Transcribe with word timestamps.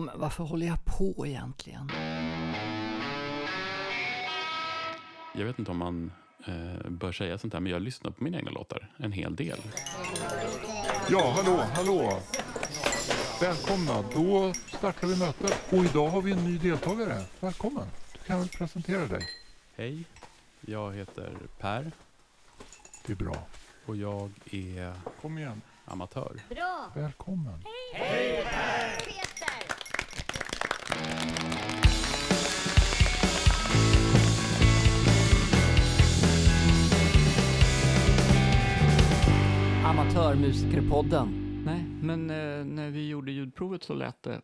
Ja, 0.00 0.04
men 0.04 0.20
varför 0.20 0.44
håller 0.44 0.66
jag 0.66 0.84
på 0.84 1.26
egentligen? 1.26 1.90
Jag 5.34 5.44
vet 5.46 5.58
inte 5.58 5.70
om 5.70 5.76
man 5.78 6.12
eh, 6.46 6.90
bör 6.90 7.12
säga 7.12 7.38
sånt 7.38 7.52
här, 7.52 7.60
men 7.60 7.72
jag 7.72 7.82
lyssnar 7.82 8.10
på 8.10 8.24
mina 8.24 8.38
egna 8.38 8.50
låtar 8.50 8.90
en 8.96 9.12
hel 9.12 9.36
del. 9.36 9.58
Ja, 11.10 11.30
hallå, 11.36 11.64
hallå. 11.74 12.18
Välkomna. 13.40 14.04
Då 14.14 14.52
startar 14.54 15.06
vi 15.06 15.18
mötet. 15.18 15.72
Och 15.72 15.84
idag 15.84 16.08
har 16.08 16.22
vi 16.22 16.32
en 16.32 16.44
ny 16.44 16.58
deltagare. 16.58 17.22
Välkommen. 17.40 17.86
Du 18.12 18.18
kan 18.18 18.38
väl 18.38 18.48
presentera 18.48 19.06
dig. 19.06 19.28
Hej, 19.76 20.04
jag 20.60 20.92
heter 20.94 21.32
Per 21.58 21.92
Det 23.06 23.12
är 23.12 23.16
bra. 23.16 23.36
och 23.86 23.96
jag 23.96 24.30
är 24.50 24.94
Kom 25.20 25.38
igen. 25.38 25.62
amatör. 25.84 26.32
Bra! 26.50 26.90
Välkommen. 26.94 27.64
Peter! 27.94 29.19
Amatörmusikerpodden. 39.90 41.28
Nej, 41.66 41.84
men 42.02 42.30
eh, 42.30 42.64
när 42.64 42.90
vi 42.90 43.08
gjorde 43.08 43.32
ljudprovet 43.32 43.82
så 43.82 43.94
lät 43.94 44.22
det 44.22 44.40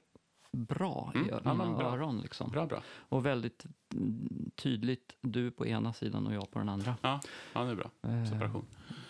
bra 0.53 1.13
i 1.15 1.19
Mm, 1.19 1.31
ja, 1.31 1.55
men 1.55 1.59
mina 1.69 1.79
bra. 1.79 1.87
öron. 1.93 2.21
Liksom. 2.21 2.51
Bra, 2.51 2.67
bra. 2.67 2.83
Och 2.89 3.27
väldigt 3.27 3.65
mm, 3.95 4.51
tydligt, 4.57 5.17
du 5.21 5.51
på 5.51 5.67
ena 5.67 5.93
sidan 5.93 6.27
och 6.27 6.35
jag 6.35 6.51
på 6.51 6.59
den 6.59 6.69
andra. 6.69 6.97
Ja, 7.03 7.21
ja 7.53 7.65
det 7.65 7.71
är 7.71 7.75
bra. 7.75 7.91
Eh, 8.03 8.25
Separation. 8.31 8.65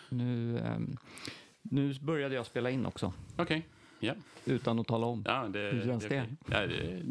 nu, 0.08 0.58
ehm, 0.58 0.96
nu 1.62 1.94
började 2.00 2.34
jag 2.34 2.46
spela 2.46 2.70
in 2.70 2.86
också, 2.86 3.12
Okej, 3.36 3.66
ja. 4.00 4.14
utan 4.44 4.78
att 4.78 4.86
tala 4.86 5.06
om. 5.06 5.22
ja 5.26 5.48
det, 5.48 5.58
Hur 5.58 5.84
känns 5.84 6.04
det? 6.04 6.22
okej. 6.22 6.36
Ja, 6.50 6.66
det, 6.66 7.02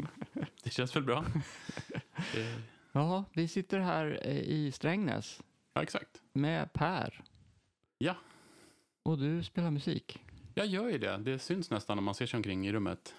det 0.64 0.70
känns 0.70 0.96
väl 0.96 1.02
bra. 1.02 1.24
Det, 2.34 2.54
Ja, 2.92 3.24
vi 3.32 3.48
sitter 3.48 3.78
här 3.80 4.18
eh, 4.22 4.36
i 4.38 4.72
Strängnäs 4.72 5.42
ja, 5.74 5.82
exakt. 5.82 6.22
med 6.32 6.72
Per. 6.72 7.20
Ja. 7.98 8.14
Och 9.06 9.18
du 9.18 9.42
spelar 9.42 9.70
musik. 9.70 10.18
Jag 10.54 10.66
gör 10.66 10.88
ju 10.88 10.98
det. 10.98 11.16
Det 11.16 11.38
syns 11.38 11.70
nästan 11.70 11.98
om 11.98 12.04
man 12.04 12.14
ser 12.14 12.26
sig 12.26 12.36
omkring 12.36 12.66
i 12.66 12.72
rummet. 12.72 13.14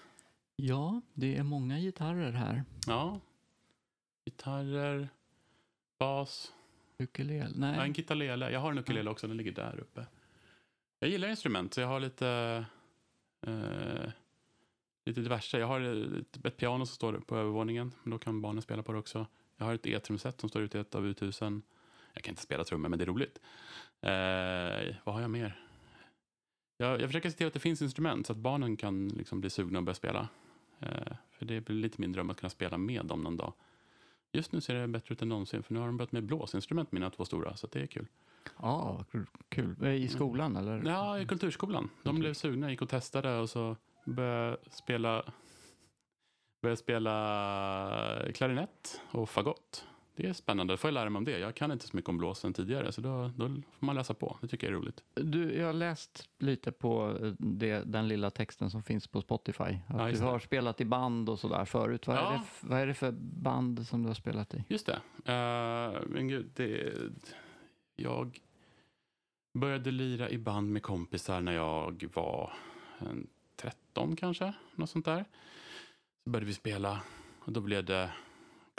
Ja, 0.56 1.00
det 1.14 1.36
är 1.36 1.42
många 1.42 1.78
gitarrer 1.78 2.32
här. 2.32 2.64
Ja. 2.86 3.20
Gitarrer, 4.24 5.08
bas, 5.98 6.52
Ukulele. 6.98 7.54
ja, 7.60 7.66
en 7.66 7.76
Nej. 7.76 7.90
gitarrele. 7.90 8.50
Jag 8.50 8.60
har 8.60 8.70
en 8.70 8.78
ukulele 8.78 9.10
också, 9.10 9.26
den 9.28 9.36
ligger 9.36 9.52
där 9.52 9.78
uppe. 9.80 10.06
Jag 10.98 11.10
gillar 11.10 11.28
instrument, 11.28 11.74
så 11.74 11.80
jag 11.80 11.88
har 11.88 12.00
lite, 12.00 12.64
eh, 13.46 14.10
lite 15.04 15.20
diverse. 15.20 15.58
Jag 15.58 15.66
har 15.66 15.80
ett, 15.80 16.44
ett 16.44 16.56
piano 16.56 16.86
som 16.86 16.94
står 16.94 17.12
på 17.12 17.36
övervåningen, 17.36 17.92
men 18.02 18.10
då 18.10 18.18
kan 18.18 18.42
barnen 18.42 18.62
spela 18.62 18.82
på 18.82 18.92
det 18.92 18.98
också. 18.98 19.26
Jag 19.56 19.66
har 19.66 19.74
ett 19.74 19.86
E-trumset 19.86 20.40
som 20.40 20.48
står 20.48 20.62
ute 20.62 20.78
i 20.78 20.80
ett 20.80 20.94
av 20.94 21.06
uthusen. 21.06 21.62
Jag 22.12 22.22
kan 22.22 22.32
inte 22.32 22.42
spela 22.42 22.64
trummor, 22.64 22.88
men 22.88 22.98
det 22.98 23.04
är 23.04 23.06
roligt. 23.06 23.38
Eh, 24.00 24.96
vad 25.04 25.14
har 25.14 25.20
jag 25.20 25.30
mer? 25.30 25.67
Jag, 26.80 27.00
jag 27.00 27.08
försöker 27.08 27.30
se 27.30 27.36
till 27.36 27.46
att 27.46 27.52
det 27.52 27.60
finns 27.60 27.82
instrument 27.82 28.26
så 28.26 28.32
att 28.32 28.38
barnen 28.38 28.76
kan 28.76 29.08
liksom 29.08 29.40
bli 29.40 29.50
sugna 29.50 29.78
och 29.78 29.84
börja 29.84 29.94
spela. 29.94 30.28
Eh, 30.80 31.12
för 31.30 31.44
det 31.44 31.60
blir 31.60 31.76
lite 31.76 32.00
min 32.00 32.12
dröm 32.12 32.30
att 32.30 32.40
kunna 32.40 32.50
spela 32.50 32.78
med 32.78 33.06
dem 33.06 33.20
någon 33.22 33.36
dag. 33.36 33.52
Just 34.32 34.52
nu 34.52 34.60
ser 34.60 34.74
det 34.74 34.88
bättre 34.88 35.12
ut 35.12 35.22
än 35.22 35.28
någonsin, 35.28 35.62
för 35.62 35.74
nu 35.74 35.80
har 35.80 35.86
de 35.86 35.96
börjat 35.96 36.12
med 36.12 36.24
blåsinstrument, 36.24 36.92
mina 36.92 37.10
två 37.10 37.24
stora, 37.24 37.56
så 37.56 37.66
det 37.66 37.80
är 37.80 37.86
kul. 37.86 38.06
Ja, 38.56 39.04
kul. 39.48 39.76
Eh, 39.82 39.94
I 39.94 40.08
skolan 40.08 40.56
eller? 40.56 40.82
Ja, 40.86 41.18
i 41.20 41.26
kulturskolan. 41.26 41.90
De 42.02 42.18
blev 42.18 42.34
sugna, 42.34 42.70
gick 42.70 42.82
och 42.82 42.88
testade 42.88 43.38
och 43.38 43.50
så 43.50 43.76
började 44.04 44.56
spela, 44.70 45.32
började 46.62 46.76
spela 46.76 48.32
klarinett 48.34 49.00
och 49.10 49.30
fagott. 49.30 49.86
Det 50.20 50.26
är 50.28 50.32
spännande, 50.32 50.72
då 50.72 50.76
får 50.76 50.88
jag 50.88 50.92
lära 50.94 51.10
mig 51.10 51.18
om 51.18 51.24
det. 51.24 51.38
Jag 51.38 51.54
kan 51.54 51.72
inte 51.72 51.86
så 51.88 51.96
mycket 51.96 52.08
om 52.08 52.18
blås 52.18 52.38
sen 52.38 52.52
tidigare, 52.52 52.92
så 52.92 53.00
då, 53.00 53.30
då 53.36 53.48
får 53.48 53.86
man 53.86 53.94
läsa 53.94 54.14
på. 54.14 54.38
Det 54.40 54.48
tycker 54.48 54.66
jag 54.66 54.74
är 54.74 54.80
roligt. 54.80 55.02
Du, 55.14 55.54
jag 55.54 55.66
har 55.66 55.72
läst 55.72 56.28
lite 56.38 56.72
på 56.72 57.18
eh, 57.22 57.32
det, 57.38 57.82
den 57.86 58.08
lilla 58.08 58.30
texten 58.30 58.70
som 58.70 58.82
finns 58.82 59.06
på 59.06 59.20
Spotify. 59.20 59.62
Att 59.64 59.80
Ja, 59.88 60.06
du 60.06 60.12
det. 60.12 60.24
har 60.24 60.38
spelat 60.38 60.80
i 60.80 60.84
band 60.84 61.28
och 61.28 61.38
sådär 61.38 61.64
förut. 61.64 62.06
Vad, 62.06 62.16
är 62.16 62.20
Ja. 62.22 62.30
det, 62.30 62.40
f- 62.42 62.60
vad 62.62 62.80
är 62.80 62.86
det 62.86 62.94
för 62.94 63.12
band 63.20 63.86
som 63.86 64.02
du 64.02 64.08
har 64.08 64.14
spelat 64.14 64.54
i? 64.54 64.64
Just 64.68 64.86
det. 64.86 65.00
Eh, 65.32 66.00
men 66.06 66.28
gud, 66.28 66.50
det... 66.54 66.92
Jag 67.96 68.38
började 69.54 69.90
lira 69.90 70.30
i 70.30 70.38
band 70.38 70.72
med 70.72 70.82
kompisar 70.82 71.40
när 71.40 71.52
jag 71.52 72.08
var 72.14 72.52
en 72.98 73.26
13 73.56 74.16
kanske, 74.16 74.52
något 74.74 74.90
sånt 74.90 75.04
där. 75.04 75.24
Så 76.24 76.30
började 76.30 76.46
vi 76.46 76.54
spela 76.54 77.00
och 77.40 77.52
då 77.52 77.60
blev 77.60 77.84
det 77.84 78.10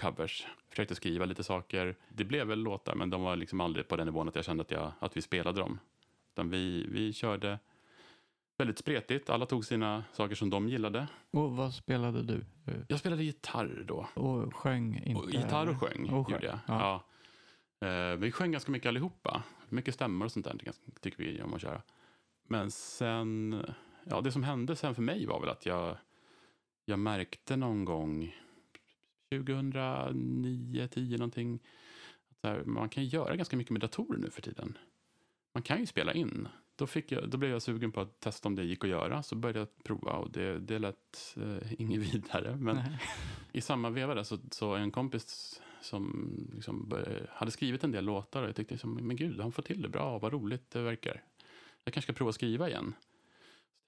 covers. 0.02 0.48
Försökte 0.70 0.96
skriva 0.96 1.26
lite 1.26 1.44
saker. 1.44 1.96
Det 2.10 2.24
blev 2.24 2.48
väl 2.48 2.60
låtar, 2.60 2.96
men 2.96 3.10
de 3.10 3.22
var 3.22 3.36
liksom 3.36 3.62
aldrig 3.62 3.88
på 3.88 3.96
den 3.96 4.06
nivån 4.08 4.28
att 4.28 4.36
jag 4.36 4.46
kände 4.46 4.62
att, 4.62 4.72
jag, 4.72 4.92
att 5.00 5.18
vi 5.18 5.22
spelade 5.22 5.60
dem. 5.62 5.80
Utan 6.34 6.50
vi, 6.50 6.88
vi 6.90 7.14
körde 7.14 7.60
väldigt 8.58 8.78
spretigt. 8.78 9.30
Alla 9.30 9.46
tog 9.46 9.66
sina 9.66 10.04
saker 10.14 10.36
som 10.36 10.50
de 10.50 10.70
gillade. 10.70 11.08
Och 11.32 11.52
vad 11.52 11.74
spelade 11.74 12.24
du? 12.24 12.46
Jag 12.88 13.00
spelade 13.00 13.24
gitarr 13.24 13.84
då. 13.88 14.08
Och 14.14 14.56
sjöng 14.56 15.04
inte? 15.06 15.22
Och 15.22 15.32
gitarr 15.32 15.70
och 15.70 15.80
sjöng, 15.80 16.10
Och 16.10 16.28
sjöng, 16.28 16.40
ja. 16.42 16.60
Ja. 16.68 17.04
Eh, 17.88 18.16
vi 18.16 18.32
sjöng 18.32 18.52
ganska 18.52 18.72
mycket 18.72 18.90
allihopa. 18.90 19.44
Mycket 19.70 19.94
stämmor 19.94 20.26
och 20.26 20.32
sånt 20.32 20.46
där 20.46 20.74
tycker 21.02 21.24
vi 21.24 21.42
om 21.42 21.54
att 21.54 21.62
köra. 21.62 21.82
Men 22.44 22.72
sen, 22.72 23.62
ja 24.04 24.22
det 24.22 24.32
som 24.32 24.44
hände 24.44 24.76
sen 24.76 24.96
för 24.96 25.02
mig 25.02 25.26
var 25.26 25.40
väl 25.40 25.50
att 25.50 25.66
jag, 25.66 25.98
jag 26.86 27.00
märkte 27.00 27.56
någon 27.56 27.86
gång 27.86 28.36
2009, 29.32 30.88
10 30.88 31.18
någonting. 31.18 31.60
Här, 32.44 32.64
man 32.64 32.90
kan 32.90 33.06
göra 33.06 33.36
ganska 33.36 33.58
mycket 33.58 33.72
med 33.72 33.82
datorer 33.82 34.20
nu 34.20 34.30
för 34.30 34.42
tiden. 34.42 34.78
Man 35.54 35.64
kan 35.64 35.80
ju 35.80 35.86
spela 35.86 36.14
in. 36.14 36.48
Då, 36.76 36.88
fick 36.88 37.12
jag, 37.12 37.30
då 37.30 37.38
blev 37.38 37.52
jag 37.52 37.62
sugen 37.62 37.92
på 37.92 38.02
att 38.02 38.20
testa 38.20 38.48
om 38.48 38.56
det 38.56 38.64
gick 38.64 38.84
att 38.84 38.90
göra. 38.90 39.24
Så 39.24 39.36
började 39.36 39.60
jag 39.60 39.84
prova 39.84 40.12
och 40.12 40.32
det, 40.32 40.60
det 40.60 40.80
lät 40.80 41.38
eh, 41.38 41.82
inget 41.82 42.02
vidare. 42.14 42.56
Men 42.56 42.76
Nej. 42.76 43.00
i 43.52 43.62
samma 43.62 43.90
veva 43.90 44.16
där 44.16 44.24
så, 44.24 44.38
så 44.52 44.76
en 44.76 44.92
kompis 44.92 45.62
som 45.82 46.32
liksom 46.54 46.90
började, 46.90 47.28
hade 47.30 47.52
skrivit 47.52 47.84
en 47.84 47.92
del 47.92 48.06
låtar 48.06 48.42
och 48.42 48.48
jag 48.48 48.56
tyckte 48.56 48.74
liksom, 48.74 48.94
men 48.94 49.16
gud, 49.16 49.40
han 49.40 49.52
får 49.52 49.64
till 49.64 49.82
det 49.82 49.90
bra, 49.90 50.20
vad 50.20 50.34
roligt 50.34 50.72
det 50.72 50.82
verkar. 50.82 51.24
Jag 51.84 51.94
kanske 51.94 52.12
ska 52.12 52.18
prova 52.18 52.30
att 52.30 52.36
skriva 52.36 52.70
igen. 52.70 52.94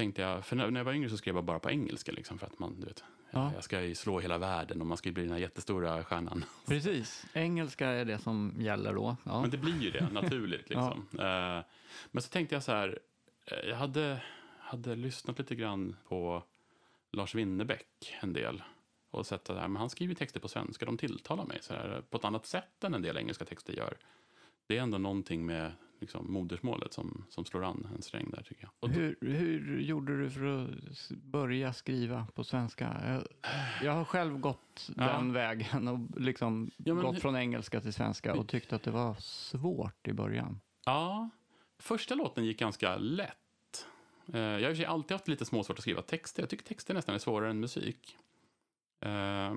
Tänkte 0.01 0.21
jag, 0.21 0.45
för 0.45 0.55
när, 0.55 0.77
jag 0.77 0.83
var 0.83 0.93
yngre 0.93 1.09
så 1.09 1.17
skrev 1.17 1.35
jag 1.35 1.43
bara 1.43 1.59
på 1.59 1.71
engelska 1.71 2.11
liksom 2.11 2.39
för 2.39 2.47
att 2.47 2.59
man, 2.59 2.79
du 2.79 2.85
vet, 2.85 3.03
Ja. 3.31 3.51
jag 3.53 3.63
ska 3.63 3.81
ju 3.81 3.95
slå 3.95 4.19
hela 4.19 4.37
världen 4.37 4.81
och 4.81 4.87
man 4.87 4.97
ska 4.97 5.09
ju 5.09 5.13
bli 5.13 5.23
den 5.23 5.31
här 5.31 5.39
jättestora 5.39 6.03
stjärnan. 6.03 6.45
Precis. 6.67 7.25
Engelska 7.33 7.87
är 7.87 8.05
det 8.05 8.19
som 8.19 8.55
gäller 8.59 8.93
då. 8.93 9.17
Ja. 9.23 9.41
Men 9.41 9.49
det 9.49 9.57
blir 9.57 9.81
ju 9.81 9.91
det 9.91 10.09
naturligt 10.11 10.69
liksom. 10.69 11.07
Eh, 11.13 11.65
men 12.11 12.21
så 12.21 12.29
tänkte 12.29 12.55
jag 12.55 12.63
så 12.63 12.71
här, 12.71 12.99
eh, 13.45 13.69
jag 13.69 13.75
hade, 13.75 14.21
hade 14.59 14.95
lyssnat 14.95 15.39
lite 15.39 15.55
grann 15.55 15.95
på 16.07 16.43
Lars 17.11 17.35
Winnerbäck 17.35 18.17
en 18.21 18.33
del 18.33 18.63
och 19.11 19.25
sett 19.25 19.49
att 19.49 19.71
men 19.71 19.75
han 19.75 19.89
skriver 19.89 20.15
texter 20.15 20.39
på 20.39 20.47
svenska, 20.47 20.85
de 20.85 20.97
tilltalar 20.97 21.45
mig 21.45 21.57
så 21.61 21.73
här, 21.73 22.03
på 22.09 22.17
ett 22.17 22.25
annat 22.25 22.45
sätt 22.45 22.83
än 22.83 22.93
en 22.93 23.01
del 23.01 23.17
engelska 23.17 23.45
texter 23.45 23.73
gör. 23.73 23.97
Det 24.67 24.77
är 24.77 24.81
ändå 24.81 24.97
någonting 24.97 25.45
med 25.45 25.71
liksom, 26.01 26.33
modersmålet 26.33 26.93
som, 26.93 27.25
som 27.29 27.45
slår 27.45 27.63
an 27.63 27.87
en 27.95 28.01
sträng 28.01 28.29
där 28.29 28.41
tycker 28.43 28.63
jag. 28.63 28.71
Då, 28.79 28.87
Hur, 28.95 29.15
hur 29.21 29.79
gjorde 29.81 30.19
du 30.23 30.29
för 30.29 30.63
att 30.63 31.09
börja 31.11 31.73
skriva 31.73 32.27
på 32.35 32.43
svenska? 32.43 33.01
Jag, 33.05 33.23
jag 33.83 33.91
har 33.93 34.05
själv 34.05 34.39
gått 34.39 34.89
Ja. 34.97 35.03
den 35.03 35.33
vägen 35.33 35.87
och 35.87 36.21
liksom 36.21 36.71
Ja, 36.77 36.93
gått 36.93 37.15
hur- 37.15 37.19
från 37.19 37.35
engelska 37.35 37.81
till 37.81 37.93
svenska 37.93 38.33
och 38.35 38.47
tyckte 38.47 38.75
att 38.75 38.83
det 38.83 38.91
var 38.91 39.15
svårt 39.19 40.07
i 40.07 40.13
början. 40.13 40.59
Ja, 40.85 41.29
första 41.79 42.15
låten 42.15 42.45
gick 42.45 42.59
ganska 42.59 42.97
lätt. 42.97 43.87
Eh, 44.33 44.39
Jag 44.41 44.51
har 44.51 44.59
i 44.59 44.63
och 44.63 44.67
för 44.67 44.75
sig 44.75 44.85
alltid 44.85 45.11
haft 45.11 45.27
lite 45.27 45.45
småsvårt 45.45 45.77
att 45.77 45.81
skriva 45.81 46.01
texter. 46.01 46.41
Jag 46.43 46.49
tycker 46.49 46.65
texter 46.65 46.93
nästan 46.93 47.15
är 47.15 47.19
svårare 47.19 47.49
än 47.49 47.59
musik. 47.59 48.17
Eh, 49.01 49.53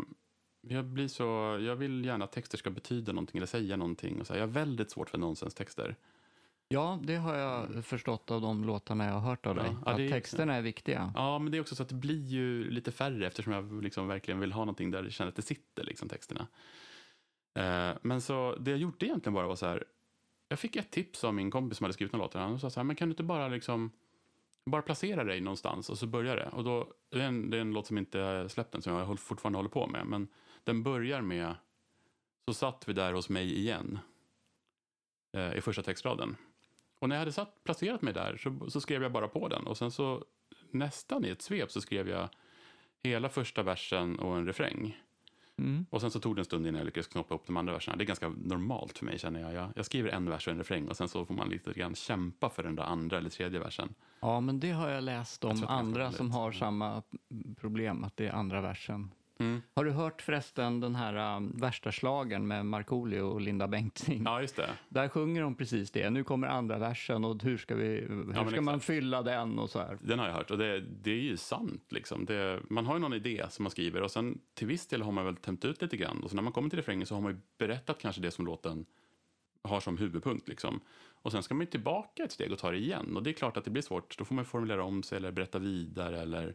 Jag, 0.67 0.85
blir 0.85 1.09
så, 1.09 1.23
jag 1.61 1.77
vill 1.77 2.05
gärna 2.05 2.25
att 2.25 2.33
texter 2.33 2.59
ska 2.59 2.71
betyda 2.71 3.13
någonting 3.13 3.37
eller 3.39 3.47
säga 3.47 3.77
någonting. 3.77 4.21
Och 4.21 4.27
så 4.27 4.33
här. 4.33 4.41
Jag 4.41 4.47
har 4.47 4.53
väldigt 4.53 4.91
svårt 4.91 5.11
för 5.11 5.19
nonsenstexter. 5.19 5.97
Ja, 6.75 6.99
det 7.03 7.17
har 7.17 7.35
jag 7.35 7.85
förstått 7.85 8.31
av 8.31 8.41
de 8.41 8.65
låtarna 8.65 9.05
jag 9.07 9.13
har 9.13 9.21
hört 9.21 9.47
av 9.47 9.55
dig. 9.55 9.77
ja, 9.85 9.91
att 9.91 9.97
det 9.97 10.05
är- 10.07 10.11
texterna 10.11 10.55
är 10.55 10.63
viktiga. 10.63 11.13
Ja, 11.15 11.39
men 11.39 11.53
det 11.53 11.59
är 11.59 11.61
också 11.61 11.75
så 11.75 11.83
att 11.83 11.89
det 11.89 11.95
blir 11.95 12.23
ju 12.27 12.71
lite 12.71 12.93
färre 12.93 13.27
eftersom 13.27 13.53
jag 13.53 13.83
liksom 13.83 14.09
verkligen 14.09 14.41
vill 14.41 14.53
ha 14.53 14.61
någonting 14.61 14.91
där 14.91 15.03
jag 15.03 15.13
känner 15.13 15.29
att 15.29 15.37
det 15.37 15.43
sitter, 15.43 15.85
liksom, 15.85 16.09
texterna. 16.09 16.47
Eh, 17.59 17.97
Men 18.03 18.21
så 18.21 18.57
det 18.61 18.71
jag 18.71 18.81
gjorde 18.81 19.07
egentligen 19.07 19.35
bara 19.35 19.47
var 19.47 19.57
så 19.57 19.67
här. 19.67 19.85
Jag 20.49 20.59
fick 20.59 20.77
ett 20.77 20.91
tips 20.91 21.25
av 21.25 21.35
min 21.35 21.51
kompis 21.51 21.79
som 21.79 21.85
hade 21.85 21.95
skrivit 21.95 22.13
några 22.13 22.25
låtar. 22.27 22.41
Han 22.41 22.59
sa 22.61 22.71
så 22.71 22.81
här, 22.81 22.85
men 22.85 22.97
kan 22.97 23.09
du 23.09 23.13
inte 23.13 23.23
bara 23.23 23.49
liksom 23.49 23.91
bara 24.67 24.83
placera 24.83 25.25
dig 25.25 25.41
någonstans 25.41 25.91
och 25.91 25.99
så 25.99 26.07
börjar 26.07 26.37
det. 26.37 26.49
Och 26.49 26.65
då, 26.65 26.89
det, 27.11 27.21
är 27.23 27.27
en, 27.27 27.51
det 27.51 27.57
är 27.57 27.61
en 27.61 27.73
låt 27.73 27.87
som 27.87 27.99
inte 27.99 28.49
släppt 28.49 28.75
än, 28.75 28.83
som 28.83 28.93
jag 28.97 29.19
fortfarande 29.21 29.59
håller 29.59 29.71
på 29.71 29.87
med. 29.87 30.07
Men 30.07 30.29
den 30.65 30.83
börjar 30.83 31.21
med 31.23 31.55
Så 32.49 32.55
satt 32.55 32.89
vi 32.89 32.93
där 32.93 33.13
hos 33.13 33.29
mig 33.29 33.59
igen. 33.59 33.99
Eh, 35.37 35.55
I 35.57 35.61
första 35.61 35.83
textraden. 35.83 36.37
Och 37.05 37.09
när 37.09 37.17
jag 37.17 37.21
hade 37.21 37.33
satt, 37.33 37.65
placerat 37.65 38.03
mig 38.03 38.15
där 38.15 38.37
så, 38.37 38.71
så 38.71 38.81
skrev 38.81 39.03
jag 39.03 39.13
bara 39.13 39.29
på 39.29 39.49
den. 39.49 39.67
Och 39.67 39.77
sen 39.77 39.91
så 39.91 40.25
nästan 40.71 41.25
i 41.25 41.29
ett 41.29 41.43
svep 41.43 41.71
så 41.71 41.81
skrev 41.81 42.09
jag 42.09 42.29
hela 43.03 43.29
första 43.29 43.63
versen 43.63 44.19
och 44.19 44.37
en 44.37 44.47
refräng. 44.47 44.97
Mm. 45.59 45.87
Och 45.91 46.01
sen 46.01 46.11
så 46.11 46.21
tog 46.21 46.37
det 46.37 46.41
en 46.41 46.45
stund 46.45 46.67
innan 46.67 46.79
jag 46.79 46.85
lyckades 46.85 47.07
knoppa 47.07 47.35
upp 47.35 47.47
de 47.47 47.57
andra 47.57 47.73
verserna. 47.73 47.97
Det 47.97 48.05
är 48.05 48.07
ganska 48.07 48.29
normalt 48.29 48.99
för 48.99 49.05
mig 49.05 49.19
känner 49.19 49.41
jag. 49.41 49.53
Jag, 49.53 49.71
jag 49.77 49.87
skriver 49.87 50.11
en 50.11 50.31
vers 50.31 50.47
och 50.47 50.53
en 50.53 50.59
refräng 50.59 50.89
och 50.89 50.97
sen 50.97 51.09
så 51.09 51.25
får 51.25 51.35
man 51.35 51.49
lite 51.49 51.73
grann 51.73 51.95
kämpa 51.95 52.51
för 52.51 52.63
den 52.63 52.77
där 52.77 52.85
andra 52.85 53.19
eller 53.19 53.31
tredje 53.31 53.61
versen. 53.61 53.95
Ja, 54.21 54.41
men 54.41 54.61
det 54.61 54.71
har 54.71 54.89
jag 54.89 55.05
läst 55.05 55.43
Jag 55.43 55.53
om 55.53 55.63
är 55.63 55.67
andra 55.67 56.13
som 56.13 56.31
har 56.31 56.53
samma 56.53 57.03
problem, 57.57 58.05
att 58.05 58.17
det 58.17 58.27
är 58.27 58.33
andra 58.33 58.61
versen. 58.61 59.11
Mm. 59.39 59.63
Har 59.75 59.85
du 59.85 59.91
hört 59.91 60.23
förresten 60.23 60.81
den 60.81 60.95
här 60.95 61.37
um, 61.37 61.53
värsta 61.57 61.93
slagen 61.93 62.47
med 62.47 62.67
Markoolio 62.67 63.21
och 63.21 63.41
Linda 63.41 63.69
Bengtzing? 63.69 64.23
Ja, 64.25 64.41
just 64.41 64.57
det. 64.57 64.71
Där 64.89 65.09
sjunger 65.09 65.43
de 65.43 65.55
precis 65.55 65.91
det. 65.91 66.11
Nu 66.11 66.25
kommer 66.25 66.49
andra 66.49 66.79
versen 66.79 67.25
och 67.25 67.43
hur 67.43 67.59
ska, 67.59 67.75
vi, 67.75 67.87
hur 67.87 68.25
men 68.25 68.51
ska 68.51 68.61
man 68.61 68.81
fylla 68.81 69.23
den 69.23 69.59
och 69.59 69.71
så 69.71 69.79
här. 69.79 69.99
Den 70.01 70.19
har 70.19 70.27
jag 70.27 70.35
hört 70.35 70.51
och 70.51 70.59
det, 70.59 70.81
det 70.81 71.11
är 71.11 71.23
ju 71.23 71.37
sant. 71.37 71.87
Liksom. 71.89 72.25
Det, 72.25 72.61
man 72.71 72.87
har 72.87 72.95
ju 72.95 73.01
någon 73.01 73.15
idé 73.15 73.45
som 73.51 73.63
man 73.63 73.71
skriver 73.71 74.03
och 74.03 74.11
sen 74.11 74.39
till 74.55 74.67
viss 74.67 74.87
del 74.87 75.03
har 75.03 75.13
man 75.13 75.25
väl 75.25 75.37
tömt 75.37 75.65
ut 75.65 75.83
lite 75.83 75.97
grann. 75.97 76.23
Och 76.23 76.31
så 76.31 76.37
när 76.37 76.43
man 76.43 76.53
kommer 76.53 76.69
till 76.69 76.79
refrängen 76.79 77.07
så 77.07 77.15
har 77.15 77.23
man 77.23 77.33
ju 77.33 77.39
berättat 77.59 77.99
kanske 77.99 78.21
det 78.23 78.31
som 78.31 78.47
låten 78.47 78.87
har 79.63 79.81
som 79.81 79.99
huvudpunkt. 79.99 80.49
Liksom. 80.49 80.81
Och 81.23 81.33
sen 81.33 81.43
ska 81.43 81.55
man 81.55 81.61
ju 81.61 81.71
tillbaka 81.71 82.25
ett 82.25 82.33
steg 82.33 82.53
och 82.53 82.59
ta 82.59 82.71
det 82.71 82.79
igen. 82.79 83.17
Och 83.17 83.23
det 83.23 83.31
är 83.31 83.35
klart 83.35 83.57
att 83.57 83.65
det 83.65 83.71
blir 83.71 83.83
svårt. 83.83 84.19
Då 84.19 84.25
får 84.25 84.35
man 84.35 84.45
formulera 84.45 84.85
om 84.85 85.03
sig 85.03 85.17
eller 85.17 85.33
berätta 85.33 85.59
vidare 85.59 86.21
eller 86.21 86.55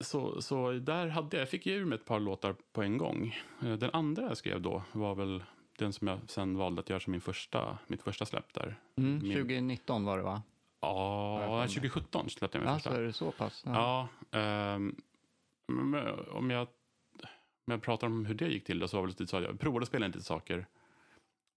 så, 0.00 0.42
så 0.42 0.72
där 0.72 1.06
hade 1.08 1.36
jag, 1.36 1.42
jag 1.42 1.48
fick 1.48 1.66
ju 1.66 1.74
ur 1.74 1.84
mig 1.84 1.96
ett 1.98 2.04
par 2.04 2.20
låtar 2.20 2.54
på 2.72 2.82
en 2.82 2.98
gång. 2.98 3.38
Eh, 3.62 3.72
Den 3.72 3.90
andra 3.92 4.22
jag 4.22 4.36
skrev 4.36 4.60
då 4.62 4.82
var 4.92 5.14
väl 5.14 5.44
den 5.78 5.92
som 5.92 6.06
jag 6.08 6.18
sen 6.26 6.56
valde 6.56 6.80
att 6.80 6.90
göra 6.90 7.00
som 7.00 7.10
min 7.10 7.20
första, 7.20 7.78
mitt 7.86 8.02
första 8.02 8.26
släpp 8.26 8.54
där. 8.54 8.76
Mm, 8.96 9.18
Min- 9.22 9.32
2019 9.32 10.04
var 10.04 10.16
det 10.16 10.22
va? 10.24 10.42
Ja, 10.80 11.66
2017 11.66 12.30
släppte 12.30 12.58
jag 12.58 12.62
min 12.64 12.72
Alltså 12.74 12.88
första. 12.88 13.00
är 13.02 13.06
det 13.06 13.12
så 13.12 13.30
pass? 13.30 13.62
Ja. 13.66 14.08
Ja, 14.30 14.78
men 15.66 16.04
om 16.30 16.50
jag, 16.50 16.62
om 17.66 17.70
jag 17.72 17.82
pratar 17.82 18.06
om 18.06 18.26
hur 18.26 18.34
det 18.34 18.48
gick 18.48 18.64
till 18.64 18.78
då 18.78 18.88
så 18.88 18.96
var 18.96 19.02
det 19.06 19.08
lite 19.10 19.26
så 19.26 19.36
att 19.36 19.42
jag 19.42 19.60
provade 19.60 19.82
att 19.82 19.88
spela 19.88 20.06
in 20.06 20.12
lite 20.12 20.24
saker. 20.24 20.66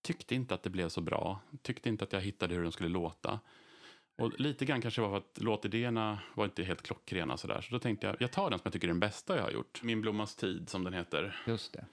Tyckte 0.01 0.35
inte 0.35 0.53
att 0.53 0.63
det 0.63 0.69
blev 0.69 0.89
så 0.89 1.01
bra. 1.01 1.39
Tyckte 1.61 1.89
inte 1.89 2.03
att 2.03 2.13
jag 2.13 2.21
hittade 2.21 2.55
hur 2.55 2.63
de 2.63 2.71
skulle 2.71 2.89
låta. 2.89 3.39
Och 4.15 4.39
lite 4.39 4.65
grann 4.65 4.81
kanske 4.81 5.01
var 5.01 5.09
för 5.09 5.17
att 5.17 5.43
låtidéerna 5.43 6.19
var 6.33 6.45
inte 6.45 6.63
helt 6.63 6.81
klockrena 6.81 7.37
sådär. 7.37 7.61
Så 7.61 7.73
då 7.73 7.79
tänkte 7.79 8.07
jag, 8.07 8.15
jag 8.19 8.31
tar 8.31 8.49
den 8.49 8.59
som 8.59 8.63
jag 8.65 8.73
tycker 8.73 8.87
är 8.87 8.91
den 8.91 8.99
bästa 8.99 9.35
jag 9.35 9.43
har 9.43 9.51
gjort. 9.51 9.83
Min 9.83 10.01
blommas 10.01 10.35
tid 10.35 10.69
som 10.69 10.83
den 10.83 10.93
heter. 10.93 11.41
Just 11.47 11.73
det. 11.73 11.85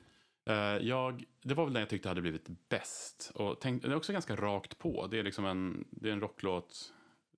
Eh, 0.53 0.87
jag, 0.89 1.25
det 1.43 1.55
var 1.55 1.65
väl 1.65 1.73
den 1.73 1.81
jag 1.81 1.89
tyckte 1.89 2.09
hade 2.09 2.21
blivit 2.21 2.49
bäst. 2.69 3.33
Och 3.35 3.61
tänk, 3.61 3.83
den 3.83 3.91
är 3.93 3.97
också 3.97 4.13
ganska 4.13 4.37
rakt 4.37 4.79
på. 4.79 5.07
Det 5.07 5.19
är 5.19 5.23
liksom 5.23 5.45
en, 5.47 5.85
det 5.91 6.09
är 6.09 6.13
en 6.13 6.21
rocklåt. 6.21 6.93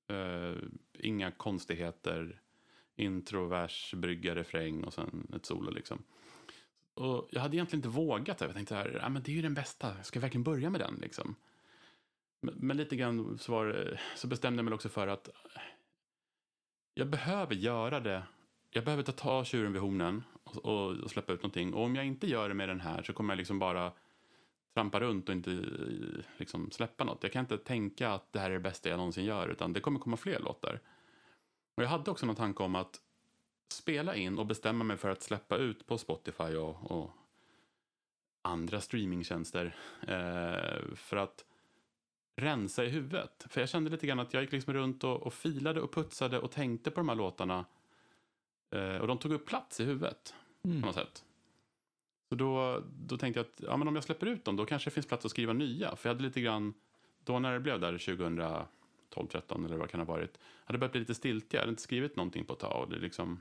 eh, 0.08 0.54
inga 0.98 1.30
konstigheter. 1.30 2.40
Intro, 2.96 3.46
vers, 3.46 3.94
brygga, 3.96 4.34
refräng 4.34 4.84
och 4.84 4.92
sen 4.94 5.32
ett 5.36 5.46
solo. 5.46 5.70
Liksom. 5.70 6.02
Och 6.94 7.28
jag 7.30 7.40
hade 7.40 7.56
egentligen 7.56 7.78
inte 7.78 7.88
vågat 7.88 8.38
det. 8.38 8.44
Jag 8.44 8.54
tänkte 8.54 8.74
så 8.74 8.78
här, 8.78 9.00
ah, 9.04 9.08
men 9.08 9.22
det 9.22 9.32
är 9.32 9.34
ju 9.34 9.42
den 9.42 9.54
bästa. 9.54 10.02
Ska 10.02 10.16
jag 10.16 10.22
verkligen 10.22 10.44
börja 10.44 10.70
med 10.70 10.80
den? 10.80 10.98
Liksom? 11.02 11.34
Men, 12.42 12.76
lite 12.76 12.96
grann 12.96 13.38
så, 13.38 13.52
var, 13.52 13.98
så 14.16 14.26
bestämde 14.26 14.58
jag 14.58 14.64
mig 14.64 14.74
också 14.74 14.88
för 14.88 15.06
att 15.06 15.28
jag 16.94 17.08
behöver 17.08 17.54
göra 17.54 18.00
det. 18.00 18.22
Jag 18.70 18.84
behöver 18.84 19.02
ta, 19.02 19.44
tjuren 19.44 19.72
vid 19.72 19.82
hornen 19.82 20.24
och, 20.44 20.64
och, 20.64 20.96
och 20.96 21.10
släppa 21.10 21.32
ut 21.32 21.42
någonting. 21.42 21.74
Och 21.74 21.84
om 21.84 21.96
jag 21.96 22.06
inte 22.06 22.26
gör 22.26 22.48
det 22.48 22.54
med 22.54 22.68
den 22.68 22.80
här 22.80 23.02
så 23.02 23.12
kommer 23.12 23.34
jag 23.34 23.38
liksom 23.38 23.58
bara 23.58 23.92
trampa 24.74 25.00
runt 25.00 25.28
och 25.28 25.34
inte 25.34 25.64
liksom 26.36 26.70
släppa 26.70 27.04
något. 27.04 27.22
Jag 27.22 27.32
kan 27.32 27.40
inte 27.40 27.58
tänka 27.58 28.10
att 28.10 28.32
det 28.32 28.38
här 28.38 28.50
är 28.50 28.54
det 28.54 28.60
bästa 28.60 28.88
jag 28.88 28.96
någonsin 28.96 29.24
gör, 29.24 29.48
utan 29.48 29.72
det 29.72 29.80
kommer 29.80 30.00
komma 30.00 30.16
fler 30.16 30.40
låtar. 30.40 30.80
Och 31.76 31.82
jag 31.82 31.88
hade 31.88 32.10
också 32.10 32.26
någon 32.26 32.36
tanke 32.36 32.62
om 32.62 32.74
att 32.74 33.00
spela 33.72 34.16
in 34.16 34.38
och 34.38 34.46
bestämma 34.46 34.84
mig 34.84 34.96
för 34.96 35.10
att 35.10 35.22
släppa 35.22 35.56
ut 35.56 35.86
på 35.86 35.98
Spotify 35.98 36.54
och, 36.56 36.90
och 36.90 37.10
andra 38.42 38.80
streamingtjänster 38.80 39.76
eh, 40.00 40.94
för 40.94 41.16
att 41.16 41.44
rensa 42.42 42.84
i 42.84 42.88
huvudet. 42.88 43.46
För 43.48 43.60
jag 43.60 43.68
kände 43.68 43.90
lite 43.90 44.06
grann 44.06 44.20
att 44.20 44.34
jag 44.34 44.42
gick 44.42 44.52
liksom 44.52 44.74
runt 44.74 45.04
och, 45.04 45.22
och 45.22 45.34
filade 45.34 45.80
och 45.80 45.92
putsade 45.94 46.38
och 46.38 46.50
tänkte 46.50 46.90
på 46.90 47.00
de 47.00 47.08
här 47.08 47.16
låtarna 47.16 47.64
eh, 48.70 48.96
och 48.96 49.06
de 49.06 49.18
tog 49.18 49.32
upp 49.32 49.46
plats 49.46 49.80
i 49.80 49.84
huvudet 49.84 50.34
på 50.62 50.68
Mm. 50.68 50.80
något 50.80 50.94
sätt. 50.94 51.24
Så 52.28 52.34
då, 52.34 52.82
då 53.06 53.16
tänkte 53.16 53.40
jag 53.40 53.46
att 53.46 53.60
ja, 53.70 53.76
men 53.76 53.88
om 53.88 53.94
jag 53.94 54.04
släpper 54.04 54.26
ut 54.26 54.44
dem 54.44 54.56
då 54.56 54.64
kanske 54.66 54.90
det 54.90 54.94
finns 54.94 55.06
plats 55.06 55.24
att 55.24 55.30
skriva 55.30 55.52
nya. 55.52 55.96
För 55.96 56.08
jag 56.08 56.14
hade 56.14 56.24
lite 56.26 56.40
grann, 56.40 56.74
då 57.24 57.38
när 57.38 57.52
det 57.52 57.60
blev 57.60 57.80
där 57.80 57.98
2012, 57.98 59.26
13 59.30 59.64
eller 59.64 59.76
vad 59.76 59.90
kan 59.90 60.00
det 60.00 60.06
ha 60.06 60.14
varit, 60.14 60.38
hade 60.64 60.78
börjat 60.78 60.92
bli 60.92 61.00
lite 61.00 61.14
stiltig. 61.14 61.56
Jag 61.56 61.60
hade 61.62 61.70
inte 61.70 61.82
skrivit 61.82 62.16
någonting 62.16 62.44
på 62.44 62.52
ett 62.52 62.58
tag. 62.58 62.82
Och 62.82 62.90
det, 62.90 62.98
liksom, 62.98 63.40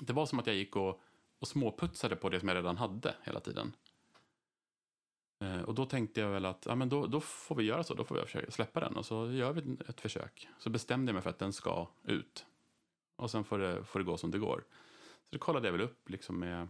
det 0.00 0.12
var 0.12 0.26
som 0.26 0.38
att 0.38 0.46
jag 0.46 0.56
gick 0.56 0.76
och, 0.76 1.00
och 1.38 1.48
småputsade 1.48 2.16
på 2.16 2.28
det 2.28 2.40
som 2.40 2.48
jag 2.48 2.56
redan 2.56 2.76
hade 2.76 3.14
hela 3.22 3.40
tiden. 3.40 3.72
Eh, 5.40 5.62
och 5.62 5.74
då 5.74 5.86
tänkte 5.86 6.20
jag 6.20 6.30
väl 6.30 6.44
att 6.44 6.66
ja, 6.66 6.74
men 6.74 6.88
då, 6.88 7.06
då 7.06 7.20
får 7.20 7.54
vi 7.54 7.64
göra 7.64 7.84
så, 7.84 7.94
då 7.94 8.04
får 8.04 8.14
vi 8.14 8.22
försöka 8.22 8.50
släppa 8.50 8.80
den 8.80 8.96
och 8.96 9.06
så 9.06 9.32
gör 9.32 9.52
vi 9.52 9.76
ett 9.88 10.00
försök. 10.00 10.48
Så 10.58 10.70
bestämde 10.70 11.10
jag 11.10 11.14
mig 11.14 11.22
för 11.22 11.30
att 11.30 11.38
den 11.38 11.52
ska 11.52 11.88
ut. 12.04 12.46
Och 13.16 13.30
sen 13.30 13.44
får 13.44 13.58
det, 13.58 13.84
får 13.84 13.98
det 13.98 14.04
gå 14.04 14.16
som 14.16 14.30
det 14.30 14.38
går. 14.38 14.64
Så 15.22 15.28
då 15.30 15.38
kollade 15.38 15.68
jag 15.68 15.72
väl 15.72 15.80
upp 15.80 16.10
liksom 16.10 16.38
med... 16.38 16.68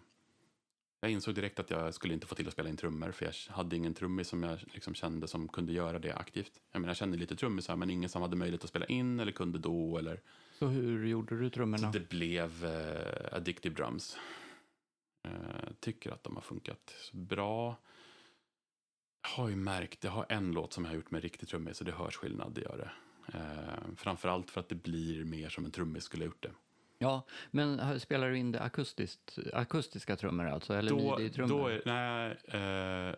Jag 1.00 1.10
insåg 1.10 1.34
direkt 1.34 1.60
att 1.60 1.70
jag 1.70 1.94
skulle 1.94 2.14
inte 2.14 2.26
få 2.26 2.34
till 2.34 2.46
att 2.46 2.52
spela 2.52 2.68
in 2.68 2.76
trummor 2.76 3.10
för 3.10 3.24
jag 3.24 3.54
hade 3.54 3.76
ingen 3.76 3.94
trummis 3.94 4.28
som 4.28 4.42
jag 4.42 4.58
liksom 4.72 4.94
kände 4.94 5.28
som 5.28 5.48
kunde 5.48 5.72
göra 5.72 5.98
det 5.98 6.14
aktivt. 6.14 6.60
Jag 6.72 6.80
menar, 6.80 6.90
jag 6.90 6.96
kände 6.96 7.18
lite 7.18 7.36
trummisar 7.36 7.76
men 7.76 7.90
ingen 7.90 8.10
som 8.10 8.22
hade 8.22 8.36
möjlighet 8.36 8.64
att 8.64 8.70
spela 8.70 8.86
in 8.86 9.20
eller 9.20 9.32
kunde 9.32 9.58
då 9.58 9.98
eller... 9.98 10.20
Så 10.58 10.66
hur 10.66 11.06
gjorde 11.06 11.38
du 11.38 11.50
trummorna? 11.50 11.90
Det 11.90 12.08
blev 12.08 12.64
eh, 12.64 13.36
Addictive 13.36 13.74
Drums. 13.74 14.16
Eh, 15.22 15.30
tycker 15.80 16.10
att 16.10 16.24
de 16.24 16.34
har 16.34 16.42
funkat 16.42 17.10
bra. 17.12 17.76
Jag 19.22 19.30
har 19.30 19.48
ju 19.48 19.56
märkt, 19.56 20.04
jag 20.04 20.10
har 20.10 20.26
en 20.28 20.52
låt 20.52 20.72
som 20.72 20.84
jag 20.84 20.90
har 20.90 20.96
gjort 20.96 21.10
med 21.10 21.22
riktig 21.22 21.48
trummis 21.48 21.76
så 21.76 21.84
det 21.84 21.92
hörs 21.92 22.16
skillnad, 22.16 22.52
det 22.54 22.60
gör 22.60 22.76
det. 22.78 22.90
Eh, 23.38 23.94
framförallt 23.96 24.50
för 24.50 24.60
att 24.60 24.68
det 24.68 24.74
blir 24.74 25.24
mer 25.24 25.48
som 25.48 25.64
en 25.64 25.70
trummis 25.70 26.04
skulle 26.04 26.22
ha 26.24 26.26
gjort 26.26 26.42
det. 26.42 26.52
Ja, 26.98 27.26
men 27.50 28.00
spelar 28.00 28.30
du 28.30 28.36
in 28.38 28.52
det 28.52 28.60
akustiskt, 28.60 29.38
akustiska 29.52 30.16
trummor 30.16 30.46
alltså? 30.46 30.74
Eller 30.74 30.90
Då, 30.90 31.18
midi-trummor? 31.18 31.48
då 31.48 31.66
är, 31.66 31.82
nej, 31.86 33.16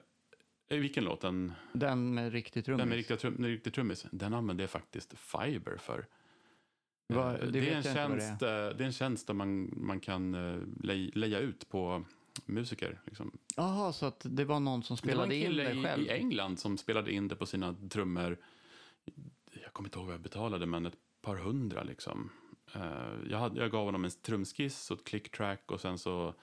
eh, 0.68 0.78
vilken 0.78 1.04
låt? 1.04 1.20
Den, 1.20 1.52
Den 1.72 2.14
med 2.14 2.32
riktig 2.32 2.64
trummis? 2.64 2.78
den 2.80 2.88
med 2.88 2.96
riktiga 2.96 3.16
trum, 3.16 3.34
med 3.34 3.50
riktig 3.50 3.74
trummis, 3.74 4.06
den 4.10 4.34
använde 4.34 4.62
jag 4.62 4.70
faktiskt 4.70 5.14
Fiber 5.18 5.76
för. 5.76 6.06
Va, 7.08 7.32
Eh, 7.38 7.40
det 7.46 7.50
det, 7.50 7.60
vet 7.60 7.86
är 7.86 7.96
en 8.02 8.10
vad 8.10 8.18
det 8.18 8.24
är. 8.24 8.28
tjänst, 8.28 8.42
eh, 8.42 8.48
det 8.48 8.84
är 8.84 8.86
en 8.86 8.92
tjänst 8.92 9.26
där 9.26 9.34
man, 9.34 9.70
man 9.76 10.00
kan 10.00 10.34
eh, 10.34 10.60
lej, 10.82 11.10
leja 11.14 11.38
ut 11.38 11.68
på 11.68 12.04
musiker. 12.46 13.00
Liksom. 13.04 13.38
Jaha, 13.56 13.92
så 13.92 14.06
att 14.06 14.26
det 14.28 14.44
var 14.44 14.60
någon 14.60 14.82
som 14.82 14.96
Det 15.02 15.14
var 15.14 15.24
en 15.24 15.30
spelade 15.30 15.34
in 15.36 15.46
kille 15.46 15.62
det 15.64 15.72
i, 15.72 15.82
själv? 15.82 16.06
i 16.06 16.10
England 16.10 16.58
som 16.58 16.78
spelade 16.78 17.12
in 17.12 17.28
det 17.28 17.36
på 17.36 17.46
sina 17.46 17.74
trummor. 17.90 18.38
Jag 19.62 19.72
kommer 19.72 19.86
inte 19.86 19.98
ihåg 19.98 20.06
vad 20.06 20.14
jag 20.14 20.22
betalade, 20.22 20.66
men 20.66 20.86
ett 20.86 20.96
par 21.22 21.36
hundra 21.36 21.82
liksom. 21.82 22.30
Eh, 22.74 22.82
jag, 23.30 23.38
hade, 23.38 23.60
jag 23.60 23.70
gav 23.70 23.84
honom 23.84 24.04
en 24.04 24.10
trumskiss 24.10 24.90
och 24.90 24.98
ett 24.98 25.04
clicktrack 25.04 25.70
och 25.70 25.80
sen 25.80 25.98
så 25.98 26.34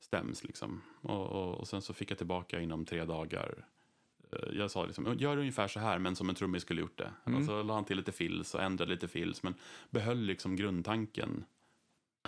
stäms 0.00 0.44
liksom. 0.44 0.82
Och, 1.00 1.26
och, 1.26 1.54
och 1.54 1.68
sen 1.68 1.82
så 1.82 1.92
fick 1.94 2.10
jag 2.10 2.18
tillbaka 2.18 2.60
inom 2.60 2.84
tre 2.84 3.04
dagar. 3.04 3.66
Eh, 4.32 4.38
Jag 4.52 4.70
sa 4.70 4.86
liksom, 4.86 5.18
gör 5.18 5.36
ungefär 5.36 5.68
så 5.68 5.80
här, 5.80 5.98
men 5.98 6.16
som 6.16 6.28
en 6.28 6.34
trummis 6.34 6.62
skulle 6.62 6.80
gjort 6.80 6.98
det. 6.98 7.12
Mm. 7.26 7.38
Och 7.38 7.44
så 7.44 7.62
la 7.62 7.74
han 7.74 7.84
till 7.84 7.96
lite 7.96 8.12
fills 8.12 8.54
och 8.54 8.62
ändrade 8.62 8.90
lite 8.92 9.08
fills, 9.08 9.42
men 9.42 9.54
behöll 9.90 10.20
liksom 10.20 10.56
grundtanken. 10.56 11.44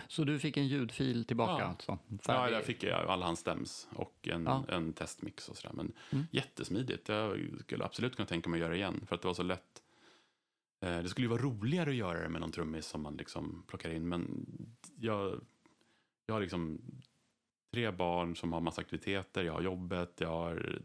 Så 0.08 0.24
du 0.24 0.38
fick 0.38 0.56
en 0.56 0.66
ljudfil 0.66 1.24
tillbaka 1.24 1.62
Ja. 1.62 1.68
alltså? 1.68 1.98
Ja, 2.08 2.18
Färdig. 2.18 2.56
där 2.56 2.62
fick 2.62 2.82
jag 2.82 3.08
alla 3.10 3.26
hans 3.26 3.40
stäms 3.40 3.88
och 3.94 4.28
en, 4.28 4.44
Ja. 4.44 4.64
en 4.68 4.92
testmix 4.92 5.48
och 5.48 5.56
sådär. 5.56 5.74
Men 5.74 5.92
Mm. 6.12 6.24
jättesmidigt. 6.30 7.08
Jag 7.08 7.48
skulle 7.60 7.84
absolut 7.84 8.16
kunna 8.16 8.26
tänka 8.26 8.48
mig 8.48 8.56
att 8.58 8.60
göra 8.60 8.70
det 8.70 8.76
igen 8.76 9.04
för 9.06 9.14
att 9.14 9.22
det 9.22 9.28
var 9.28 9.34
så 9.34 9.42
lätt. 9.42 9.82
Eh, 10.80 10.98
Det 11.02 11.08
skulle 11.08 11.24
ju 11.24 11.30
vara 11.30 11.42
roligare 11.42 11.90
att 11.90 11.96
göra 11.96 12.20
det 12.22 12.28
med 12.28 12.40
någon 12.40 12.52
trummis 12.52 12.86
som 12.86 13.02
man 13.02 13.16
liksom 13.16 13.64
plockar 13.66 13.90
in. 13.90 14.08
Men 14.08 14.46
jag, 15.00 15.40
jag 16.26 16.34
har 16.34 16.40
liksom 16.40 16.80
tre 17.72 17.90
barn 17.90 18.36
som 18.36 18.52
har 18.52 18.60
massa 18.60 18.80
aktiviteter. 18.80 19.44
Jag 19.44 19.52
har 19.52 19.62
jobbet. 19.62 20.12
Jag 20.20 20.28
har, 20.28 20.78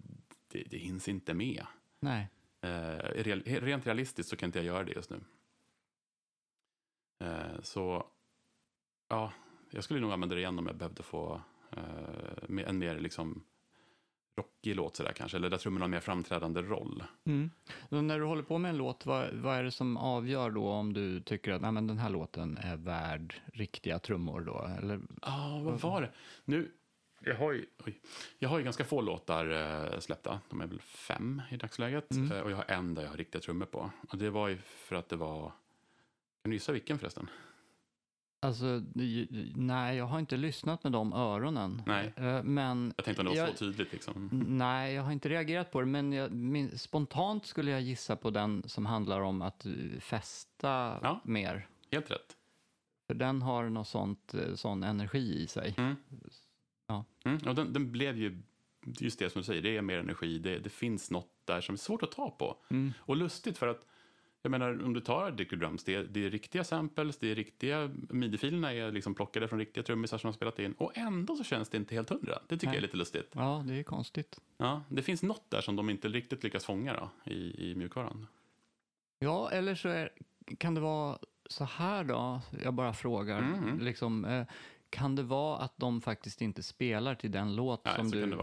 det, 0.48 0.64
det 0.70 0.78
hinns 0.78 1.08
inte 1.08 1.34
med. 1.34 1.66
Nej. 2.00 2.28
Eh, 2.62 2.98
rent 3.44 3.86
realistiskt 3.88 4.30
så 4.30 4.36
kan 4.36 4.48
inte 4.48 4.60
jag 4.60 4.66
göra 4.66 4.84
det 4.84 4.92
just 4.92 5.10
nu. 5.10 5.20
Eh, 7.20 7.62
så 7.64 8.08
ja, 9.10 9.32
jag 9.70 9.84
skulle 9.84 10.00
nog 10.00 10.12
använda 10.12 10.36
det 10.36 10.42
igen 10.42 10.60
om 10.60 10.68
jag 10.68 10.76
behövde 10.76 11.04
få 11.04 11.42
eh, 11.72 12.68
en 12.68 12.78
mer 12.78 13.00
liksom 13.00 13.44
rockig 14.38 14.76
låt 14.76 14.96
sådär 14.96 15.12
kanske, 15.12 15.38
eller 15.38 15.50
där 15.50 15.58
trummorna 15.58 15.84
har 15.84 15.88
en 15.88 15.92
mer 15.92 16.00
framträdande 16.00 16.62
roll. 16.62 17.04
Mm. 17.26 17.52
Så 17.90 18.02
när 18.02 18.20
du 18.20 18.26
håller 18.26 18.44
på 18.44 18.58
med 18.58 18.70
en 18.70 18.78
låt, 18.78 19.06
vad, 19.06 19.34
vad 19.34 19.58
är 19.58 19.64
det 19.64 19.72
som 19.72 19.98
avgör 19.98 20.50
då 20.50 20.70
om 20.70 20.94
du 20.94 21.22
tycker 21.22 21.52
att 21.52 21.62
Nej, 21.62 21.72
men 21.72 21.88
den 21.88 21.98
här 21.98 22.10
låten 22.10 22.58
är 22.58 22.78
värd 22.78 23.42
riktiga 23.54 24.00
trummor 24.00 24.42
då? 24.42 24.70
Eller, 24.78 25.00
Ja, 25.22 25.62
vad 25.64 25.80
var 25.80 26.02
det? 26.02 26.12
Nu, 26.46 26.72
jag 27.20 27.36
har 27.36 27.52
ju, 27.52 27.66
oj, 27.86 28.02
jag 28.40 28.50
har 28.50 28.58
ju 28.58 28.64
ganska 28.64 28.86
få 28.86 29.02
låtar 29.02 29.50
eh, 29.94 30.00
släppta, 30.00 30.40
de 30.50 30.62
är 30.62 30.68
väl 30.68 30.82
fem 30.82 31.42
i 31.52 31.58
dagsläget. 31.58 32.12
Mm. 32.12 32.32
Eh, 32.32 32.42
och 32.42 32.52
jag 32.52 32.58
har 32.58 32.66
en 32.68 32.96
där 32.96 33.04
jag 33.04 33.10
har 33.10 33.18
riktiga 33.18 33.42
trummor 33.42 33.66
på. 33.66 33.92
Och 34.10 34.18
det 34.18 34.30
var 34.30 34.48
ju 34.48 34.58
för 34.58 34.96
att 34.96 35.10
det 35.10 35.16
var, 35.16 35.52
kan 36.44 36.50
du 36.50 36.54
gissa 36.54 36.72
vilken 36.72 37.00
förresten? 37.00 37.30
Alltså, 38.42 38.82
nej, 39.56 39.98
jag 39.98 40.06
har 40.06 40.20
inte 40.20 40.38
lyssnat 40.38 40.84
med 40.84 40.92
de 40.92 41.14
öronen. 41.14 41.82
Nej. 41.86 42.14
Eh, 42.16 42.44
Men 42.44 42.94
Jag 42.98 43.06
tänkte 43.06 43.22
om 43.28 43.34
det 43.34 43.42
var 43.42 43.48
så 43.48 43.54
tydligt. 43.54 43.92
Liksom. 43.94 44.30
Nej, 44.48 44.94
jag 44.94 45.04
har 45.04 45.12
inte 45.12 45.30
reagerat 45.30 45.72
på 45.72 45.80
det, 45.80 45.86
men 45.86 46.14
jag, 46.14 46.32
min, 46.32 46.78
spontant 46.78 47.46
skulle 47.46 47.72
jag 47.72 47.82
gissa 47.82 48.16
på 48.16 48.30
den 48.30 48.64
som 48.66 48.86
handlar 48.86 49.22
om 49.22 49.42
att 49.42 49.66
eh, 49.66 49.72
festa 50.00 51.00
Ja. 51.02 51.20
mer. 51.24 51.68
Helt 51.92 52.12
rätt. 52.12 52.36
För 53.08 53.14
den 53.14 53.42
har 53.42 53.70
någon 53.70 53.86
sånt, 53.86 54.34
eh, 54.34 54.56
sån 54.56 54.84
energi 54.84 55.42
i 55.44 55.48
sig. 55.48 55.74
Mm. 55.78 55.96
Ja. 56.88 57.06
Mm. 57.26 57.38
Och 57.48 57.56
den, 57.56 57.74
den 57.74 57.92
blev 57.92 58.18
ju 58.18 58.42
just 59.00 59.20
det 59.20 59.30
som 59.30 59.42
du 59.42 59.46
säger, 59.46 59.62
det 59.62 59.78
är 59.78 59.82
mer 59.82 59.98
energi, 60.00 60.40
det, 60.40 60.60
det 60.60 60.70
finns 60.70 61.12
något 61.12 61.30
där 61.46 61.62
som 61.62 61.74
är 61.74 61.78
svårt 61.78 62.04
att 62.04 62.12
ta 62.12 62.30
på. 62.32 62.58
Mm. 62.70 62.94
Och 63.00 63.16
lustigt 63.16 63.58
för 63.58 63.68
att, 63.68 63.86
jag 64.42 64.52
menar 64.52 64.84
om 64.84 64.94
du 64.94 65.02
tar 65.02 65.32
Dicker 65.32 65.58
Drums, 65.58 65.84
det 65.84 65.96
är, 65.96 66.04
det 66.04 66.26
är 66.26 66.30
riktiga 66.30 66.64
samples, 66.64 67.18
det 67.18 67.32
är 67.32 67.36
riktiga, 67.36 67.90
midi-filerna 68.10 68.74
är 68.74 68.92
liksom 68.92 69.16
plockade 69.16 69.48
från 69.48 69.60
riktiga 69.60 69.84
trummisar 69.84 70.18
som 70.18 70.28
har 70.28 70.34
spelat 70.34 70.60
in 70.60 70.74
och 70.74 70.98
ändå 70.98 71.36
så 71.36 71.44
känns 71.44 71.70
det 71.70 71.78
inte 71.78 71.96
helt 71.96 72.10
hundra. 72.10 72.40
Det 72.48 72.56
tycker 72.56 72.68
Nej. 72.68 72.76
jag 72.76 72.78
är 72.78 72.82
lite 72.82 72.98
lustigt. 72.98 73.32
Ja, 73.32 73.64
det 73.68 73.74
är 73.74 73.84
konstigt. 73.84 74.40
Ja, 74.58 74.84
det 74.90 75.02
finns 75.02 75.24
något 75.24 75.50
där 75.50 75.62
som 75.62 75.76
de 75.76 75.90
inte 75.90 76.08
riktigt 76.08 76.44
lyckas 76.44 76.66
fånga 76.66 76.94
då, 76.94 77.32
i, 77.32 77.72
i 77.72 77.76
mjukvaran. 77.76 78.28
Ja, 79.20 79.52
eller 79.52 79.76
så 79.76 79.90
är, 79.90 80.10
kan 80.58 80.76
det 80.76 80.82
vara 80.82 81.18
så 81.46 81.64
här 81.64 82.04
då, 82.04 82.42
jag 82.64 82.74
bara 82.74 82.94
frågar, 82.94 83.40
Mm, 83.40 83.80
liksom, 83.80 84.26
eh, 84.26 84.46
kan 84.90 85.16
det 85.16 85.24
vara 85.24 85.58
att 85.58 85.74
de 85.78 86.02
faktiskt 86.02 86.42
inte 86.42 86.64
spelar 86.64 87.16
till 87.16 87.32
den 87.32 87.56
låt 87.56 87.86
Nej, 87.86 87.96
som 87.96 88.12
du 88.12 88.38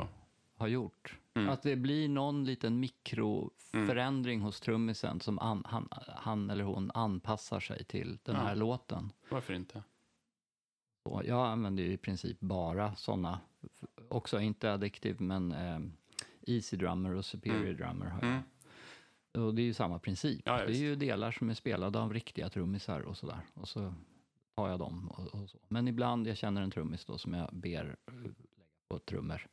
har 0.57 0.69
gjort? 0.69 1.19
Mm. 1.37 1.49
Att 1.49 1.63
det 1.63 1.77
blir 1.77 2.09
någon 2.09 2.45
liten 2.45 2.81
mikroförändring 2.81 4.41
hos 4.41 4.61
trummisen 4.61 5.21
som 5.21 5.39
an, 5.39 5.63
han, 5.67 5.89
han 6.07 6.51
eller 6.51 6.65
hon 6.65 6.91
anpassar 6.95 7.61
sig 7.61 7.85
till 7.85 8.19
den 8.23 8.37
här 8.37 8.57
låten. 8.57 9.13
Varför 9.31 9.55
inte? 9.55 9.83
Så 11.03 11.23
jag 11.25 11.47
använder 11.47 11.85
i 11.85 11.97
princip 11.97 12.41
bara 12.41 12.95
sådana, 12.95 13.41
också 14.09 14.41
inte 14.41 14.73
addictive 14.73 15.17
men 15.25 15.53
eh, 15.53 15.81
Easy 16.47 16.77
Drummer 16.77 17.15
och 17.15 17.25
Superior 17.25 17.65
Mm. 17.65 17.77
Drummer 17.77 18.07
har 18.07 18.21
jag. 18.21 18.31
Mm. 18.31 18.43
Och 19.47 19.55
det 19.55 19.63
är 19.63 19.67
ju 19.67 19.75
samma 19.75 19.99
princip. 19.99 20.43
Ja, 20.45 20.57
det 20.57 20.73
är 20.73 20.77
ju 20.77 20.97
delar 20.97 21.31
som 21.31 21.51
är 21.51 21.55
spelade 21.55 21.99
av 21.99 22.13
riktiga 22.15 22.49
trummisar 22.49 23.01
och 23.01 23.17
sådär. 23.17 23.41
Och 23.55 23.69
så 23.69 23.95
tar 24.55 24.69
jag 24.69 24.79
dem 24.79 25.09
och, 25.09 25.35
och 25.35 25.51
så. 25.51 25.59
Men 25.69 25.89
ibland, 25.89 26.27
jag 26.27 26.37
känner 26.37 26.63
en 26.63 26.71
trummis 26.71 27.05
då 27.05 27.19
som 27.19 27.35
jag 27.35 27.49
ber 27.53 27.97
eh, 28.07 28.15
lägga 28.15 28.35
på 28.89 28.99
trummor 28.99 29.47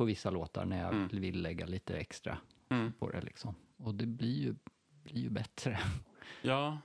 på 0.00 0.04
vissa 0.04 0.30
låtar 0.30 0.64
när 0.64 0.82
jag 0.82 0.92
Mm. 0.94 1.08
vill 1.08 1.42
lägga 1.42 1.66
lite 1.66 1.96
extra 1.96 2.38
Mm. 2.68 2.92
på 2.92 3.10
det 3.10 3.20
liksom. 3.20 3.54
Och 3.76 3.94
det 3.94 4.06
blir 4.06 4.38
ju, 4.42 4.54
blir 5.02 5.22
ju 5.22 5.28
bättre. 5.30 5.78
Ja, 6.42 6.78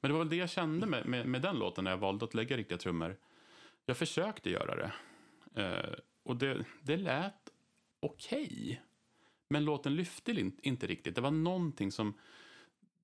men 0.00 0.08
det 0.08 0.12
var 0.12 0.18
väl 0.18 0.28
det 0.28 0.36
jag 0.36 0.50
kände 0.50 0.86
med, 0.86 1.06
med, 1.06 1.26
med 1.26 1.42
den 1.42 1.56
låten 1.58 1.84
när 1.84 1.90
jag 1.90 1.98
valde 1.98 2.24
att 2.24 2.34
lägga 2.34 2.56
riktiga 2.56 2.78
trummor. 2.78 3.16
Jag 3.86 3.96
försökte 3.96 4.50
göra 4.50 4.74
det. 4.76 4.92
Eh, 5.62 5.94
och 6.22 6.36
det, 6.36 6.64
det 6.82 6.96
lät 6.96 7.48
okej. 8.00 8.82
Men 9.48 9.64
låten 9.64 9.96
lyfte 9.96 10.32
in- 10.32 10.58
inte 10.62 10.86
riktigt. 10.86 11.14
Det 11.14 11.20
var 11.20 11.30
någonting 11.30 11.92
som... 11.92 12.14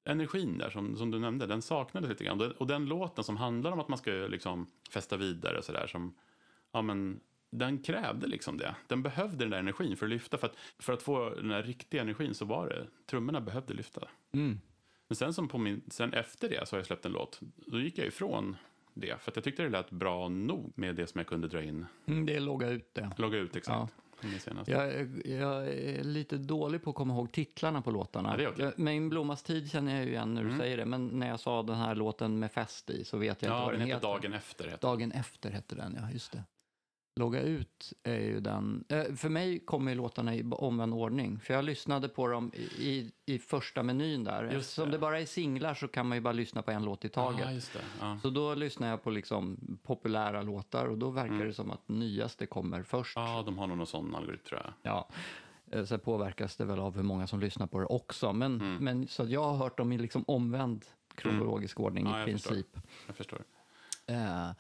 Energin 0.05 0.59
där 0.59 0.71
som, 0.71 0.97
som 0.97 1.11
du 1.11 1.19
nämnde, 1.19 1.47
den 1.47 1.63
saknades 1.63 2.09
lite 2.11 2.25
grann. 2.25 2.41
Och 2.53 2.67
den 2.67 2.87
låten 2.87 3.25
som 3.25 3.37
handlar 3.37 3.73
om 3.73 3.81
att 3.81 3.89
man 3.89 3.99
ska 3.99 4.11
liksom 4.11 4.67
fästa 4.91 5.17
vidare 5.17 5.59
och 5.59 5.65
sådär 5.65 5.87
som... 5.87 6.15
Ja, 6.73 6.83
men 6.83 7.21
den 7.59 7.79
krävde 7.79 8.27
liksom 8.27 8.57
det. 8.59 8.75
Den 8.87 9.03
behövde 9.03 9.37
den 9.45 9.51
där 9.51 9.59
energin 9.59 9.97
för 9.97 10.07
att 10.07 10.11
lyfta. 10.11 10.39
För 10.39 10.47
att, 10.47 10.57
för 10.79 10.93
att 10.93 11.03
få 11.03 11.31
den 11.31 11.49
där 11.49 11.63
riktiga 11.63 12.03
energin 12.03 12.35
så 12.35 12.45
var 12.45 12.69
det... 12.69 12.87
Trummorna 13.07 13.41
behövde 13.41 13.75
lyfta. 13.75 14.09
Mm. 14.33 14.61
Men 15.09 15.17
sen, 15.17 15.35
som 15.35 15.49
på 15.49 15.59
min, 15.59 15.83
sen 15.91 16.13
efter 16.13 16.49
det 16.49 16.69
så 16.69 16.77
har 16.77 16.79
jag 16.79 16.87
släppt 16.87 17.07
en 17.07 17.13
låt. 17.13 17.41
Då 17.67 17.81
gick 17.81 17.99
jag 17.99 18.07
ifrån 18.07 18.57
det. 18.95 19.23
För 19.23 19.31
att 19.31 19.37
jag 19.37 19.45
tyckte 19.45 19.63
det 19.63 19.69
lät 19.69 19.91
bra 19.91 20.29
nog 20.29 20.73
med 20.77 20.95
det 20.97 21.07
som 21.07 21.19
jag 21.19 21.27
kunde 21.27 21.49
dra 21.49 21.63
in. 21.63 21.87
Mm, 22.07 22.27
Det 22.27 22.37
är 22.37 22.41
logga 22.41 22.69
ut 22.69 22.95
det. 22.95 23.11
Logga 23.17 23.39
ut 23.39 23.57
exakt. 23.57 23.95
Senaste. 24.41 24.73
Jag, 24.73 24.93
jag 25.25 25.69
är 25.69 26.05
lite 26.05 26.37
dålig 26.39 26.83
på 26.83 26.91
att 26.91 26.97
komma 26.97 27.15
ihåg 27.15 27.33
titlarna 27.33 27.83
på 27.83 27.91
låtarna. 27.91 28.37
Ja. 28.43 28.51
Jag- 28.59 28.79
Min 28.79 29.09
blommas 29.09 29.43
tid 29.43 29.71
känner 29.71 29.95
jag 29.97 30.05
ju 30.05 30.11
igen 30.11 30.35
när 30.35 30.43
du 30.43 30.49
Mm. 30.49 30.61
säger 30.61 30.77
det, 30.77 30.85
men 30.87 31.07
när 31.07 31.29
jag 31.29 31.41
sa 31.41 31.63
den 31.63 31.77
här 31.77 31.95
låten 31.95 32.39
med 32.39 32.53
fest 32.53 32.91
i 32.91 33.05
så 33.05 33.19
vet 33.19 33.27
jag 33.43 33.49
inte 33.49 33.57
Ja, 33.59 33.65
vad 33.65 33.73
den 33.73 33.79
den 33.81 33.89
heter. 33.89 34.01
Dagen 34.03 34.33
efter. 34.33 34.65
Heter. 34.65 34.79
Dagen 34.89 35.13
efter 35.13 35.51
hette 35.51 35.75
den, 35.75 35.99
ja, 36.01 36.11
just 36.13 36.33
det. 36.33 36.45
Logga 37.17 37.41
ut 37.43 37.93
är 38.03 38.21
ju 38.21 38.41
den... 38.41 38.85
Eh, 38.89 39.15
för 39.15 39.29
mig 39.29 39.59
kommer 39.65 39.91
ju 39.93 39.97
låtarna 39.97 40.35
i 40.35 40.45
omvänd 40.51 40.95
ordning, 40.95 41.39
för 41.41 41.55
jag 41.55 41.65
lyssnade 41.65 42.09
på 42.09 42.27
dem 42.29 42.53
i, 42.79 43.13
i, 43.27 43.39
första 43.39 43.83
menyn 43.83 44.25
där. 44.25 44.45
Just 44.45 44.57
Eftersom 44.57 44.85
det. 44.85 44.91
det 44.93 44.99
bara 44.99 45.21
är 45.21 45.27
singlar 45.27 45.75
så 45.75 45.89
kan 45.89 46.09
man 46.09 46.17
ju 46.17 46.21
bara 46.23 46.33
lyssna 46.33 46.63
på 46.63 46.71
en 46.71 46.85
låt 46.85 47.05
i 47.05 47.09
taget. 47.09 47.73
Det. 47.73 47.79
Ja. 48.01 48.19
Så 48.23 48.31
då 48.31 48.55
lyssnar 48.55 48.89
jag 48.89 49.03
på 49.03 49.11
liksom 49.11 49.59
populära 49.83 50.43
låtar 50.43 50.87
och 50.87 50.99
då 50.99 51.11
verkar 51.11 51.35
Mm. 51.35 51.47
det 51.49 51.55
som 51.55 51.71
att 51.71 51.89
nyaste 51.89 52.47
kommer 52.47 52.83
först. 52.83 53.17
ja, 53.17 53.43
de 53.47 53.59
har 53.59 53.67
nog 53.67 53.77
någon 53.79 53.87
sån 53.87 54.15
algoritm 54.15 54.45
tror 54.49 54.61
jag. 54.65 54.73
Ja. 54.93 55.09
Eh, 55.71 55.85
Sen 55.85 56.01
påverkas 56.01 56.57
det 56.57 56.65
väl 56.65 56.79
av 56.79 56.97
hur 56.97 57.03
många 57.03 57.27
som 57.27 57.41
lyssnar 57.41 57.67
på 57.67 57.81
det 57.81 57.87
också. 57.87 58.33
Men, 58.33 58.61
Mm. 58.61 58.77
men 58.85 59.09
så 59.09 59.25
jag 59.25 59.45
har 59.45 59.57
hört 59.57 59.79
dem 59.79 59.93
i 59.93 59.99
liksom 59.99 60.25
omvänd 60.27 60.85
kronologisk 61.15 61.81
ordning 61.81 62.07
Ja, 62.07 62.17
i 62.17 62.21
jag 62.21 62.31
förstår. 62.41 62.51
princip. 62.51 62.77
Jag 63.07 63.17
förstår. 63.17 63.45
Eh, 64.07 64.51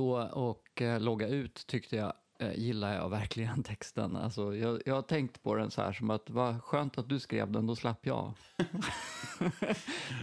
så, 0.00 0.28
och 0.28 0.82
eh, 0.82 1.00
logga 1.00 1.28
ut 1.28 1.66
tyckte 1.66 1.96
jag, 1.96 2.12
eh, 2.38 2.58
gillar 2.58 2.94
jag 2.94 3.08
verkligen 3.10 3.62
texten. 3.62 4.16
Alltså, 4.16 4.56
jag, 4.56 4.82
jag 4.86 4.94
har 4.94 5.02
tänkt 5.02 5.42
på 5.42 5.54
den 5.54 5.70
så 5.70 5.82
här 5.82 5.92
som 5.92 6.10
att 6.10 6.30
vad 6.30 6.62
skönt 6.62 6.98
att 6.98 7.08
du 7.08 7.20
skrev 7.20 7.50
den, 7.52 7.66
då 7.66 7.76
slapp 7.76 8.06
jag. 8.06 8.32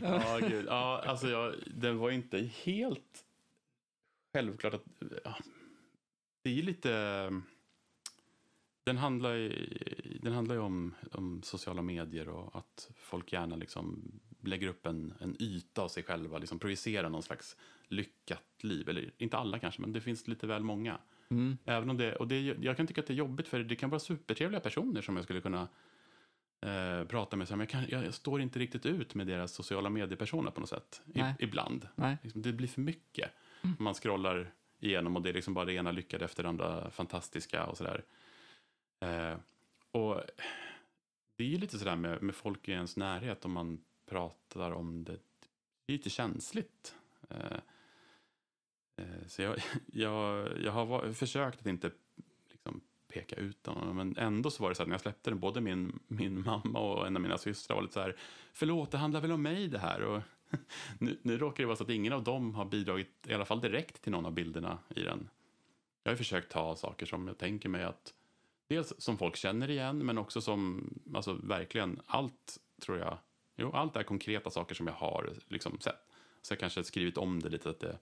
Ja, 0.01 0.39
gud. 0.49 0.65
Ja, 0.67 1.03
alltså 1.07 1.27
jag, 1.27 1.55
det 1.75 1.91
var 1.91 2.11
inte 2.11 2.37
helt 2.63 3.25
självklart 4.33 4.73
att... 4.73 4.83
Ja, 5.23 5.35
det 6.43 6.49
är 6.49 6.53
ju 6.53 6.61
lite... 6.61 6.91
Den 8.85 8.97
handlar, 8.97 9.33
ju- 9.33 10.19
den 10.21 10.33
handlar 10.33 10.55
ju 10.55 10.61
om, 10.61 10.95
om 11.11 11.43
sociala 11.43 11.81
medier 11.81 12.29
och 12.29 12.55
att 12.55 12.91
folk 12.95 13.33
gärna 13.33 13.55
liksom 13.55 14.11
lägger 14.43 14.67
upp 14.67 14.85
en, 14.85 15.13
en 15.19 15.35
yta 15.39 15.81
av 15.81 15.87
sig 15.87 16.03
själva, 16.03 16.37
liksom 16.37 16.59
projicerar 16.59 17.09
någon 17.09 17.23
slags 17.23 17.57
lyckat 17.87 18.43
liv. 18.61 18.89
Eller 18.89 19.11
inte 19.17 19.37
alla 19.37 19.59
kanske, 19.59 19.81
men 19.81 19.93
det 19.93 20.01
finns 20.01 20.27
lite 20.27 20.47
väl 20.47 20.63
många. 20.63 20.97
Mm. 21.29 21.57
Även 21.65 21.89
om 21.89 21.97
det, 21.97 22.15
och 22.15 22.27
det, 22.27 22.41
jag 22.41 22.77
kan 22.77 22.87
tycka 22.87 23.01
att 23.01 23.07
det 23.07 23.13
är 23.13 23.15
jobbigt 23.15 23.47
för 23.47 23.59
det 23.59 23.75
kan 23.75 23.89
vara 23.89 23.99
supertrevliga 23.99 24.59
personer 24.59 25.01
som 25.01 25.15
jag 25.15 25.23
skulle 25.23 25.41
kunna 25.41 25.67
eh, 26.61 27.03
prata 27.07 27.37
med. 27.37 27.47
Så 27.47 27.53
här, 27.53 27.57
Men 27.57 27.67
jag, 27.71 27.89
kan, 27.89 28.03
jag 28.03 28.13
står 28.13 28.41
inte 28.41 28.59
riktigt 28.59 28.85
ut 28.85 29.15
med 29.15 29.27
deras 29.27 29.53
sociala 29.53 29.89
mediepersoner 29.89 30.51
på 30.51 30.59
något 30.59 30.69
sätt. 30.69 31.01
I, 31.39 31.43
ibland. 31.43 31.87
Liksom, 32.21 32.41
det 32.41 32.53
blir 32.53 32.67
för 32.67 32.81
mycket. 32.81 33.31
Man 33.79 33.93
scrollar 33.93 34.53
igenom 34.79 35.15
och 35.15 35.21
det 35.21 35.29
är 35.29 35.33
liksom 35.33 35.53
bara 35.53 35.65
det 35.65 35.73
ena 35.73 35.91
lyckade 35.91 36.25
efter 36.25 36.43
det 36.43 36.49
andra 36.49 36.91
fantastiska 36.91 37.65
och 37.65 37.77
sådär. 37.77 38.03
Eh, 38.99 39.37
och 39.91 40.21
det 41.35 41.43
är 41.43 41.47
ju 41.47 41.57
lite 41.57 41.79
sådär 41.79 41.95
med, 41.95 42.23
med 42.23 42.35
folk 42.35 42.67
i 42.67 42.71
ens 42.71 42.97
närhet 42.97 43.45
om 43.45 43.51
man 43.51 43.83
pratar 44.05 44.71
om 44.71 45.03
det. 45.03 45.19
Det 45.85 45.93
är 45.93 45.97
lite 45.97 46.09
känsligt. 46.09 46.95
Eh, 47.29 47.57
eh, 48.95 49.27
så 49.27 49.41
jag, 49.41 49.55
jag, 49.85 50.49
jag 50.61 50.71
har 50.71 51.13
försökt 51.13 51.59
att 51.59 51.67
inte 51.67 51.91
liksom 52.51 52.81
peka 53.07 53.35
ut 53.35 53.65
honom, 53.67 53.95
men 53.95 54.17
ändå 54.17 54.51
så 54.51 54.63
var 54.63 54.69
det 54.69 54.75
så 54.75 54.81
att 54.81 54.87
när 54.87 54.93
jag 54.93 55.01
släppte 55.01 55.29
den, 55.29 55.39
både 55.39 55.61
min, 55.61 55.99
min 56.07 56.43
mamma 56.43 56.79
och 56.79 57.07
en 57.07 57.15
av 57.15 57.21
mina 57.21 57.37
systrar 57.37 57.75
var 57.75 57.81
lite 57.81 57.93
så 57.93 57.99
här, 57.99 58.15
förlåt, 58.53 58.91
det 58.91 58.97
handlar 58.97 59.21
väl 59.21 59.31
om 59.31 59.41
mig 59.41 59.67
det 59.67 59.79
här. 59.79 60.01
Och 60.01 60.21
nu, 60.99 61.19
nu 61.21 61.37
råkar 61.37 61.63
det 61.63 61.67
vara 61.67 61.75
så 61.75 61.83
att 61.83 61.89
ingen 61.89 62.13
av 62.13 62.23
dem 62.23 62.55
har 62.55 62.65
bidragit, 62.65 63.27
i 63.27 63.33
alla 63.33 63.45
fall 63.45 63.61
direkt, 63.61 64.01
till 64.01 64.11
någon 64.11 64.25
av 64.25 64.33
bilderna 64.33 64.77
i 64.95 65.01
den. 65.01 65.29
Jag 66.03 66.11
har 66.11 66.17
försökt 66.17 66.51
ta 66.51 66.75
saker 66.75 67.05
som 67.05 67.27
jag 67.27 67.37
tänker 67.37 67.69
mig 67.69 67.83
att, 67.83 68.13
dels 68.67 68.93
som 68.97 69.17
folk 69.17 69.35
känner 69.35 69.69
igen, 69.69 69.97
men 69.97 70.17
också 70.17 70.41
som, 70.41 70.89
alltså 71.15 71.33
verkligen, 71.33 72.01
allt 72.05 72.59
tror 72.81 72.97
jag, 72.97 73.17
jo, 73.55 73.71
allt 73.71 73.95
är 73.95 74.03
konkreta 74.03 74.49
saker 74.49 74.75
som 74.75 74.87
jag 74.87 74.93
har 74.93 75.33
liksom 75.47 75.79
sett. 75.79 75.95
Så 76.41 76.51
jag 76.51 76.59
kanske 76.59 76.79
har 76.79 76.83
skrivit 76.83 77.17
om 77.17 77.39
det 77.39 77.49
lite, 77.49 77.69
att 77.69 77.79
det 77.79 77.97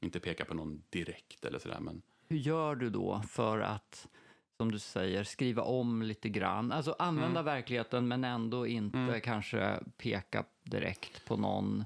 inte 0.00 0.20
pekar 0.20 0.44
på 0.44 0.54
någon 0.54 0.82
direkt 0.90 1.44
eller 1.44 1.58
sådär, 1.58 1.80
men 1.80 2.02
Hur 2.28 2.36
gör 2.36 2.74
du 2.74 2.90
då 2.90 3.22
för 3.28 3.60
att, 3.60 4.08
som 4.56 4.72
du 4.72 4.78
säger, 4.78 5.24
skriva 5.24 5.62
om 5.62 6.02
lite 6.02 6.28
grann? 6.28 6.72
Alltså 6.72 6.96
använda 6.98 7.42
verkligheten 7.42 8.08
men 8.08 8.24
ändå 8.24 8.66
inte 8.66 8.98
Mm. 8.98 9.20
kanske 9.20 9.80
peka 9.96 10.44
direkt 10.62 11.24
på 11.26 11.36
någon. 11.36 11.84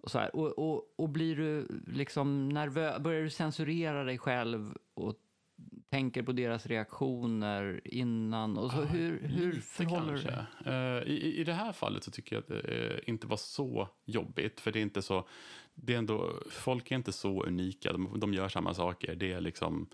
Och, 0.00 0.10
så 0.10 0.18
här. 0.18 0.36
Och, 0.36 0.58
och, 0.58 0.92
och 0.96 1.08
blir 1.08 1.36
du 1.36 1.66
liksom 1.86 2.48
nervös, 2.48 2.98
börjar 3.02 3.22
du 3.22 3.30
censurera 3.30 4.04
dig 4.04 4.18
själv 4.18 4.78
och 4.94 5.14
tänker 5.92 6.22
på 6.22 6.32
deras 6.32 6.66
reaktioner 6.66 7.80
innan? 7.84 8.58
Och 8.58 8.70
så, 8.70 8.76
Ja, 8.76 8.84
hur, 8.84 9.20
hur 9.20 9.60
förhåller 9.60 10.12
du 10.12 10.22
dig? 10.22 10.44
Eh, 10.66 11.12
i, 11.12 11.40
I 11.40 11.44
det 11.44 11.52
här 11.52 11.72
fallet 11.72 12.04
så 12.04 12.10
tycker 12.10 12.36
jag 12.36 12.40
att 12.40 12.48
det 12.48 12.94
eh, 12.94 13.00
inte 13.06 13.26
var 13.26 13.36
så 13.36 13.88
jobbigt. 14.04 14.60
För 14.60 14.72
det 14.72 14.78
är 14.78 14.82
inte 14.82 15.02
så, 15.02 15.28
det 15.74 15.94
är 15.94 15.98
ändå, 15.98 16.42
folk 16.50 16.90
är 16.90 16.96
inte 16.96 17.12
så 17.12 17.44
unika. 17.44 17.92
De, 17.92 18.20
de 18.20 18.34
gör 18.34 18.48
samma 18.48 18.74
saker. 18.74 19.14
Det 19.14 19.32
är 19.32 19.40
liksom, 19.40 19.88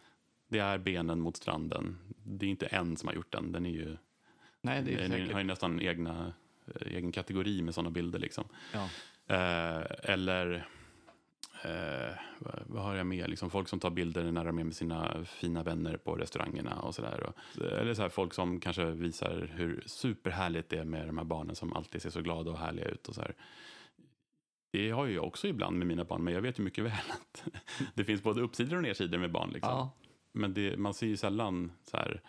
det 0.49 0.59
är 0.59 0.79
benen 0.79 1.21
mot 1.21 1.37
stranden. 1.37 1.99
Det 2.25 2.47
är 2.47 2.51
inte 2.51 2.67
en 2.67 2.97
som 2.97 3.07
har 3.07 3.15
gjort 3.15 3.33
den. 3.33 3.53
Den 3.53 3.67
är 3.67 3.71
ju, 3.71 3.97
Nej, 4.61 4.83
det 4.83 4.95
är 4.95 5.09
den 5.09 5.33
har 5.33 5.41
ju 5.41 5.47
nästan 5.47 5.81
egna, 5.81 6.33
eh, 6.67 6.97
egen 6.97 7.13
kategori 7.13 7.63
med 7.63 7.75
sådana 7.75 7.91
bilder 7.91 8.19
liksom. 8.19 8.45
Ja. 8.73 8.89
Eh, 9.35 9.85
eller 10.03 10.69
Eh, 11.63 12.15
vad, 12.67 12.83
har 12.83 12.95
jag 12.95 13.07
med? 13.07 13.31
Liksom 13.31 13.51
folk 13.51 13.69
som 13.69 13.81
tar 13.81 13.91
bilder 13.91 14.33
när 14.33 14.45
de 14.45 14.59
är 14.59 14.65
med 14.65 14.77
sina 14.77 15.25
fina 15.25 15.63
vänner 15.63 15.97
på 15.97 16.15
restaurangerna 16.15 16.81
och 16.81 16.95
sådär. 16.95 17.33
Eller 17.61 17.95
så 17.95 18.03
här, 18.03 18.09
folk 18.09 18.35
som 18.35 18.61
kanske 18.61 18.85
visar 18.85 19.51
hur 19.55 19.83
superhärligt 19.87 20.69
det 20.69 20.79
är 20.79 20.85
med 20.85 21.07
de 21.07 21.19
här 21.19 21.25
barnen 21.25 21.57
som 21.57 21.73
alltid 21.73 22.03
ser 22.03 22.11
så 22.11 22.21
glada 22.21 22.51
och 22.51 22.59
härliga 22.59 22.89
ut. 22.89 23.09
Och 23.09 23.15
så 23.15 23.21
här. 23.21 23.35
Det 24.73 24.91
har 24.91 25.07
jag 25.07 25.25
också 25.25 25.49
ibland 25.49 25.79
med 25.79 25.87
mina 25.87 26.05
barn, 26.05 26.25
men 26.25 26.35
jag 26.35 26.43
vet 26.43 26.59
ju 26.59 26.63
mycket 26.63 26.85
väl 26.85 27.11
att 27.11 27.45
det 27.95 28.05
finns 28.05 28.23
både 28.23 28.41
uppsidor 28.41 28.77
och 28.77 28.83
nedsidor 28.83 29.19
med 29.19 29.33
barn. 29.33 29.51
Liksom. 29.51 29.71
Ja. 29.71 29.91
Men 30.33 30.55
det, 30.55 30.77
man 30.77 30.95
ser 30.95 31.07
ju 31.07 31.17
sällan 31.17 31.73
så 31.85 31.97
här, 31.97 32.23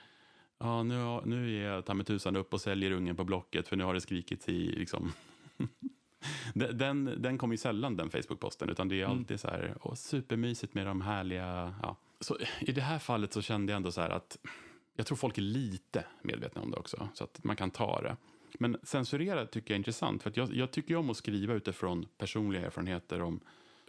ja, 0.57 0.83
nu, 0.83 1.21
nu 1.25 1.57
är 1.57 1.71
jag 1.71 1.85
ta 1.85 1.93
mig 1.93 2.05
tusan 2.05 2.35
upp 2.35 2.53
och 2.53 2.61
säljer 2.61 2.91
ungen 2.91 3.15
på 3.15 3.23
Blocket 3.23 3.67
för 3.67 3.75
nu 3.75 3.83
har 3.83 3.93
det 3.93 4.01
skrikits 4.01 4.49
i 4.49 4.71
liksom. 4.71 5.11
den, 6.53 7.15
den, 7.21 7.37
kommer 7.37 7.53
ju 7.53 7.57
sällan 7.57 7.97
den 7.97 8.09
Facebook-posten 8.09 8.69
utan 8.69 8.87
det 8.87 9.01
är 9.01 9.05
alltid 9.05 9.39
så 9.39 9.47
här, 9.47 9.75
åh, 9.81 9.93
supermysigt 9.93 10.73
med 10.73 10.85
de 10.85 11.01
härliga, 11.01 11.73
ja. 11.81 11.95
Så 12.19 12.37
i 12.59 12.71
det 12.71 12.81
här 12.81 12.99
fallet 12.99 13.33
så 13.33 13.41
kände 13.41 13.71
jag 13.71 13.77
ändå 13.77 13.91
så 13.91 14.01
här 14.01 14.09
att 14.09 14.37
jag 14.95 15.07
tror 15.07 15.17
folk 15.17 15.37
är 15.37 15.41
lite 15.41 16.05
medvetna 16.21 16.61
om 16.61 16.71
det 16.71 16.77
också 16.77 17.09
så 17.13 17.23
att 17.23 17.43
man 17.43 17.55
kan 17.55 17.71
ta 17.71 18.01
det. 18.01 18.17
Men 18.59 18.77
censurera 18.83 19.45
tycker 19.45 19.71
jag 19.73 19.75
är 19.75 19.79
intressant 19.79 20.23
för 20.23 20.31
jag, 20.35 20.53
jag 20.53 20.71
tycker 20.71 20.95
om 20.95 21.09
att 21.09 21.17
skriva 21.17 21.53
utifrån 21.53 22.05
personliga 22.17 22.65
erfarenheter 22.65 23.21
om, 23.21 23.39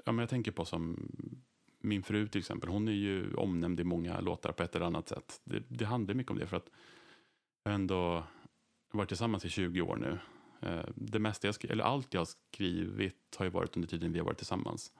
ja 0.04 0.12
men 0.12 0.18
jag 0.18 0.28
tänker 0.28 0.52
på 0.52 0.64
som 0.64 1.08
min 1.80 2.02
fru 2.02 2.28
till 2.28 2.38
exempel, 2.38 2.70
hon 2.70 2.88
är 2.88 2.92
ju 2.92 3.34
omnämnd 3.34 3.80
i 3.80 3.84
många 3.84 4.20
låtar 4.20 4.52
på 4.52 4.62
ett 4.62 4.76
eller 4.76 4.86
annat 4.86 5.08
sätt. 5.08 5.40
Det, 5.44 5.62
det 5.68 5.84
handlar 5.84 6.14
mycket 6.14 6.30
om 6.30 6.38
det 6.38 6.46
för 6.46 6.56
att 6.56 6.70
jag 7.62 7.70
har 7.70 7.74
ändå 7.74 8.24
varit 8.90 9.08
tillsammans 9.08 9.44
i 9.44 9.48
20 9.48 9.80
år 9.80 9.96
nu. 9.96 10.18
Eh, 10.60 10.84
det 10.94 11.18
mesta 11.18 11.48
jag 11.48 11.54
skri- 11.54 11.70
eller 11.70 11.84
allt 11.84 12.14
jag 12.14 12.20
har 12.20 12.28
skrivit 12.52 13.36
har 13.36 13.44
ju 13.44 13.50
varit 13.50 13.76
under 13.76 13.88
tiden 13.88 14.12
vi 14.12 14.18
har 14.18 14.26
varit 14.26 14.38
tillsammans. 14.38 14.92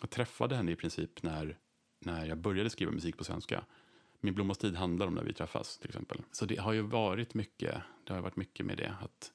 Jag 0.00 0.10
träffade 0.10 0.56
henne 0.56 0.72
i 0.72 0.76
princip 0.76 1.22
när, 1.22 1.58
när 2.00 2.26
jag 2.26 2.38
började 2.38 2.70
skriva 2.70 2.92
musik 2.92 3.16
på 3.16 3.24
svenska. 3.24 3.64
Min 4.20 4.34
blommas 4.34 4.58
tid 4.58 4.76
handlar 4.76 5.06
om 5.06 5.14
när 5.14 5.22
vi 5.22 5.32
träffas 5.32 5.78
till 5.78 5.88
exempel. 5.88 6.22
Så 6.32 6.46
det 6.46 6.56
har 6.56 6.72
ju 6.72 6.80
varit 6.80 7.34
mycket, 7.34 7.82
det 8.04 8.12
har 8.12 8.20
varit 8.20 8.36
mycket 8.36 8.66
med 8.66 8.76
det. 8.76 8.94
Att 9.00 9.32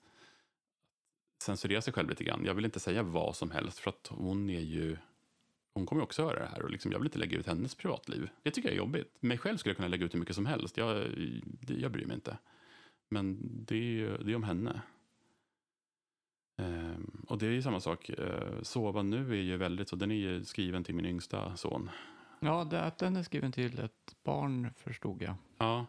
censurera 1.44 1.82
sig 1.82 1.94
själv 1.94 2.10
lite 2.10 2.24
grann. 2.24 2.46
Jag 2.46 2.54
vill 2.54 2.66
inte 2.66 2.80
säga 2.80 3.04
vad 3.04 3.36
som 3.36 3.52
helst 3.52 3.80
för 3.80 3.90
att 3.90 4.08
hon 4.08 4.50
är 4.50 4.60
ju 4.60 4.98
hon 5.74 5.86
kommer 5.86 6.02
ju 6.02 6.04
också 6.04 6.24
höra 6.24 6.40
det 6.40 6.46
här 6.46 6.62
och 6.62 6.70
liksom, 6.70 6.92
jag 6.92 7.00
vill 7.00 7.08
inte 7.08 7.20
lägga 7.20 7.38
ut 7.38 7.48
hennes 7.48 7.76
privatliv. 7.76 8.30
Det 8.44 8.52
tycker 8.52 8.70
jag 8.70 8.74
är 8.74 8.78
jobbigt. 8.78 9.18
Mig 9.20 9.38
själv 9.38 9.58
skulle 9.58 9.72
jag 9.72 9.78
kunna 9.78 9.88
lägga 9.88 10.06
ut 10.06 10.14
hur 10.14 10.20
mycket 10.20 10.36
som 10.36 10.46
helst. 10.46 10.78
Jag, 10.78 11.08
jag 11.68 11.92
bryr 11.92 12.06
mig 12.06 12.16
inte. 12.16 12.38
Men 13.10 13.40
det 13.66 13.76
är 13.76 13.80
ju 13.80 14.18
det 14.18 14.32
är 14.32 14.36
om 14.36 14.44
henne. 14.44 14.82
Ehm, 16.62 17.26
och 17.28 17.38
det 17.38 17.46
är 17.46 17.52
ju 17.52 17.62
samma 17.62 17.80
sak. 17.80 18.10
Eh, 18.10 18.62
Sova 18.62 19.02
nu 19.02 19.32
är 19.32 19.42
ju 19.42 19.58
väldigt 19.58 19.90
så. 19.90 19.96
Den 19.96 20.12
är 20.12 20.16
ju 20.16 20.44
skriven 20.44 20.84
till 20.84 20.96
min 20.96 21.06
yngsta 21.06 21.56
son. 21.56 21.90
Ja, 22.40 22.64
det, 22.64 22.82
att 22.82 22.98
den 22.98 23.16
är 23.16 23.24
skriven 23.24 23.52
till 23.52 23.80
ett 23.80 24.16
barn 24.24 24.70
förstod 24.78 25.22
jag. 25.22 25.36
Ja. 25.58 25.86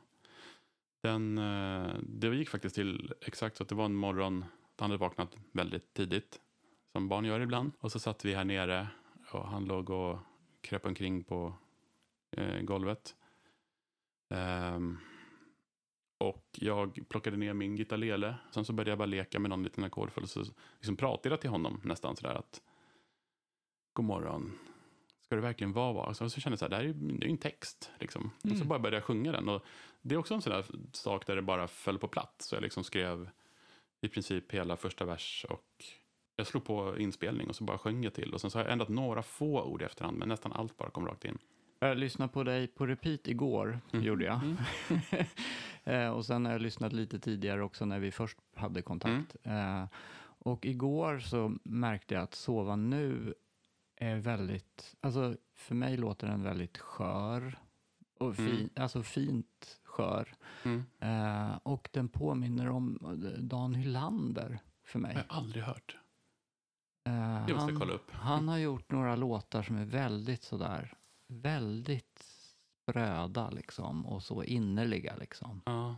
Den, 1.02 1.38
eh, 1.38 1.94
det 2.02 2.36
gick 2.36 2.48
faktiskt 2.48 2.74
till 2.74 3.12
exakt 3.20 3.56
så 3.56 3.62
att 3.62 3.68
det 3.68 3.74
var 3.74 3.84
en 3.84 3.94
morgon. 3.94 4.44
Han 4.78 4.90
hade 4.90 5.00
vaknat 5.00 5.36
väldigt 5.52 5.94
tidigt. 5.94 6.40
Som 6.92 7.08
barn 7.08 7.24
gör 7.24 7.40
ibland. 7.40 7.72
Och 7.80 7.92
så 7.92 7.98
satt 7.98 8.24
vi 8.24 8.34
här 8.34 8.44
nere. 8.44 8.88
Och 9.32 9.48
han 9.48 9.64
låg 9.64 9.90
och 9.90 10.18
kröp 10.60 10.86
omkring 10.86 11.24
på 11.24 11.54
eh, 12.30 12.60
golvet. 12.60 13.16
Ehm, 14.28 14.98
och 16.22 16.48
jag 16.52 17.00
plockade 17.08 17.36
ner 17.36 17.52
min 17.54 17.76
gitarrlele. 17.76 18.34
Sen 18.50 18.64
så 18.64 18.72
började 18.72 18.90
jag 18.90 18.98
bara 18.98 19.06
leka 19.06 19.38
med 19.38 19.50
någon 19.50 19.62
liten 19.62 19.84
ackordföljd. 19.84 20.30
Så 20.30 20.44
liksom 20.78 20.96
pratade 20.96 21.32
jag 21.32 21.40
till 21.40 21.50
honom 21.50 21.80
nästan 21.84 22.16
sådär 22.16 22.34
att 22.34 22.62
God 23.92 24.04
morgon. 24.06 24.58
Ska 25.20 25.34
det 25.34 25.42
verkligen 25.42 25.72
vara 25.72 25.92
vad? 25.92 26.16
Så, 26.16 26.30
så 26.30 26.40
kände 26.40 26.52
jag 26.52 26.58
så 26.58 26.64
här, 26.64 26.70
det 26.70 26.76
här 26.76 26.82
är 26.82 26.86
ju 26.86 26.92
det 26.92 27.24
är 27.24 27.28
ju 27.28 27.32
en 27.32 27.38
text. 27.38 27.90
Liksom. 27.98 28.30
Och 28.42 28.48
så 28.48 28.54
Mm. 28.54 28.68
bara 28.68 28.78
började 28.78 28.96
jag 28.96 29.04
sjunga 29.04 29.32
den. 29.32 29.48
Och 29.48 29.62
det 30.02 30.14
är 30.14 30.18
också 30.18 30.34
en 30.34 30.42
sån 30.42 30.52
där 30.52 30.64
sak 30.92 31.26
där 31.26 31.36
det 31.36 31.42
bara 31.42 31.68
föll 31.68 31.98
på 31.98 32.08
plats. 32.08 32.46
Så 32.46 32.54
jag 32.56 32.62
liksom 32.62 32.84
skrev 32.84 33.30
i 34.00 34.08
princip 34.08 34.52
hela 34.52 34.76
första 34.76 35.04
vers 35.04 35.46
och 35.48 35.84
jag 36.36 36.46
slog 36.46 36.64
på 36.64 36.98
inspelning 36.98 37.48
och 37.48 37.56
så 37.56 37.64
bara 37.64 37.78
sjöng 37.78 38.04
jag 38.04 38.14
till. 38.14 38.34
Och 38.34 38.40
sen 38.40 38.50
så 38.50 38.58
har 38.58 38.64
jag 38.64 38.72
ändrat 38.72 38.88
några 38.88 39.22
få 39.22 39.62
ord 39.62 39.82
i 39.82 39.84
efterhand, 39.84 40.18
men 40.18 40.28
nästan 40.28 40.52
allt 40.52 40.76
bara 40.76 40.90
kom 40.90 41.06
rakt 41.06 41.24
in. 41.24 41.38
Jag 41.82 41.98
lyssnade 41.98 42.32
på 42.32 42.42
dig 42.44 42.66
på 42.66 42.86
repeat 42.86 43.28
igår, 43.28 43.80
Mm. 43.92 44.04
gjorde 44.06 44.24
jag. 44.24 44.40
Mm. 44.42 44.56
Eh, 45.84 46.08
och 46.08 46.24
sen 46.26 46.44
har 46.44 46.52
jag 46.52 46.60
lyssnat 46.62 46.92
lite 46.92 47.18
tidigare 47.20 47.62
också 47.62 47.84
när 47.84 47.98
vi 47.98 48.10
först 48.10 48.38
hade 48.54 48.82
kontakt. 48.82 49.36
Mm. 49.42 49.82
Eh, 49.82 49.88
och 50.22 50.66
igår 50.66 51.18
så 51.18 51.54
märkte 51.64 52.14
jag 52.14 52.22
att 52.22 52.34
Sova 52.34 52.76
nu 52.76 53.34
är 53.96 54.16
väldigt, 54.16 54.96
alltså 55.00 55.36
för 55.54 55.74
mig 55.74 55.96
låter 55.96 56.26
den 56.26 56.42
väldigt 56.42 56.78
skör. 56.78 57.58
Och 58.18 58.36
fin, 58.36 58.46
Mm. 58.56 58.70
alltså 58.76 59.02
fint 59.02 59.80
skör. 59.84 60.28
Mm. 60.64 60.84
Eh, 61.00 61.56
och 61.62 61.88
den 61.92 62.08
påminner 62.08 62.68
om 62.68 62.98
Dan 63.38 63.74
Hylander 63.74 64.58
för 64.84 64.98
mig. 64.98 65.14
har 65.14 65.20
jag 65.28 65.36
aldrig 65.36 65.64
hört. 65.64 65.96
Det 67.04 67.10
måste 67.10 67.52
jag 67.52 67.58
han- 67.58 67.76
kolla 67.80 67.92
upp. 67.92 68.10
Han 68.12 68.48
har 68.48 68.58
gjort 68.58 68.90
några 68.92 69.16
låtar 69.16 69.62
som 69.62 69.76
är 69.76 69.84
väldigt 69.84 70.42
sådär, 70.42 70.94
väldigt 71.40 72.18
spröda 72.82 73.50
liksom 73.50 74.06
och 74.06 74.22
så 74.22 74.44
innerliga 74.44 75.16
liksom. 75.16 75.60
Ja. 75.66 75.96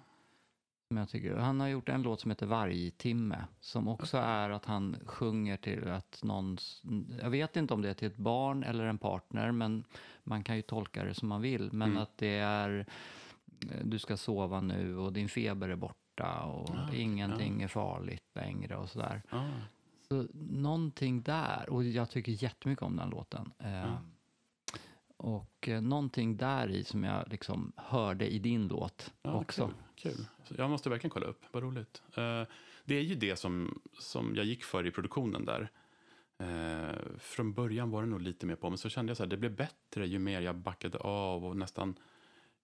Som 0.88 0.96
jag 0.96 1.08
tycker. 1.08 1.36
Han 1.36 1.60
har 1.60 1.68
gjort 1.68 1.88
en 1.88 2.02
låt 2.02 2.20
som 2.20 2.30
heter 2.30 2.46
Vargtimme 2.46 3.44
som 3.60 3.88
också 3.88 4.16
är 4.18 4.50
att 4.50 4.64
han 4.64 4.96
sjunger 5.06 5.56
till 5.56 5.88
att 5.88 6.20
någon, 6.22 6.58
jag 7.22 7.30
vet 7.30 7.56
inte 7.56 7.74
om 7.74 7.82
det 7.82 7.90
är 7.90 7.94
till 7.94 8.08
ett 8.08 8.16
barn 8.16 8.64
eller 8.64 8.84
en 8.84 8.98
partner 8.98 9.52
men 9.52 9.84
man 10.24 10.44
kan 10.44 10.56
ju 10.56 10.62
tolka 10.62 11.04
det 11.04 11.14
som 11.14 11.28
man 11.28 11.40
vill. 11.42 11.72
Men 11.72 11.90
Mm. 11.90 12.02
att 12.02 12.18
det 12.18 12.36
är 12.38 12.86
eh, 13.70 13.84
du 13.84 13.98
ska 13.98 14.16
sova 14.16 14.60
nu 14.60 14.98
och 14.98 15.12
din 15.12 15.28
feber 15.28 15.68
är 15.68 15.76
borta 15.76 16.40
och 16.42 16.70
Ah, 16.70 16.84
okej. 16.88 17.00
ingenting 17.00 17.62
är 17.62 17.68
farligt 17.68 18.24
längre 18.34 18.76
och 18.76 18.88
sådär. 18.90 19.22
Ja. 19.30 19.48
Så 20.08 20.26
någonting 20.34 21.22
där, 21.22 21.70
och 21.70 21.84
jag 21.84 22.10
tycker 22.10 22.42
jättemycket 22.42 22.82
om 22.82 22.96
den 22.96 23.10
låten. 23.10 23.52
Eh, 23.58 23.70
Ja. 23.72 23.98
Och 25.24 25.68
eh, 25.68 25.82
någonting 25.82 26.36
där 26.36 26.68
i 26.70 26.84
som 26.84 27.04
jag 27.04 27.28
liksom 27.28 27.72
hörde 27.76 28.28
i 28.28 28.38
din 28.38 28.68
låt 28.68 29.12
Ja, 29.22 29.34
också. 29.34 29.72
Kul, 29.94 30.26
kul. 30.48 30.56
Jag 30.58 30.70
måste 30.70 30.88
verkligen 30.90 31.10
kolla 31.10 31.26
upp, 31.26 31.44
vad 31.52 31.62
roligt. 31.62 32.02
Eh, 32.16 32.42
det 32.84 32.94
är 32.94 33.00
ju 33.00 33.14
det 33.14 33.36
som, 33.36 33.80
som 33.98 34.36
jag 34.36 34.44
gick 34.44 34.64
för 34.64 34.86
i 34.86 34.90
produktionen 34.90 35.44
där. 35.44 35.70
Eh, 36.38 37.18
från 37.18 37.52
början 37.52 37.90
var 37.90 38.02
det 38.02 38.08
nog 38.08 38.20
lite 38.20 38.46
mer 38.46 38.56
på, 38.56 38.68
men 38.70 38.78
så 38.78 38.88
kände 38.88 39.10
jag 39.10 39.16
så 39.16 39.22
här, 39.22 39.30
det 39.30 39.36
blev 39.36 39.56
bättre 39.56 40.06
ju 40.06 40.18
mer 40.18 40.40
jag 40.40 40.56
backade 40.56 40.98
av 40.98 41.44
och 41.44 41.56
nästan, 41.56 41.98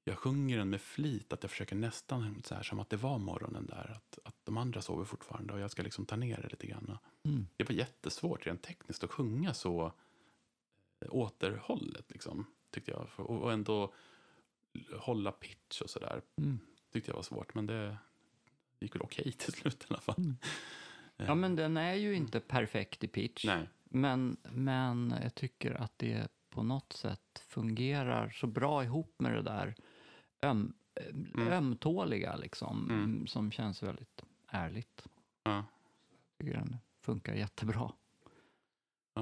jag 0.04 0.18
sjunger 0.18 0.58
den 0.58 0.70
med 0.70 0.80
flit, 0.80 1.32
att 1.32 1.42
jag 1.42 1.50
försöker 1.50 1.76
nästan 1.76 2.42
så 2.44 2.54
här 2.54 2.62
som 2.62 2.80
att 2.80 2.90
det 2.90 2.96
var 2.96 3.18
morgonen 3.18 3.66
där, 3.66 3.92
att, 3.96 4.18
att 4.24 4.36
de 4.44 4.56
andra 4.56 4.82
sover 4.82 5.04
fortfarande 5.04 5.52
och 5.52 5.60
jag 5.60 5.70
ska 5.70 5.82
liksom 5.82 6.06
ta 6.06 6.16
ner 6.16 6.40
det 6.42 6.48
lite 6.48 6.66
grann. 6.66 6.98
Mm. 7.24 7.46
Det 7.56 7.64
var 7.64 7.74
jättesvårt 7.74 8.46
rent 8.46 8.62
tekniskt 8.62 9.04
att 9.04 9.10
sjunga 9.10 9.54
så 9.54 9.92
återhållet, 11.08 12.10
liksom, 12.10 12.46
tyckte 12.70 12.90
jag. 12.90 13.08
Och 13.16 13.52
ändå 13.52 13.94
hålla 14.98 15.32
pitch 15.32 15.80
och 15.80 15.90
sådär 15.90 16.22
Mm. 16.36 16.58
tyckte 16.92 17.10
jag 17.10 17.16
var 17.16 17.22
svårt, 17.22 17.54
men 17.54 17.66
det 17.66 17.96
gick 18.80 18.94
väl 18.94 19.02
okej 19.02 19.32
till 19.32 19.52
slut 19.52 19.82
i 19.82 19.86
alla 19.88 20.00
fall. 20.00 20.14
Mm. 20.18 20.36
Ja, 21.16 21.34
men 21.34 21.56
den 21.56 21.76
är 21.76 21.94
ju 21.94 22.14
inte 22.14 22.40
perfekt 22.40 23.04
i 23.04 23.08
pitch. 23.08 23.44
Nej. 23.44 23.68
Men, 23.84 24.36
men 24.42 25.14
jag 25.22 25.34
tycker 25.34 25.74
att 25.74 25.98
det 25.98 26.28
på 26.50 26.62
något 26.62 26.92
sätt 26.92 27.44
fungerar 27.48 28.30
så 28.30 28.46
bra 28.46 28.84
ihop 28.84 29.14
med 29.18 29.32
det 29.34 29.42
där 29.42 29.74
öm, 30.42 30.72
Mm. 31.34 31.48
ömtåliga 31.48 32.36
liksom, 32.36 32.90
Mm. 32.90 33.26
som 33.26 33.50
känns 33.52 33.82
väldigt 33.82 34.24
ärligt. 34.48 35.06
Ja. 35.42 35.50
Jag 35.56 35.66
tycker 36.46 36.58
den 36.58 36.76
funkar 37.00 37.34
jättebra. 37.34 37.92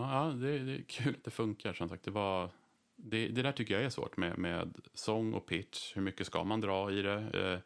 Ja, 0.01 0.25
det, 0.25 0.59
det 0.59 0.73
är 0.75 0.83
kul 0.83 1.15
att 1.15 1.25
det 1.25 1.31
funkar. 1.31 1.73
Som 1.73 1.89
sagt, 1.89 2.03
det, 2.05 2.11
var, 2.11 2.51
det, 2.97 3.29
det 3.29 3.43
där 3.43 3.53
tycker 3.53 3.75
jag 3.75 3.83
är 3.85 3.91
svårt 3.91 4.17
med, 4.17 4.39
med 4.39 4.75
sång 4.95 5.35
och 5.35 5.47
pitch. 5.47 5.97
Hur 5.97 6.03
mycket 6.03 6.27
ska 6.27 6.45
man 6.45 6.61
dra 6.61 6.93
i 6.93 7.03
det? 7.03 7.15
Eh, 7.15 7.31
det 7.31 7.63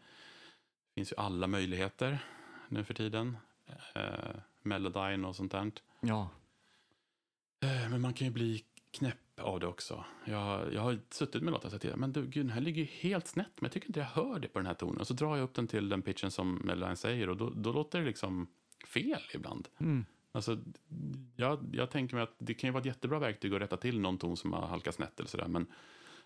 finns 0.95 1.13
ju 1.13 1.17
alla 1.17 1.47
möjligheter 1.47 2.19
nu 2.69 2.85
för 2.85 2.95
tiden. 2.95 3.37
Eh, 3.95 4.37
Melodyne 4.63 5.29
och 5.29 5.37
sånt 5.37 5.53
där. 5.53 5.71
Ja, 6.01 6.29
Eh, 7.63 7.91
Men 7.91 8.01
man 8.01 8.15
kan 8.15 8.27
ju 8.27 8.33
bli 8.33 8.65
knäpp 8.91 9.41
av 9.41 9.61
det 9.61 9.67
också. 9.67 10.05
Jag, 10.25 10.75
jag 10.75 10.81
har 10.83 10.99
suttit 11.11 11.43
med 11.43 11.53
låtar 11.53 11.67
och 11.67 11.73
sagt 11.83 11.97
men 11.97 12.13
du, 12.13 12.27
gud, 12.27 12.47
den 12.47 12.51
här 12.53 12.61
ligger 12.61 12.83
ju 12.83 12.89
helt 12.89 13.27
snett, 13.27 13.51
men 13.57 13.65
jag 13.67 13.73
tycker 13.73 13.87
inte 13.87 14.01
jag 14.01 14.07
hör 14.07 14.39
det 14.39 14.49
på 14.49 14.59
den 14.59 14.67
här 14.67 14.75
tonen. 14.75 15.01
Och 15.01 15.07
så 15.07 15.15
drar 15.15 15.37
jag 15.37 15.45
upp 15.45 15.55
den 15.55 15.67
till 15.67 15.89
den 15.89 16.03
pitchen 16.03 16.31
som 16.31 16.55
Melodyne 16.65 16.97
säger 16.97 17.29
och 17.29 17.37
då, 17.37 17.51
då 17.51 17.73
låter 17.73 17.99
det 18.01 18.05
liksom 18.07 18.47
fel 18.87 19.23
ibland. 19.35 19.69
mm. 19.79 20.05
Alltså, 20.33 20.59
jag, 21.37 21.59
jag 21.73 21.91
tänker 21.91 22.15
mig 22.17 22.23
att 22.23 22.35
det 22.39 22.55
kan 22.55 22.69
ju 22.69 22.73
vara 22.73 22.81
ett 22.81 22.87
jättebra 22.87 23.19
verktyg 23.19 23.55
att 23.55 23.61
rätta 23.61 23.77
till 23.77 24.01
någon 24.01 24.19
ton 24.19 24.37
som 24.37 24.53
har 24.53 24.67
halkat 24.67 24.95
snett 24.95 25.21
eller 25.21 25.29
sådär, 25.29 25.49
men 25.49 25.67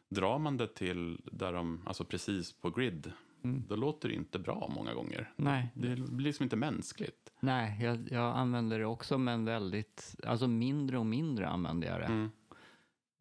drar 0.09 0.38
man 0.38 0.57
det 0.57 0.66
till 0.75 1.21
där 1.33 1.53
de, 1.53 1.83
alltså 1.87 2.05
precis 2.05 2.53
på 2.53 2.71
grid, 2.71 3.12
Mm. 3.42 3.64
då 3.69 3.77
låter 3.77 4.09
det 4.09 4.14
inte 4.14 4.38
bra 4.38 4.71
många 4.75 4.95
gånger. 4.95 5.33
nej, 5.37 5.71
Det 5.75 5.97
blir 5.97 6.25
liksom 6.27 6.45
inte 6.45 6.57
mänskligt. 6.57 7.33
nej 7.40 7.79
jag, 7.85 8.09
jag 8.11 8.37
använder 8.37 8.79
det 8.79 8.85
också 8.85 9.19
men 9.19 9.45
väldigt, 9.45 10.16
alltså 10.27 10.49
mindre 10.49 10.99
och 10.99 11.07
mindre 11.07 11.49
använder 11.49 11.88
jag 11.88 12.01
det. 12.01 12.05
Mm. 12.07 12.31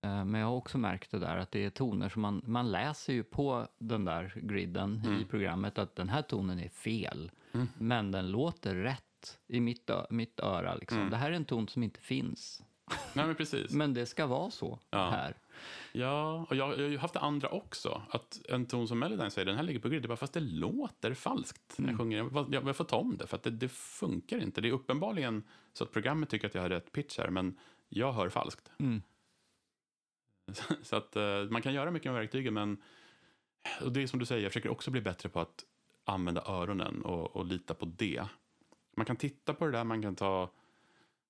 Eh, 0.05 0.25
Men 0.25 0.41
jag 0.41 0.47
har 0.47 0.55
också 0.55 0.77
märkt 0.77 1.11
det 1.11 1.19
där 1.19 1.37
att 1.37 1.51
det 1.51 1.65
är 1.65 1.69
toner 1.69 2.09
som 2.09 2.21
man, 2.21 2.41
man 2.45 2.71
läser 2.71 3.13
ju 3.13 3.23
på 3.23 3.67
den 3.79 4.05
där 4.05 4.33
griden 4.43 5.01
Mm. 5.05 5.21
i 5.21 5.25
programmet 5.25 5.77
att 5.77 5.95
den 5.95 6.09
här 6.09 6.21
tonen 6.21 6.59
är 6.59 6.69
fel. 6.69 7.31
Men 7.77 8.11
den 8.11 8.31
låter 8.31 8.75
rätt 8.75 9.03
i 9.47 9.59
mitt, 9.59 9.89
mitt 10.09 10.39
öra. 10.39 10.75
Liksom. 10.75 10.97
Mm. 10.97 11.09
Det 11.09 11.17
här 11.17 11.31
är 11.31 11.35
en 11.35 11.45
ton 11.45 11.67
som 11.67 11.83
inte 11.83 11.99
finns. 11.99 12.63
Nej, 13.13 13.25
men 13.27 13.35
precis. 13.35 13.71
Men 13.73 13.93
det 13.93 14.05
ska 14.05 14.25
vara 14.27 14.51
så 14.51 14.79
Ja. 14.89 15.09
här. 15.09 15.37
Ja, 15.93 16.45
och 16.49 16.55
jag, 16.55 16.69
jag 16.69 16.77
har 16.83 16.89
ju 16.89 16.97
haft 16.97 17.13
det 17.13 17.19
andra 17.19 17.49
också. 17.49 18.01
Att 18.09 18.41
en 18.49 18.65
ton 18.65 18.87
som 18.87 18.99
Melodyne 18.99 19.31
säger, 19.31 19.45
den 19.45 19.55
här 19.55 19.63
ligger 19.63 19.79
på 19.79 19.89
grid. 19.89 20.07
Bara 20.07 20.17
fast 20.17 20.33
det 20.33 20.39
låter 20.39 21.13
falskt 21.13 21.77
när 21.77 21.89
jag 21.89 21.97
sjunger. 21.99 22.17
Jag, 22.17 22.53
jag, 22.53 22.67
jag 22.67 22.75
får 22.75 22.83
ta 22.85 22.97
om 22.97 23.17
det, 23.17 23.27
för 23.27 23.37
att 23.37 23.43
det, 23.43 23.49
det 23.49 23.69
funkar 23.69 24.37
inte. 24.37 24.61
Det 24.61 24.67
är 24.67 24.71
uppenbarligen 24.73 25.43
så 25.73 25.83
att 25.83 25.91
programmet 25.91 26.29
tycker 26.29 26.47
att 26.47 26.55
jag 26.55 26.61
har 26.61 26.69
rätt 26.69 26.91
pitch 26.91 27.17
här, 27.17 27.29
men 27.29 27.59
jag 27.89 28.13
hör 28.13 28.29
falskt. 28.29 28.71
Mm. 28.79 29.01
Så 30.83 30.95
att 30.95 31.15
eh, 31.15 31.43
man 31.49 31.61
kan 31.61 31.73
göra 31.73 31.91
mycket 31.91 32.11
med 32.11 32.21
verktygen, 32.21 32.53
men 32.53 32.81
och 33.81 33.91
det 33.91 34.03
är 34.03 34.07
som 34.07 34.19
du 34.19 34.25
säger, 34.25 34.43
jag 34.43 34.51
försöker 34.51 34.69
också 34.69 34.91
bli 34.91 35.01
bättre 35.01 35.29
på 35.29 35.39
att 35.39 35.63
använda 36.05 36.43
öronen 36.47 37.01
och, 37.01 37.35
och 37.35 37.45
lita 37.45 37.73
på 37.73 37.85
det. 37.85 38.23
Man 38.95 39.05
kan 39.05 39.15
titta 39.15 39.53
på 39.53 39.65
det 39.65 39.71
där, 39.71 39.83
man 39.83 40.01
kan 40.01 40.15
ta 40.15 40.49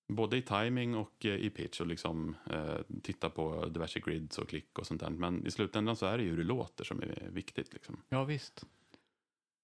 både 0.07 0.37
i 0.37 0.41
timing 0.41 0.95
och 0.95 1.25
eh, 1.25 1.35
i 1.35 1.49
pitch 1.49 1.81
och 1.81 1.87
liksom 1.87 2.35
eh, 2.49 2.77
titta 3.01 3.29
på 3.29 3.65
diverse 3.65 3.99
grids 3.99 4.37
och 4.37 4.49
klick 4.49 4.79
och 4.79 4.87
sånt 4.87 5.01
där. 5.01 5.09
Men 5.09 5.47
i 5.47 5.51
slutändan 5.51 5.95
så 5.95 6.05
är 6.05 6.17
det 6.17 6.23
ju 6.23 6.29
hur 6.29 6.37
det 6.37 6.43
låter 6.43 6.83
som 6.83 7.01
är 7.01 7.29
viktigt. 7.29 7.73
Liksom. 7.73 8.01
Ja, 8.09 8.23
visst. 8.23 8.65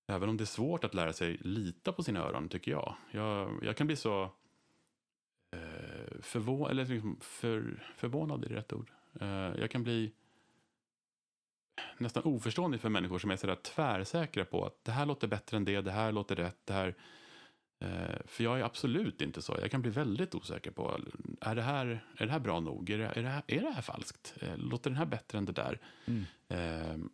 Även 0.07 0.29
om 0.29 0.37
det 0.37 0.43
är 0.43 0.45
svårt 0.45 0.83
att 0.83 0.93
lära 0.93 1.13
sig 1.13 1.37
lita 1.41 1.91
på 1.91 2.03
sina 2.03 2.19
öron, 2.19 2.49
tycker 2.49 2.71
jag. 2.71 2.95
Jag, 3.11 3.59
jag 3.63 3.77
kan 3.77 3.87
bli 3.87 3.95
så 3.95 4.23
eh, 5.51 6.21
förvå 6.21 6.67
eller 6.67 6.85
liksom 6.85 7.17
för, 7.21 7.83
förvånad, 7.95 8.45
är 8.45 8.49
det 8.49 8.55
rätt 8.55 8.73
ord? 8.73 8.91
Eh, 9.21 9.27
jag 9.29 9.71
kan 9.71 9.83
bli 9.83 10.11
nästan 11.97 12.23
oförstående 12.23 12.77
för 12.77 12.89
människor 12.89 13.19
som 13.19 13.31
är 13.31 13.35
sådär 13.35 13.55
tvärsäkra 13.55 14.45
på 14.45 14.65
att 14.65 14.83
det 14.83 14.91
här 14.91 15.05
låter 15.05 15.27
bättre 15.27 15.57
än 15.57 15.65
det, 15.65 15.81
det 15.81 15.91
här 15.91 16.11
låter 16.11 16.35
rätt, 16.35 16.65
det 16.65 16.73
här... 16.73 16.95
Eh, 17.81 18.15
för 18.25 18.43
jag 18.43 18.59
är 18.59 18.63
absolut 18.63 19.21
inte 19.21 19.41
så. 19.41 19.57
Jag 19.61 19.71
kan 19.71 19.81
bli 19.81 19.91
väldigt 19.91 20.35
osäker 20.35 20.71
på, 20.71 20.99
är 21.41 21.55
det 21.55 21.61
här, 21.61 22.03
är 22.17 22.25
det 22.25 22.31
här 22.31 22.39
bra 22.39 22.59
nog? 22.59 22.89
Är 22.89 22.97
det, 22.97 23.05
är 23.05 23.23
det, 23.23 23.29
här, 23.29 23.43
är 23.47 23.61
det 23.61 23.71
här 23.71 23.81
falskt? 23.81 24.33
Eh, 24.41 24.57
låter 24.57 24.89
den 24.89 24.97
här 24.97 25.05
bättre 25.05 25.37
än 25.37 25.45
det 25.45 25.51
där? 25.51 25.79
Mm. 26.05 26.25
Eh, 26.47 27.05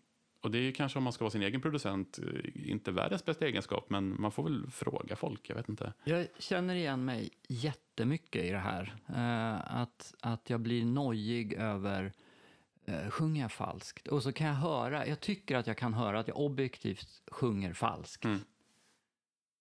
och 0.41 0.51
det 0.51 0.57
är 0.57 0.71
kanske 0.71 0.97
om 0.97 1.03
man 1.03 1.13
ska 1.13 1.23
vara 1.23 1.31
sin 1.31 1.41
egen 1.41 1.61
producent, 1.61 2.19
eh, 2.19 2.69
inte 2.71 2.91
världens 2.91 3.25
bästa 3.25 3.45
egenskap, 3.45 3.89
men 3.89 4.21
man 4.21 4.31
får 4.31 4.43
väl 4.43 4.69
fråga 4.71 5.15
folk, 5.15 5.49
jag 5.49 5.55
vet 5.55 5.69
inte. 5.69 5.93
Jag 6.03 6.27
känner 6.39 6.75
igen 6.75 7.05
mig 7.05 7.29
jättemycket 7.47 8.43
i 8.43 8.49
det 8.49 8.57
här. 8.57 8.95
Eh, 9.07 9.81
att, 9.81 10.15
att 10.21 10.49
jag 10.49 10.59
blir 10.59 10.85
nojig 10.85 11.53
över 11.53 12.13
eh, 12.85 13.09
sjunger 13.09 13.41
jag 13.41 13.51
falskt? 13.51 14.07
Och 14.07 14.23
så 14.23 14.31
kan 14.31 14.47
jag 14.47 14.53
höra, 14.53 15.07
jag 15.07 15.19
tycker 15.19 15.55
att 15.55 15.67
jag 15.67 15.77
kan 15.77 15.93
höra 15.93 16.19
att 16.19 16.27
jag 16.27 16.37
objektivt 16.37 17.21
sjunger 17.31 17.73
falskt. 17.73 18.25
Mm. 18.25 18.39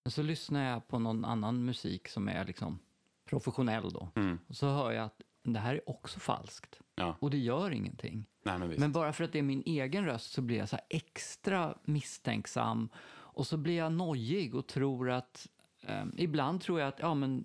Men 0.07 0.11
så 0.11 0.23
lyssnar 0.23 0.71
jag 0.71 0.89
på 0.89 0.99
någon 0.99 1.25
annan 1.25 1.65
musik 1.65 2.09
som 2.09 2.29
är 2.29 2.45
liksom 2.45 2.79
professionell 3.25 3.91
då. 3.91 4.09
Mm. 4.17 4.39
Och 4.49 4.57
så 4.57 4.67
hör 4.67 4.93
jag 4.93 5.05
att 5.05 5.21
det 5.43 5.59
här 5.59 5.75
är 5.75 5.91
också 5.91 6.21
falskt. 6.21 6.81
Ja, 6.95 7.17
Och 7.21 7.31
det 7.31 7.39
gör 7.39 7.71
ingenting. 7.71 8.27
nej 8.43 8.59
men. 8.59 8.69
Men 8.69 8.93
bara 8.93 9.13
för 9.13 9.25
att 9.25 9.33
det 9.33 9.39
är 9.39 9.43
min 9.43 9.63
egen 9.67 10.05
röst 10.05 10.33
så 10.33 10.43
blir 10.43 10.57
jag 10.59 10.69
så 10.69 10.79
extra 10.89 11.75
misstänksam. 11.85 12.89
Och 13.09 13.47
så 13.47 13.57
blir 13.57 13.77
jag 13.77 13.93
nojig 13.93 14.55
och 14.55 14.67
tror 14.67 15.11
att... 15.11 15.49
Eh, 15.83 16.05
ibland 16.17 16.61
tror 16.61 16.81
jag 16.81 16.89
att 16.89 16.99
ja, 16.99 17.15
men 17.15 17.45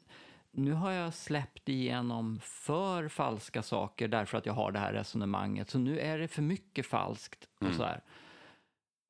nu 0.52 0.72
har 0.72 0.92
jag 0.92 1.14
släppt 1.14 1.70
igenom 1.70 2.40
för 2.40 3.08
falska 3.08 3.64
saker 3.64 4.08
därför 4.08 4.38
att 4.38 4.46
jag 4.46 4.54
har 4.54 4.72
det 4.72 4.80
här 4.80 4.94
resonemanget. 4.94 5.70
Så 5.70 5.80
nu 5.80 6.00
är 6.00 6.18
det 6.18 6.28
för 6.28 6.42
mycket 6.42 6.86
falskt. 6.86 7.48
Mm. 7.62 7.72
Och 7.72 7.78
så 7.78 7.84
här. 7.84 8.02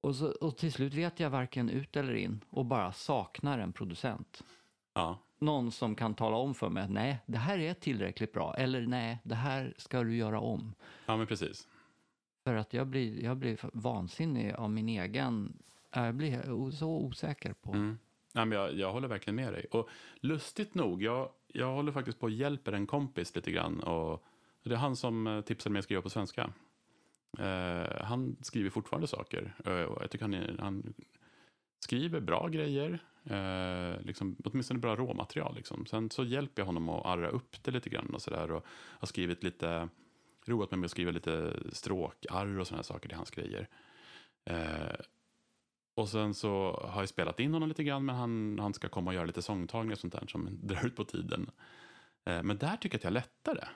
Och, 0.02 0.16
så, 0.16 0.32
och 0.32 0.58
till 0.58 0.72
slut 0.72 0.94
vet 0.94 1.20
jag 1.20 1.30
varken 1.30 1.70
ut 1.70 1.96
eller 1.96 2.14
in 2.14 2.44
och 2.50 2.66
bara 2.66 2.92
saknar 2.92 3.60
en 3.60 3.74
producent. 3.74 4.44
Ja, 4.94 5.20
Någon 5.42 5.72
som 5.72 5.96
kan 5.96 6.14
tala 6.14 6.38
om 6.38 6.54
för 6.54 6.70
mig 6.70 6.84
att 6.84 6.90
nej, 6.90 7.20
det 7.26 7.38
här 7.38 7.58
är 7.60 7.74
tillräckligt 7.74 8.34
bra. 8.34 8.56
Eller 8.56 8.82
nej, 8.82 9.20
det 9.24 9.36
här 9.36 9.74
ska 9.78 10.04
du 10.04 10.16
göra 10.16 10.40
om. 10.40 10.74
ja 11.06 11.18
men 11.18 11.28
precis. 11.28 11.68
För 12.44 12.56
att 12.56 12.74
jag 12.74 12.88
blir, 12.88 13.24
jag 13.24 13.38
blir 13.38 13.60
vansinnig 13.74 14.54
av 14.54 14.72
min 14.72 14.90
egen... 14.90 15.58
Jag 15.94 16.16
blir 16.16 16.72
så 16.72 16.90
osäker 16.90 17.54
på... 17.54 17.74
Mm. 17.74 17.98
Nej, 18.34 18.46
men 18.46 18.58
jag, 18.58 18.74
jag 18.74 18.94
håller 18.94 19.08
verkligen 19.08 19.36
med 19.36 19.54
dig. 19.54 19.66
Och 19.72 19.90
lustigt 20.20 20.76
nog, 20.76 21.04
jag, 21.04 21.30
jag 21.48 21.74
håller 21.74 21.92
faktiskt 21.92 22.20
på 22.20 22.26
och 22.26 22.32
hjälper 22.32 22.72
en 22.72 22.88
kompis 22.88 23.36
lite 23.36 23.52
grann. 23.52 23.80
Och 23.80 24.24
det 24.64 24.74
är 24.74 24.78
han 24.78 24.96
som 24.96 25.28
eh, 25.28 25.42
tipsade 25.42 25.74
mig 25.74 25.80
att 25.80 25.86
skriva 25.86 26.02
på 26.02 26.10
svenska. 26.10 26.54
Eh, 27.40 28.04
han 28.06 28.38
skriver 28.42 28.70
fortfarande 28.70 29.08
saker. 29.08 29.54
Eh, 29.66 29.84
och 29.84 30.04
jag 30.04 30.12
tycker 30.12 30.26
han, 30.26 30.34
är, 30.34 30.56
han 30.60 30.94
skriver 31.80 32.20
bra 32.20 32.48
grejer. 32.48 33.00
Eh, 33.24 34.02
liksom, 34.02 34.38
åtminstone 34.44 34.80
bra 34.80 34.96
råmaterial. 34.96 35.56
Liksom. 35.56 35.86
Sen 35.86 36.10
så 36.10 36.24
hjälper 36.24 36.62
jag 36.62 36.66
honom 36.66 36.90
att 36.90 37.06
arra 37.06 37.30
upp 37.30 37.64
det 37.64 37.72
lite 37.72 37.90
grann. 37.90 38.14
Och 38.14 38.22
så 38.22 38.30
där, 38.30 38.52
och 38.52 38.66
har 38.70 39.08
skrivit 39.08 39.44
lite, 39.44 39.90
roat 40.46 40.72
mig 40.72 40.78
med 40.78 40.86
att 40.86 40.92
skriva 40.92 41.12
lite 41.12 41.54
stråkarr 41.72 42.60
och 42.60 42.68
sådana 42.68 42.84
saker 42.84 43.10
till 43.10 43.18
hans 43.18 43.32
grejer. 43.32 43.68
Eh, 44.46 44.96
och 45.96 46.10
sen 46.10 46.34
så 46.34 46.82
har 46.92 47.02
jag 47.02 47.10
spelat 47.10 47.40
in 47.40 47.54
honom 47.54 47.70
lite 47.70 47.84
grann, 47.84 48.06
men 48.06 48.16
han, 48.16 48.60
han 48.60 48.74
ska 48.74 48.90
komma 48.90 49.12
och 49.12 49.16
göra 49.16 49.26
lite 49.26 49.42
sångtagningar 49.42 49.96
och 49.96 50.00
sånt 50.00 50.14
där 50.14 50.28
som 50.28 50.50
drar 50.62 50.86
ut 50.86 50.96
på 50.96 51.06
tiden. 51.06 51.50
Eh, 52.26 52.44
men 52.44 52.58
där 52.58 52.78
tycker 52.78 52.96
jag 52.96 53.00
att 53.00 53.04
jag 53.04 53.12
är 53.12 53.14
lättare 53.14 53.68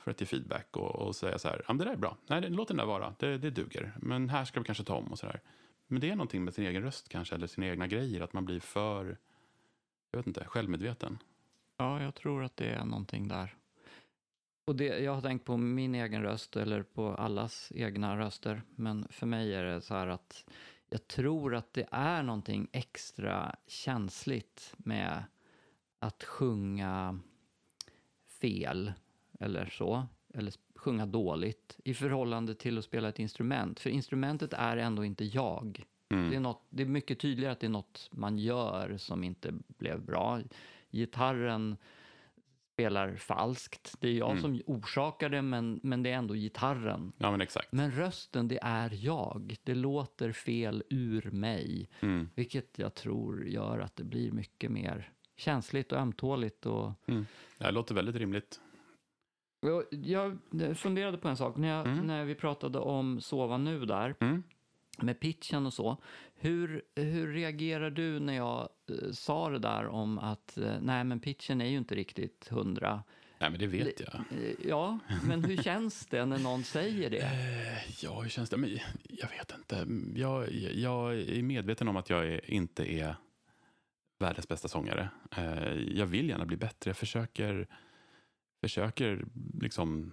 för 0.00 0.10
att 0.10 0.20
ge 0.20 0.26
feedback 0.26 0.76
och, 0.76 0.94
och 0.96 1.16
säga 1.16 1.38
så 1.38 1.48
här, 1.48 1.62
ja 1.68 1.74
det 1.74 1.84
där 1.84 1.92
är 1.92 1.96
bra, 1.96 2.16
nej 2.26 2.40
det- 2.40 2.48
låt 2.48 2.68
den 2.68 2.76
där 2.76 2.86
vara, 2.86 3.14
det, 3.18 3.38
det 3.38 3.50
duger, 3.50 3.92
men 4.00 4.28
här 4.28 4.44
ska 4.44 4.60
vi 4.60 4.66
kanske 4.66 4.84
ta 4.84 4.94
om 4.94 5.06
och 5.12 5.18
så 5.18 5.26
där. 5.26 5.40
Men 5.86 6.00
det 6.00 6.10
är 6.10 6.16
någonting 6.16 6.44
med 6.44 6.54
sin 6.54 6.66
egen 6.66 6.82
röst 6.82 7.08
kanske, 7.08 7.34
eller 7.34 7.46
sina 7.46 7.66
egna 7.66 7.86
grejer, 7.86 8.20
att 8.20 8.32
man 8.32 8.44
blir 8.44 8.60
för, 8.60 9.18
jag 10.10 10.18
vet 10.18 10.26
inte, 10.26 10.44
självmedveten. 10.44 11.18
Ja, 11.76 12.02
jag 12.02 12.14
tror 12.14 12.44
att 12.44 12.56
det 12.56 12.68
är 12.70 12.84
någonting 12.84 13.28
där. 13.28 13.54
Och 14.66 14.76
det, 14.76 14.84
jag 14.98 15.14
har 15.14 15.20
tänkt 15.22 15.44
på 15.44 15.56
min 15.56 15.94
egen 15.94 16.22
röst 16.22 16.56
eller 16.56 16.82
på 16.82 17.14
allas 17.14 17.72
egna 17.74 18.18
röster. 18.18 18.62
Men 18.76 19.06
för 19.10 19.26
mig 19.26 19.54
är 19.54 19.64
det 19.64 19.80
så 19.80 19.94
här 19.94 20.06
att 20.06 20.44
jag 20.88 21.06
tror 21.06 21.54
att 21.54 21.72
det 21.74 21.86
är 21.90 22.22
någonting 22.22 22.68
extra 22.72 23.56
känsligt 23.66 24.74
med 24.76 25.24
att 25.98 26.24
sjunga 26.24 27.18
fel 28.40 28.92
eller 29.40 29.66
så. 29.66 30.06
Eller 30.34 30.52
sjunga 30.74 31.06
dåligt 31.06 31.76
i 31.84 31.94
förhållande 31.94 32.54
till 32.54 32.78
att 32.78 32.84
spela 32.84 33.08
ett 33.08 33.18
instrument. 33.18 33.80
För 33.80 33.90
instrumentet 33.90 34.52
är 34.52 34.76
ändå 34.76 35.04
inte 35.04 35.24
jag. 35.24 35.84
Mm. 36.08 36.30
Det, 36.30 36.36
är 36.36 36.40
något, 36.40 36.62
det 36.70 36.82
är 36.82 36.86
mycket 36.86 37.18
tydligare 37.18 37.52
att 37.52 37.60
det 37.60 37.66
är 37.66 37.70
något 37.70 38.08
man 38.12 38.38
gör 38.38 38.96
som 38.96 39.24
inte 39.24 39.54
blev 39.78 40.02
bra. 40.04 40.40
Gitarren 40.90 41.76
spelar 42.72 43.16
falskt. 43.16 43.94
Det 44.00 44.08
är 44.08 44.12
jag 44.12 44.30
Mm. 44.30 44.42
som 44.42 44.62
orsakar 44.66 45.28
det, 45.28 45.42
men, 45.42 45.80
men 45.82 46.02
det 46.02 46.10
är 46.10 46.14
ändå 46.14 46.34
gitarren. 46.34 47.12
Ja 47.18 47.30
men 47.30 47.40
exakt. 47.40 47.72
Men 47.72 47.90
rösten, 47.90 48.48
det 48.48 48.58
är 48.62 49.04
jag. 49.04 49.56
Det 49.64 49.74
låter 49.74 50.32
fel 50.32 50.82
ur 50.90 51.30
mig. 51.30 51.88
Mm. 52.00 52.30
Vilket 52.34 52.78
jag 52.78 52.94
tror 52.94 53.48
gör 53.48 53.78
att 53.78 53.96
det 53.96 54.04
blir 54.04 54.32
mycket 54.32 54.70
mer 54.70 55.12
känsligt 55.36 55.92
och 55.92 55.98
ömtåligt. 55.98 56.66
Och... 56.66 56.92
Det 57.58 57.70
låter 57.70 57.94
väldigt 57.94 58.16
rimligt. 58.16 58.60
Jag, 59.90 60.38
funderade 60.78 61.18
på 61.18 61.28
en 61.28 61.36
sak. 61.36 61.56
När, 61.56 61.68
jag, 61.68 61.86
Mm. 61.86 62.06
när 62.06 62.24
vi 62.24 62.34
pratade 62.34 62.78
om 62.78 63.20
Sova 63.20 63.58
nu 63.58 63.84
där, 63.86 64.14
Mm. 64.20 64.42
med 64.98 65.20
pitchen 65.20 65.66
och 65.66 65.72
så. 65.72 65.96
Hur, 66.34 66.82
hur 66.94 67.32
reagerar 67.32 67.90
du 67.90 68.20
när 68.20 68.36
jag 68.36 68.68
eh, 68.90 69.10
sa 69.12 69.50
det 69.50 69.58
där 69.58 69.86
om 69.86 70.18
att 70.18 70.58
eh, 70.58 70.74
nej 70.80 71.04
men 71.04 71.20
pitchen 71.20 71.60
är 71.60 71.66
ju 71.66 71.76
inte 71.76 71.94
riktigt 71.94 72.48
hundra? 72.50 73.02
Nej 73.38 73.50
men 73.50 73.58
det 73.60 73.66
vet 73.66 74.00
jag. 74.00 74.14
Eh, 74.14 74.54
ja, 74.68 74.98
men 75.28 75.44
hur 75.44 75.56
känns 75.56 76.06
det 76.06 76.26
när 76.26 76.38
någon 76.38 76.62
säger 76.64 77.10
det? 77.10 77.18
Eh, 77.22 78.02
Ja, 78.04 78.20
hur 78.20 78.28
känns 78.28 78.50
det? 78.50 78.56
Men 78.56 78.70
jag 79.08 79.28
vet 79.28 79.54
inte. 79.58 79.86
Jag, 80.20 80.52
jag 80.74 81.14
är 81.18 81.42
medveten 81.42 81.88
om 81.88 81.96
att 81.96 82.10
jag 82.10 82.40
inte 82.44 82.92
är 82.94 83.14
världens 84.18 84.48
bästa 84.48 84.68
sångare. 84.68 85.08
Eh, 85.36 85.72
Jag 85.74 86.06
vill 86.06 86.28
gärna 86.28 86.44
bli 86.46 86.56
bättre. 86.56 86.88
Jag 86.90 86.96
försöker, 86.96 87.68
försöker 88.60 89.24
liksom 89.60 90.12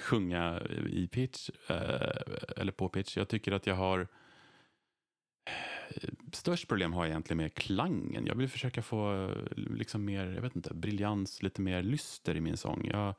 sjunga 0.00 0.60
i 0.88 1.08
pitch, 1.12 1.50
eh, 1.68 2.56
eller 2.56 2.72
på 2.72 2.88
pitch. 2.88 3.16
Jag 3.16 3.28
tycker 3.28 3.52
att 3.52 3.66
jag 3.66 3.74
har 3.74 4.00
eh, 5.44 6.10
Störst 6.32 6.68
problem 6.68 6.92
har 6.92 7.04
jag 7.04 7.10
egentligen 7.10 7.38
med 7.38 7.54
klangen. 7.54 8.26
Jag 8.26 8.34
vill 8.34 8.48
försöka 8.48 8.82
få 8.82 9.28
eh, 9.28 9.36
liksom 9.56 10.04
mer, 10.04 10.26
jag 10.26 10.42
vet 10.42 10.56
inte, 10.56 10.74
briljans, 10.74 11.42
lite 11.42 11.60
mer 11.60 11.82
lyster 11.82 12.36
i 12.36 12.40
min 12.40 12.56
sång. 12.56 12.88
Jag, 12.92 13.14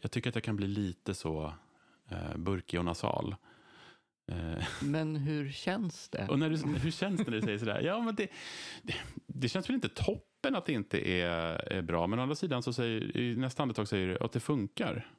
jag 0.00 0.10
tycker 0.10 0.28
att 0.28 0.34
jag 0.34 0.44
kan 0.44 0.56
bli 0.56 0.66
lite 0.66 1.14
så 1.14 1.54
eh, 2.08 2.36
burkig 2.36 2.78
och 2.78 2.84
nasal. 2.84 3.36
Eh, 4.30 4.64
Men 4.80 5.16
hur 5.16 5.50
känns 5.50 6.08
det? 6.08 6.26
och 6.28 6.38
när 6.38 6.50
du, 6.50 6.56
hur 6.78 6.90
känns 6.90 7.20
det 7.20 7.30
när 7.30 7.36
du 7.36 7.42
säger 7.42 7.58
sådär? 7.58 7.80
Ja, 7.80 8.00
men 8.00 8.14
det, 8.14 8.28
det, 8.82 8.94
det 9.26 9.48
känns 9.48 9.68
väl 9.68 9.74
inte 9.74 9.88
toppen 9.88 10.56
att 10.56 10.66
det 10.66 10.72
inte 10.72 11.10
är, 11.10 11.72
är 11.72 11.82
bra, 11.82 12.06
men 12.06 12.18
å 12.18 12.22
andra 12.22 12.34
sidan 12.34 12.62
så 12.62 12.72
säger 12.72 13.16
i 13.16 13.36
nästa 13.36 13.62
andetag 13.62 13.88
säger 13.88 14.08
du 14.08 14.18
att 14.18 14.32
det 14.32 14.40
funkar. 14.40 15.10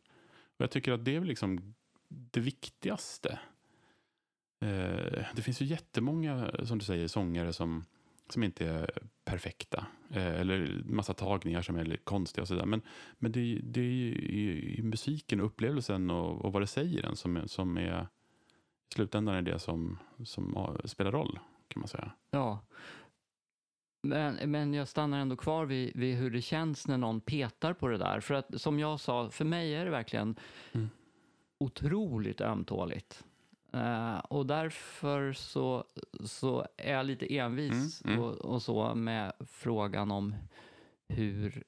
Och 0.57 0.63
jag 0.63 0.71
tycker 0.71 0.91
att 0.91 1.05
det 1.05 1.15
är 1.15 1.21
liksom 1.21 1.73
det 2.07 2.39
viktigaste. 2.39 3.39
Eh, 4.61 5.25
det 5.35 5.41
finns 5.41 5.61
ju 5.61 5.65
jättemånga, 5.65 6.51
som 6.63 6.77
du 6.77 6.85
säger, 6.85 7.07
sångare 7.07 7.53
som, 7.53 7.85
som 8.29 8.43
inte 8.43 8.67
är 8.67 8.89
perfekta. 9.25 9.85
Eh, 10.13 10.39
eller 10.39 10.83
massa 10.85 11.13
tagningar 11.13 11.61
som 11.61 11.75
är 11.75 11.97
konstiga 12.03 12.41
och 12.41 12.47
sådär. 12.47 12.65
Men, 12.65 12.81
men 13.19 13.31
det, 13.31 13.59
det 13.63 13.81
är 13.81 13.83
ju 13.83 14.11
i, 14.15 14.75
i 14.79 14.83
musiken 14.83 15.39
och 15.39 15.45
upplevelsen 15.45 16.09
och, 16.09 16.45
och 16.45 16.53
vad 16.53 16.61
det 16.61 16.67
säger 16.67 17.05
en 17.05 17.15
som, 17.15 17.47
som 17.47 17.77
är 17.77 18.07
i 18.91 18.93
slutändan 18.95 19.35
är 19.35 19.41
det 19.41 19.59
som, 19.59 19.97
som 20.25 20.77
spelar 20.85 21.11
roll, 21.11 21.39
kan 21.67 21.79
man 21.79 21.87
säga. 21.87 22.11
Ja. 22.31 22.59
Men, 24.03 24.51
men 24.51 24.73
jag 24.73 24.87
stannar 24.87 25.19
ändå 25.19 25.35
kvar 25.35 25.65
vid, 25.65 25.91
vid 25.95 26.15
hur 26.15 26.31
det 26.31 26.41
känns 26.41 26.87
när 26.87 26.97
någon 26.97 27.21
petar 27.21 27.73
på 27.73 27.87
det 27.87 27.97
där. 27.97 28.19
För 28.19 28.33
att 28.33 28.61
som 28.61 28.79
jag 28.79 28.99
sa, 28.99 29.29
för 29.29 29.45
mig 29.45 29.75
är 29.75 29.85
det 29.85 29.91
verkligen 29.91 30.35
Mm. 30.71 30.89
otroligt 31.57 32.41
ömtåligt. 32.41 33.23
Eh, 33.73 34.17
och 34.17 34.45
därför 34.45 35.33
så, 35.33 35.85
så 36.25 36.67
är 36.77 36.93
jag 36.93 37.05
lite 37.05 37.37
envis 37.37 38.01
Mm, 38.05 38.15
mm. 38.15 38.25
Och, 38.29 38.35
och 38.37 38.61
så 38.61 38.95
med 38.95 39.33
frågan 39.47 40.11
om 40.11 40.35
hur, 41.09 41.63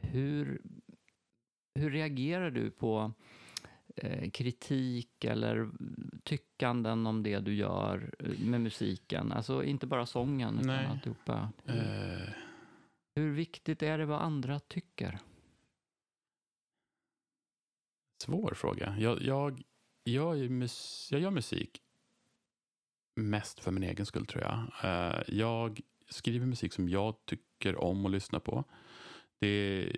hur, 0.00 0.62
hur 1.74 1.90
reagerar 1.90 2.50
du 2.50 2.70
på 2.70 3.12
kritik 4.32 5.24
eller 5.24 5.70
tyckanden 6.22 7.06
om 7.06 7.22
det 7.22 7.40
du 7.40 7.54
gör 7.54 8.14
eh, 8.18 8.38
med 8.38 8.60
musiken? 8.60 9.32
Alltså 9.32 9.64
inte 9.64 9.86
bara 9.86 10.06
sången, 10.06 10.54
utan 10.54 10.66
Nej. 10.66 10.86
alltihopa. 10.86 11.52
Eh, 11.66 12.28
Hur 13.14 13.32
viktigt 13.32 13.82
är 13.82 13.98
det 13.98 14.06
vad 14.06 14.22
andra 14.22 14.60
tycker? 14.60 15.18
Svår 18.22 18.54
fråga. 18.54 18.96
Jag, 18.98 19.22
jag, 19.22 19.62
jag, 20.04 20.38
är 20.40 20.48
mus, 20.48 21.08
jag 21.12 21.20
gör 21.20 21.30
musik 21.30 21.80
mest 23.16 23.60
för 23.60 23.70
min 23.70 23.82
egen 23.82 24.06
skull, 24.06 24.26
tror 24.26 24.42
jag. 24.42 24.58
Eh, 24.84 25.22
jag 25.28 25.80
skriver 26.08 26.46
musik 26.46 26.72
som 26.72 26.88
jag 26.88 27.14
tycker 27.24 27.76
om 27.76 28.06
att 28.06 28.12
lyssna 28.12 28.40
på. 28.40 28.64
Det, 29.40 29.92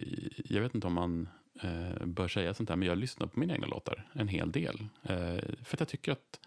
jag 0.45 0.63
vet 0.63 0.75
inte 0.75 0.87
om 0.87 0.95
man 0.95 1.29
eh, 1.62 2.07
bör 2.07 2.29
säga 2.29 2.55
sånt 2.55 2.69
här, 2.69 2.77
men 2.77 2.88
jag 2.88 2.99
lyssnar 2.99 3.27
på 3.27 3.40
mina 3.40 3.55
egna 3.55 3.66
låtar 3.66 4.09
en 4.12 4.29
hel 4.29 4.53
del. 4.53 4.88
Eh, 5.03 5.38
för 5.62 5.77
att 5.77 5.81
jag 5.81 5.88
tycker 5.88 6.12
att 6.12 6.40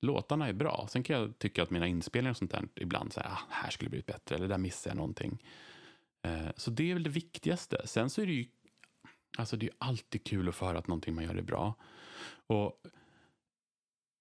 låtarna 0.00 0.48
är 0.48 0.52
bra. 0.52 0.86
Sen 0.90 1.02
kan 1.02 1.20
jag 1.20 1.38
tycka 1.38 1.62
att 1.62 1.70
mina 1.70 1.86
inspelningar 1.86 2.30
och 2.30 2.36
sånt 2.36 2.50
där 2.50 2.68
ibland 2.74 3.12
så 3.12 3.20
här, 3.20 3.28
ah, 3.30 3.38
här 3.50 3.70
skulle 3.70 3.86
det 3.86 3.90
blivit 3.90 4.06
bättre, 4.06 4.34
eller 4.34 4.48
där 4.48 4.58
missar 4.58 4.90
jag 4.90 4.96
någonting. 4.96 5.42
Eh, 6.22 6.48
så 6.56 6.70
det 6.70 6.90
är 6.90 6.94
väl 6.94 7.02
det 7.02 7.10
viktigaste. 7.10 7.82
Sen 7.84 8.10
så 8.10 8.22
är 8.22 8.26
det 8.26 8.32
ju 8.32 8.46
Alltså 9.38 9.56
det 9.56 9.66
är 9.66 9.72
alltid 9.78 10.24
kul 10.24 10.48
att 10.48 10.54
få 10.54 10.66
höra 10.66 10.78
att 10.78 10.88
någonting 10.88 11.14
man 11.14 11.24
gör 11.24 11.34
är 11.34 11.42
bra. 11.42 11.74
Och 12.46 12.80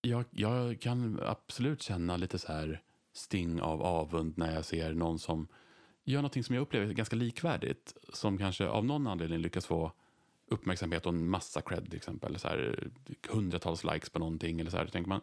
jag, 0.02 0.26
jag 0.32 0.82
kan 0.82 1.20
absolut 1.24 1.82
känna 1.82 2.18
lite 2.18 2.40
så 2.40 2.52
här 2.52 2.82
sting 3.14 3.62
av 3.62 3.82
avund 3.82 4.38
när 4.38 4.54
jag 4.54 4.66
ser 4.66 4.94
någon 4.94 5.20
som 5.20 5.48
gör 6.04 6.18
någonting 6.18 6.44
som 6.44 6.56
jag 6.56 6.62
upplever 6.62 6.88
är 6.88 6.94
ganska 6.94 7.16
likvärdigt. 7.16 7.98
Som 8.14 8.38
kanske 8.38 8.68
av 8.68 8.86
någon 8.86 9.08
anledning 9.08 9.40
lyckas 9.40 9.66
få 9.66 9.92
uppmärksamhet 10.48 11.06
och 11.06 11.14
en 11.14 11.30
massa 11.30 11.62
cred 11.62 11.86
till 11.86 11.98
exempel. 11.98 12.40
Så 12.40 12.48
här, 12.48 12.90
hundratals 13.30 13.84
likes 13.84 14.10
på 14.10 14.20
någonting. 14.20 14.60
Eller 14.60 14.72
så 14.72 14.78
här, 14.78 14.86
då 14.86 14.92
tänker 14.92 15.10
man, 15.10 15.22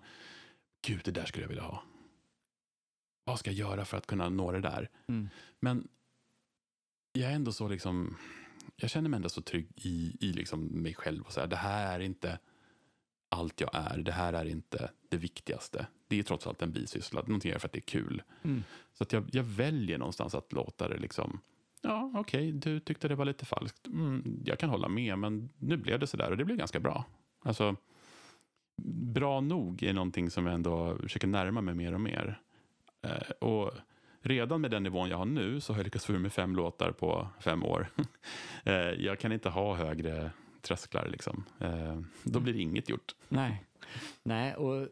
gud 0.87 1.01
det 1.05 1.11
där 1.11 1.25
skulle 1.25 1.45
jag 1.45 1.49
vilja 1.49 1.65
ha. 1.65 1.83
Vad 3.25 3.39
ska 3.39 3.51
jag 3.51 3.59
göra 3.69 3.85
för 3.85 3.97
att 3.97 4.07
kunna 4.07 4.29
nå 4.29 4.53
det 4.53 4.61
där? 4.61 4.91
Mm. 5.09 5.29
Men 5.61 5.89
jag 7.13 7.31
är 7.31 7.35
ändå 7.35 7.53
så 7.53 7.69
liksom, 7.69 8.17
jag 8.77 8.91
känner 8.91 9.09
mig 9.09 9.17
ändå 9.17 9.29
så 9.29 9.43
trygg 9.43 9.69
i, 9.77 10.17
i 10.21 10.33
liksom 10.33 10.65
mig 10.65 10.95
själv. 10.95 11.23
Och 11.23 11.33
så 11.33 11.41
här, 11.41 11.47
det 11.47 11.57
här 11.57 12.01
är 12.01 12.05
inte 12.05 12.39
allt 13.29 13.61
jag 13.61 13.71
är. 13.73 13.99
Det 13.99 14.13
här 14.13 14.33
är 14.33 14.45
inte 14.45 14.91
det 15.09 15.17
viktigaste. 15.17 15.87
Det 16.09 16.19
är 16.19 16.23
trots 16.23 16.47
allt 16.47 16.63
en 16.63 16.73
bisyssla. 16.73 17.21
Någonting 17.21 17.49
jag 17.49 17.55
gör 17.55 17.59
för 17.61 17.69
att 17.69 17.73
det 17.73 17.79
är 17.79 17.81
kul. 17.81 18.23
Mm. 18.43 18.65
Så 18.93 19.03
att 19.03 19.13
jag, 19.13 19.29
jag 19.33 19.45
väljer 19.45 19.99
någonstans 19.99 20.35
att 20.35 20.53
låta 20.53 20.89
det 20.89 20.99
liksom, 20.99 21.41
ja 21.83 22.11
okej, 22.15 22.53
du 22.53 22.81
tyckte 22.81 23.09
det 23.09 23.15
var 23.15 23.25
lite 23.25 23.47
falskt. 23.47 23.87
Mm, 23.87 24.43
jag 24.45 24.59
kan 24.59 24.71
hålla 24.71 24.89
med, 24.89 25.19
men 25.19 25.51
nu 25.59 25.77
blev 25.77 25.99
det 25.99 26.07
så 26.07 26.17
där 26.17 26.31
och 26.31 26.37
det 26.37 26.45
blev 26.45 26.57
ganska 26.57 26.81
bra. 26.81 27.05
Alltså, 27.45 27.77
bra 29.13 29.41
nog 29.41 29.83
är 29.83 29.93
någonting 29.93 30.31
som 30.31 30.47
jag 30.47 30.55
ändå 30.55 30.99
försöker 30.99 31.27
närma 31.27 31.61
mig 31.61 31.75
mer 31.75 31.95
och 31.95 32.01
mer. 32.01 32.41
Eh, 33.03 33.31
och 33.49 33.73
redan 34.21 34.61
med 34.61 34.71
den 34.71 34.83
nivån 34.83 35.09
jag 35.09 35.19
har 35.19 35.25
nu 35.25 35.61
så 35.61 35.73
har 35.73 35.79
jag 35.79 35.85
lyckats 35.85 36.07
få 36.07 36.13
ur 36.13 36.19
mig 36.19 36.31
fem 36.31 36.57
låtar 36.57 36.93
på 36.93 37.29
fem 37.41 37.65
år. 37.65 37.89
eh, 38.65 38.75
jag 38.75 39.19
kan 39.19 39.33
inte 39.33 39.49
ha 39.49 39.75
högre 39.75 40.31
trösklar 40.61 41.09
liksom. 41.09 41.45
Eh, 41.61 42.01
då 42.23 42.41
blir 42.41 42.53
det 42.53 42.61
inget 42.61 42.89
gjort. 42.89 43.15
Nej. 43.29 43.65
Nej, 44.23 44.55
och 44.55 44.77
eh, 44.77 44.89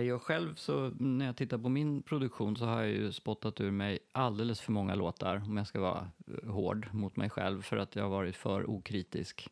jag 0.00 0.22
själv 0.22 0.54
så 0.54 0.92
när 0.98 1.26
jag 1.26 1.36
tittar 1.36 1.58
på 1.58 1.68
min 1.68 2.02
produktion 2.02 2.56
så 2.56 2.64
har 2.64 2.80
jag 2.80 2.90
ju 2.90 3.12
spottat 3.12 3.60
ur 3.60 3.70
mig 3.70 3.98
alldeles 4.12 4.60
för 4.60 4.72
många 4.72 4.94
låtar 4.94 5.36
om 5.36 5.56
jag 5.56 5.66
ska 5.66 5.80
vara 5.80 6.10
eh, 6.26 6.50
hård 6.50 6.88
mot 6.92 7.16
mig 7.16 7.30
själv 7.30 7.62
för 7.62 7.76
att 7.76 7.96
jag 7.96 8.02
har 8.02 8.10
varit 8.10 8.36
för 8.36 8.70
okritisk. 8.70 9.48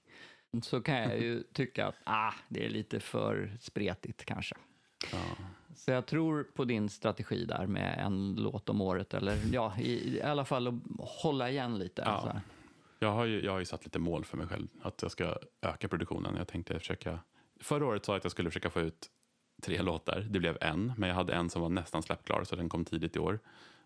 Så 0.62 0.80
kan 0.80 0.96
jag 0.96 1.20
ju 1.20 1.42
tycka 1.52 1.86
att 1.86 1.94
ah, 2.04 2.32
det 2.48 2.66
är 2.66 2.68
lite 2.68 3.00
för 3.00 3.56
spretigt 3.60 4.24
kanske. 4.24 4.54
Ja. 5.12 5.18
Så 5.74 5.90
jag 5.90 6.06
tror 6.06 6.42
på 6.42 6.64
din 6.64 6.88
strategi 6.88 7.44
där 7.44 7.66
med 7.66 7.98
en 7.98 8.34
låt 8.34 8.68
om 8.68 8.80
året 8.80 9.14
eller 9.14 9.38
ja, 9.52 9.74
i, 9.78 10.16
i 10.16 10.22
alla 10.22 10.44
fall 10.44 10.66
att 10.66 10.74
hålla 10.98 11.50
igen 11.50 11.78
lite. 11.78 12.02
Ja. 12.06 12.20
Så 12.20 12.28
här. 12.28 12.40
Jag 12.98 13.12
har, 13.12 13.24
ju, 13.24 13.44
jag 13.44 13.52
har 13.52 13.58
ju 13.58 13.64
satt 13.64 13.84
lite 13.84 13.98
mål 13.98 14.24
för 14.24 14.36
mig 14.36 14.46
själv, 14.46 14.68
att 14.82 15.02
jag 15.02 15.10
ska 15.10 15.36
öka 15.62 15.88
produktionen. 15.88 16.36
Jag 16.36 16.48
tänkte 16.48 16.78
försöka... 16.78 17.18
Förra 17.60 17.86
året 17.86 18.04
sa 18.04 18.12
jag 18.12 18.16
att 18.16 18.24
jag 18.24 18.32
skulle 18.32 18.50
försöka 18.50 18.70
få 18.70 18.80
ut 18.80 19.10
tre 19.60 19.82
låtar. 19.82 20.26
Det 20.30 20.38
blev 20.38 20.58
en, 20.60 20.92
men 20.96 21.08
jag 21.08 21.16
hade 21.16 21.32
en 21.32 21.50
som 21.50 21.62
var 21.62 21.68
nästan 21.68 22.02
släppklar, 22.02 22.44
så 22.44 22.56
den 22.56 22.68
kom 22.68 22.84
tidigt 22.84 23.16
i 23.16 23.18
år. 23.18 23.38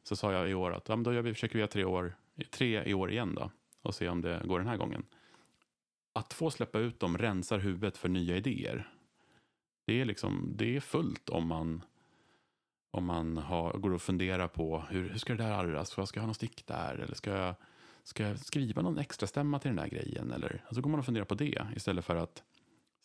Så 0.02 0.16
sa 0.16 0.32
jag 0.32 0.50
i 0.50 0.54
år 0.54 0.74
att 0.74 0.88
ja, 0.88 0.96
men 0.96 1.02
då 1.02 1.12
gör 1.12 1.22
vi, 1.22 1.34
försöker 1.34 1.54
vi 1.54 1.58
göra 1.58 1.68
tre, 1.68 1.84
år, 1.84 2.16
tre 2.50 2.84
i 2.84 2.94
år 2.94 3.10
igen 3.10 3.34
då, 3.34 3.50
och 3.82 3.94
se 3.94 4.08
om 4.08 4.20
det 4.20 4.42
går 4.44 4.58
den 4.58 4.68
här 4.68 4.76
gången. 4.76 5.06
Att 6.12 6.32
få 6.32 6.50
släppa 6.50 6.78
ut 6.78 7.00
dem 7.00 7.18
rensar 7.18 7.58
huvudet 7.58 7.96
för 7.96 8.08
nya 8.08 8.36
idéer. 8.36 8.88
Det 9.86 10.00
är, 10.00 10.04
liksom, 10.04 10.52
det 10.56 10.76
är 10.76 10.80
fullt 10.80 11.28
om 11.28 11.46
man, 11.46 11.82
om 12.90 13.04
man 13.04 13.36
har, 13.36 13.72
går 13.72 13.94
och 13.94 14.02
funderar 14.02 14.48
på 14.48 14.84
hur, 14.90 15.08
hur 15.08 15.18
ska 15.18 15.34
det 15.34 15.42
där 15.42 15.50
arras? 15.50 15.90
Ska 15.90 16.00
jag 16.14 16.22
ha 16.22 16.26
någon 16.26 16.34
stick 16.34 16.66
där? 16.66 16.94
Eller 16.94 17.14
ska 17.14 17.30
jag, 17.30 17.54
ska 18.02 18.22
jag 18.22 18.38
skriva 18.38 18.82
någon 18.82 18.98
extra 18.98 19.26
stämma 19.26 19.58
till 19.58 19.68
den 19.68 19.76
där 19.76 19.88
grejen? 19.88 20.32
Eller, 20.32 20.62
alltså 20.66 20.80
går 20.80 20.90
man 20.90 21.00
och 21.00 21.06
funderar 21.06 21.24
på 21.24 21.34
det 21.34 21.66
istället 21.76 22.04
för 22.04 22.16
att 22.16 22.42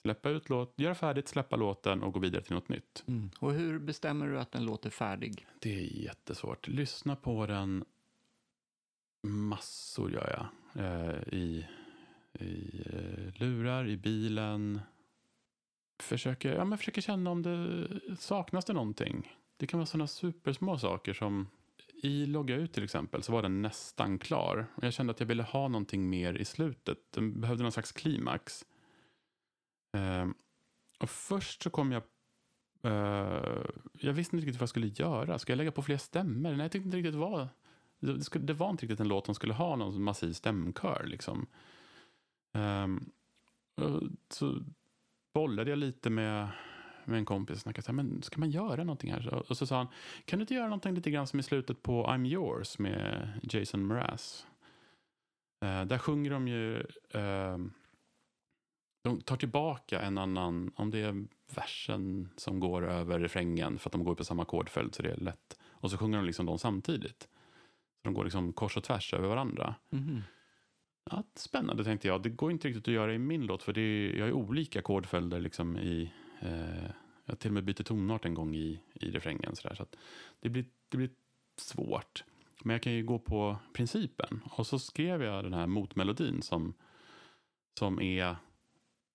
släppa 0.02 0.30
ut 0.30 0.50
låt, 0.50 0.74
göra 0.78 0.96
färdigt, 0.96 1.28
släppa 1.28 1.56
låten 1.56 2.04
och 2.04 2.14
gå 2.14 2.20
vidare 2.20 2.44
till 2.44 2.54
något 2.54 2.70
nytt. 2.70 3.04
Mm. 3.08 3.30
Och 3.40 3.54
hur 3.54 3.80
bestämmer 3.80 4.28
du 4.28 4.40
att 4.40 4.52
den 4.52 4.66
låter 4.66 4.90
färdig? 4.90 5.48
Det 5.60 5.76
är 5.76 6.04
jättesvårt. 6.04 6.68
Lyssna 6.68 7.16
på 7.16 7.46
den 7.46 7.86
massor 9.28 10.12
gör 10.12 10.30
jag. 10.30 10.86
Eh, 10.86 11.34
I 11.34 11.66
i 12.40 12.84
eh, 12.86 13.42
lurar, 13.42 13.88
i 13.88 13.98
bilen. 13.98 14.82
Försöker, 16.02 16.56
ja, 16.56 16.66
men 16.66 16.78
försöker 16.78 17.02
känna 17.02 17.32
om 17.32 17.42
det 17.42 17.88
saknas 18.20 18.66
det 18.66 18.74
någonting. 18.74 19.36
Det 19.58 19.68
kan 19.68 19.78
vara 19.80 19.86
sådana 19.86 20.08
supersmå 20.08 20.78
saker 20.78 21.14
som 21.14 21.48
i 22.04 22.26
logga 22.26 22.56
ut 22.56 22.74
till 22.74 22.84
exempel 22.84 23.24
så 23.24 23.32
var 23.32 23.42
den 23.42 23.62
nästan 23.62 24.20
klar. 24.20 24.68
Och 24.76 24.84
jag 24.84 24.94
kände 24.94 25.12
att 25.12 25.20
jag 25.20 25.28
ville 25.28 25.44
ha 25.44 25.68
någonting 25.68 26.10
mer 26.10 26.34
i 26.34 26.46
slutet. 26.46 26.98
Den 27.12 27.42
behövde 27.42 27.64
någon 27.64 27.72
slags 27.72 27.92
klimax. 27.92 28.66
Eh, 29.94 30.28
och 31.00 31.10
först 31.10 31.64
så 31.64 31.70
kom 31.70 31.92
jag 31.92 32.04
eh, 32.84 33.66
jag 33.94 34.14
visste 34.14 34.36
inte 34.36 34.48
riktigt 34.48 34.60
vad 34.60 34.62
jag 34.62 34.70
skulle 34.70 34.88
göra. 34.88 35.40
Ska 35.40 35.52
jag 35.52 35.58
lägga 35.58 35.72
på 35.72 35.82
fler 35.82 35.98
stämmor? 35.98 36.52
Nej, 36.52 36.62
jag 36.62 36.72
tyckte 36.72 36.86
inte 36.86 36.98
riktigt 36.98 37.14
det 37.14 37.20
var... 37.20 37.50
Det, 38.00 38.24
skulle, 38.24 38.46
det 38.46 38.54
var 38.54 38.70
inte 38.70 38.84
riktigt 38.84 39.00
en 39.00 39.08
låt 39.08 39.26
som 39.26 39.36
skulle 39.36 39.54
ha 39.54 39.76
någon 39.76 40.04
massiv 40.04 40.34
stämkör. 40.34 41.04
Liksom. 41.08 41.48
Ehm, 42.54 43.10
så 44.30 44.60
bollade 45.34 45.70
jag 45.70 45.80
lite 45.80 46.10
med, 46.10 46.48
med 47.06 47.18
en 47.18 47.26
kompis 47.26 47.56
och 47.56 47.62
snackade 47.62 47.86
så 47.86 47.92
här, 47.92 47.96
men 47.96 48.22
ska 48.22 48.40
man 48.40 48.50
göra 48.50 48.84
någonting 48.84 49.12
här? 49.12 49.34
Och 49.50 49.58
så 49.58 49.66
sa 49.66 49.78
han, 49.78 49.88
kan 50.26 50.40
du 50.40 50.44
inte 50.44 50.54
göra 50.54 50.66
någonting 50.66 50.94
lite 50.94 51.12
grann 51.12 51.28
som 51.28 51.40
i 51.40 51.44
slutet 51.44 51.82
på 51.82 52.06
I'm 52.08 52.28
yours 52.28 52.80
med 52.80 53.30
Jason 53.44 53.88
Mraz? 53.88 54.48
Eh, 55.66 55.86
där 55.86 55.98
sjunger 55.98 56.32
de 56.32 56.48
ju, 56.48 56.86
ehm, 57.14 57.74
de 59.02 59.22
tar 59.22 59.38
tillbaka 59.38 60.02
en 60.02 60.18
annan, 60.18 60.72
om 60.76 60.92
det 60.92 61.00
är 61.00 61.26
versen 61.56 62.30
som 62.38 62.60
går 62.60 62.90
över 62.90 63.20
refrängen 63.20 63.80
för 63.80 63.90
att 63.90 63.92
de 63.92 64.04
går 64.04 64.16
på 64.16 64.24
samma 64.24 64.42
ackordföljd 64.42 64.96
så 64.96 65.04
det 65.04 65.12
är 65.12 65.18
lätt. 65.18 65.60
Och 65.64 65.92
så 65.92 65.98
sjunger 65.98 66.18
de 66.18 66.26
liksom 66.26 66.46
dem 66.46 66.60
samtidigt. 66.60 67.22
Så 67.22 68.04
de 68.04 68.14
går 68.14 68.24
liksom 68.24 68.54
kors 68.54 68.78
och 68.78 68.84
tvärs 68.84 69.14
över 69.14 69.28
varandra. 69.28 69.76
Mhm. 69.90 70.22
Ja, 71.12 71.24
spännande 71.36 71.84
tänkte 71.84 72.08
jag. 72.08 72.24
Det 72.24 72.30
går 72.30 72.52
inte 72.52 72.68
riktigt 72.68 72.88
att 72.88 72.94
göra 72.94 73.14
i 73.14 73.18
min 73.18 73.46
låt 73.46 73.64
för 73.64 73.74
det 73.74 73.82
är, 73.82 74.18
jag 74.18 74.26
har 74.26 74.32
olika 74.32 74.80
ackordföljder 74.80 75.40
liksom 75.40 75.78
i... 75.78 76.12
Eh, 76.40 76.92
jag 77.26 77.40
till 77.40 77.50
och 77.50 77.54
med 77.54 77.64
byter 77.64 77.84
tonart 77.84 78.26
en 78.26 78.34
gång 78.34 78.56
i, 78.56 78.80
i 78.94 79.12
refrängen. 79.12 79.56
Så, 79.56 79.68
där, 79.68 79.76
så 79.76 79.86
det, 80.40 80.50
blir, 80.50 80.66
det 80.90 80.98
blir 80.98 81.10
svårt. 81.58 82.24
Men 82.64 82.74
jag 82.74 82.82
kan 82.82 82.94
ju 82.94 83.04
gå 83.04 83.20
på 83.20 83.58
principen. 83.74 84.42
Och 84.52 84.68
så 84.68 84.80
skrev 84.80 85.24
jag 85.24 85.44
den 85.44 85.54
här 85.54 85.68
motmelodin 85.68 86.42
som, 86.42 86.74
som 87.80 88.02
är 88.02 88.36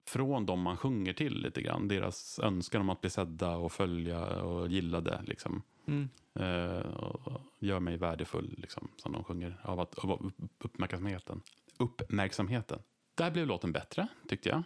från 0.07 0.47
de 0.47 0.61
man 0.61 0.77
sjunger 0.77 1.13
till 1.13 1.43
lite 1.43 1.63
grann. 1.63 1.89
Deras 1.89 2.39
önskan 2.39 2.81
om 2.81 2.91
att 2.91 3.01
bli 3.01 3.11
sedda 3.11 3.57
och 3.57 3.73
följa 3.73 4.43
och 4.43 4.69
gillade. 4.69 5.23
Liksom. 5.27 5.63
Mm. 5.87 6.09
Eh, 6.35 6.87
och 6.87 7.41
gör 7.59 7.81
mig 7.81 7.97
värdefull, 7.97 8.55
liksom, 8.59 8.89
som 8.97 9.13
de 9.13 9.25
sjunger, 9.25 9.61
av, 9.63 9.81
att, 9.81 9.99
av 9.99 10.33
uppmärksamheten. 10.59 11.43
uppmärksamheten. 11.77 12.79
Där 13.15 13.31
blev 13.31 13.47
låten 13.47 13.73
bättre, 13.73 14.09
tyckte 14.29 14.49
jag. 14.49 14.63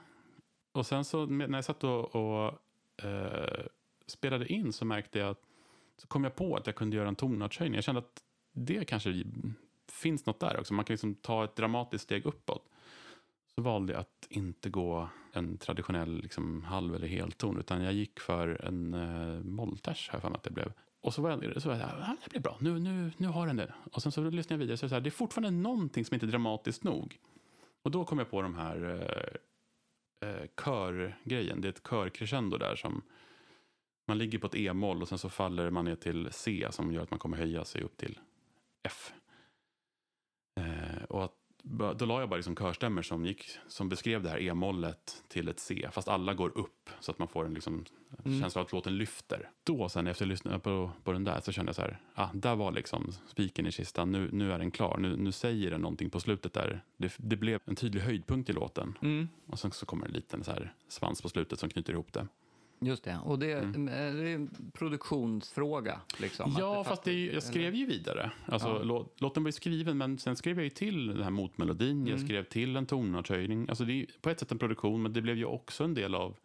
Och 0.72 0.86
sen 0.86 1.04
så 1.04 1.26
när 1.26 1.58
jag 1.58 1.64
satt 1.64 1.84
och, 1.84 2.16
och 2.16 2.52
eh, 3.04 3.66
spelade 4.06 4.52
in 4.52 4.72
så 4.72 4.84
märkte 4.84 5.18
jag 5.18 5.30
att 5.30 5.42
så 5.96 6.06
kom 6.06 6.24
jag 6.24 6.34
på 6.34 6.56
att 6.56 6.66
jag 6.66 6.76
kunde 6.76 6.96
göra 6.96 7.08
en 7.08 7.16
tonartshöjning. 7.16 7.74
Jag 7.74 7.84
kände 7.84 7.98
att 7.98 8.22
det 8.52 8.84
kanske 8.84 9.24
finns 9.92 10.26
något 10.26 10.40
där 10.40 10.60
också. 10.60 10.74
Man 10.74 10.84
kan 10.84 10.94
liksom 10.94 11.14
ta 11.14 11.44
ett 11.44 11.56
dramatiskt 11.56 12.04
steg 12.04 12.26
uppåt. 12.26 12.70
Så 13.58 13.62
valde 13.62 13.92
jag 13.92 14.00
att 14.00 14.26
inte 14.30 14.70
gå 14.70 15.08
en 15.32 15.58
traditionell 15.58 16.22
liksom, 16.22 16.64
halv 16.64 16.94
eller 16.94 17.06
helton 17.06 17.58
utan 17.58 17.82
jag 17.82 17.92
gick 17.92 18.20
för 18.20 18.64
en 18.64 18.94
eh, 18.94 19.42
mollters 19.44 20.10
här 20.12 20.20
för 20.20 20.28
mig 20.28 20.36
att 20.36 20.42
det 20.42 20.50
blev. 20.50 20.72
Och 21.00 21.14
så 21.14 21.22
var 21.22 21.30
jag, 21.30 21.62
så 21.62 21.68
var 21.68 21.76
jag 21.76 21.88
ah, 21.88 22.16
det 22.24 22.30
blir 22.30 22.40
bra, 22.40 22.56
nu, 22.60 22.78
nu, 22.78 23.12
nu 23.16 23.26
har 23.28 23.46
den 23.46 23.56
det. 23.56 23.74
Och 23.92 24.02
sen 24.02 24.12
så 24.12 24.30
lyssnade 24.30 24.54
jag 24.54 24.58
vidare 24.58 24.76
så, 24.76 24.88
så 24.88 24.94
här, 24.94 25.00
det 25.00 25.08
är 25.08 25.10
fortfarande 25.10 25.50
någonting 25.50 26.04
som 26.04 26.14
inte 26.14 26.26
är 26.26 26.28
dramatiskt 26.28 26.84
nog. 26.84 27.18
Och 27.82 27.90
då 27.90 28.04
kom 28.04 28.18
jag 28.18 28.30
på 28.30 28.42
de 28.42 28.54
här 28.54 28.84
eh, 30.22 30.28
eh, 30.28 30.46
körgrejen, 30.64 31.60
det 31.60 31.68
är 31.68 31.72
ett 31.72 31.88
körcrescendo 31.88 32.58
där 32.58 32.76
som 32.76 33.02
man 34.08 34.18
ligger 34.18 34.38
på 34.38 34.46
ett 34.46 34.54
E-moll 34.54 35.02
och 35.02 35.08
sen 35.08 35.18
så 35.18 35.28
faller 35.28 35.70
man 35.70 35.84
ner 35.84 35.96
till 35.96 36.28
C 36.32 36.68
som 36.70 36.92
gör 36.92 37.02
att 37.02 37.10
man 37.10 37.18
kommer 37.18 37.36
höja 37.36 37.64
sig 37.64 37.82
upp 37.82 37.96
till 37.96 38.18
F. 38.82 39.12
Eh, 40.60 41.02
och 41.08 41.24
att, 41.24 41.37
då 41.62 42.06
la 42.06 42.20
jag 42.20 42.28
bara 42.28 42.36
liksom 42.36 42.56
körstämmer 42.56 43.02
som, 43.02 43.24
gick, 43.26 43.50
som 43.68 43.88
beskrev 43.88 44.22
det 44.22 44.28
här 44.30 44.40
E-mollet 44.42 45.24
till 45.28 45.48
ett 45.48 45.60
C, 45.60 45.88
fast 45.92 46.08
alla 46.08 46.34
går 46.34 46.58
upp 46.58 46.90
så 47.00 47.10
att 47.10 47.18
man 47.18 47.28
får 47.28 47.44
en 47.46 47.54
liksom, 47.54 47.84
Mm. 48.24 48.40
känsla 48.40 48.60
av 48.60 48.66
att 48.66 48.72
låten 48.72 48.96
lyfter. 48.96 49.50
Då 49.64 49.88
sen 49.88 50.06
efter 50.06 50.24
att 50.24 50.26
jag 50.26 50.32
lyssnade 50.32 50.58
på, 50.58 50.90
på 51.04 51.12
den 51.12 51.24
där 51.24 51.40
så 51.40 51.52
kände 51.52 51.68
jag 51.68 51.76
så 51.76 51.82
här, 51.82 52.00
ah, 52.14 52.28
där 52.34 52.56
var 52.56 52.72
liksom 52.72 53.12
spiken 53.26 53.66
i 53.66 53.72
kistan, 53.72 54.12
nu, 54.12 54.28
nu 54.32 54.52
är 54.52 54.58
den 54.58 54.70
klar, 54.70 54.98
nu, 54.98 55.16
nu 55.16 55.32
säger 55.32 55.70
den 55.70 55.80
någonting 55.80 56.10
på 56.10 56.20
slutet 56.20 56.52
där. 56.52 56.84
Det, 56.96 57.14
det 57.16 57.36
blev 57.36 57.60
en 57.64 57.76
tydlig 57.76 58.00
höjdpunkt 58.00 58.50
i 58.50 58.52
låten. 58.52 58.98
Mm. 59.02 59.28
Och 59.46 59.58
sen 59.58 59.70
så 59.72 59.86
kommer 59.86 60.06
en 60.06 60.12
liten 60.12 60.44
så 60.44 60.50
här 60.50 60.74
svans 60.88 61.22
på 61.22 61.28
slutet 61.28 61.58
som 61.58 61.68
knyter 61.70 61.92
ihop 61.92 62.12
det. 62.12 62.26
Just 62.80 63.04
det. 63.04 63.18
Och 63.24 63.38
det, 63.38 63.52
Mm. 63.52 63.84
det 63.86 63.92
är 63.92 64.34
en 64.34 64.50
produktionsfråga. 64.72 66.00
Liksom, 66.20 66.56
Ja, 66.58 66.84
fast 66.84 67.02
det 67.04 67.10
är, 67.12 67.32
jag 67.34 67.42
skrev 67.42 67.74
ju 67.74 67.86
vidare. 67.86 68.30
Alltså, 68.46 68.68
Ja. 68.68 68.82
lå, 68.82 69.08
låten 69.16 69.42
var 69.42 69.48
ju 69.48 69.52
skriven, 69.52 69.98
men 69.98 70.18
sen 70.18 70.36
skrev 70.36 70.56
jag 70.56 70.64
ju 70.64 70.70
till 70.70 71.06
den 71.06 71.22
här 71.22 71.30
motmelodin. 71.30 72.06
Jag 72.06 72.14
Mm. 72.16 72.26
skrev 72.28 72.44
till 72.44 72.76
en 72.76 72.86
tonartshöjning. 72.86 73.68
Alltså, 73.68 73.84
det 73.84 73.92
är 73.92 74.06
på 74.20 74.30
ett 74.30 74.40
sätt 74.40 74.52
en 74.52 74.58
produktion, 74.58 75.02
men 75.02 75.12
det 75.12 75.22
blev 75.22 75.36
ju 75.36 75.44
också 75.44 75.84
en 75.84 75.94
del 75.94 76.14
av, 76.14 76.36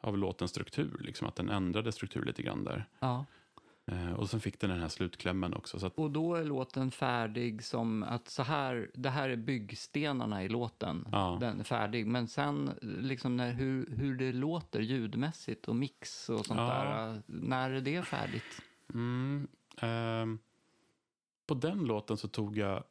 av 0.00 0.18
låtens 0.18 0.50
struktur. 0.50 1.00
Liksom, 1.00 1.28
att 1.28 1.36
den 1.36 1.48
ändrade 1.50 1.92
struktur 1.92 2.24
lite 2.24 2.42
grann 2.42 2.64
där. 2.64 2.84
Ja. 3.00 3.24
Eh, 3.86 4.12
och 4.12 4.30
sen 4.30 4.40
fick 4.40 4.60
den 4.60 4.70
den 4.70 4.80
här 4.80 4.88
slutklämmen 4.88 5.54
också. 5.54 5.78
Så 5.78 5.86
att, 5.86 5.94
Och 5.98 6.10
då 6.10 6.34
är 6.34 6.44
låten 6.44 6.90
färdig 6.90 7.64
som 7.64 8.02
att 8.02 8.28
så 8.28 8.42
här, 8.42 8.90
det 8.94 9.10
här 9.10 9.28
är 9.28 9.36
byggstenarna 9.36 10.44
i 10.44 10.48
låten. 10.48 11.08
Ja. 11.12 11.36
Den 11.40 11.60
är 11.60 11.64
färdig. 11.64 12.06
Men 12.06 12.28
sen 12.28 12.70
liksom 12.82 13.36
när, 13.36 13.52
hur, 13.52 13.86
hur 13.96 14.16
det 14.16 14.32
låter 14.32 14.80
ljudmässigt 14.80 15.68
och 15.68 15.76
mix 15.76 16.28
och 16.28 16.46
sånt 16.46 16.60
Ja. 16.60 16.66
där. 16.68 17.08
eh, 17.14 17.16
När 17.26 17.70
är 17.70 17.80
det 17.80 18.02
färdigt? 18.02 18.60
mm, 18.94 19.48
ehm, 19.80 20.38
på 21.46 21.54
den 21.54 21.78
låten 21.84 22.16
så 22.16 22.28
tog 22.28 22.58
jag 22.58 22.84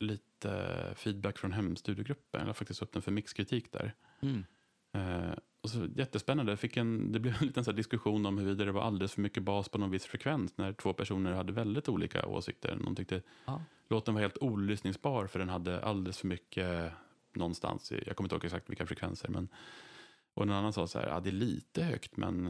lite 0.00 0.74
feedback 0.96 1.38
från 1.38 1.52
hemstudiogruppen. 1.52 2.40
Jag 2.40 2.46
la 2.46 2.54
faktiskt 2.54 2.82
upp 2.82 2.92
den 2.92 3.02
för 3.02 3.12
mixkritik 3.12 3.72
där. 3.72 3.94
Mm. 4.20 4.44
Eh, 4.92 5.32
och 5.76 5.82
så, 5.82 6.00
jättespännande. 6.00 6.52
Jag 6.52 6.58
fick 6.58 6.76
en, 6.76 7.12
det 7.12 7.20
blev 7.20 7.34
en 7.40 7.46
liten 7.46 7.64
så 7.64 7.72
diskussion 7.72 8.26
om 8.26 8.38
huruvida 8.38 8.64
det 8.64 8.72
var 8.72 8.82
alldeles 8.82 9.12
för 9.14 9.20
mycket 9.20 9.42
bas 9.42 9.68
på 9.68 9.78
någon 9.78 9.90
viss 9.90 10.06
frekvens 10.06 10.58
när 10.58 10.72
två 10.72 10.92
personer 10.92 11.32
hade 11.32 11.52
väldigt 11.52 11.88
olika 11.88 12.26
åsikter. 12.26 12.76
Någon 12.76 12.94
tyckte 12.94 13.22
Ja. 13.46 13.62
låten 13.90 14.14
var 14.14 14.20
helt 14.20 14.38
olyssningsbar 14.40 15.26
för 15.26 15.38
den 15.38 15.48
hade 15.48 15.84
alldeles 15.84 16.18
för 16.18 16.26
mycket 16.26 16.92
någonstans. 17.34 17.92
Jag 18.06 18.16
kommer 18.16 18.26
inte 18.26 18.34
ihåg 18.34 18.44
exakt 18.44 18.70
vilka 18.70 18.86
frekvenser. 18.86 19.28
Men, 19.28 19.48
och 20.34 20.42
en 20.42 20.50
annan 20.50 20.72
sa 20.72 20.86
så 20.86 20.98
här, 20.98 21.08
ja, 21.08 21.20
det 21.20 21.30
är 21.30 21.32
lite 21.32 21.82
högt 21.82 22.16
men 22.16 22.46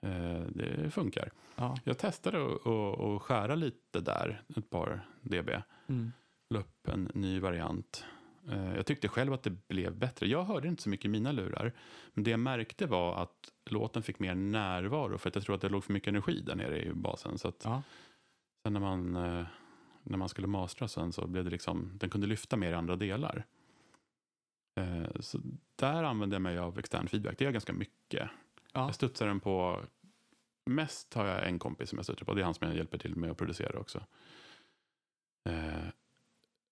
eh, 0.00 0.40
det 0.48 0.90
funkar. 0.90 1.30
Ja. 1.56 1.76
Jag 1.84 1.98
testade 1.98 2.44
att 2.44 3.22
skära 3.22 3.54
lite 3.54 4.00
där, 4.00 4.42
ett 4.56 4.70
par 4.70 5.06
dB. 5.20 5.50
Mm. 5.88 6.12
La 6.50 6.58
upp 6.60 6.88
en 6.88 7.10
ny 7.14 7.40
variant. 7.40 8.04
Eh, 8.48 8.74
Jag 8.76 8.86
tyckte 8.86 9.08
själv 9.08 9.32
att 9.32 9.42
det 9.42 9.50
blev 9.68 9.96
bättre. 9.96 10.26
Jag 10.26 10.44
hörde 10.44 10.68
inte 10.68 10.82
så 10.82 10.88
mycket 10.88 11.04
i 11.04 11.08
mina 11.08 11.32
lurar. 11.32 11.72
Men 12.14 12.24
det 12.24 12.30
jag 12.30 12.40
märkte 12.40 12.86
var 12.86 13.22
att 13.22 13.52
låten 13.70 14.02
fick 14.02 14.18
mer 14.18 14.34
närvaro. 14.34 15.18
För 15.18 15.28
att 15.28 15.34
jag 15.34 15.44
tror 15.44 15.54
att 15.54 15.60
det 15.60 15.68
låg 15.68 15.84
för 15.84 15.92
mycket 15.92 16.08
energi 16.08 16.40
där 16.40 16.54
nere 16.54 16.82
i 16.84 16.92
basen. 16.92 17.38
Så 17.38 17.52
Ja. 17.64 17.82
sen 18.62 18.72
när 18.72 18.80
man, 18.80 19.16
eh, 19.16 19.46
när 20.02 20.18
man 20.18 20.28
skulle 20.28 20.46
mastra 20.46 20.88
sen 20.88 21.12
så 21.12 21.26
blev 21.26 21.44
det 21.44 21.50
liksom, 21.50 21.90
den 21.94 22.10
kunde 22.10 22.26
lyfta 22.26 22.56
mer 22.56 22.70
i 22.70 22.74
andra 22.74 22.96
delar. 22.96 23.44
Eh, 24.80 25.20
Så 25.20 25.40
där 25.76 26.02
använde 26.04 26.34
jag 26.34 26.42
mig 26.42 26.58
av 26.58 26.78
extern 26.78 27.08
feedback. 27.08 27.38
Det 27.38 27.44
gör 27.44 27.48
jag 27.48 27.54
ganska 27.54 27.72
mycket. 27.72 28.28
Ja. 28.72 28.86
Jag 28.86 28.94
studsar 28.94 29.26
den 29.26 29.40
på, 29.40 29.80
mest 30.70 31.14
har 31.14 31.26
jag 31.26 31.48
en 31.48 31.58
kompis 31.58 31.88
som 31.88 31.98
jag 31.98 32.04
studsar 32.06 32.24
på. 32.24 32.34
Det 32.34 32.40
är 32.40 32.44
han 32.44 32.54
som 32.54 32.66
jag 32.68 32.76
hjälper 32.76 32.98
till 32.98 33.16
med 33.16 33.30
att 33.30 33.36
producera 33.36 33.78
också. 33.78 34.02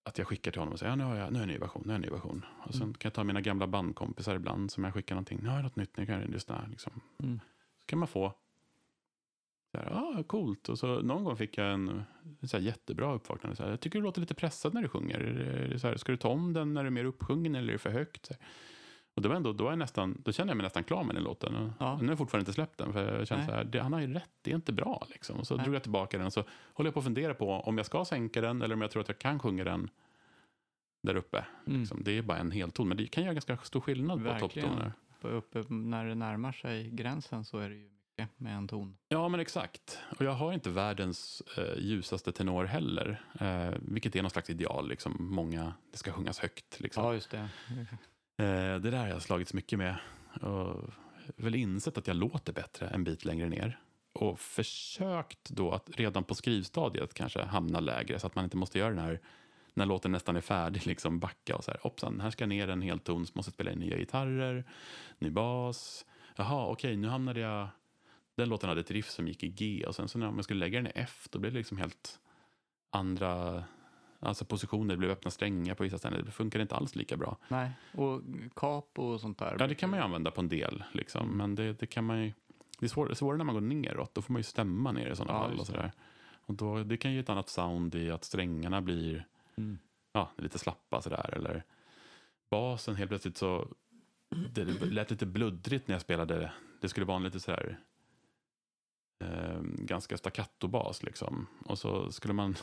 Att 0.07 0.19
jag 0.19 0.27
skickar 0.27 0.51
till 0.51 0.61
honom 0.61 0.73
och 0.73 0.79
säger, 0.79 0.93
ja, 0.93 0.97
nu 0.97 1.05
har 1.05 1.17
jag, 1.17 1.33
nu 1.33 1.39
jag 1.39 1.43
en 1.43 1.49
ny 1.49 1.59
version, 1.59 1.83
nu 1.87 1.93
jag 1.93 1.95
en 1.97 2.01
ny 2.01 2.09
version. 2.11 2.45
Och 2.67 2.75
sen 2.75 2.83
Mm. 2.83 2.95
kan 2.95 3.09
jag 3.09 3.15
ta 3.15 3.25
mina 3.25 3.41
gamla 3.41 3.67
bandkompisar 3.67 4.35
ibland 4.37 4.71
som 4.71 4.85
jag 4.85 4.95
skickar 4.95 5.15
någonting, 5.15 5.39
nu 5.43 5.49
har 5.49 5.57
jag 5.57 5.63
något 5.63 5.77
nytt, 5.77 5.97
nu 5.97 6.07
kan 6.07 6.21
jag 6.21 6.31
lyssna. 6.31 6.67
Liksom. 6.71 6.93
Mm. 7.23 7.41
Så 7.81 7.87
kan 7.87 7.99
man 7.99 8.09
få, 8.09 8.35
så 9.73 9.79
här, 9.79 9.91
ah, 9.93 10.23
coolt. 10.23 10.69
Och 10.69 10.79
så 10.79 11.03
någon 11.03 11.25
gång 11.25 11.37
fick 11.37 11.59
jag 11.59 11.73
en, 11.73 12.03
så 12.43 12.57
här 12.57 12.65
jättebra 12.65 13.15
uppvaknande, 13.15 13.57
så 13.57 13.63
här, 13.63 13.71
jag 13.71 13.81
tycker 13.81 13.99
du 13.99 14.03
låter 14.05 14.21
lite 14.21 14.35
pressad 14.35 14.75
när 14.75 14.83
du 14.83 14.89
sjunger. 14.89 15.21
Är 15.21 15.35
är 15.65 15.69
det 15.69 15.79
så 15.79 15.89
här, 15.89 15.97
ska 15.97 16.13
du 16.13 16.19
ta 16.19 16.29
om 16.29 16.53
den 16.53 16.75
när 16.75 16.83
du 16.83 16.87
är 16.87 16.91
mer 16.91 17.05
uppsjungen 17.05 17.55
eller 17.55 17.69
är 17.69 17.73
det 17.73 17.79
för 17.79 17.91
högt? 17.91 18.27
Så 18.27 18.35
här. 18.35 18.43
Och 19.15 19.23
då, 19.23 19.29
var 19.29 19.37
ändå, 19.37 19.53
då, 19.53 19.65
jag 19.65 19.79
nästan, 19.79 20.23
då 20.25 20.33
känner 20.33 20.51
jag 20.51 20.57
mig 20.57 20.65
nästan 20.65 20.85
klar 20.85 21.05
med 21.05 21.15
den 21.15 21.25
låten. 21.25 21.57
Och 21.57 21.71
Ja. 21.79 21.97
Nu 21.97 22.03
har 22.05 22.11
jag 22.11 22.19
fortfarande 22.19 22.43
inte 22.43 22.53
släppt 22.53 22.79
den, 22.79 22.93
för 22.93 23.19
jag 23.19 23.27
känner 23.29 23.43
Nej. 23.43 23.51
så 23.51 23.57
här, 23.57 23.65
det, 23.65 23.81
han 23.81 23.93
har 23.93 24.01
ju 24.01 24.15
rätt, 24.15 24.31
det 24.43 24.51
är 24.51 24.55
inte 24.55 24.73
bra. 24.73 25.07
Liksom. 25.11 25.37
Och 25.37 25.47
så 25.47 25.57
Nej. 25.57 25.65
drog 25.65 25.75
jag 25.75 25.83
tillbaka 25.83 26.19
den 26.19 26.27
och 26.27 26.33
så 26.33 26.45
håller 26.75 26.89
jag 26.89 26.95
på 26.95 27.01
att 27.01 27.05
fundera 27.05 27.35
på 27.35 27.51
om 27.51 27.77
jag 27.77 27.87
ska 27.87 28.05
sänka 28.05 28.41
den 28.41 28.63
eller 28.63 28.75
om 28.75 28.81
jag 28.81 28.91
tror 28.91 29.03
att 29.03 29.09
jag 29.09 29.19
kan 29.19 29.39
sjunga 29.39 29.65
den 29.65 29.91
där 31.03 31.17
uppe. 31.17 31.45
Mm. 31.67 31.81
Liksom. 31.81 32.03
Det 32.05 32.19
är 32.19 32.23
bara 32.23 32.39
en 32.39 32.51
helton, 32.51 32.89
men 32.89 32.97
det 32.97 33.07
kan 33.07 33.23
göra 33.25 33.35
ganska 33.35 33.57
stor 33.57 33.81
skillnad 33.81 34.25
på 34.25 34.39
topptoner. 34.39 34.93
Uppe, 35.23 35.65
när 35.69 36.07
det 36.07 36.15
närmar 36.15 36.53
sig 36.53 36.91
gränsen 36.91 37.45
så 37.45 37.59
är 37.59 37.69
det 37.69 37.75
ju 37.75 37.91
mycket 38.19 38.41
med 38.41 38.57
en 38.57 38.69
ton. 38.69 38.97
Ja, 39.09 39.29
men 39.29 39.41
exakt. 39.41 39.99
Och 40.19 40.25
jag 40.25 40.33
har 40.33 40.53
inte 40.53 40.71
världens 40.71 41.43
eh, 41.59 41.79
ljusaste 41.79 42.33
tenor 42.33 42.65
heller, 42.65 43.21
eh, 43.41 43.71
vilket 43.81 44.17
är 44.17 44.23
någon 44.23 44.31
slags 44.31 44.51
ideal. 44.51 44.89
Liksom. 44.89 45.17
Många, 45.21 45.75
det 45.93 45.99
ska 45.99 46.13
sjungas 46.13 46.39
högt. 46.39 46.81
Liksom. 46.81 47.05
Ja, 47.05 47.15
just 47.15 47.31
det. 47.31 47.49
Eh, 48.37 48.81
det 48.81 48.91
där 48.91 48.99
har 48.99 49.09
jag 49.09 49.23
slagits 49.23 49.55
mycket 49.55 49.79
med. 49.79 49.97
Och 50.41 50.91
väl 51.37 51.55
insett 51.55 51.99
att 51.99 52.07
jag 52.07 52.17
låter 52.17 52.53
bättre 52.53 52.87
en 52.87 53.05
bit 53.05 53.25
längre 53.25 53.49
ner. 53.49 53.79
Och 54.13 54.41
försökt 54.41 55.51
då 55.51 55.73
att 55.73 55.91
redan 55.93 56.25
på 56.25 56.35
skrivstadiet 56.35 57.15
kanske 57.15 57.43
hamna 57.43 57.81
lägre 57.81 58.19
så 58.19 58.27
att 58.27 58.35
man 58.35 58.45
inte 58.45 58.57
måste 58.57 58.79
göra 58.79 58.91
den 58.91 59.05
här 59.05 59.21
när 59.75 59.87
låten 59.87 60.13
nästan 60.13 60.37
är 60.37 60.41
färdig, 60.41 60.87
liksom 60.87 61.19
backa 61.19 61.57
och 61.57 61.65
så 61.65 61.71
här, 61.71 61.81
hoppsan, 61.83 62.21
här 62.21 62.31
ska 62.31 62.47
ner 62.47 62.69
en 62.69 62.83
hel 62.83 62.99
ton, 62.99 63.27
så 63.27 63.33
måste 63.35 63.53
spela 63.53 63.73
in 63.73 63.79
nya 63.79 63.99
gitarrer, 63.99 64.65
ny 65.19 65.31
bas. 65.31 66.07
Jaha, 66.37 66.67
okej, 66.67 66.97
nu 66.97 67.09
hamnade 67.09 67.41
jag... 67.41 67.69
Den 68.37 68.49
låten 68.49 68.69
hade 68.69 68.81
ett 68.81 68.91
riff 68.91 69.11
som 69.11 69.29
gick 69.29 69.43
i 69.43 69.49
G 69.49 69.85
och 69.87 69.95
sen 69.95 70.09
så 70.09 70.19
när 70.19 70.31
man 70.31 70.45
skulle 70.45 70.61
lägga 70.61 70.79
den 70.79 70.87
i 70.87 70.93
F, 70.95 71.29
då 71.31 71.39
blev 71.39 71.53
det 71.53 71.59
liksom 71.59 71.79
helt 71.79 72.21
andra 72.91 73.65
alltså 74.25 74.45
positioner, 74.45 74.95
det 74.95 74.99
blev 74.99 75.11
öppna 75.11 75.31
strängar 75.31 75.75
på 75.75 75.83
vissa 75.83 75.99
ställen, 75.99 76.25
det 76.25 76.31
funkar 76.31 76.61
inte 76.61 76.75
alls 76.75 76.97
lika 76.97 77.17
bra. 77.17 77.37
Nej, 77.49 77.71
och 77.93 78.23
capo 78.57 79.03
och 79.03 79.21
sånt 79.21 79.39
där. 79.39 79.57
Ja, 79.59 79.67
det 79.67 79.75
kan 79.75 79.91
man 79.91 79.99
ju 79.99 80.05
använda 80.05 80.31
på 80.31 80.41
en 80.41 80.49
del, 80.49 80.85
liksom. 80.93 81.29
men 81.37 81.55
det, 81.55 81.73
det 81.73 81.87
kan 81.87 82.05
man 82.05 82.25
ju... 82.25 82.33
Det 82.79 82.87
är 82.87 82.91
svår, 82.91 83.15
svårare 83.15 83.39
när 83.39 83.45
man 83.45 83.55
går 83.55 83.61
neråt, 83.61 84.15
då 84.15 84.23
får 84.23 84.33
man 84.33 84.41
ju 84.41 84.45
stämma 84.45 84.93
ner 84.93 85.11
i 85.11 85.17
sådana 85.17 85.39
Ja, 85.39 85.49
fall. 85.49 85.59
Och 85.61 85.67
sådär. 85.67 85.93
Och 86.47 86.55
då, 86.55 86.83
det 86.85 86.97
kan 86.97 87.13
ge 87.13 87.19
ett 87.19 87.29
annat 87.29 87.49
sound 87.49 87.95
i 87.95 88.11
att 88.11 88.25
strängarna 88.25 88.81
blir 88.81 89.27
Mm. 89.57 89.79
ja, 90.13 90.31
lite 90.37 90.59
slappa 90.59 91.03
sådär. 91.03 91.35
Eller 91.37 91.63
basen 92.51 92.95
helt 92.97 93.09
plötsligt 93.11 93.37
så... 93.37 93.69
Det 94.53 94.65
lät 94.85 95.11
lite 95.11 95.27
bluddrigt 95.27 95.89
när 95.89 95.95
jag 95.95 96.03
spelade. 96.03 96.53
Det 96.81 96.89
skulle 96.89 97.07
vara 97.07 97.17
en 97.17 97.23
lite 97.23 97.41
sådär... 97.41 97.79
Eh, 99.25 99.61
ganska 99.63 100.17
staccato-bas 100.17 101.03
liksom. 101.03 101.47
Och 101.65 101.79
så 101.79 102.13
skulle 102.13 102.35
man 102.35 102.57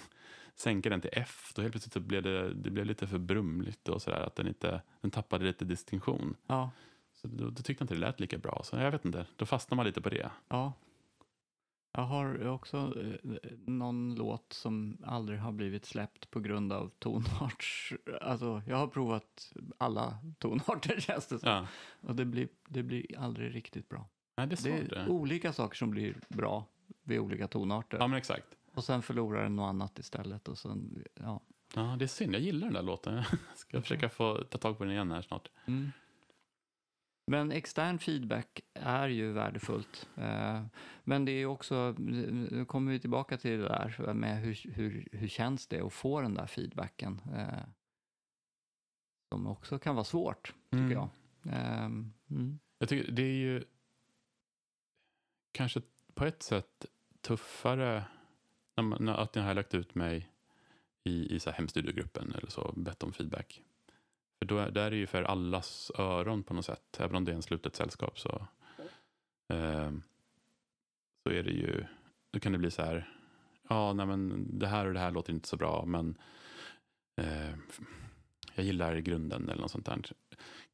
sänka 0.56 0.90
den 0.90 1.02
till 1.02 1.10
F. 1.14 1.52
Då 1.56 1.62
helt 1.62 1.74
plötsligt 1.74 1.94
så 1.94 2.00
blev 2.00 2.24
det, 2.24 2.54
det 2.54 2.70
blev 2.72 2.86
lite 2.86 3.08
för 3.08 3.18
brumligt 3.18 3.90
och 3.90 4.02
sådär. 4.02 4.20
Att 4.22 4.36
den, 4.36 4.48
inte, 4.48 4.82
den 5.02 5.12
tappade 5.12 5.46
lite 5.46 5.66
distinktion. 5.66 6.36
Ja, 6.48 6.72
Så 7.14 7.28
då, 7.28 7.50
då 7.50 7.56
tyckte 7.64 7.72
jag 7.82 7.84
inte 7.84 7.94
det 7.94 8.00
lät 8.00 8.20
lika 8.20 8.38
bra. 8.38 8.62
Så 8.64 8.76
jag 8.76 8.92
vet 8.92 9.06
inte, 9.06 9.26
då 9.36 9.46
fastnar 9.46 9.76
man 9.76 9.86
lite 9.86 10.02
på 10.02 10.10
det. 10.10 10.32
ja. 10.48 10.74
Jag 11.94 12.02
har 12.02 12.48
också 12.48 12.78
eh, 13.24 13.40
någon 13.66 14.16
låt 14.16 14.54
som 14.54 14.98
aldrig 15.04 15.40
har 15.40 15.52
blivit 15.52 15.86
släppt 15.86 16.32
på 16.32 16.40
grund 16.40 16.74
av 16.74 16.92
tonarts... 17.00 17.94
Alltså, 18.22 18.62
jag 18.68 18.78
har 18.78 18.88
provat 18.88 19.54
alla 19.78 20.18
tonarter 20.40 21.00
känns 21.00 21.28
det 21.28 21.40
som. 21.40 21.50
Ja. 21.50 21.68
Och 22.02 22.16
det 22.16 22.26
blir, 22.26 22.48
det 22.68 22.84
blir 22.84 23.20
aldrig 23.20 23.56
riktigt 23.56 23.90
bra. 23.90 24.10
Nej, 24.38 24.48
det 24.48 24.66
är 24.66 24.90
Det 24.90 24.96
är 24.96 25.10
olika 25.10 25.54
saker 25.54 25.76
som 25.76 25.90
blir 25.90 26.16
bra 26.28 26.66
vid 27.04 27.20
olika 27.20 27.48
tonarter. 27.48 27.98
Ja, 27.98 28.08
men 28.08 28.18
exakt. 28.18 28.58
Och 28.74 28.84
sen 28.84 29.02
förlorar 29.02 29.44
den 29.44 29.56
något 29.56 29.70
annat 29.70 30.00
istället. 30.00 30.48
Och 30.48 30.58
sen, 30.58 31.04
ja. 31.16 31.42
Ja, 31.76 31.96
det 32.00 32.06
är 32.06 32.08
synd. 32.08 32.34
Jag 32.36 32.42
gillar 32.42 32.68
den 32.68 32.74
där 32.74 32.82
låten. 32.82 33.14
Jag 33.50 33.58
ska 33.58 33.82
försöka 33.82 34.10
få 34.10 34.44
ta 34.44 34.58
tag 34.58 34.78
på 34.78 34.84
den 34.84 34.94
igen 34.94 35.12
här 35.12 35.22
snart. 35.22 35.50
Mm. 35.66 35.92
Men 37.28 37.52
extern 37.52 38.00
feedback 38.00 38.62
är 38.74 39.08
ju 39.08 39.32
värdefullt. 39.32 40.10
Eh, 40.18 40.66
Men 41.04 41.26
det 41.26 41.32
är 41.32 41.46
också, 41.46 41.96
nu 41.98 42.66
kommer 42.66 42.92
vi 42.92 43.00
tillbaka 43.00 43.38
till 43.38 43.52
det 43.60 43.68
där 43.68 44.14
med 44.14 44.42
hur, 44.42 44.60
hur, 44.74 45.08
hur 45.12 45.28
känns 45.28 45.68
det 45.68 45.82
att 45.82 45.94
få 45.94 46.22
den 46.22 46.34
där 46.34 46.46
feedbacken? 46.48 47.22
eh, 47.36 47.64
Som 49.34 49.48
också 49.48 49.80
kan 49.80 49.96
vara 49.96 50.04
svårt, 50.06 50.54
tycker 50.70 50.78
Mm. 50.84 50.92
jag. 50.92 51.10
Ehm, 51.54 52.14
Mm. 52.30 52.60
Jag 52.80 52.90
tycker 52.90 53.12
det 53.12 53.22
är 53.24 53.34
ju 53.36 53.64
kanske 55.52 55.82
på 56.14 56.26
ett 56.26 56.44
sätt 56.44 56.86
tuffare 57.22 58.04
att 58.76 59.36
jag 59.36 59.44
har 59.44 59.54
lagt 59.54 59.74
ut 59.74 59.96
mig 59.96 60.30
i, 61.04 61.36
i 61.36 61.40
så 61.40 61.50
här 61.50 61.58
hemstudiogruppen 61.58 62.36
eller 62.38 62.50
så, 62.50 62.74
bett 62.76 63.04
om 63.04 63.14
feedback. 63.14 63.62
För 64.40 64.46
då 64.46 64.58
är, 64.58 64.72
där 64.72 64.86
är 64.86 64.92
det 64.92 64.98
ju 64.98 65.08
för 65.08 65.24
allas 65.24 65.92
öron 65.98 66.44
på 66.44 66.54
något 66.54 66.66
sätt, 66.66 66.98
även 67.00 67.16
om 67.16 67.26
det 67.26 67.32
är 67.32 67.36
en 67.36 67.42
slutet 67.42 67.76
sällskap 67.76 68.20
så, 68.20 68.48
eh, 69.54 69.92
så 71.24 71.30
är 71.30 71.44
det 71.44 71.52
ju, 71.52 71.86
då 72.32 72.40
kan 72.40 72.52
det 72.52 72.58
bli 72.58 72.72
så 72.72 72.82
här, 72.82 73.10
ja, 73.70 73.94
nej 73.94 74.06
men 74.06 74.48
det 74.60 74.68
här 74.68 74.86
och 74.86 74.94
det 74.94 75.00
här 75.00 75.12
låter 75.12 75.34
inte 75.34 75.48
så 75.48 75.58
bra, 75.58 75.86
men 75.86 76.18
eh, 77.16 77.56
jag 78.56 78.66
gillar 78.66 78.98
grunden 78.98 79.50
eller 79.50 79.62
något 79.62 79.72
sånt 79.72 79.86
där 79.86 80.02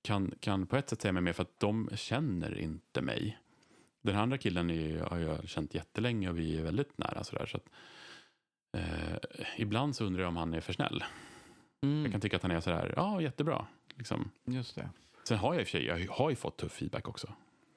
kan, 0.02 0.34
kan 0.40 0.68
på 0.68 0.78
ett 0.78 0.90
sätt 0.90 1.02
säga 1.02 1.12
mig 1.12 1.22
mer 1.22 1.34
för 1.34 1.44
att 1.44 1.60
de 1.60 1.90
känner 1.96 2.60
inte 2.60 3.02
mig. 3.02 3.38
Den 4.12 4.20
andra 4.22 4.38
killen 4.38 4.70
är, 4.70 5.00
har 5.00 5.18
jag 5.18 5.50
känt 5.50 5.74
jättelänge 5.76 6.30
och 6.30 6.38
vi 6.38 6.58
är 6.58 6.64
väldigt 6.64 6.98
nära. 6.98 7.24
Sådär, 7.24 7.46
så 7.46 7.58
att, 7.58 7.70
eh, 8.78 9.18
ibland 9.58 9.96
så 9.96 10.06
undrar 10.06 10.22
jag 10.22 10.28
om 10.30 10.38
han 10.38 10.54
är 10.54 10.62
för 10.62 10.74
snäll. 10.74 11.04
Jag 11.80 11.90
Mm. 11.90 12.12
kan 12.12 12.22
tycka 12.22 12.36
att 12.36 12.42
han 12.42 12.52
är 12.52 12.60
sådär, 12.60 12.94
ja 12.96 13.22
jättebra. 13.22 13.68
Liksom. 13.96 14.32
Just 14.46 14.76
det. 14.76 14.90
Sen 15.28 15.38
har 15.38 15.54
jag 15.54 15.62
i 15.62 15.64
och 15.64 15.68
för 15.68 15.72
sig 15.78 15.86
jag 15.86 16.08
har 16.12 16.30
ju 16.30 16.36
fått 16.36 16.58
tuff 16.58 16.72
feedback 16.72 17.08
också. 17.08 17.34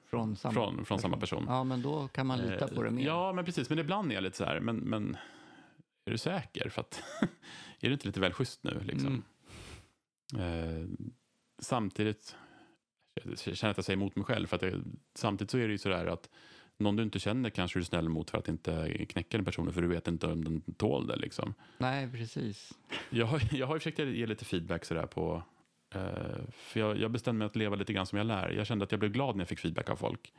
Från 0.09 0.35
samma, 0.35 0.53
Från, 0.53 0.85
från 0.85 0.99
samma 0.99 1.17
person. 1.17 1.45
Ja, 1.47 1.63
men 1.63 1.81
då 1.81 2.07
kan 2.07 2.27
man 2.27 2.39
lita 2.39 2.67
på 2.67 2.83
det 2.83 2.91
mer. 2.91 3.01
Eh, 3.01 3.07
Ja, 3.07 3.33
men 3.33 3.45
precis. 3.45 3.69
Men 3.69 3.79
ibland 3.79 4.11
är 4.11 4.15
jag 4.15 4.23
lite 4.23 4.37
så 4.37 4.45
här, 4.45 4.59
men, 4.59 4.75
men 4.75 5.17
är 6.05 6.11
du 6.11 6.17
säker? 6.17 6.69
För 6.69 6.81
att, 6.81 7.03
är 7.79 7.87
du 7.87 7.93
inte 7.93 8.07
lite 8.07 8.19
väl 8.19 8.33
schysst 8.33 8.63
nu? 8.63 8.79
Liksom? 8.83 9.23
Mm. 10.33 10.81
Eh, 10.81 10.87
samtidigt 11.61 12.35
jag 13.13 13.57
känner 13.57 13.71
att 13.71 13.77
jag 13.77 13.85
säger 13.85 13.97
emot 13.97 14.15
mig 14.15 14.25
själv. 14.25 14.47
För 14.47 14.55
att 14.55 14.61
jag, 14.61 14.83
samtidigt 15.15 15.51
så 15.51 15.57
är 15.57 15.67
det 15.67 15.71
ju 15.71 15.77
sådär 15.77 16.05
att 16.05 16.29
någon 16.77 16.95
du 16.95 17.03
inte 17.03 17.19
känner 17.19 17.49
kanske 17.49 17.79
du 17.79 17.81
är 17.81 17.85
snäll 17.85 18.09
mot 18.09 18.29
för 18.29 18.37
att 18.37 18.47
inte 18.47 19.05
knäcka 19.05 19.37
den 19.37 19.45
personen 19.45 19.73
för 19.73 19.81
du 19.81 19.87
vet 19.87 20.07
inte 20.07 20.27
om 20.27 20.43
den 20.43 20.61
tål 20.61 21.07
det. 21.07 21.15
Liksom. 21.15 21.53
Nej, 21.77 22.11
precis. 22.11 22.73
Jag, 23.09 23.25
har, 23.25 23.41
jag 23.51 23.67
har 23.67 23.77
försökt 23.77 23.99
ge 23.99 24.25
lite 24.25 24.45
feedback 24.45 24.85
sådär 24.85 25.05
på 25.05 25.43
eh, 25.93 26.01
för 26.51 26.79
jag, 26.79 26.97
jag 26.97 27.11
bestämde 27.11 27.39
mig 27.39 27.45
att 27.45 27.55
leva 27.55 27.75
lite 27.75 27.93
grann 27.93 28.05
som 28.05 28.17
jag 28.17 28.27
lär. 28.27 28.49
Jag 28.49 28.67
kände 28.67 28.85
att 28.85 28.91
jag 28.91 28.99
blev 28.99 29.11
glad 29.11 29.35
när 29.35 29.41
jag 29.41 29.49
fick 29.49 29.59
feedback 29.59 29.89
av 29.89 29.95
folk. 29.95 30.33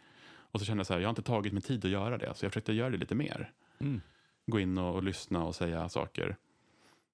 Och 0.52 0.60
så 0.60 0.66
kände 0.66 0.80
jag 0.80 0.86
så 0.86 0.92
här, 0.92 1.00
jag 1.00 1.08
har 1.08 1.10
inte 1.12 1.22
tagit 1.22 1.52
mig 1.52 1.62
tid 1.62 1.84
att 1.84 1.90
göra 1.90 2.18
det. 2.18 2.34
Så 2.34 2.44
jag 2.44 2.52
försökte 2.52 2.72
göra 2.72 2.90
det 2.90 2.96
lite 2.96 3.14
mer. 3.14 3.52
Mm. 3.78 4.00
Gå 4.46 4.60
in 4.60 4.78
och, 4.78 4.94
och 4.94 5.02
lyssna 5.02 5.44
och 5.44 5.54
säga 5.54 5.88
saker. 5.88 6.36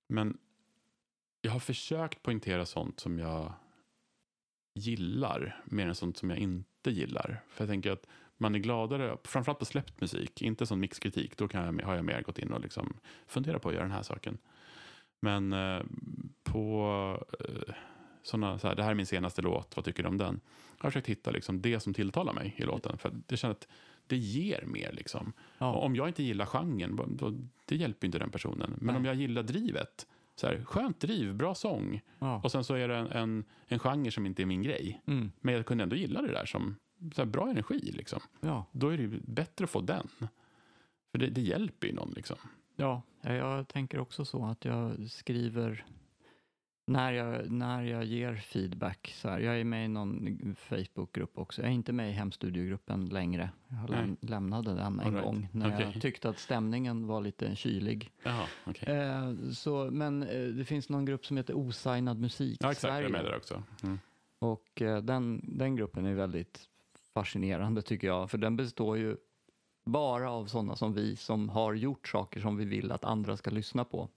Men 0.09 0.38
jag 1.42 1.52
har 1.52 1.61
försökt 1.61 2.22
poängtera 2.22 2.66
sånt 2.66 3.00
som 3.00 3.18
jag 3.18 3.52
gillar 4.79 5.62
mer 5.64 5.87
än 5.87 5.95
sånt 5.95 6.16
som 6.16 6.31
jag 6.31 6.39
inte 6.39 6.91
gillar. 6.91 7.41
För 7.49 7.64
jag 7.64 7.68
tänker 7.68 7.91
att 7.91 8.07
man 8.37 8.55
är 8.55 8.59
gladare, 8.59 9.16
framförallt 9.24 9.59
på 9.59 9.64
släppt 9.64 10.01
musik, 10.01 10.43
inte 10.43 10.66
som 10.66 10.81
mixkritik. 10.81 11.37
Då 11.37 11.49
kan 11.49 11.79
jag, 11.79 11.87
har 11.87 11.95
jag 11.95 12.05
mer 12.05 12.22
gått 12.22 12.39
in 12.39 12.53
och 12.53 12.61
liksom 12.61 12.97
funderat 13.26 13.62
på 13.62 13.68
att 13.68 13.74
göra 13.74 13.85
den 13.85 13.93
här 13.93 14.03
saken. 14.03 14.39
Men 15.20 15.53
eh, 15.53 15.83
på 16.43 17.26
eh, 17.41 17.74
såna, 18.22 18.59
så 18.59 18.68
här, 18.68 18.74
det 18.74 18.83
här 18.83 18.91
är 18.91 18.95
min 18.95 19.07
senaste 19.07 19.43
låt, 19.43 19.76
vad 19.76 19.85
tycker 19.85 20.03
du 20.03 20.09
om 20.09 20.18
den? 20.18 20.41
Jag 20.79 20.85
har 20.85 20.91
försökt 20.91 21.09
hitta 21.09 21.31
liksom, 21.31 21.62
det 21.62 21.81
som 21.81 21.95
tilltalar 21.95 22.33
mig 22.33 22.55
i 22.57 22.62
låten. 22.62 22.99
För 22.99 23.12
det 23.26 23.37
känns 23.37 23.57
att 23.57 23.68
det 24.07 24.16
ger 24.16 24.64
mer. 24.66 24.93
Liksom. 24.93 25.33
Ja. 25.59 25.72
Om 25.72 25.97
jag 25.97 26.09
inte 26.09 26.22
gillar 26.22 26.47
genren, 26.47 27.16
då, 27.16 27.35
det 27.64 27.76
hjälper 27.76 28.07
inte 28.07 28.18
den 28.18 28.31
personen. 28.31 28.74
Men 28.76 28.87
Nej. 28.87 28.97
om 28.97 29.05
jag 29.05 29.14
gillar 29.14 29.43
drivet, 29.43 30.07
så 30.39 30.47
här, 30.47 30.64
skönt 30.64 31.01
driv, 31.01 31.34
bra 31.34 31.55
sång. 31.55 32.01
Ja. 32.18 32.41
Och 32.45 32.53
sen 32.53 32.64
så 32.64 32.74
är 32.74 32.89
det 32.89 32.97
en, 32.97 33.07
en, 33.07 33.45
en 33.66 33.78
genre 33.78 34.11
som 34.11 34.26
inte 34.26 34.43
är 34.43 34.47
min 34.47 34.62
grej. 34.62 35.03
Mm. 35.07 35.32
Men 35.41 35.55
jag 35.55 35.66
kunde 35.66 35.82
ändå 35.82 35.97
gilla 35.97 36.22
det 36.22 36.32
där 36.32 36.47
som 36.47 36.76
så 37.14 37.20
här, 37.20 37.26
bra 37.26 37.51
energi. 37.51 37.93
Liksom. 37.93 38.20
Ja. 38.41 38.66
Då 38.72 38.89
är 38.89 38.99
det 38.99 39.09
bättre 39.22 39.64
att 39.64 39.70
få 39.70 39.80
den. 39.80 40.09
För 41.11 41.18
det, 41.18 41.26
det 41.26 41.41
hjälper 41.41 41.86
ju 41.86 41.93
någon. 41.93 42.11
Liksom. 42.11 42.36
Ja, 42.76 43.03
jag 43.22 43.68
tänker 43.68 43.99
också 43.99 44.24
så 44.24 44.45
att 44.45 44.64
jag 44.64 45.11
skriver 45.11 45.84
när 46.89 47.12
jag, 47.12 47.51
när 47.51 47.82
jag 47.82 48.05
ger 48.05 48.34
feedback. 48.34 49.14
Så 49.16 49.28
här, 49.28 49.39
jag 49.39 49.61
är 49.61 49.64
med 49.64 49.84
i 49.84 49.89
någon 49.89 50.39
Facebookgrupp 50.59 51.39
också. 51.39 51.62
Jag 51.62 51.68
är 51.70 51.74
inte 51.74 51.93
med 51.93 52.11
i 52.11 52.12
hemstudiogruppen 52.12 53.07
längre. 53.07 53.51
Jag 53.68 53.91
läm, 53.91 54.16
lämnade 54.20 54.74
den 54.74 55.01
en 55.01 55.12
right. 55.12 55.24
gång 55.24 55.49
när 55.53 55.74
Okej. 55.74 55.91
jag 55.93 56.03
tyckte 56.03 56.28
att 56.28 56.39
stämningen 56.39 57.07
var 57.07 57.20
lite 57.20 57.57
kylig. 57.57 58.11
Jaha, 58.22 58.47
okej. 58.64 58.97
Eh, 58.97 59.34
så, 59.53 59.89
men 59.93 60.22
eh, 60.22 60.43
det 60.43 60.64
finns 60.64 60.89
någon 60.89 61.05
grupp 61.05 61.26
som 61.26 61.36
heter 61.36 61.55
Osignad 61.55 62.18
musik 62.20 62.57
Ja, 62.61 62.72
exakt. 62.72 62.84
Jag 62.84 62.93
är 62.93 63.09
Sverige. 63.09 63.22
med 63.22 63.24
där 63.24 63.36
också. 63.36 63.62
Mm. 63.82 63.99
Och 64.39 64.82
eh, 64.82 65.03
den, 65.03 65.41
den 65.59 65.76
gruppen 65.76 66.07
är 66.07 66.14
väldigt 66.14 66.68
fascinerande 67.14 67.82
tycker 67.82 68.07
jag. 68.07 68.30
För 68.30 68.39
den 68.39 68.57
består 68.57 68.99
ju 68.99 69.16
bara 69.84 70.30
av 70.30 70.47
sådana 70.47 70.76
som 70.76 70.93
vi 70.95 71.16
som 71.16 71.49
har 71.49 71.74
gjort 71.74 72.09
saker 72.09 72.41
som 72.41 72.57
vi 72.57 72.64
vill 72.64 72.93
att 72.93 73.05
andra 73.05 73.36
ska 73.36 73.51
lyssna 73.51 73.84
på. 73.84 74.09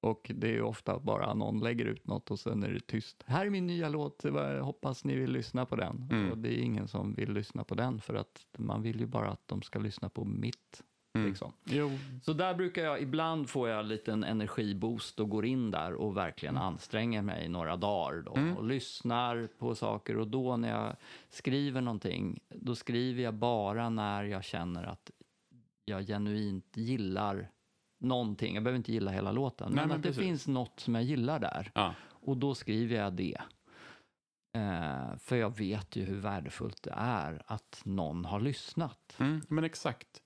Och 0.00 0.30
det 0.34 0.46
är 0.48 0.52
ju 0.52 0.62
ofta 0.62 0.98
bara 0.98 1.34
någon 1.34 1.60
lägger 1.60 1.84
ut 1.84 2.06
något 2.06 2.30
och 2.30 2.38
sen 2.38 2.62
är 2.62 2.70
det 2.72 2.80
tyst. 2.86 3.24
Här 3.26 3.46
är 3.46 3.50
min 3.50 3.66
nya 3.66 3.88
låt, 3.88 4.20
jag 4.24 4.62
hoppas 4.64 5.04
ni 5.04 5.16
vill 5.16 5.30
lyssna 5.30 5.66
på 5.66 5.76
den. 5.76 6.08
Mm. 6.10 6.30
Och 6.30 6.38
det 6.38 6.58
är 6.58 6.62
ingen 6.62 6.88
som 6.88 7.14
vill 7.14 7.32
lyssna 7.32 7.64
på 7.64 7.74
den 7.74 8.00
för 8.00 8.14
att 8.14 8.46
man 8.58 8.82
vill 8.82 9.00
ju 9.00 9.06
bara 9.06 9.28
att 9.30 9.48
de 9.48 9.62
ska 9.62 9.78
lyssna 9.78 10.08
på 10.08 10.24
mitt. 10.24 10.82
Mm. 11.14 11.28
Liksom. 11.28 11.52
Jo, 11.64 11.90
Så 12.22 12.32
där 12.32 12.54
brukar 12.54 12.82
jag, 12.84 13.02
ibland 13.02 13.48
får 13.48 13.68
jag 13.68 13.80
en 13.80 13.88
liten 13.88 14.24
energiboost 14.24 15.20
och 15.20 15.28
går 15.28 15.44
in 15.46 15.70
där 15.70 15.94
och 15.94 16.16
verkligen 16.16 16.56
anstränger 16.56 17.22
mig 17.22 17.48
några 17.48 17.76
dagar 17.76 18.22
då, 18.22 18.34
Mm. 18.36 18.56
och 18.56 18.64
lyssnar 18.64 19.48
på 19.58 19.74
saker. 19.74 20.18
Och 20.18 20.28
då 20.28 20.56
när 20.56 20.68
jag 20.68 20.96
skriver 21.30 21.80
någonting, 21.80 22.40
då 22.48 22.74
skriver 22.74 23.22
jag 23.22 23.34
bara 23.34 23.88
när 23.90 24.24
jag 24.24 24.44
känner 24.44 24.84
att 24.84 25.10
jag 25.84 26.06
genuint 26.06 26.76
gillar 26.76 27.50
någonting. 27.98 28.54
Jag 28.54 28.64
behöver 28.64 28.76
inte 28.76 28.92
gilla 28.92 29.10
hela 29.10 29.32
låten, 29.32 29.66
Nej, 29.66 29.76
men, 29.76 29.88
men 29.88 29.96
att 29.96 30.02
det 30.02 30.08
precis. 30.08 30.22
finns 30.22 30.46
något 30.48 30.80
som 30.80 30.94
jag 30.94 31.04
gillar 31.04 31.38
där. 31.38 31.70
ja. 31.74 31.94
Och 32.20 32.36
då 32.36 32.54
skriver 32.54 32.96
jag 32.96 33.12
det. 33.12 33.36
Eh, 34.52 35.16
för 35.18 35.36
jag 35.36 35.58
vet 35.58 35.96
ju 35.96 36.04
hur 36.04 36.16
värdefullt 36.16 36.82
det 36.82 36.94
är 36.96 37.42
att 37.46 37.80
någon 37.84 38.24
har 38.24 38.40
lyssnat. 38.40 39.16
Mm, 39.18 39.40
men 39.48 39.64
exakt. 39.64 40.22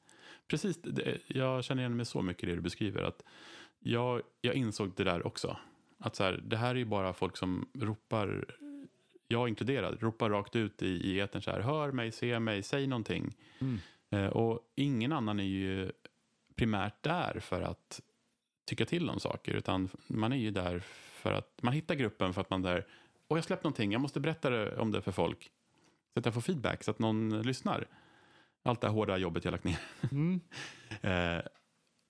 Precis, 0.48 0.82
det, 0.82 1.18
jag 1.26 1.64
känner 1.64 1.82
igen 1.82 1.96
mig 1.96 2.06
så 2.06 2.22
mycket 2.22 2.44
i 2.44 2.46
det 2.46 2.54
du 2.54 2.60
beskriver. 2.60 3.02
Att 3.02 3.22
jag, 3.78 4.22
jag 4.40 4.54
insåg 4.54 4.92
det 4.96 5.04
där 5.04 5.26
också. 5.26 5.56
Att 5.98 6.16
så 6.16 6.24
här, 6.24 6.42
det 6.44 6.56
här 6.56 6.70
är 6.70 6.78
ju 6.78 6.84
bara 6.84 7.12
folk 7.12 7.36
som 7.36 7.68
ropar, 7.74 8.44
jag 9.28 9.48
inkluderad, 9.48 10.02
ropar 10.02 10.30
rakt 10.30 10.56
ut 10.56 10.82
i, 10.82 10.86
i 10.88 11.20
etern 11.20 11.42
så 11.42 11.50
här, 11.50 11.60
hör 11.60 11.92
mig, 11.92 12.12
se 12.12 12.38
mig, 12.40 12.62
säg 12.62 12.86
någonting. 12.86 13.36
Mm. 13.58 13.78
Eh, 14.10 14.26
och 14.26 14.60
ingen 14.74 15.12
annan 15.12 15.40
är 15.40 15.44
ju 15.44 15.92
primärt 16.56 17.02
där 17.02 17.40
för 17.40 17.62
att 17.62 18.00
tycka 18.64 18.86
till 18.86 19.10
om 19.10 19.20
saker, 19.20 19.52
utan 19.54 19.88
man 20.06 20.32
är 20.32 20.36
ju 20.36 20.50
där 20.50 20.82
för 21.12 21.32
att, 21.32 21.62
man 21.62 21.72
hittar 21.72 21.94
gruppen 21.94 22.34
för 22.34 22.40
att 22.40 22.50
man 22.50 22.62
där, 22.62 22.86
och 23.28 23.36
jag 23.38 23.44
släppt 23.44 23.64
någonting, 23.64 23.92
jag 23.92 24.00
måste 24.00 24.20
berätta 24.20 24.50
det, 24.50 24.76
om 24.76 24.90
det 24.90 25.02
för 25.02 25.12
folk. 25.12 25.50
Så 26.12 26.18
att 26.18 26.24
jag 26.24 26.34
får 26.34 26.40
feedback, 26.40 26.84
så 26.84 26.90
att 26.90 26.98
någon 26.98 27.42
lyssnar. 27.42 27.86
Allt 28.62 28.80
det 28.80 28.86
här 28.86 28.94
hårda 28.94 29.16
jobbet 29.16 29.44
jag 29.44 29.52
lagt 29.52 29.64
ner. 29.64 29.78
Mm. 30.10 30.40
Eh, 31.00 31.40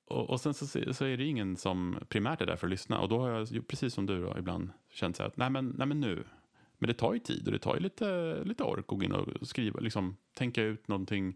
och, 0.06 0.30
och 0.30 0.40
sen 0.40 0.54
så, 0.54 0.66
så 0.94 1.04
är 1.04 1.16
det 1.16 1.24
ingen 1.24 1.56
som 1.56 1.98
primärt 2.08 2.40
är 2.40 2.46
där 2.46 2.56
för 2.56 2.66
att 2.66 2.70
lyssna. 2.70 3.00
Och 3.00 3.08
då 3.08 3.20
har 3.20 3.30
jag, 3.30 3.68
precis 3.68 3.94
som 3.94 4.06
du 4.06 4.22
då, 4.22 4.38
ibland 4.38 4.70
känt 4.90 5.16
så 5.16 5.22
här 5.22 5.28
att 5.28 5.36
nej 5.36 5.50
men, 5.50 5.74
nej 5.78 5.86
men 5.86 6.00
nu. 6.00 6.24
Men 6.78 6.88
det 6.88 6.94
tar 6.94 7.12
ju 7.12 7.18
tid 7.18 7.46
och 7.46 7.52
det 7.52 7.58
tar 7.58 7.74
ju 7.74 7.80
lite, 7.80 8.38
lite 8.44 8.62
ork 8.64 8.78
att 8.78 8.98
gå 8.98 9.04
in 9.04 9.12
och 9.12 9.48
skriva, 9.48 9.80
liksom 9.80 10.16
tänka 10.34 10.62
ut 10.62 10.88
någonting. 10.88 11.34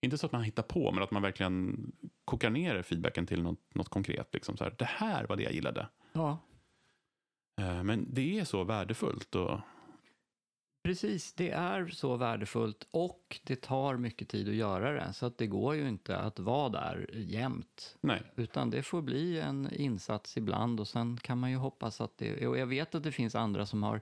Inte 0.00 0.18
så 0.18 0.26
att 0.26 0.32
man 0.32 0.42
hittar 0.42 0.62
på, 0.62 0.92
men 0.92 1.02
att 1.02 1.10
man 1.10 1.22
verkligen 1.22 1.92
kokar 2.24 2.50
ner 2.50 2.82
feedbacken 2.82 3.26
till 3.26 3.42
något, 3.42 3.74
något 3.74 3.88
konkret. 3.88 4.34
Liksom 4.34 4.56
så 4.56 4.64
här, 4.64 4.74
det 4.78 4.84
här 4.84 5.26
var 5.26 5.36
det 5.36 5.42
jag 5.42 5.52
gillade. 5.52 5.88
Ja, 6.12 6.38
Eh, 7.58 7.82
men 7.82 8.06
det 8.14 8.38
är 8.38 8.44
så 8.44 8.64
värdefullt. 8.64 9.34
Och, 9.34 9.60
Precis, 10.82 11.32
det 11.34 11.50
är 11.50 11.86
så 11.86 12.16
värdefullt 12.16 12.86
och 12.90 13.40
det 13.44 13.56
tar 13.56 13.96
mycket 13.96 14.28
tid 14.28 14.48
att 14.48 14.54
göra 14.54 14.92
det. 14.92 15.12
Så 15.12 15.26
att 15.26 15.38
det 15.38 15.46
går 15.46 15.74
ju 15.74 15.88
inte 15.88 16.18
att 16.18 16.38
vara 16.38 16.68
där 16.68 17.10
jämt. 17.14 17.96
Nej. 18.00 18.22
Utan 18.36 18.70
det 18.70 18.82
får 18.82 19.02
bli 19.02 19.40
en 19.40 19.72
insats 19.72 20.36
ibland 20.36 20.80
och 20.80 20.88
sen 20.88 21.16
kan 21.16 21.38
man 21.38 21.50
ju 21.50 21.56
hoppas 21.56 22.00
att 22.00 22.18
det... 22.18 22.46
Och 22.46 22.58
jag 22.58 22.66
vet 22.66 22.94
att 22.94 23.02
det 23.02 23.12
finns 23.12 23.34
andra 23.34 23.66
som 23.66 23.82
har 23.82 24.00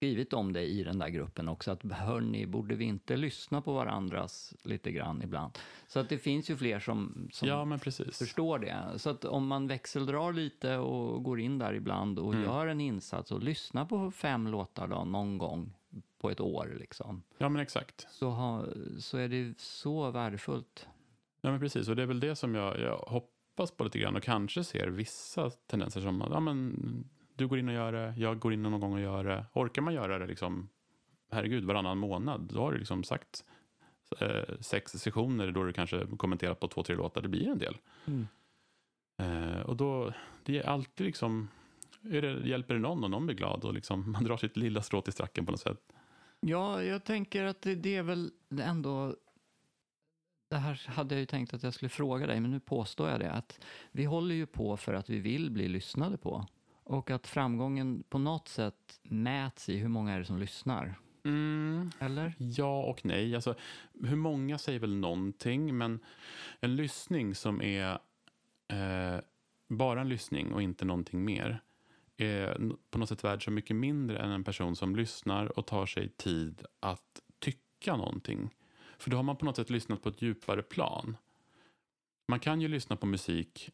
skrivit 0.00 0.32
om 0.32 0.52
det 0.52 0.62
i 0.62 0.82
den 0.84 0.98
där 0.98 1.08
gruppen 1.08 1.48
också. 1.48 1.70
Att 1.70 1.92
hörni, 1.92 2.46
borde 2.46 2.74
vi 2.74 2.84
inte 2.84 3.16
lyssna 3.16 3.62
på 3.62 3.72
varandras 3.72 4.54
lite 4.62 4.92
grann 4.92 5.22
ibland? 5.22 5.58
Så 5.88 6.00
att 6.00 6.08
det 6.08 6.18
finns 6.18 6.50
ju 6.50 6.56
fler 6.56 6.80
som, 6.80 7.28
som 7.32 7.48
Ja, 7.48 7.78
förstår 8.12 8.58
det. 8.58 8.98
Så 8.98 9.10
att 9.10 9.24
om 9.24 9.46
man 9.46 9.66
växeldrar 9.66 10.32
lite 10.32 10.76
och 10.76 11.24
går 11.24 11.40
in 11.40 11.58
där 11.58 11.74
ibland 11.74 12.18
och 12.18 12.34
Mm. 12.34 12.44
gör 12.44 12.66
en 12.66 12.80
insats 12.80 13.32
och 13.32 13.42
lyssnar 13.42 13.84
på 13.84 14.10
fem 14.10 14.46
låtar 14.48 14.88
då, 14.88 15.04
någon 15.04 15.38
gång 15.38 15.72
på 16.18 16.30
ett 16.30 16.40
år 16.40 16.76
liksom, 16.80 17.22
Ja, 17.38 17.48
men 17.48 17.62
exakt. 17.62 18.06
så, 18.10 18.30
ha, 18.30 18.64
så 18.98 19.18
är 19.18 19.28
det 19.28 19.60
så 19.60 20.10
värdefullt. 20.10 20.86
Ja, 21.40 21.50
men 21.50 21.60
precis. 21.60 21.88
Och 21.88 21.96
det 21.96 22.02
är 22.02 22.06
väl 22.06 22.20
det 22.20 22.36
som 22.36 22.54
jag, 22.54 22.80
jag 22.80 22.96
hoppas 22.98 23.70
på 23.70 23.84
lite 23.84 23.98
grann 23.98 24.16
och 24.16 24.22
kanske 24.22 24.64
ser 24.64 24.86
vissa 24.88 25.50
tendenser 25.50 26.00
som 26.00 26.24
ja, 26.30 26.40
men, 26.40 27.04
du 27.40 27.48
går 27.48 27.58
in 27.58 27.68
och 27.68 27.74
gör 27.74 27.92
det, 27.92 28.14
jag 28.16 28.38
går 28.38 28.52
in 28.52 28.62
någon 28.62 28.80
gång 28.80 28.92
och 28.92 29.00
gör 29.00 29.24
det. 29.24 29.46
Orkar 29.52 29.82
man 29.82 29.94
göra 29.94 30.18
det 30.18 30.26
liksom, 30.26 30.68
herregud, 31.30 31.64
varannan 31.64 31.98
månad, 31.98 32.40
då 32.40 32.60
har 32.60 32.72
du 32.72 32.78
liksom 32.78 33.04
sagt 33.04 33.44
eh, 34.20 34.58
sex 34.60 34.92
sessioner 34.92 35.50
då 35.50 35.64
du 35.64 35.72
kanske 35.72 36.06
kommenterat 36.16 36.60
på 36.60 36.68
två, 36.68 36.82
tre 36.82 36.96
låtar, 36.96 37.22
det 37.22 37.28
blir 37.28 37.48
en 37.48 37.58
del. 37.58 37.76
Mm. 38.06 38.26
Eh, 39.18 39.60
och 39.60 39.76
då, 39.76 40.12
det 40.44 40.58
är 40.58 40.66
alltid 40.66 41.06
liksom, 41.06 41.48
är 42.02 42.22
det, 42.22 42.48
hjälper 42.48 42.74
det 42.74 42.80
någon 42.80 43.04
och 43.04 43.10
någon 43.10 43.26
blir 43.26 43.36
glad 43.36 43.64
och 43.64 43.74
liksom, 43.74 44.12
man 44.12 44.24
drar 44.24 44.36
sitt 44.36 44.56
lilla 44.56 44.82
strå 44.82 45.00
till 45.00 45.12
stracken 45.12 45.46
på 45.46 45.52
något 45.52 45.60
sätt. 45.60 45.92
Ja, 46.40 46.82
jag 46.82 47.04
tänker 47.04 47.44
att 47.44 47.62
det, 47.62 47.74
det 47.74 47.96
är 47.96 48.02
väl 48.02 48.30
ändå... 48.62 49.16
Det 50.50 50.56
här 50.56 50.82
hade 50.88 51.14
jag 51.14 51.20
ju 51.20 51.26
tänkt 51.26 51.54
att 51.54 51.62
jag 51.62 51.74
skulle 51.74 51.88
fråga 51.88 52.26
dig, 52.26 52.40
men 52.40 52.50
nu 52.50 52.60
påstår 52.60 53.08
jag 53.08 53.20
det. 53.20 53.30
Att 53.30 53.60
vi 53.92 54.04
håller 54.04 54.34
ju 54.34 54.46
på 54.46 54.76
för 54.76 54.94
att 54.94 55.10
vi 55.10 55.18
vill 55.18 55.50
bli 55.50 55.68
lyssnade 55.68 56.16
på. 56.16 56.46
Och 56.84 57.10
att 57.10 57.26
framgången 57.26 58.04
på 58.08 58.18
något 58.18 58.48
sätt 58.48 59.00
mäts 59.02 59.68
i 59.68 59.76
hur 59.76 59.88
många 59.88 60.12
är 60.12 60.18
det 60.18 60.24
som 60.24 60.38
lyssnar. 60.38 60.94
Mm, 61.24 61.90
Eller? 61.98 62.34
Ja 62.38 62.82
och 62.82 63.04
nej. 63.04 63.34
Alltså, 63.34 63.54
hur 64.02 64.16
många 64.16 64.58
säger 64.58 64.78
väl 64.78 64.94
någonting, 64.94 65.78
men 65.78 66.00
en 66.60 66.76
lyssning 66.76 67.34
som 67.34 67.62
är 67.62 67.98
eh, 68.68 69.20
bara 69.68 70.00
en 70.00 70.08
lyssning 70.08 70.52
och 70.52 70.62
inte 70.62 70.84
någonting 70.84 71.24
mer 71.24 71.60
är 72.16 72.70
på 72.90 72.98
något 72.98 73.08
sätt 73.08 73.24
värd 73.24 73.44
så 73.44 73.50
mycket 73.50 73.76
mindre 73.76 74.18
än 74.18 74.30
en 74.30 74.44
person 74.44 74.76
som 74.76 74.96
lyssnar 74.96 75.58
och 75.58 75.66
tar 75.66 75.86
sig 75.86 76.08
tid 76.08 76.62
att 76.80 77.20
tycka 77.38 77.96
någonting. 77.96 78.54
För 78.98 79.10
då 79.10 79.16
har 79.16 79.22
man 79.22 79.36
på 79.36 79.44
något 79.44 79.56
sätt 79.56 79.70
lyssnat 79.70 80.02
på 80.02 80.08
ett 80.08 80.22
djupare 80.22 80.62
plan. 80.62 81.16
Man 82.28 82.40
kan 82.40 82.60
ju 82.60 82.68
lyssna 82.68 82.96
på 82.96 83.06
musik 83.06 83.70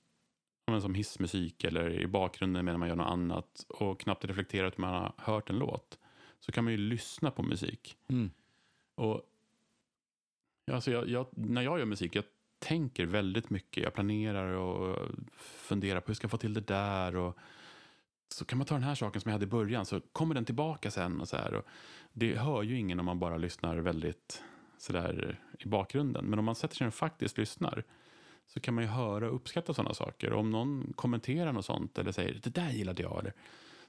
men 0.73 0.83
som 0.83 0.95
hissmusik 0.95 1.65
eller 1.65 1.91
i 1.91 2.07
bakgrunden 2.07 2.65
medan 2.65 2.81
man 2.81 2.89
gör 2.89 2.97
något 2.97 3.07
annat 3.07 3.67
och 3.69 4.01
knappt 4.01 4.25
reflektera 4.25 4.67
att 4.67 4.79
man 4.79 4.95
har 4.95 5.13
hört 5.17 5.51
en 5.51 5.59
låt. 5.59 5.99
Så 6.41 6.53
kan 6.53 6.65
man 6.65 6.73
ju 6.73 6.79
lyssna 6.79 7.31
på 7.31 7.43
musik. 7.43 7.97
Mm. 8.09 8.31
Och, 8.95 9.23
alltså 10.73 10.91
jag, 10.91 11.09
jag, 11.09 11.27
när 11.31 11.63
jag 11.63 11.79
gör 11.79 11.87
musik, 11.87 12.17
jag 12.17 12.25
tänker 12.59 13.07
väldigt 13.07 13.51
mycket. 13.51 13.83
Jag 13.83 13.95
planerar 13.95 14.53
och 14.53 15.09
funderar 15.39 16.01
på 16.01 16.07
hur 16.07 16.15
ska 16.15 16.25
jag 16.25 16.31
få 16.31 16.37
till 16.37 16.55
det 16.55 16.61
där. 16.61 17.17
Och, 17.17 17.39
så 18.29 18.45
kan 18.45 18.59
man 18.59 18.67
ta 18.67 18.75
den 18.75 18.83
här 18.83 18.95
saken 18.95 19.21
som 19.21 19.29
jag 19.29 19.35
hade 19.35 19.45
i 19.45 19.49
början, 19.49 19.87
så 19.87 20.01
kommer 20.01 20.35
den 20.35 20.45
tillbaka 20.45 20.91
sen. 20.91 21.21
Och 21.21 21.29
så 21.29 21.37
här, 21.37 21.55
och 21.55 21.65
det 22.13 22.37
hör 22.37 22.63
ju 22.63 22.79
ingen 22.79 23.01
om 23.01 23.07
man 23.07 23.19
bara 23.19 23.37
lyssnar 23.37 23.77
väldigt 23.77 24.43
sådär 24.79 25.41
i 25.59 25.69
bakgrunden. 25.69 26.25
Men 26.25 26.39
om 26.39 26.45
man 26.45 26.55
sätter 26.55 26.77
sig 26.77 26.87
och 26.87 26.95
faktiskt 26.95 27.39
lyssnar 27.39 27.85
så 28.47 28.61
kan 28.61 28.75
man 28.75 28.85
ju 28.85 28.91
höra 28.91 29.29
och 29.29 29.35
uppskatta 29.35 29.75
sådana 29.75 29.95
saker. 29.95 30.33
Om 30.33 30.51
någon 30.51 30.93
kommenterar 30.97 31.53
något 31.53 31.65
sånt 31.65 31.99
eller 31.99 32.13
säger 32.13 32.41
det 32.43 32.51
där 32.51 32.71
gillade 32.71 33.03
jag, 33.03 33.19
eller, 33.19 33.33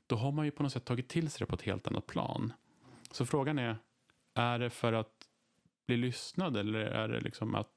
då 0.08 0.16
har 0.16 0.32
man 0.32 0.46
ju 0.46 0.52
på 0.52 0.64
något 0.64 0.72
sätt 0.72 0.86
tagit 0.86 1.08
till 1.10 1.30
sig 1.30 1.40
det 1.40 1.46
på 1.46 1.56
ett 1.56 1.62
helt 1.62 1.88
annat 1.88 2.08
plan. 2.08 2.54
Så 3.12 3.26
frågan 3.26 3.60
är, 3.60 3.78
är 4.34 4.60
det 4.60 4.70
för 4.70 4.94
att 4.94 5.28
bli 5.88 5.98
lyssnad 5.98 6.58
eller 6.58 6.80
är 6.80 7.08
det 7.08 7.20
liksom 7.20 7.56
att, 7.56 7.72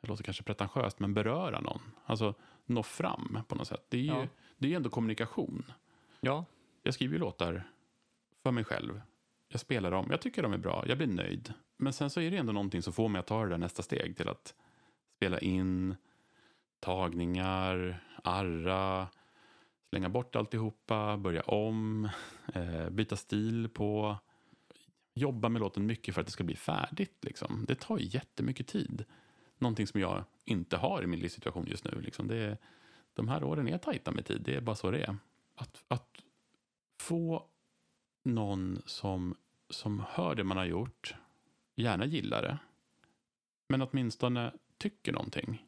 det 0.00 0.08
låter 0.08 0.24
kanske 0.24 0.42
pretentiöst, 0.42 0.98
men 0.98 1.14
beröra 1.14 1.60
någon? 1.60 1.80
Alltså 2.04 2.34
nå 2.66 2.82
fram 2.82 3.38
på 3.48 3.54
något 3.54 3.68
sätt. 3.68 3.84
Det 3.88 3.96
är 3.96 4.02
ju, 4.02 4.08
Ja. 4.08 4.26
det 4.58 4.72
är 4.72 4.76
ändå 4.76 4.90
kommunikation. 4.90 5.64
Ja. 6.20 6.44
Jag 6.82 6.94
skriver 6.94 7.14
ju 7.14 7.18
låtar 7.20 7.70
för 8.42 8.50
mig 8.50 8.64
själv. 8.64 9.00
Jag 9.48 9.60
spelar 9.60 9.90
dem, 9.90 10.06
jag 10.10 10.20
tycker 10.20 10.42
de 10.42 10.52
är 10.52 10.58
bra, 10.58 10.84
jag 10.88 10.98
blir 10.98 11.06
nöjd. 11.06 11.54
Men 11.76 11.92
sen 11.92 12.10
så 12.10 12.20
är 12.20 12.30
det 12.30 12.36
ändå 12.36 12.52
någonting 12.52 12.82
som 12.82 12.92
får 12.92 13.08
mig 13.08 13.18
att 13.18 13.26
ta 13.26 13.42
det 13.42 13.48
där 13.50 13.58
nästa 13.58 13.82
steg 13.82 14.16
till 14.16 14.28
att 14.28 14.54
spela 15.16 15.38
in 15.38 15.96
tagningar, 16.80 18.02
arra, 18.22 19.08
slänga 19.90 20.08
bort 20.08 20.36
alltihopa, 20.36 21.16
börja 21.16 21.42
om, 21.42 22.08
eh, 22.54 22.90
byta 22.90 23.16
stil 23.16 23.68
på, 23.68 24.18
jobba 25.14 25.48
med 25.48 25.60
låten 25.60 25.86
mycket 25.86 26.14
för 26.14 26.20
att 26.20 26.26
det 26.26 26.32
ska 26.32 26.44
bli 26.44 26.56
färdigt. 26.56 27.24
Liksom. 27.24 27.64
Det 27.68 27.74
tar 27.74 27.98
jättemycket 27.98 28.66
tid. 28.66 29.04
Någonting 29.58 29.86
som 29.86 30.00
jag 30.00 30.24
inte 30.44 30.76
har 30.76 31.02
i 31.02 31.06
min 31.06 31.20
livssituation 31.20 31.66
just 31.66 31.84
nu. 31.84 32.00
Liksom. 32.00 32.28
Det 32.28 32.36
är, 32.36 32.58
de 33.14 33.28
här 33.28 33.44
åren 33.44 33.68
är 33.68 33.78
tajta 33.78 34.10
med 34.10 34.24
tid, 34.26 34.42
det 34.44 34.54
är 34.54 34.60
bara 34.60 34.76
så 34.76 34.90
det 34.90 35.04
är. 35.04 35.16
Att, 35.54 35.84
att 35.88 36.22
få 37.00 37.46
någon 38.24 38.82
som, 38.86 39.36
som 39.70 40.04
hör 40.08 40.34
det 40.34 40.44
man 40.44 40.56
har 40.56 40.64
gjort, 40.64 41.14
gärna 41.76 42.04
gillar 42.04 42.42
det, 42.42 42.58
men 43.68 43.82
åtminstone 43.82 44.52
tycker 44.78 45.12
någonting. 45.12 45.64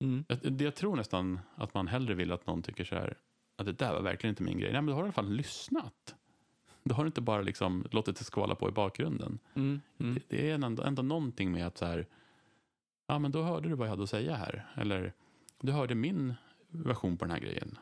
Mm. 0.00 0.24
Jag, 0.28 0.52
det- 0.52 0.64
jag 0.64 0.74
tror 0.74 0.96
nästan 0.96 1.40
att 1.54 1.74
man 1.74 1.88
hellre 1.88 2.14
vill 2.14 2.32
att 2.32 2.46
någon 2.46 2.62
tycker 2.62 2.84
så 2.84 2.94
här, 2.94 3.18
att 3.56 3.66
det 3.66 3.72
där 3.72 3.92
var 3.92 4.02
verkligen 4.02 4.32
inte 4.32 4.42
min 4.42 4.58
grej. 4.58 4.72
Nej, 4.72 4.82
men 4.82 4.86
då 4.86 4.92
har 4.92 5.02
du 5.02 5.06
i 5.06 5.08
alla 5.08 5.12
fall 5.12 5.32
lyssnat. 5.32 6.14
Då 6.84 6.94
har 6.94 7.04
du 7.04 7.06
inte 7.06 7.20
bara 7.20 7.42
liksom 7.42 7.86
låtit 7.90 8.16
det 8.16 8.24
skvala 8.24 8.54
på 8.54 8.68
i 8.68 8.72
bakgrunden. 8.72 9.38
Mm. 9.54 9.80
Mm. 9.98 10.14
Det, 10.14 10.20
det 10.28 10.50
är 10.50 10.54
ändå, 10.54 10.82
ändå 10.82 11.02
någonting 11.02 11.52
med 11.52 11.66
att 11.66 11.78
så 11.78 11.84
här, 11.86 12.06
ja 13.06 13.18
men 13.18 13.30
då 13.32 13.42
hörde 13.42 13.68
du 13.68 13.74
vad 13.74 13.86
jag 13.86 13.90
hade 13.90 14.02
att 14.02 14.10
säga 14.10 14.34
här. 14.36 14.66
Eller 14.74 15.12
du 15.60 15.72
hörde 15.72 15.94
min 15.94 16.34
version 16.68 17.16
på 17.16 17.24
den 17.24 17.32
här 17.32 17.40
grejen. 17.40 17.78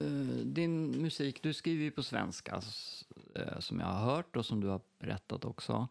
Eh, 0.00 0.08
Din 0.44 1.02
musik, 1.02 1.42
du 1.42 1.52
skriver 1.52 1.84
ju 1.84 1.90
på 1.90 2.02
svenska 2.02 2.62
eh, 3.34 3.58
som 3.58 3.80
jag 3.80 3.86
har 3.86 4.04
hört 4.14 4.36
och 4.36 4.46
som 4.46 4.60
du 4.60 4.66
har 4.68 4.80
berättat 4.98 5.44
också. 5.44 5.88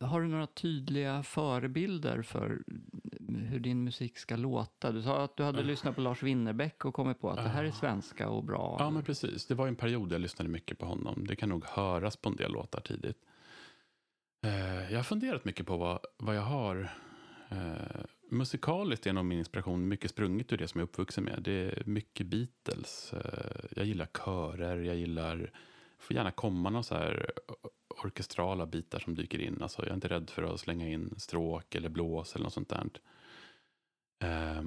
Har 0.00 0.20
du 0.20 0.28
några 0.28 0.46
tydliga 0.46 1.22
förebilder 1.22 2.22
för 2.22 2.62
hur 3.28 3.60
din 3.60 3.84
musik 3.84 4.18
ska 4.18 4.36
låta? 4.36 4.92
Du 4.92 5.02
sa 5.02 5.24
att 5.24 5.36
du 5.36 5.42
hade 5.42 5.62
lyssnat 5.62 5.94
på 5.94 6.00
Lars 6.00 6.22
Winnerbäck 6.22 6.84
och 6.84 6.94
kommit 6.94 7.20
på 7.20 7.30
att 7.30 7.36
det 7.36 7.48
här 7.48 7.64
är 7.64 7.70
svenska 7.70 8.28
och 8.28 8.44
bra. 8.44 8.76
Ja 8.78 8.90
men 8.90 9.02
precis, 9.02 9.46
det 9.46 9.54
var 9.54 9.68
en 9.68 9.76
period 9.76 10.12
jag 10.12 10.20
lyssnade 10.20 10.50
mycket 10.50 10.78
på 10.78 10.86
honom. 10.86 11.26
Det 11.26 11.36
kan 11.36 11.48
nog 11.48 11.64
höras 11.64 12.16
på 12.16 12.28
en 12.28 12.36
del 12.36 12.52
låtar 12.52 12.80
tidigt. 12.80 13.18
Eh, 14.42 14.92
jag 14.92 14.98
har 14.98 15.04
funderat 15.04 15.44
mycket 15.44 15.66
på 15.66 15.76
vad, 15.76 15.98
vad 16.18 16.36
jag 16.36 16.42
har. 16.42 16.90
Eh, 17.48 18.04
musikaliskt 18.30 19.06
är 19.06 19.12
nog 19.12 19.24
min 19.24 19.38
inspiration 19.38 19.88
mycket 19.88 20.10
sprunget 20.10 20.52
ur 20.52 20.56
det 20.56 20.68
som 20.68 20.80
jag 20.80 20.86
är 20.86 20.90
uppvuxen 20.90 21.24
med. 21.24 21.42
Det 21.42 21.52
är 21.52 21.82
mycket 21.86 22.26
Beatles. 22.26 23.12
Eh, 23.12 23.66
jag 23.76 23.86
gillar 23.86 24.06
körer, 24.06 24.78
jag 24.80 24.96
gillar... 24.96 25.50
får 25.98 26.16
gärna 26.16 26.30
komma 26.30 26.70
några 26.70 26.82
så 26.82 26.94
här 26.94 27.30
orkestrala 28.04 28.66
bitar 28.66 28.98
som 28.98 29.14
dyker 29.14 29.38
in. 29.40 29.62
Alltså, 29.62 29.82
jag 29.82 29.90
är 29.90 29.94
inte 29.94 30.08
rädd 30.08 30.30
för 30.30 30.42
att 30.42 30.60
slänga 30.60 30.88
in 30.88 31.14
stråk 31.16 31.74
eller 31.74 31.88
blås 31.88 32.34
eller 32.34 32.44
något 32.44 32.52
sånt 32.52 32.68
där. 32.68 32.88
Eh, 34.22 34.62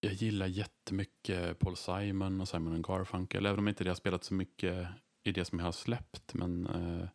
jag 0.00 0.12
gillar 0.12 0.46
jättemycket 0.46 1.58
Paul 1.58 1.76
Simon 1.76 2.40
och 2.40 2.48
Simon 2.48 2.82
Garfunkel. 2.82 3.46
Även 3.46 3.58
om 3.58 3.68
inte 3.68 3.84
det 3.84 3.90
har 3.90 3.94
spelat 3.94 4.24
så 4.24 4.34
mycket 4.34 4.88
i 5.24 5.32
det 5.32 5.44
som 5.44 5.58
jag 5.58 5.66
har 5.66 5.72
släppt. 5.72 6.34
Men 6.34 6.66
eh, 6.66 7.08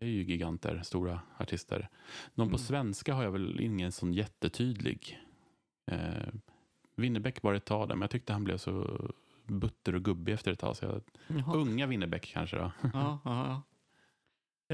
det 0.00 0.06
är 0.06 0.10
ju 0.10 0.22
giganter, 0.22 0.82
stora 0.84 1.20
artister. 1.38 1.88
Någon 2.34 2.48
på 2.48 2.56
Mm. 2.56 2.58
svenska 2.66 3.14
har 3.14 3.22
jag 3.24 3.30
väl 3.30 3.60
ingen 3.60 3.92
sån 3.92 4.14
jättetydlig. 4.14 5.18
Eh, 5.90 6.32
Winnerbäck 6.96 7.42
var 7.42 7.54
ett 7.54 7.64
tag 7.64 7.88
där, 7.88 7.94
men 7.94 8.00
jag 8.00 8.10
tyckte 8.10 8.32
han 8.32 8.44
blev 8.44 8.56
så 8.56 9.00
butter 9.50 9.94
och 9.94 10.04
gubbig 10.04 10.32
efter 10.32 10.52
ett 10.52 10.58
tag. 10.58 10.76
Så 10.76 10.84
jag, 10.84 11.02
Jaha. 11.26 11.54
unga 11.56 11.86
Winnerbäck 11.86 12.26
kanske 12.32 12.56
då. 12.56 12.72
Ja, 12.92 13.18
ja, 13.24 13.46
ja. 13.48 13.62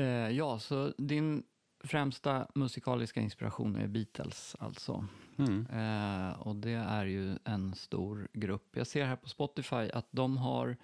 Eh, 0.03 0.31
ja, 0.31 0.59
så 0.59 0.93
din 0.99 1.43
främsta 1.85 2.47
musikaliska 2.55 3.21
inspiration 3.21 3.77
är 3.77 3.87
Beatles 3.87 4.57
alltså. 4.59 5.07
Mm. 5.39 5.67
Eh, 5.67 6.41
och 6.41 6.57
det 6.57 6.71
är 6.73 7.05
ju 7.07 7.39
en 7.45 7.75
stor 7.75 8.29
grupp. 8.33 8.77
Jag 8.77 8.87
ser 8.87 9.05
här 9.07 9.17
på 9.17 9.29
Spotify 9.29 9.91
att 9.95 10.07
de 10.11 10.37
har 10.37 10.77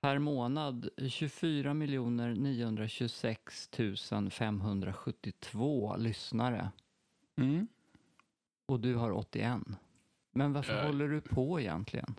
per 0.00 0.18
månad 0.18 0.88
24 1.08 1.74
926 1.74 3.68
572 4.30 5.96
lyssnare 5.96 6.70
Mm. 7.36 7.68
och 8.66 8.80
du 8.80 8.94
har 8.94 9.10
81. 9.12 9.60
Men 10.32 10.52
varför 10.52 10.78
Eh. 10.78 10.86
håller 10.86 11.08
du 11.08 11.20
på 11.20 11.60
egentligen? 11.60 12.14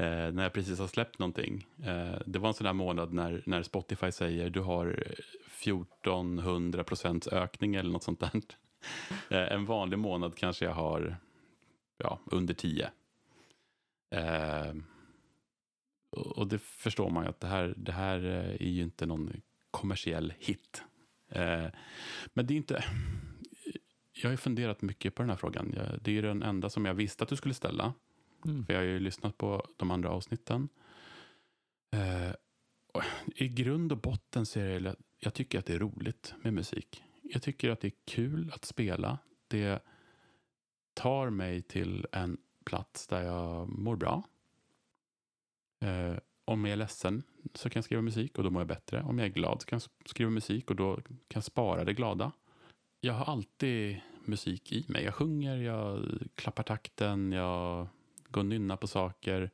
Eh, 0.00 0.32
när 0.32 0.42
jag 0.42 0.52
precis 0.52 0.78
har 0.78 0.86
släppt 0.86 1.18
någonting. 1.18 1.66
Eh, 1.82 2.20
det 2.26 2.38
var 2.38 2.48
en 2.48 2.54
sån 2.54 2.64
där 2.64 2.72
månad 2.72 3.12
när, 3.12 3.42
när 3.46 3.62
Spotify 3.62 4.12
säger 4.12 4.50
du 4.50 4.60
har 4.60 5.04
1400 5.62 6.84
procents 6.84 7.28
ökning 7.28 7.74
eller 7.74 7.90
något 7.90 8.02
sånt 8.02 8.20
där. 8.20 8.30
Eh, 9.30 9.52
en 9.52 9.64
vanlig 9.66 9.98
månad 9.98 10.36
kanske 10.36 10.64
jag 10.64 10.72
har 10.72 11.16
ja, 11.96 12.20
under 12.24 12.54
10. 12.54 12.90
Eh, 14.10 14.74
och 16.10 16.46
det 16.46 16.58
förstår 16.58 17.10
man 17.10 17.24
ju 17.24 17.30
att 17.30 17.40
det 17.40 17.46
här, 17.46 17.74
det 17.76 17.92
här 17.92 18.24
eh, 18.24 18.66
är 18.66 18.70
ju 18.70 18.82
inte 18.82 19.06
någon 19.06 19.40
kommersiell 19.70 20.34
hit. 20.38 20.82
Eh, 21.28 21.66
men 22.34 22.46
det 22.46 22.54
är 22.54 22.56
inte... 22.56 22.84
Jag 24.12 24.30
har 24.30 24.36
funderat 24.36 24.82
mycket 24.82 25.14
på 25.14 25.22
den 25.22 25.30
här 25.30 25.36
frågan. 25.36 25.78
Det 26.02 26.18
är 26.18 26.22
den 26.22 26.42
enda 26.42 26.70
som 26.70 26.84
jag 26.84 26.94
visste 26.94 27.24
att 27.24 27.30
du 27.30 27.36
skulle 27.36 27.54
ställa. 27.54 27.94
Mm. 28.44 28.66
För 28.66 28.72
jag 28.72 28.80
har 28.80 28.86
ju 28.86 29.00
lyssnat 29.00 29.38
på 29.38 29.66
de 29.76 29.90
andra 29.90 30.10
avsnitten. 30.10 30.68
Eh, 31.90 32.32
I 33.26 33.48
grund 33.48 33.92
och 33.92 33.98
botten 33.98 34.46
så 34.46 34.60
är 34.60 34.80
det, 34.80 34.96
jag 35.18 35.34
tycker 35.34 35.58
att 35.58 35.66
det 35.66 35.74
är 35.74 35.78
roligt 35.78 36.34
med 36.42 36.54
musik. 36.54 37.04
Jag 37.22 37.42
tycker 37.42 37.70
att 37.70 37.80
det 37.80 37.88
är 37.88 37.94
kul 38.04 38.50
att 38.54 38.64
spela. 38.64 39.18
Det 39.48 39.82
tar 40.94 41.30
mig 41.30 41.62
till 41.62 42.06
en 42.12 42.38
plats 42.64 43.06
där 43.06 43.22
jag 43.22 43.68
mår 43.68 43.96
bra. 43.96 44.22
Eh, 45.80 46.16
om 46.44 46.64
jag 46.64 46.72
är 46.72 46.76
ledsen 46.76 47.22
så 47.54 47.70
kan 47.70 47.80
jag 47.80 47.84
skriva 47.84 48.02
musik 48.02 48.38
och 48.38 48.44
då 48.44 48.50
mår 48.50 48.60
jag 48.60 48.68
bättre. 48.68 49.02
Om 49.02 49.18
jag 49.18 49.26
är 49.26 49.32
glad 49.32 49.62
så 49.62 49.66
kan 49.66 49.76
jag 49.76 50.08
skriva 50.08 50.30
musik 50.30 50.70
och 50.70 50.76
då 50.76 50.96
kan 50.96 51.14
jag 51.28 51.44
spara 51.44 51.84
det 51.84 51.92
glada. 51.92 52.32
Jag 53.00 53.14
har 53.14 53.24
alltid 53.24 54.00
musik 54.24 54.72
i 54.72 54.86
mig. 54.88 55.04
Jag 55.04 55.14
sjunger, 55.14 55.56
jag 55.56 56.18
klappar 56.34 56.62
takten, 56.62 57.32
jag 57.32 57.88
går 58.30 58.40
och 58.40 58.46
nynnar 58.46 58.76
på 58.76 58.86
saker. 58.86 59.50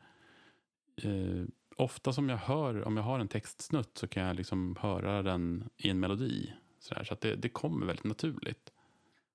Eh, 0.96 1.44
ofta 1.76 2.12
som 2.12 2.28
jag 2.28 2.36
hör, 2.36 2.84
om 2.84 2.96
jag 2.96 3.04
har 3.04 3.18
en 3.18 3.28
textsnutt 3.28 3.98
så 3.98 4.08
kan 4.08 4.22
jag 4.22 4.36
liksom 4.36 4.76
höra 4.80 5.22
den 5.22 5.68
i 5.76 5.90
en 5.90 6.00
melodi. 6.00 6.52
Så, 6.78 6.94
där, 6.94 7.04
så 7.04 7.14
att 7.14 7.20
det, 7.20 7.36
det 7.36 7.48
kommer 7.48 7.86
väldigt 7.86 8.04
naturligt. 8.04 8.70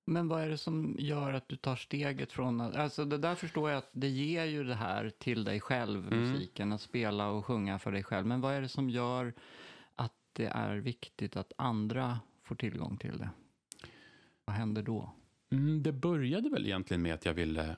Men 0.04 0.28
vad 0.28 0.42
är 0.42 0.48
det 0.48 0.58
som 0.58 0.96
gör 0.98 1.32
att 1.32 1.48
du 1.48 1.56
tar 1.56 1.76
steget 1.76 2.32
från 2.32 2.60
att, 2.60 2.76
alltså 2.76 3.04
det 3.04 3.18
där 3.18 3.34
förstår 3.34 3.70
jag 3.70 3.78
att 3.78 3.90
det 3.92 4.08
ger 4.08 4.44
ju 4.44 4.64
det 4.64 4.74
här 4.74 5.10
till 5.18 5.44
dig 5.44 5.60
själv, 5.60 6.06
mm. 6.06 6.20
musiken, 6.20 6.72
att 6.72 6.80
spela 6.80 7.28
och 7.28 7.46
sjunga 7.46 7.78
för 7.78 7.92
dig 7.92 8.02
själv. 8.02 8.26
Men 8.26 8.40
vad 8.40 8.54
är 8.54 8.60
det 8.60 8.68
som 8.68 8.90
gör 8.90 9.34
att 9.94 10.12
det 10.32 10.46
är 10.46 10.76
viktigt 10.76 11.36
att 11.36 11.52
andra 11.56 12.20
får 12.42 12.54
tillgång 12.54 12.96
till 12.96 13.18
det? 13.18 13.30
Vad 14.44 14.56
händer 14.56 14.82
då? 14.82 15.14
Mm, 15.50 15.82
det 15.82 15.92
började 15.92 16.50
väl 16.50 16.66
egentligen 16.66 17.02
med 17.02 17.14
att 17.14 17.24
jag 17.24 17.34
ville 17.34 17.76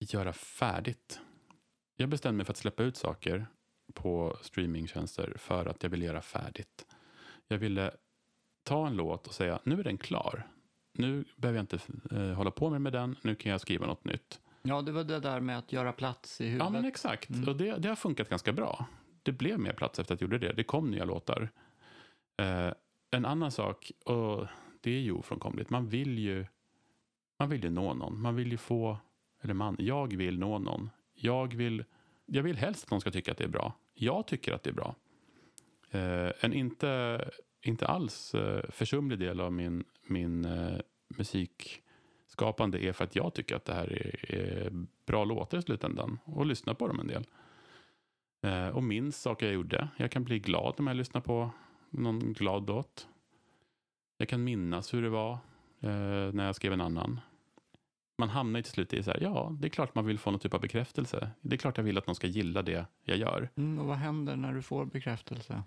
göra 0.00 0.32
färdigt. 0.32 1.20
Jag 1.96 2.08
bestämde 2.08 2.36
mig 2.36 2.46
för 2.46 2.52
att 2.52 2.56
släppa 2.56 2.82
ut 2.82 2.96
saker 2.96 3.46
på 3.94 4.36
streamingtjänster 4.42 5.34
för 5.36 5.66
att 5.66 5.82
jag 5.82 5.90
ville 5.90 6.04
göra 6.04 6.22
färdigt. 6.22 6.86
Jag 7.48 7.58
ville 7.58 7.90
ta 8.62 8.86
en 8.86 8.96
låt 8.96 9.26
och 9.26 9.34
säga 9.34 9.60
nu 9.64 9.80
är 9.80 9.84
den 9.84 9.98
klar 9.98 10.46
nu 10.92 11.24
behöver 11.36 11.58
jag 11.58 11.62
inte 11.62 11.78
eh, 12.10 12.32
hålla 12.32 12.50
på 12.50 12.78
med 12.78 12.92
den, 12.92 13.16
nu 13.22 13.34
kan 13.34 13.52
jag 13.52 13.60
skriva 13.60 13.86
något 13.86 14.04
nytt. 14.04 14.40
Ja, 14.62 14.82
det 14.82 14.92
var 14.92 15.04
det 15.04 15.20
där 15.20 15.40
med 15.40 15.58
att 15.58 15.72
göra 15.72 15.92
plats 15.92 16.40
i 16.40 16.44
huvudet. 16.44 16.64
Ja, 16.64 16.70
men 16.70 16.84
exakt. 16.84 17.30
Mm. 17.30 17.48
Och 17.48 17.56
det, 17.56 17.76
det 17.78 17.88
har 17.88 17.96
funkat 17.96 18.28
ganska 18.28 18.52
bra. 18.52 18.86
Det 19.22 19.32
blev 19.32 19.58
mer 19.58 19.72
plats 19.72 19.98
efter 19.98 20.14
att 20.14 20.20
jag 20.20 20.32
gjorde 20.32 20.46
det. 20.46 20.52
Det 20.52 20.64
kom 20.64 20.90
nya 20.90 21.04
låtar. 21.04 21.50
Eh, 22.42 22.72
en 23.10 23.24
annan 23.24 23.50
sak, 23.50 23.92
och 24.04 24.46
det 24.80 24.90
är 24.90 25.00
ju 25.00 25.12
ofrånkomligt, 25.12 25.70
man 25.70 25.88
vill 25.88 26.18
ju, 26.18 26.46
man 27.38 27.48
vill 27.48 27.64
ju 27.64 27.70
nå 27.70 27.94
någon. 27.94 28.20
Man 28.20 28.36
vill 28.36 28.50
ju 28.50 28.56
få, 28.56 28.98
eller 29.40 29.54
man, 29.54 29.76
jag 29.78 30.16
vill 30.16 30.38
nå 30.38 30.58
någon. 30.58 30.90
Jag 31.14 31.54
vill, 31.54 31.84
jag 32.26 32.42
vill 32.42 32.56
helst 32.56 32.84
att 32.84 32.90
någon 32.90 33.00
ska 33.00 33.10
tycka 33.10 33.32
att 33.32 33.38
det 33.38 33.44
är 33.44 33.48
bra. 33.48 33.72
Jag 33.94 34.26
tycker 34.26 34.52
att 34.52 34.62
det 34.62 34.70
är 34.70 34.74
bra. 34.74 34.94
Eh, 35.90 36.32
en 36.40 36.52
inte, 36.52 37.24
inte 37.62 37.86
alls 37.86 38.34
eh, 38.34 38.70
försumlig 38.70 39.18
del 39.18 39.40
av 39.40 39.52
min, 39.52 39.84
min 40.06 40.44
eh, 40.44 40.78
musikskapande 41.08 42.84
är 42.84 42.92
för 42.92 43.04
att 43.04 43.16
jag 43.16 43.34
tycker 43.34 43.56
att 43.56 43.64
det 43.64 43.74
här 43.74 43.92
är, 43.92 44.34
är 44.34 44.86
bra 45.06 45.24
låtar 45.24 45.58
i 45.58 45.62
slutändan 45.62 46.18
och 46.24 46.46
lyssnar 46.46 46.74
på 46.74 46.88
dem 46.88 47.00
en 47.00 47.06
del. 47.06 47.26
Eh, 48.42 48.68
och 48.68 48.82
minns 48.82 49.22
saker 49.22 49.46
jag 49.46 49.54
gjorde. 49.54 49.88
Jag 49.96 50.10
kan 50.10 50.24
bli 50.24 50.38
glad 50.38 50.74
när 50.78 50.90
jag 50.90 50.96
lyssnar 50.96 51.20
på 51.20 51.50
någon 51.90 52.32
glad 52.32 52.68
låt. 52.68 53.08
Jag 54.16 54.28
kan 54.28 54.44
minnas 54.44 54.94
hur 54.94 55.02
det 55.02 55.08
var 55.08 55.32
eh, 55.80 56.32
när 56.32 56.46
jag 56.46 56.56
skrev 56.56 56.72
en 56.72 56.80
annan. 56.80 57.20
Man 58.20 58.28
hamnar 58.28 58.58
ju 58.58 58.62
till 58.62 58.72
slut 58.72 58.92
i 58.92 59.02
så 59.02 59.10
här, 59.10 59.20
ja, 59.20 59.56
det 59.60 59.66
är 59.66 59.70
klart 59.70 59.94
man 59.94 60.06
vill 60.06 60.18
få 60.18 60.30
någon 60.30 60.40
typ 60.40 60.54
av 60.54 60.60
bekräftelse. 60.60 61.30
Det 61.40 61.56
är 61.56 61.58
klart 61.58 61.76
jag 61.76 61.84
vill 61.84 61.98
att 61.98 62.06
någon 62.06 62.16
ska 62.16 62.26
gilla 62.26 62.62
det 62.62 62.86
jag 63.04 63.16
gör. 63.18 63.48
Mm, 63.56 63.78
och 63.78 63.86
vad 63.86 63.96
händer 63.96 64.36
när 64.36 64.52
du 64.52 64.62
får 64.62 64.84
bekräftelse? 64.84 65.62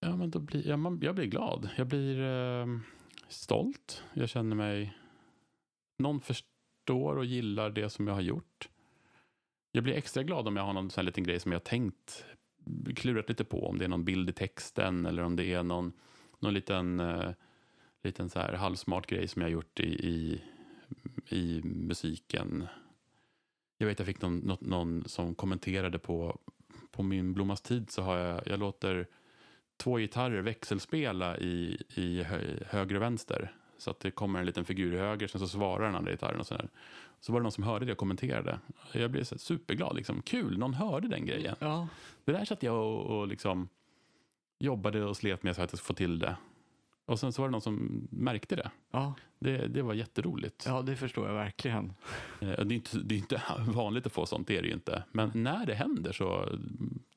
Ja, 0.00 0.16
men 0.16 0.30
då 0.30 0.38
blir, 0.38 0.68
ja, 0.68 0.76
man, 0.76 1.00
jag 1.02 1.14
blir 1.14 1.26
glad. 1.26 1.68
Jag 1.76 1.86
blir 1.86 2.20
eh, 2.20 2.66
stolt. 3.28 4.04
Jag 4.12 4.28
känner 4.28 4.56
mig... 4.56 4.96
Någon 5.98 6.20
förstår 6.20 7.16
och 7.16 7.24
gillar 7.24 7.70
det 7.70 7.90
som 7.90 8.08
jag 8.08 8.14
har 8.14 8.20
gjort. 8.20 8.68
Jag 9.72 9.84
blir 9.84 9.94
extra 9.94 10.22
glad 10.22 10.48
om 10.48 10.56
jag 10.56 10.64
har 10.64 10.72
någon 10.72 10.90
sån 10.90 11.02
här 11.02 11.06
liten 11.06 11.24
grej 11.24 11.40
som 11.40 11.52
jag 11.52 11.58
har 11.58 11.64
tänkt, 11.64 12.24
klurat 12.96 13.28
lite 13.28 13.44
på. 13.44 13.66
Om 13.66 13.78
det 13.78 13.84
är 13.84 13.88
någon 13.88 14.04
bild 14.04 14.30
i 14.30 14.32
texten 14.32 15.06
eller 15.06 15.22
om 15.22 15.36
det 15.36 15.52
är 15.52 15.62
någon, 15.62 15.92
någon 16.38 16.54
liten, 16.54 17.00
uh, 17.00 17.30
liten 18.02 18.30
så 18.30 18.38
här 18.38 18.52
halvsmart 18.52 19.06
grej 19.06 19.28
som 19.28 19.42
jag 19.42 19.46
har 19.48 19.52
gjort 19.52 19.80
i, 19.80 20.08
i, 20.08 20.42
i 21.28 21.60
musiken. 21.64 22.66
Jag 23.78 23.86
vet 23.86 23.98
jag 23.98 24.06
fick 24.06 24.22
någon, 24.22 24.38
någon, 24.38 24.58
någon 24.60 25.04
som 25.06 25.34
kommenterade 25.34 25.98
på, 25.98 26.38
på 26.90 27.02
min 27.02 27.32
Blommas 27.32 27.60
tid 27.60 27.90
så 27.90 28.02
har 28.02 28.16
jag, 28.16 28.42
jag 28.46 28.60
låter 28.60 29.06
två 29.76 29.98
gitarrer 29.98 30.42
växelspela 30.42 31.38
i, 31.38 31.82
i 31.94 32.22
höger 32.66 32.96
och 32.96 33.02
vänster. 33.02 33.52
Så 33.78 33.90
att 33.90 34.00
det 34.00 34.10
kommer 34.10 34.40
en 34.40 34.46
liten 34.46 34.64
figur 34.64 34.94
i 34.94 34.98
höger, 34.98 35.26
sen 35.26 35.40
så 35.40 35.48
svarar 35.48 35.86
den 35.86 35.94
andra 35.94 36.10
gitarren 36.10 36.40
och 36.40 36.46
sådär. 36.46 36.68
Så 37.20 37.32
var 37.32 37.40
det 37.40 37.42
någon 37.42 37.52
som 37.52 37.64
hörde 37.64 37.86
det 37.86 37.92
och 37.92 37.98
kommenterade. 37.98 38.58
Jag 38.92 39.10
blev 39.10 39.24
så 39.24 39.38
superglad. 39.38 39.96
Liksom. 39.96 40.22
Kul, 40.22 40.58
någon 40.58 40.74
hörde 40.74 41.08
den 41.08 41.26
grejen. 41.26 41.56
Ja. 41.58 41.88
Det 42.24 42.32
där 42.32 42.44
satt 42.44 42.62
jag 42.62 42.76
och, 42.76 43.20
och 43.20 43.28
liksom 43.28 43.68
jobbade 44.58 45.04
och 45.04 45.16
slet 45.16 45.42
med 45.42 45.56
så 45.56 45.62
att 45.62 45.72
jag 45.72 45.80
få 45.80 45.94
till 45.94 46.18
det. 46.18 46.36
Och 47.06 47.20
sen 47.20 47.32
så 47.32 47.42
var 47.42 47.48
det 47.48 47.52
någon 47.52 47.60
som 47.60 48.08
märkte 48.10 48.56
det. 48.56 48.70
Ja. 48.90 49.14
Det, 49.38 49.66
det 49.66 49.82
var 49.82 49.94
jätteroligt. 49.94 50.64
Ja, 50.66 50.82
det 50.82 50.96
förstår 50.96 51.26
jag 51.26 51.34
verkligen. 51.34 51.92
Eh, 52.40 52.48
det 52.48 52.52
är, 52.52 52.72
inte, 52.72 52.98
det 52.98 53.14
är 53.14 53.18
inte 53.18 53.42
vanligt 53.58 54.06
att 54.06 54.12
få 54.12 54.26
sånt, 54.26 54.48
det 54.48 54.58
är 54.58 54.62
det 54.62 54.68
ju 54.68 54.74
inte. 54.74 55.04
Men 55.12 55.30
när 55.34 55.66
det 55.66 55.74
händer 55.74 56.12
så, 56.12 56.58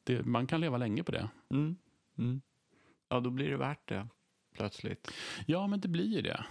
det, 0.04 0.26
man 0.26 0.48
kan 0.48 0.62
leva 0.62 0.78
länge 0.78 1.04
på 1.04 1.12
det. 1.12 1.30
Mm. 1.50 1.76
Mm. 2.18 2.42
Ja, 3.10 3.20
då 3.20 3.30
blir 3.30 3.50
det 3.50 3.58
värt 3.58 3.88
det 3.88 4.08
plötsligt. 4.56 5.12
Ja, 5.46 5.68
men 5.68 5.80
det 5.80 5.88
blir 5.88 6.16
ju 6.16 6.22
det. 6.22 6.46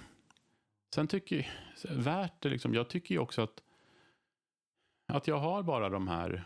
Sen 0.95 1.07
tycker 1.07 1.51
jag, 1.82 1.95
värt 1.95 2.43
det 2.43 2.49
liksom, 2.49 2.74
jag 2.74 2.89
tycker 2.89 3.14
ju 3.14 3.18
också 3.18 3.43
att, 3.43 3.62
att 5.07 5.26
jag 5.26 5.39
har 5.39 5.62
bara 5.62 5.89
de 5.89 6.09
här 6.09 6.45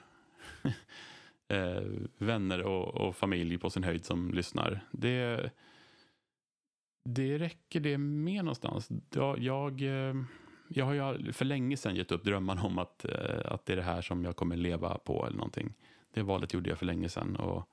eh, 1.49 1.82
vänner 2.18 2.62
och, 2.62 2.95
och, 2.95 3.16
familj 3.16 3.59
på 3.59 3.70
sin 3.70 3.84
höjd 3.84 4.05
som 4.05 4.34
lyssnar. 4.34 4.80
Det, 4.91 5.51
det 7.05 7.39
räcker 7.39 7.81
det 7.81 7.99
med 7.99 8.45
någonstans. 8.45 8.89
Jag, 9.11 9.39
jag, 9.39 9.83
jag 10.69 10.85
har 10.85 10.95
ju 10.95 11.33
för 11.33 11.45
länge 11.45 11.77
sedan 11.77 11.97
gett 11.97 12.13
upp 12.13 12.25
drömmarna 12.25 12.63
om 12.63 12.79
att, 12.79 13.05
eh, 13.05 13.53
att 13.53 13.67
det 13.67 13.73
är 13.73 13.77
det 13.77 13.83
här 13.83 14.03
som 14.03 14.25
jag 14.25 14.37
kommer 14.37 14.57
leva 14.57 14.99
på 14.99 15.27
eller 15.27 15.37
någonting. 15.37 15.75
Det 16.15 16.23
valet 16.23 16.55
gjorde 16.55 16.69
jag 16.69 16.79
för 16.79 16.87
länge 16.87 17.09
sedan. 17.09 17.37
Och, 17.37 17.69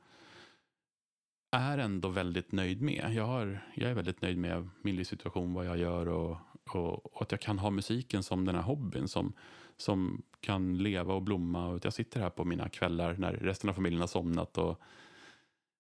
är 1.56 1.78
ändå 1.78 2.10
väldigt 2.10 2.52
nöjd 2.52 2.82
med. 2.82 3.12
Jag, 3.14 3.26
har, 3.26 3.60
jag 3.76 3.92
är 3.92 3.94
väldigt 3.94 4.22
nöjd 4.22 4.38
med 4.38 4.70
min 4.82 4.96
livssituation, 4.96 5.54
vad 5.54 5.66
jag 5.66 5.78
gör 5.78 6.08
och, 6.08 6.38
och, 6.74 7.16
och, 7.16 7.22
att 7.22 7.32
jag 7.32 7.42
kan 7.42 7.60
ha 7.60 7.70
musiken 7.70 8.24
som 8.24 8.46
den 8.46 8.56
här 8.56 8.62
hobbyn 8.62 9.08
som, 9.08 9.34
som 9.78 10.22
kan 10.40 10.78
leva 10.78 11.14
och 11.14 11.22
blomma. 11.22 11.68
Och 11.68 11.76
att 11.76 11.84
jag 11.84 11.94
sitter 11.94 12.20
här 12.20 12.30
på 12.30 12.46
mina 12.46 12.70
kvällar 12.70 13.16
när 13.18 13.34
resten 13.34 13.70
av 13.70 13.74
familjen 13.74 14.00
har 14.00 14.08
somnat 14.08 14.58
och 14.58 14.82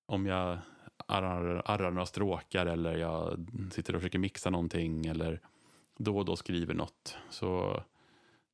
om 0.06 0.26
jag 0.26 0.58
arrar, 1.06 1.62
arrar 1.66 1.92
några 1.92 2.06
stråkar 2.06 2.66
eller 2.66 2.98
jag 2.98 3.48
sitter 3.72 3.96
och 3.96 4.02
försöker 4.02 4.20
mixa 4.20 4.50
någonting 4.50 5.06
eller 5.06 5.40
då 5.98 6.18
och 6.18 6.26
då 6.26 6.36
skriver 6.36 6.74
något. 6.74 7.18
Så 7.30 7.84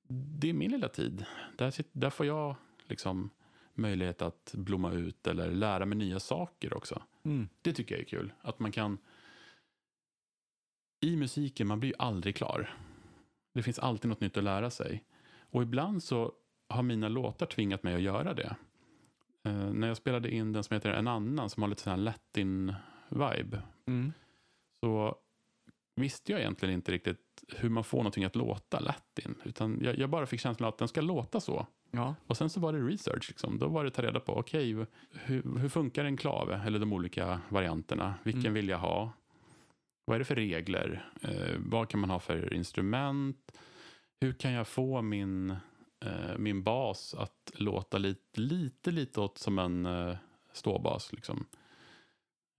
det 0.07 0.49
är 0.49 0.53
min 0.53 0.71
lilla 0.71 0.87
tid. 0.87 1.25
Där, 1.57 1.73
där 1.91 2.09
får 2.09 2.25
jag 2.25 2.55
liksom 2.87 3.29
möjlighet 3.73 4.21
att 4.21 4.53
blomma 4.57 4.91
ut 4.91 5.27
eller 5.27 5.51
lära 5.51 5.85
mig 5.85 5.97
nya 5.97 6.19
saker 6.19 6.77
också. 6.77 7.01
Mm. 7.23 7.49
Det 7.61 7.73
tycker 7.73 7.95
jag 7.95 8.01
är 8.01 8.05
kul. 8.05 8.33
Att 8.41 8.59
man 8.59 8.71
kan... 8.71 8.97
I 10.99 11.15
musiken, 11.15 11.67
man 11.67 11.79
blir 11.79 11.89
ju 11.89 11.95
aldrig 11.99 12.35
klar. 12.35 12.75
Det 13.53 13.63
finns 13.63 13.79
alltid 13.79 14.09
något 14.09 14.21
nytt 14.21 14.37
att 14.37 14.43
lära 14.43 14.69
sig. 14.69 15.03
Och 15.39 15.61
ibland 15.61 16.03
så 16.03 16.31
har 16.69 16.83
mina 16.83 17.09
låtar 17.09 17.45
tvingat 17.45 17.83
mig 17.83 17.95
att 17.95 18.01
göra 18.01 18.33
det. 18.33 18.55
Uh, 19.47 19.73
när 19.73 19.87
jag 19.87 19.97
spelade 19.97 20.31
in 20.33 20.53
den 20.53 20.63
som 20.63 20.73
heter 20.73 20.89
En 20.89 21.07
annan, 21.07 21.49
som 21.49 21.63
har 21.63 21.69
lite 21.69 21.81
sån 21.81 21.91
här 21.91 21.97
latin-vibe. 21.97 23.61
Mm. 23.87 24.13
Så 24.85 25.15
visste 25.95 26.31
jag 26.31 26.41
egentligen 26.41 26.73
inte 26.75 26.91
riktigt 26.91 27.43
hur 27.47 27.69
man 27.69 27.83
får 27.83 27.97
någonting 27.97 28.23
att 28.23 28.35
låta 28.35 28.79
latin. 28.79 29.35
Utan 29.43 29.79
jag, 29.81 29.97
jag 29.97 30.09
bara 30.09 30.25
fick 30.25 30.39
känslan 30.39 30.69
att 30.69 30.77
den 30.77 30.87
ska 30.87 31.01
låta 31.01 31.39
så. 31.39 31.67
Ja. 31.91 32.15
Och 32.27 32.37
sen 32.37 32.49
så 32.49 32.59
var 32.59 32.73
det 32.73 32.79
research. 32.79 33.29
Liksom. 33.29 33.59
Då 33.59 33.67
var 33.67 33.83
det 33.83 33.87
att 33.87 33.93
ta 33.93 34.01
reda 34.01 34.19
på, 34.19 34.33
okej, 34.37 34.73
hur, 35.11 35.57
hur 35.59 35.69
funkar 35.69 36.05
en 36.05 36.17
klave? 36.17 36.61
Eller 36.65 36.79
de 36.79 36.93
olika 36.93 37.41
varianterna. 37.49 38.13
Vilken 38.23 38.41
Mm. 38.41 38.53
vill 38.53 38.69
jag 38.69 38.77
ha? 38.77 39.11
Vad 40.05 40.15
är 40.15 40.19
det 40.19 40.25
för 40.25 40.35
regler? 40.35 41.09
Eh, 41.21 41.55
vad 41.57 41.89
kan 41.89 41.99
man 41.99 42.09
ha 42.09 42.19
för 42.19 42.53
instrument? 42.53 43.51
Hur 44.21 44.33
kan 44.33 44.51
jag 44.51 44.67
få 44.67 45.01
min, 45.01 45.55
eh, 46.05 46.37
min 46.37 46.63
bas 46.63 47.13
att 47.13 47.51
låta 47.53 47.97
lite, 47.97 48.41
lite, 48.41 48.91
lite 48.91 49.21
åt 49.21 49.37
som 49.37 49.59
en 49.59 49.85
eh, 49.85 50.15
ståbas? 50.53 51.13
Liksom. 51.13 51.45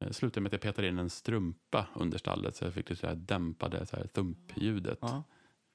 Eh, 0.00 0.10
slutade 0.10 0.40
med 0.40 0.48
att 0.48 0.52
jag 0.52 0.60
petade 0.60 0.88
in 0.88 0.98
en 0.98 1.10
strumpa 1.10 1.86
under 1.94 2.18
stallet 2.18 2.56
så 2.56 2.64
jag 2.64 2.74
fick 2.74 3.02
här 3.02 3.14
dämpade 3.14 3.86
så 3.86 3.96
här 3.96 4.06
thumpljudet. 4.06 4.98
ja. 5.00 5.22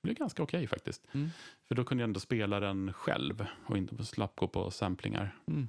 Det 0.01 0.07
blev 0.07 0.15
ganska 0.15 0.43
okej 0.43 0.67
faktiskt. 0.67 1.07
Mm. 1.11 1.29
För 1.67 1.75
då 1.75 1.83
kunde 1.83 2.01
jag 2.01 2.07
ändå 2.07 2.19
spela 2.19 2.59
den 2.59 2.93
själv 2.93 3.45
och 3.65 3.77
inte 3.77 4.05
slapp 4.05 4.35
gå 4.35 4.47
på 4.47 4.71
samplingar. 4.71 5.35
Mm. 5.47 5.67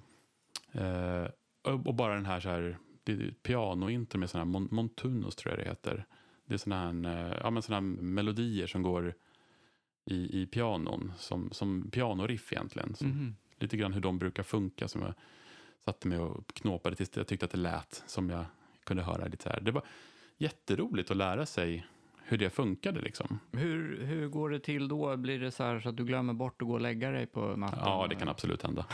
Eh, 0.73 1.31
och, 1.63 1.87
och 1.87 1.95
bara 1.95 2.15
den 2.15 2.27
här, 2.27 2.41
så 2.41 2.49
här 2.49 2.79
det 3.05 3.13
är 3.13 3.29
ett 3.29 3.43
pianointro 3.43 4.19
med 4.19 4.31
sådana 4.31 4.45
här 4.45 4.53
mon, 4.53 4.69
montunos 4.71 5.37
tror 5.37 5.53
jag 5.53 5.65
det 5.65 5.69
heter. 5.69 6.07
Det 6.45 6.55
är 6.55 6.59
sådana 6.59 7.09
här, 7.09 7.31
eh, 7.31 7.39
ja, 7.43 7.51
men 7.51 7.63
såna 7.63 7.81
melodier 7.81 8.67
som 8.67 8.83
går 8.83 9.15
i, 10.09 10.43
i 10.43 10.47
pianon, 10.47 11.13
som, 11.17 11.49
som 11.53 11.91
pianoriff 11.91 12.53
egentligen. 12.53 12.95
Som, 12.95 13.09
Mhm. 13.09 13.37
Lite 13.61 13.77
grann 13.77 13.93
hur 13.93 14.01
de 14.01 14.19
brukar 14.19 14.43
funka 14.43 14.89
som 14.89 15.03
jag 15.03 15.15
satte 15.85 16.09
mig 16.09 16.19
och 16.19 16.47
knåpade 16.55 16.97
tills 16.97 17.17
jag 17.17 17.27
tyckte 17.27 17.45
att 17.47 17.53
det 17.53 17.59
lät 17.59 18.03
som 18.07 18.31
jag 18.31 18.45
kunde 18.85 19.03
höra 19.03 19.25
lite 19.27 19.43
så 19.45 19.51
här. 19.51 19.61
Det 19.61 19.71
var 19.71 19.83
jätteroligt 20.39 21.11
att 21.11 21.17
lära 21.17 21.47
sig 21.47 21.87
hur 22.25 22.39
det 22.39 22.51
funkade 22.51 23.01
liksom. 23.01 23.39
Hur, 23.53 24.03
hur 24.05 24.29
går 24.29 24.51
det 24.51 24.61
till 24.61 24.89
då? 24.89 25.17
Blir 25.17 25.39
det 25.41 25.51
så 25.51 25.63
här 25.63 25.81
så 25.81 25.89
att 25.89 25.97
du 25.97 26.05
glömmer 26.05 26.33
bort 26.33 26.63
att 26.63 26.69
gå 26.69 26.75
och 26.75 26.81
lägga 26.81 27.11
dig 27.11 27.27
på 27.27 27.57
natten? 27.57 27.79
Ja, 27.83 28.07
det 28.11 28.15
kan 28.15 28.29
absolut 28.29 28.63
hända. 28.63 28.87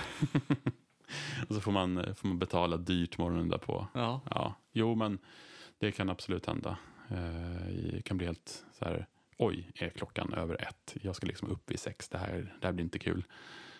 och 1.49 1.55
så 1.55 1.61
får 1.61 1.73
man, 1.73 2.15
får 2.17 2.29
man 2.29 2.39
betala 2.39 2.77
dyrt 2.77 3.19
morgonen 3.19 3.49
därpå. 3.49 3.87
Ja. 3.95 4.21
Ja, 4.31 4.55
jo, 4.73 4.95
men 4.95 5.19
det 5.79 5.93
kan 5.93 6.11
absolut 6.11 6.47
hända. 6.47 6.77
Eh, 7.09 7.93
Det 7.93 8.03
kan 8.05 8.17
bli 8.17 8.27
helt 8.27 8.65
så 8.73 8.85
här, 8.85 9.07
oj, 9.37 9.71
är 9.75 9.89
klockan 9.89 10.35
över 10.35 10.63
ett? 10.63 10.97
Jag 11.03 11.17
ska 11.17 11.27
liksom 11.27 11.49
upp 11.51 11.71
vid 11.71 11.79
sex, 11.81 12.09
det 12.09 12.19
här, 12.19 12.57
det 12.61 12.67
här 12.67 12.73
blir 12.73 12.85
inte 12.85 12.99
kul. 12.99 13.25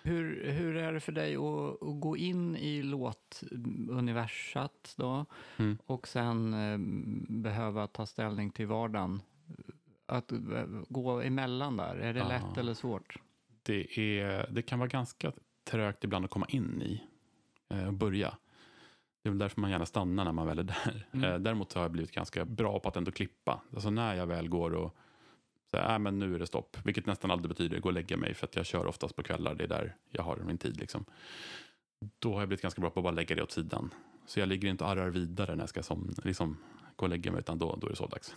Hur, 0.03 0.51
hur 0.51 0.77
är 0.77 0.93
det 0.93 1.01
för 1.01 1.13
dig 1.13 1.37
att, 1.37 1.83
att 1.83 2.01
gå 2.01 2.17
in 2.17 2.57
i 2.57 2.83
låtuniversat 3.63 4.95
då 4.97 5.27
Mm. 5.57 5.79
och 5.87 6.09
sen 6.09 6.55
eh, 6.55 6.79
behöva 7.43 7.87
ta 7.87 8.07
ställning 8.07 8.51
till 8.51 8.67
vardagen? 8.67 9.23
Att 10.07 10.33
eh, 10.33 10.39
gå 10.89 11.21
emellan 11.21 11.77
där, 11.77 11.97
är 11.97 12.13
det 12.15 12.21
Ja. 12.21 12.29
lätt 12.29 12.59
eller 12.59 12.75
svårt? 12.75 13.17
Det, 13.63 13.99
är, 13.99 14.47
det 14.51 14.63
kan 14.63 14.79
vara 14.79 14.89
ganska 14.89 15.33
trögt 15.65 16.05
ibland 16.05 16.25
att 16.25 16.31
komma 16.31 16.47
in 16.49 16.83
i 16.83 17.03
eh, 17.71 17.87
och 17.87 17.93
börja. 17.95 18.37
Det 19.23 19.29
är 19.29 19.31
väl 19.31 19.39
därför 19.39 19.61
man 19.61 19.71
gärna 19.71 19.87
stannar 19.87 20.25
när 20.25 20.33
man 20.33 20.47
väl 20.47 20.59
är 20.59 20.63
där. 20.63 21.07
Mm. 21.13 21.33
Eh, 21.33 21.39
Däremot 21.39 21.73
har 21.73 21.83
jag 21.83 21.91
blivit 21.91 22.13
ganska 22.13 22.45
bra 22.45 22.81
på 22.81 22.89
att 22.89 22.97
ändå 22.97 23.11
klippa. 23.13 23.61
Alltså 23.75 23.91
när 23.91 24.15
jag 24.15 24.27
väl 24.27 24.49
går 24.49 24.71
och 24.75 24.97
äh, 25.79 25.99
men 25.99 26.19
nu 26.19 26.35
är 26.35 26.39
det 26.39 26.47
stopp. 26.47 26.77
Vilket 26.85 27.07
nästan 27.07 27.31
aldrig 27.31 27.49
betyder 27.49 27.79
gå 27.81 27.89
och 27.89 27.93
lägga 27.93 28.17
mig 28.17 28.35
för 28.35 28.47
att 28.47 28.57
jag 28.57 28.67
kör 28.67 28.87
oftast 28.87 29.17
på 29.17 29.23
kvällar. 29.23 29.55
Det 29.55 29.65
är 29.65 29.69
där 29.69 29.97
jag 30.11 30.23
har 30.23 30.37
min 30.37 30.59
tid. 30.59 30.77
Liksom. 30.81 31.05
Då 32.19 32.33
har 32.33 32.41
jag 32.41 32.49
blivit 32.49 32.63
ganska 32.63 32.81
bra 32.81 32.91
på 32.91 33.01
att 33.01 33.05
bara 33.05 33.15
lägga 33.15 33.37
det 33.37 33.43
åt 33.43 33.53
sidan. 33.53 33.91
Så 34.27 34.41
jag 34.41 34.49
ligger 34.49 34.69
inte 34.69 34.85
och 34.85 34.91
arrar 34.91 35.11
vidare 35.11 35.55
när 35.55 35.63
jag 35.63 35.69
ska 35.69 35.83
som, 35.83 36.15
liksom, 36.25 36.57
gå 36.97 37.05
och 37.07 37.11
lägga 37.11 37.31
mig 37.33 37.41
utan 37.41 37.59
då, 37.59 37.77
då 37.81 37.87
är 37.87 37.91
det 37.91 37.97
så 37.97 38.07
dags. 38.07 38.37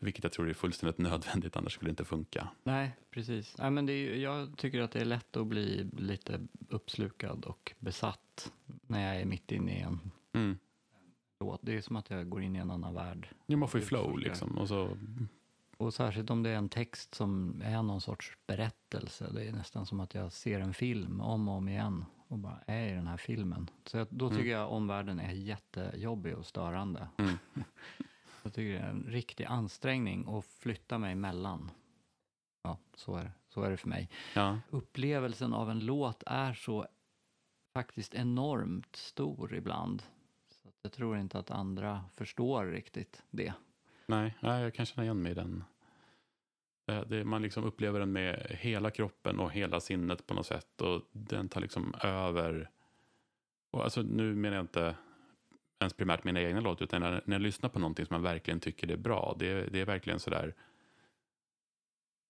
Vilket 0.00 0.24
jag 0.24 0.32
tror 0.32 0.48
är 0.48 0.54
fullständigt 0.54 0.98
nödvändigt 0.98 1.56
annars 1.56 1.72
skulle 1.72 1.88
det 1.88 1.90
inte 1.92 2.04
funka. 2.04 2.48
Nej, 2.62 2.96
precis. 3.10 3.56
Nej, 3.58 3.70
men 3.70 3.86
det 3.86 3.92
är, 3.92 4.16
jag 4.16 4.56
tycker 4.58 4.80
att 4.80 4.92
det 4.92 5.00
är 5.00 5.04
lätt 5.04 5.36
att 5.36 5.46
bli 5.46 5.90
lite 5.98 6.40
uppslukad 6.68 7.44
och 7.44 7.72
besatt 7.78 8.52
när 8.86 9.06
jag 9.06 9.20
är 9.20 9.26
mitt 9.26 9.52
inne 9.52 9.78
i 9.78 9.80
en 9.80 10.10
Mm. 10.32 10.58
låt. 11.40 11.60
Det 11.62 11.76
är 11.76 11.80
som 11.80 11.96
att 11.96 12.10
jag 12.10 12.28
går 12.28 12.42
in 12.42 12.56
i 12.56 12.58
en 12.58 12.70
annan 12.70 12.94
värld. 12.94 13.28
Ja, 13.46 13.56
man 13.56 13.68
får 13.68 13.80
ju 13.80 13.86
flow 13.86 14.18
liksom. 14.18 14.58
Och 14.58 14.68
så, 14.68 14.96
Och 15.78 15.94
särskilt 15.94 16.30
om 16.30 16.42
det 16.42 16.50
är 16.50 16.56
en 16.56 16.68
text 16.68 17.14
som 17.14 17.62
är 17.64 17.82
någon 17.82 18.00
sorts 18.00 18.38
berättelse. 18.46 19.30
Det 19.32 19.44
är 19.48 19.52
nästan 19.52 19.86
som 19.86 20.00
att 20.00 20.14
jag 20.14 20.32
ser 20.32 20.60
en 20.60 20.74
film 20.74 21.20
om 21.20 21.48
och 21.48 21.54
om 21.54 21.68
igen 21.68 22.04
och 22.28 22.38
bara 22.38 22.60
är 22.66 22.88
i 22.88 22.94
den 22.94 23.06
här 23.06 23.16
filmen. 23.16 23.70
Så 23.86 23.96
jag, 23.96 24.06
då 24.10 24.30
tycker 24.30 24.50
jag 24.50 24.72
omvärlden 24.72 25.20
är 25.20 25.32
jättejobbig 25.32 26.36
och 26.36 26.46
störande. 26.46 27.08
Mm. 27.16 27.38
jag 28.42 28.52
tycker 28.54 28.72
det 28.72 28.78
är 28.78 28.90
en 28.90 29.04
riktig 29.08 29.44
ansträngning 29.44 30.28
att 30.28 30.44
flytta 30.44 30.98
mig 30.98 31.14
mellan. 31.14 31.70
Ja, 32.62 32.78
så 32.94 33.16
är, 33.16 33.32
så 33.48 33.62
är 33.62 33.70
det 33.70 33.76
för 33.76 33.88
mig. 33.88 34.10
ja. 34.34 34.58
Upplevelsen 34.70 35.54
av 35.54 35.70
en 35.70 35.78
låt 35.78 36.22
är 36.26 36.54
så 36.54 36.86
faktiskt 37.74 38.14
enormt 38.14 38.96
stor 38.96 39.54
ibland. 39.54 40.02
Så 40.50 40.68
jag 40.82 40.92
tror 40.92 41.18
inte 41.18 41.38
att 41.38 41.50
andra 41.50 42.04
förstår 42.14 42.66
riktigt 42.66 43.22
det. 43.30 43.52
Nej, 44.08 44.36
nej, 44.40 44.62
jag 44.62 44.74
kan 44.74 44.86
känna 44.86 45.04
igen 45.04 45.22
mig 45.22 45.32
i 45.32 45.34
den. 45.34 45.64
Eh, 46.90 47.00
Det, 47.00 47.24
man 47.24 47.42
liksom 47.42 47.64
upplever 47.64 48.00
den 48.00 48.12
med 48.12 48.56
hela 48.60 48.90
kroppen 48.90 49.38
och 49.38 49.52
hela 49.52 49.80
sinnet 49.80 50.26
på 50.26 50.34
något 50.34 50.46
sätt. 50.46 50.80
Och 50.80 51.02
den 51.12 51.48
tar 51.48 51.60
liksom 51.60 51.94
över. 52.02 52.70
Och 53.70 53.84
alltså, 53.84 54.02
nu 54.02 54.34
menar 54.34 54.56
jag 54.56 54.62
inte 54.64 54.96
ens 55.80 55.92
primärt 55.94 56.24
mina 56.24 56.40
egna 56.40 56.60
låtar, 56.60 56.84
utan 56.84 57.00
när, 57.00 57.22
när 57.24 57.34
jag 57.36 57.42
lyssnar 57.42 57.68
på 57.68 57.78
någonting 57.78 58.06
som 58.06 58.14
man 58.14 58.22
verkligen 58.22 58.60
tycker 58.60 58.90
är 58.90 58.96
bra. 58.96 59.36
Det, 59.38 59.66
det 59.72 59.80
är 59.80 59.84
verkligen 59.86 60.20
sådär. 60.20 60.54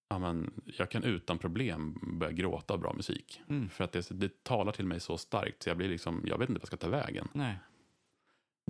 Ja, 0.09 0.19
men 0.19 0.61
jag 0.65 0.91
kan 0.91 1.05
utan 1.05 1.39
problem 1.39 1.99
börja 2.19 2.33
gråta 2.33 2.75
av 2.75 2.81
bra 2.81 2.93
musik. 2.93 3.41
Mm. 3.49 3.69
För 3.69 3.85
att 3.85 3.93
det, 3.93 4.11
det 4.11 4.45
talar 4.45 4.73
till 4.73 4.87
mig 4.87 5.01
så 5.01 5.19
starkt 5.19 5.63
så 5.63 5.71
jag 5.71 5.77
blir 5.77 5.89
liksom, 5.89 6.23
jag 6.27 6.39
vet 6.39 6.49
inte 6.49 6.59
vad 6.59 6.63
jag 6.63 6.67
ska 6.67 6.77
ta 6.77 6.89
vägen. 6.89 7.29
Nej. 7.33 7.59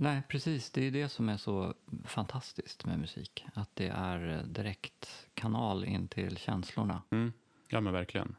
Nej, 0.01 0.21
precis. 0.27 0.71
Det 0.71 0.87
är 0.87 0.91
det 0.91 1.09
som 1.09 1.29
är 1.29 1.37
så 1.37 1.73
fantastiskt 2.05 2.85
med 2.85 2.99
musik. 2.99 3.45
Att 3.53 3.75
det 3.75 3.87
är 3.87 4.37
eh, 4.37 4.43
direkt 4.43 5.27
kanal 5.33 5.85
in 5.85 6.07
till 6.07 6.37
känslorna. 6.37 7.01
Mm. 7.11 7.33
Ja 7.67 7.81
men 7.81 7.93
verkligen. 7.93 8.35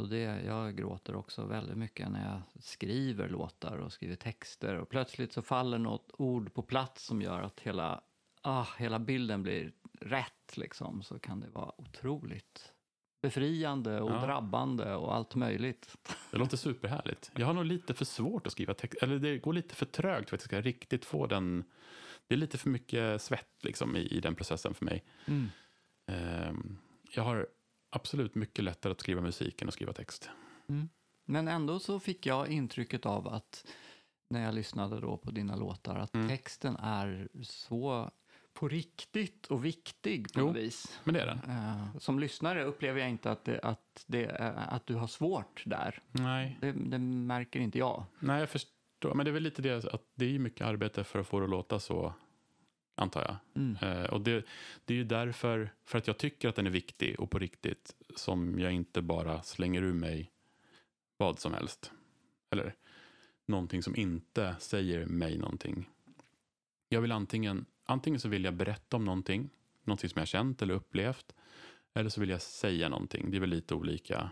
Så 0.00 0.06
det, 0.06 0.20
jag 0.46 0.76
gråter 0.76 1.14
också 1.14 1.44
väldigt 1.44 1.76
mycket 1.76 2.10
när 2.10 2.32
jag 2.32 2.64
skriver 2.64 3.28
låtar 3.28 3.76
och 3.76 3.92
skriver 3.92 4.16
texter. 4.16 4.74
Och 4.74 4.88
plötsligt 4.88 5.32
så 5.32 5.42
faller 5.42 5.78
något 5.78 6.10
ord 6.18 6.54
på 6.54 6.62
plats 6.62 7.04
som 7.04 7.22
gör 7.22 7.42
att 7.42 7.60
hela, 7.60 8.00
ah, 8.42 8.66
hela 8.78 8.98
bilden 8.98 9.42
blir 9.42 9.72
rätt. 10.00 10.56
Liksom. 10.56 11.02
Så 11.02 11.18
kan 11.18 11.40
det 11.40 11.48
vara 11.48 11.72
otroligt 11.80 12.72
befriande 13.26 14.00
och 14.00 14.10
Ja. 14.10 14.26
drabbande 14.26 14.94
och 14.94 15.14
allt 15.14 15.34
möjligt. 15.34 15.96
Det 16.30 16.36
låter 16.38 16.56
superhärligt. 16.56 17.30
Jag 17.36 17.46
har 17.46 17.52
nog 17.54 17.64
lite 17.64 17.94
för 17.94 18.04
svårt 18.04 18.46
att 18.46 18.52
skriva 18.52 18.74
text. 18.74 19.02
Eller 19.02 19.18
det 19.18 19.38
går 19.38 19.52
lite 19.52 19.74
för 19.74 19.86
trögt 19.86 20.28
för 20.30 20.36
att 20.36 20.42
jag 20.42 20.48
ska 20.48 20.60
riktigt 20.60 21.04
få 21.04 21.26
den. 21.26 21.64
Det 22.26 22.34
är 22.34 22.38
lite 22.38 22.58
för 22.58 22.70
mycket 22.70 23.22
svett 23.22 23.54
liksom 23.62 23.96
i, 23.96 24.00
i 24.00 24.20
den 24.20 24.34
processen 24.34 24.74
för 24.74 24.84
mig. 24.84 25.04
Mm. 25.26 25.48
Ehm, 26.12 26.78
jag 27.10 27.22
har 27.22 27.46
absolut 27.90 28.34
mycket 28.34 28.64
lättare 28.64 28.92
att 28.92 29.00
skriva 29.00 29.20
musik 29.20 29.62
än 29.62 29.68
att 29.68 29.74
skriva 29.74 29.92
text. 29.92 30.30
Men 31.24 31.48
ändå 31.48 31.78
så 31.78 32.00
fick 32.00 32.26
jag 32.26 32.48
intrycket 32.48 33.06
av 33.06 33.28
att 33.28 33.66
när 34.30 34.44
jag 34.44 34.54
lyssnade 34.54 35.00
då 35.00 35.16
på 35.16 35.30
dina 35.30 35.56
låtar 35.56 35.96
att 35.96 36.14
Mm. 36.14 36.28
texten 36.28 36.76
är 36.76 37.28
så 37.42 38.10
på 38.56 38.68
riktigt 38.68 39.46
och 39.46 39.64
viktig 39.64 40.32
på 40.32 40.40
Jo. 40.40 40.46
något 40.46 40.56
vis. 40.56 41.00
Men 41.04 41.14
det 41.14 41.20
är 41.20 41.26
den. 41.26 41.38
Eh, 41.50 41.98
som 41.98 42.18
lyssnare 42.18 42.64
upplever 42.64 43.00
jag 43.00 43.10
inte 43.10 43.30
att, 43.30 43.44
det, 43.44 43.60
att, 43.60 44.04
det, 44.06 44.24
är- 44.24 44.74
att 44.74 44.86
du 44.86 44.94
har 44.94 45.06
svårt 45.06 45.62
där. 45.66 46.02
Nej, 46.12 46.58
Det, 46.60 46.72
det 46.72 46.98
märker 46.98 47.60
inte 47.60 47.78
jag. 47.78 48.04
nej, 48.18 48.40
jag 48.40 48.48
förstår. 48.50 49.14
Men 49.14 49.24
det 49.26 49.30
är 49.30 49.32
väl 49.32 49.42
lite 49.42 49.62
det 49.62 49.84
att 49.94 50.02
det 50.14 50.34
är 50.34 50.38
mycket 50.38 50.66
arbete 50.66 51.04
för 51.04 51.18
att 51.18 51.26
få 51.26 51.38
det 51.38 51.44
att 51.44 51.50
låta 51.50 51.80
så, 51.80 52.14
antar 52.94 53.22
jag. 53.22 53.36
Mm. 53.62 53.76
Eh, 53.82 54.04
och 54.10 54.20
det, 54.20 54.44
det 54.84 54.94
är 54.94 54.98
ju 54.98 55.04
därför, 55.04 55.70
för 55.84 55.98
att 55.98 56.06
jag 56.06 56.18
tycker 56.18 56.48
att 56.48 56.56
den 56.56 56.66
är 56.66 56.70
viktig 56.70 57.20
och 57.20 57.30
på 57.30 57.38
riktigt, 57.38 57.94
som 58.16 58.58
jag 58.58 58.72
inte 58.72 59.02
bara 59.02 59.42
slänger 59.42 59.82
ur 59.82 59.92
mig 59.92 60.30
vad 61.16 61.38
som 61.38 61.54
helst. 61.54 61.92
Eller 62.50 62.74
någonting 63.46 63.82
som 63.82 63.96
inte 63.96 64.56
säger 64.58 65.06
mig 65.06 65.38
någonting. 65.38 65.88
Jag 66.88 67.00
vill 67.00 67.12
antingen, 67.12 67.66
antingen 67.86 68.20
så 68.20 68.28
vill 68.28 68.44
jag 68.44 68.54
berätta 68.54 68.96
om 68.96 69.04
någonting, 69.04 69.50
någonting 69.84 70.10
som 70.10 70.18
jag 70.18 70.28
känt 70.28 70.62
eller 70.62 70.74
upplevt, 70.74 71.34
eller 71.94 72.10
så 72.10 72.20
vill 72.20 72.30
jag 72.30 72.42
säga 72.42 72.88
någonting. 72.88 73.30
Det 73.30 73.36
är 73.36 73.40
väl 73.40 73.50
lite 73.50 73.74
olika. 73.74 74.30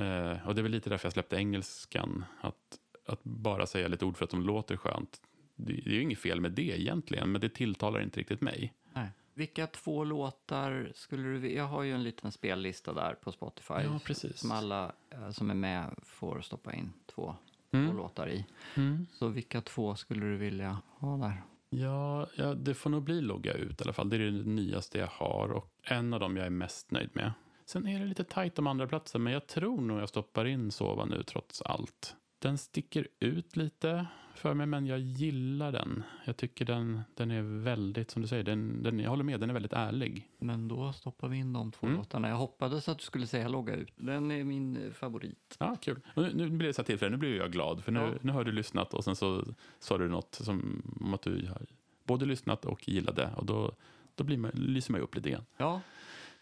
Eh, 0.00 0.48
och 0.48 0.54
det 0.54 0.60
är 0.60 0.62
väl 0.62 0.72
lite 0.72 0.90
därför 0.90 1.06
jag 1.06 1.12
släppte 1.12 1.36
engelskan, 1.36 2.24
att, 2.40 2.78
att 3.06 3.24
bara 3.24 3.66
säga 3.66 3.88
lite 3.88 4.04
ord 4.04 4.16
för 4.16 4.24
att 4.24 4.30
de 4.30 4.42
låter 4.42 4.76
skönt. 4.76 5.20
Det, 5.54 5.72
det 5.72 5.90
är 5.90 5.94
ju 5.94 6.02
inget 6.02 6.18
fel 6.18 6.40
med 6.40 6.52
det 6.52 6.80
egentligen, 6.80 7.32
men 7.32 7.40
det 7.40 7.48
tilltalar 7.48 8.00
inte 8.00 8.20
riktigt 8.20 8.40
mig. 8.40 8.74
Nej. 8.92 9.08
Vilka 9.34 9.66
två 9.66 10.04
låtar 10.04 10.92
skulle 10.94 11.22
du 11.22 11.38
vilja... 11.38 11.56
Jag 11.56 11.64
har 11.68 11.82
ju 11.82 11.92
en 11.92 12.02
liten 12.02 12.32
spellista 12.32 12.92
där 12.92 13.14
på 13.14 13.32
Spotify. 13.32 13.74
Ja. 13.74 14.14
Som 14.34 14.50
alla 14.50 14.92
eh, 15.10 15.30
som 15.30 15.50
är 15.50 15.54
med 15.54 15.94
får 16.02 16.40
stoppa 16.40 16.72
in 16.74 16.92
två, 17.06 17.36
två 17.70 17.78
Mm. 17.78 17.96
låtar 17.96 18.28
i. 18.28 18.46
Mm. 18.74 19.06
Så 19.12 19.28
vilka 19.28 19.60
två 19.60 19.94
skulle 19.96 20.26
du 20.26 20.36
vilja 20.36 20.78
ha 20.98 21.16
där? 21.16 21.42
Ja, 21.74 22.26
ja, 22.36 22.54
det 22.54 22.74
får 22.74 22.90
nog 22.90 23.02
bli 23.02 23.20
logga 23.20 23.52
ut 23.52 23.80
i 23.80 23.84
alla 23.84 23.92
fall. 23.92 24.08
Det 24.10 24.16
är 24.16 24.20
det 24.20 24.30
nyaste 24.30 24.98
jag 24.98 25.06
har 25.06 25.52
och 25.52 25.70
en 25.82 26.14
av 26.14 26.20
dem 26.20 26.36
jag 26.36 26.46
är 26.46 26.50
mest 26.50 26.90
nöjd 26.90 27.10
med. 27.12 27.32
Sen 27.66 27.86
är 27.86 28.00
det 28.00 28.06
lite 28.06 28.24
tajt 28.24 28.58
om 28.58 28.66
andra 28.66 28.86
platser, 28.86 29.18
men 29.18 29.32
jag 29.32 29.46
tror 29.46 29.80
nog 29.80 30.00
jag 30.00 30.08
stoppar 30.08 30.44
in 30.44 30.70
Sova 30.70 31.04
nu 31.04 31.22
trots 31.22 31.62
allt. 31.62 32.16
Den 32.42 32.58
sticker 32.58 33.08
ut 33.20 33.56
lite 33.56 34.06
för 34.34 34.54
mig, 34.54 34.66
men 34.66 34.86
jag 34.86 34.98
gillar 34.98 35.72
den. 35.72 36.02
Jag 36.24 36.36
tycker 36.36 36.64
den, 36.64 37.00
den 37.14 37.30
är 37.30 37.42
väldigt, 37.42 38.10
som 38.10 38.22
du 38.22 38.28
säger, 38.28 38.44
den, 38.44 38.82
den, 38.82 38.98
jag 38.98 39.10
håller 39.10 39.24
med, 39.24 39.40
den 39.40 39.50
är 39.50 39.54
väldigt 39.54 39.72
ärlig. 39.72 40.28
Men 40.38 40.68
då 40.68 40.92
stoppar 40.92 41.28
vi 41.28 41.36
in 41.36 41.52
de 41.52 41.72
två 41.72 41.86
Mm. 41.86 41.98
låtarna. 41.98 42.28
Jag 42.28 42.36
hoppades 42.36 42.88
att 42.88 42.98
du 42.98 43.04
skulle 43.04 43.26
säga 43.26 43.48
logga 43.48 43.74
ut. 43.74 43.92
Den 43.96 44.30
är 44.30 44.44
min 44.44 44.76
eh, 44.76 44.92
favorit. 44.92 45.56
Ja, 45.58 45.76
kul. 45.80 46.00
Och 46.14 46.22
nu, 46.22 46.32
nu 46.34 46.48
blir 46.50 46.68
det 46.68 46.74
så 46.74 46.82
här 46.82 46.86
tillfälle, 46.86 47.10
nu 47.10 47.16
blir 47.16 47.36
jag 47.36 47.52
glad, 47.52 47.84
för 47.84 47.92
nu, 47.92 48.00
Ja. 48.00 48.10
nu 48.20 48.32
har 48.32 48.44
du 48.44 48.52
lyssnat 48.52 48.94
och 48.94 49.04
sen 49.04 49.16
så 49.16 49.44
sa 49.78 49.98
du 49.98 50.08
något 50.08 50.34
som, 50.34 50.82
om 51.00 51.14
att 51.14 51.22
du 51.22 51.46
har 51.48 51.66
både 52.04 52.24
lyssnat 52.26 52.64
och 52.64 52.88
gillade 52.88 53.30
och 53.36 53.46
då, 53.46 53.72
då 54.14 54.24
blir 54.24 54.36
man, 54.38 54.50
lyser 54.54 54.92
man 54.92 55.00
ju 55.00 55.04
upp 55.04 55.14
lite 55.14 55.30
grann. 55.30 55.44
Ja, 55.56 55.80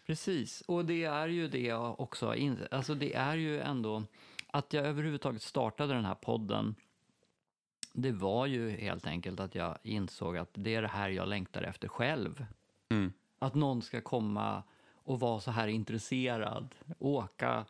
precis. 0.05 0.61
Och 0.67 0.85
det 0.85 1.03
är 1.03 1.27
ju 1.27 1.47
det 1.47 1.61
jag 1.65 1.99
också 1.99 2.25
har 2.25 2.33
insett. 2.35 2.73
Alltså 2.73 2.95
det 2.95 3.13
är 3.15 3.35
ju 3.35 3.59
ändå 3.59 4.03
att 4.51 4.73
jag 4.73 4.85
överhuvudtaget 4.85 5.41
startade 5.41 5.93
den 5.93 6.05
här 6.05 6.15
podden. 6.15 6.75
Det 7.93 8.11
var 8.11 8.45
ju 8.45 8.69
helt 8.69 9.07
enkelt 9.07 9.39
att 9.39 9.55
jag 9.55 9.77
insåg 9.83 10.37
att 10.37 10.49
det 10.53 10.75
är 10.75 10.81
det 10.81 10.87
här 10.87 11.09
jag 11.09 11.27
längtar 11.27 11.61
efter 11.61 11.87
själv. 11.87 12.45
Mm. 12.89 13.13
Att 13.39 13.55
någon 13.55 13.81
ska 13.81 14.01
komma 14.01 14.63
och 14.93 15.19
vara 15.19 15.39
så 15.39 15.51
här 15.51 15.67
intresserad. 15.67 16.75
Åka 16.99 17.65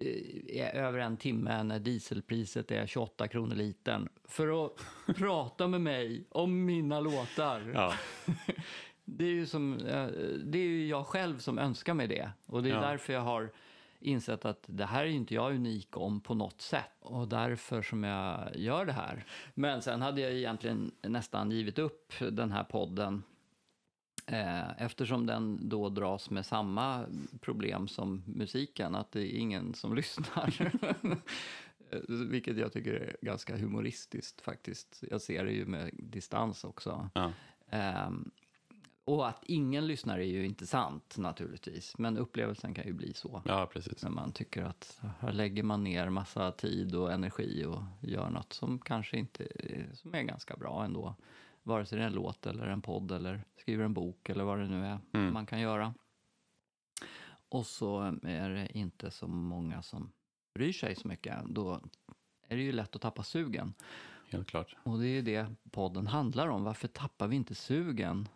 eh, 0.00 0.76
över 0.84 0.98
en 0.98 1.16
timme 1.16 1.62
när 1.62 1.78
dieselpriset 1.78 2.70
är 2.70 2.86
28 2.86 3.28
kronor 3.28 3.54
litern 3.54 4.08
för 4.24 4.66
att 4.66 4.72
prata 5.16 5.68
med 5.68 5.80
mig 5.80 6.26
om 6.30 6.64
mina 6.64 7.00
låtar. 7.00 7.72
Ja, 7.74 7.94
Det 9.04 9.24
är, 9.24 9.30
ju 9.30 9.46
som, 9.46 9.74
eh, 9.74 10.06
det 10.44 10.58
är 10.58 10.66
ju 10.66 10.86
jag 10.88 11.06
själv 11.06 11.38
som 11.38 11.58
önskar 11.58 11.94
mig 11.94 12.06
det. 12.08 12.30
Och 12.46 12.62
det 12.62 12.70
är 12.70 12.74
Ja. 12.74 12.80
därför 12.80 13.12
jag 13.12 13.20
har 13.20 13.52
insett 14.06 14.44
att 14.44 14.64
det 14.66 14.84
här 14.84 15.04
är 15.04 15.08
inte 15.08 15.34
jag 15.34 15.54
unik 15.54 15.96
om 15.96 16.20
på 16.20 16.34
något 16.34 16.60
sätt. 16.60 16.90
Och 17.00 17.28
därför 17.28 17.82
som 17.82 18.04
jag 18.04 18.56
gör 18.56 18.86
det 18.86 18.92
här. 18.92 19.24
Men 19.54 19.82
sen 19.82 20.02
hade 20.02 20.20
jag 20.20 20.32
egentligen 20.32 20.92
nästan 21.02 21.50
givit 21.50 21.78
upp 21.78 22.12
den 22.18 22.52
här 22.52 22.64
podden. 22.64 23.22
Eh, 24.26 24.82
eftersom 24.82 25.26
den 25.26 25.68
då 25.68 25.88
dras 25.88 26.30
med 26.30 26.46
samma 26.46 27.06
problem 27.40 27.88
som 27.88 28.22
musiken, 28.26 28.94
att 28.94 29.12
det 29.12 29.20
är 29.20 29.38
ingen 29.38 29.74
som 29.74 29.94
lyssnar. 29.96 30.72
Vilket 32.30 32.56
jag 32.56 32.72
tycker 32.72 32.92
är 32.92 33.16
ganska 33.22 33.56
humoristiskt 33.56 34.40
faktiskt. 34.40 35.04
Jag 35.10 35.20
ser 35.20 35.44
det 35.44 35.52
ju 35.52 35.66
med 35.66 35.90
distans 35.92 36.64
också. 36.64 37.10
ja. 37.14 37.32
Ehm, 37.70 38.30
och 39.06 39.28
att 39.28 39.44
ingen 39.44 39.86
lyssnar 39.86 40.18
är 40.18 40.22
ju 40.24 40.46
inte 40.46 40.66
sant 40.66 41.14
naturligtvis, 41.18 41.98
men 41.98 42.18
upplevelsen 42.18 42.74
kan 42.74 42.86
ju 42.86 42.92
bli 42.92 43.12
så. 43.14 43.42
ja 43.44 43.66
precis. 43.72 44.02
När 44.02 44.10
man 44.10 44.32
tycker 44.32 44.62
att 44.62 45.00
här 45.20 45.32
lägger 45.32 45.62
man 45.62 45.84
ner 45.84 46.08
massa 46.10 46.52
tid 46.52 46.94
och 46.94 47.12
energi 47.12 47.64
och 47.64 47.82
gör 48.00 48.30
något 48.30 48.52
som 48.52 48.78
kanske 48.78 49.18
inte 49.18 49.46
som 49.94 50.14
är 50.14 50.22
ganska 50.22 50.56
bra 50.56 50.84
ändå. 50.84 51.14
Vare 51.62 51.86
sig 51.86 51.98
det 51.98 52.04
är 52.04 52.08
en 52.08 52.14
låt 52.14 52.46
eller 52.46 52.66
en 52.66 52.82
podd 52.82 53.12
eller 53.12 53.44
skriver 53.56 53.84
en 53.84 53.94
bok 53.94 54.28
eller 54.28 54.44
vad 54.44 54.58
det 54.58 54.66
nu 54.68 54.84
är 54.86 54.98
Mm. 55.12 55.32
man 55.34 55.46
kan 55.46 55.60
göra. 55.60 55.94
Och 57.48 57.66
så 57.66 58.00
är 58.22 58.50
det 58.50 58.78
inte 58.78 59.10
så 59.10 59.26
många 59.28 59.82
som 59.82 60.12
bryr 60.54 60.72
sig 60.72 60.96
så 60.96 61.08
mycket. 61.08 61.44
Då 61.48 61.80
är 62.48 62.56
det 62.56 62.62
ju 62.62 62.72
lätt 62.72 62.96
att 62.96 63.02
tappa 63.02 63.22
sugen. 63.22 63.74
Helt 64.30 64.48
klart. 64.48 64.76
Och 64.82 64.98
det 64.98 65.06
är 65.06 65.14
ju 65.14 65.22
det 65.22 65.46
podden 65.70 66.06
handlar 66.06 66.48
om. 66.48 66.64
Varför 66.64 66.88
tappar 66.88 67.28
vi 67.28 67.36
inte 67.36 67.54
sugen? 67.54 68.28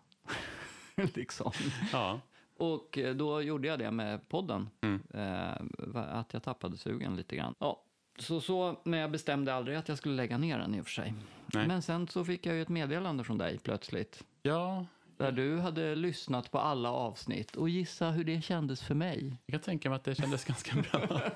liksom. 1.14 1.53
Ja, 1.93 2.20
Och 2.57 2.99
eh, 2.99 3.14
då 3.14 3.43
gjorde 3.43 3.68
jag 3.68 3.78
det 3.78 3.91
med 3.91 4.28
podden. 4.28 4.68
Mm. 4.80 5.03
Eh, 5.14 5.53
att 5.95 6.32
jag 6.32 6.43
tappade 6.43 6.76
sugen 6.76 7.16
lite 7.16 7.36
grann. 7.36 7.55
Ja, 7.59 7.82
så, 8.18 8.41
så, 8.41 8.80
men 8.84 9.01
jag 9.01 9.11
bestämde 9.11 9.55
aldrig 9.55 9.76
att 9.76 9.88
jag 9.88 9.99
skulle 9.99 10.14
lägga 10.14 10.38
ner 10.38 10.59
den 10.59 10.74
i 10.74 10.80
och 10.80 10.84
för 10.84 10.93
sig. 10.93 11.14
Nej. 11.55 11.66
Men 11.66 11.82
sen 11.82 12.09
så 12.09 12.24
fick 12.24 12.47
jag 12.47 12.55
ju 12.55 12.62
ett 12.62 12.68
meddelande 12.68 13.24
från 13.24 13.38
dig 13.38 13.59
plötsligt. 13.59 14.24
ja 14.43 14.86
Där 15.16 15.32
du 15.32 15.59
hade 15.59 15.95
lyssnat 15.95 16.51
på 16.51 16.59
alla 16.59 16.91
avsnitt. 16.93 17.57
Och 17.57 17.68
gissa 17.68 18.11
hur 18.11 18.24
det 18.24 18.43
kändes 18.43 18.82
för 18.82 18.95
mig. 18.95 19.36
jag 19.47 19.53
kan 19.53 19.61
tänka 19.61 19.88
mig 19.88 19.97
att 19.97 20.05
det 20.05 20.14
kändes 20.14 20.45
ganska 20.45 20.76
bra. 20.76 21.20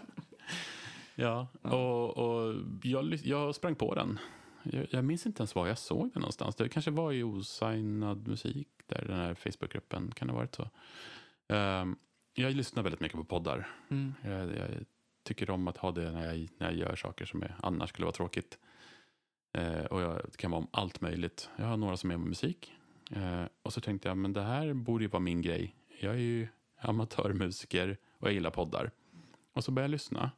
Ja, 1.16 1.46
och, 1.62 2.18
och 2.18 2.54
jag, 2.82 3.14
jag 3.14 3.54
sprang 3.54 3.74
på 3.74 3.94
den. 3.94 4.18
Jag, 4.64 4.86
jag 4.90 5.04
minns 5.04 5.26
inte 5.26 5.40
ens 5.40 5.54
var 5.54 5.66
jag 5.66 5.78
såg 5.78 6.12
den 6.12 6.20
någonstans. 6.20 6.56
Det 6.56 6.68
kanske 6.68 6.90
var 6.90 7.12
i 7.12 7.22
osignad 7.22 8.28
musik, 8.28 8.68
där 8.86 9.04
den 9.08 9.16
här 9.16 9.34
Facebookgruppen. 9.34 10.10
Kan 10.10 10.28
det 10.28 10.34
ha 10.34 10.40
varit 10.40 10.54
så? 10.54 10.70
Ehm, 11.48 11.96
jag 12.34 12.54
lyssnar 12.54 12.82
väldigt 12.82 13.00
mycket 13.00 13.18
på 13.18 13.24
poddar. 13.24 13.68
Mm. 13.90 14.14
Jag, 14.22 14.56
jag 14.56 14.68
tycker 15.22 15.50
om 15.50 15.68
att 15.68 15.76
ha 15.76 15.92
det 15.92 16.10
när 16.10 16.34
jag, 16.34 16.48
när 16.58 16.70
jag 16.70 16.76
gör 16.76 16.96
saker 16.96 17.24
som 17.24 17.42
är, 17.42 17.54
annars 17.62 17.88
skulle 17.88 18.04
vara 18.04 18.14
tråkigt. 18.14 18.58
Eh, 19.58 19.84
och 19.84 20.00
jag, 20.00 20.20
det 20.24 20.36
kan 20.36 20.50
vara 20.50 20.58
om 20.58 20.68
allt 20.70 21.00
möjligt. 21.00 21.50
Jag 21.56 21.66
har 21.66 21.76
några 21.76 21.96
som 21.96 22.10
är 22.10 22.16
med 22.16 22.28
musik. 22.28 22.72
Eh, 23.10 23.44
och 23.62 23.72
så 23.72 23.80
tänkte 23.80 24.08
jag, 24.08 24.16
men 24.16 24.32
det 24.32 24.42
här 24.42 24.72
borde 24.72 25.04
ju 25.04 25.08
vara 25.08 25.20
min 25.20 25.42
grej. 25.42 25.76
Jag 26.00 26.14
är 26.14 26.18
ju 26.18 26.48
amatörmusiker 26.80 27.96
och 28.18 28.26
jag 28.26 28.34
gillar 28.34 28.50
poddar. 28.50 28.90
Och 29.52 29.64
så 29.64 29.70
började 29.70 29.86
jag 29.86 29.90
lyssna. 29.90 30.30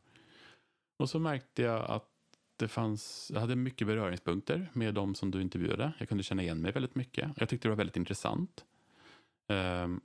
Och 0.98 1.10
så 1.10 1.18
märkte 1.18 1.62
jag 1.62 1.90
att 1.90 2.15
det 2.56 2.68
fanns, 2.68 3.30
jag 3.34 3.40
hade 3.40 3.56
mycket 3.56 3.86
beröringspunkter 3.86 4.70
med 4.72 4.94
de 4.94 5.14
som 5.14 5.30
du 5.30 5.42
intervjuade. 5.42 5.92
Jag 5.98 6.08
kunde 6.08 6.22
känna 6.24 6.42
igen 6.42 6.60
mig 6.60 6.72
väldigt 6.72 6.94
mycket. 6.94 7.30
Jag 7.36 7.48
tyckte 7.48 7.68
det 7.68 7.70
var 7.70 7.76
väldigt 7.76 7.96
intressant. 7.96 8.64
Ehm, 9.48 10.00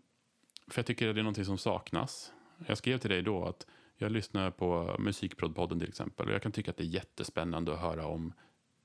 för 0.67 0.79
jag 0.79 0.85
tycker 0.85 1.09
att 1.09 1.15
det 1.15 1.21
är 1.21 1.23
någonting 1.23 1.45
som 1.45 1.57
saknas. 1.57 2.33
Jag 2.67 2.77
skrev 2.77 2.97
till 2.97 3.09
dig 3.09 3.21
då 3.21 3.45
att 3.45 3.65
jag 3.97 4.11
lyssnar 4.11 4.51
på 4.51 4.95
Musikprodpodden 4.99 5.79
till 5.79 5.89
exempel. 5.89 6.27
Och 6.27 6.33
jag 6.33 6.41
kan 6.41 6.51
tycka 6.51 6.71
att 6.71 6.77
det 6.77 6.83
är 6.83 6.87
jättespännande 6.87 7.73
att 7.73 7.79
höra 7.79 8.05
om 8.05 8.33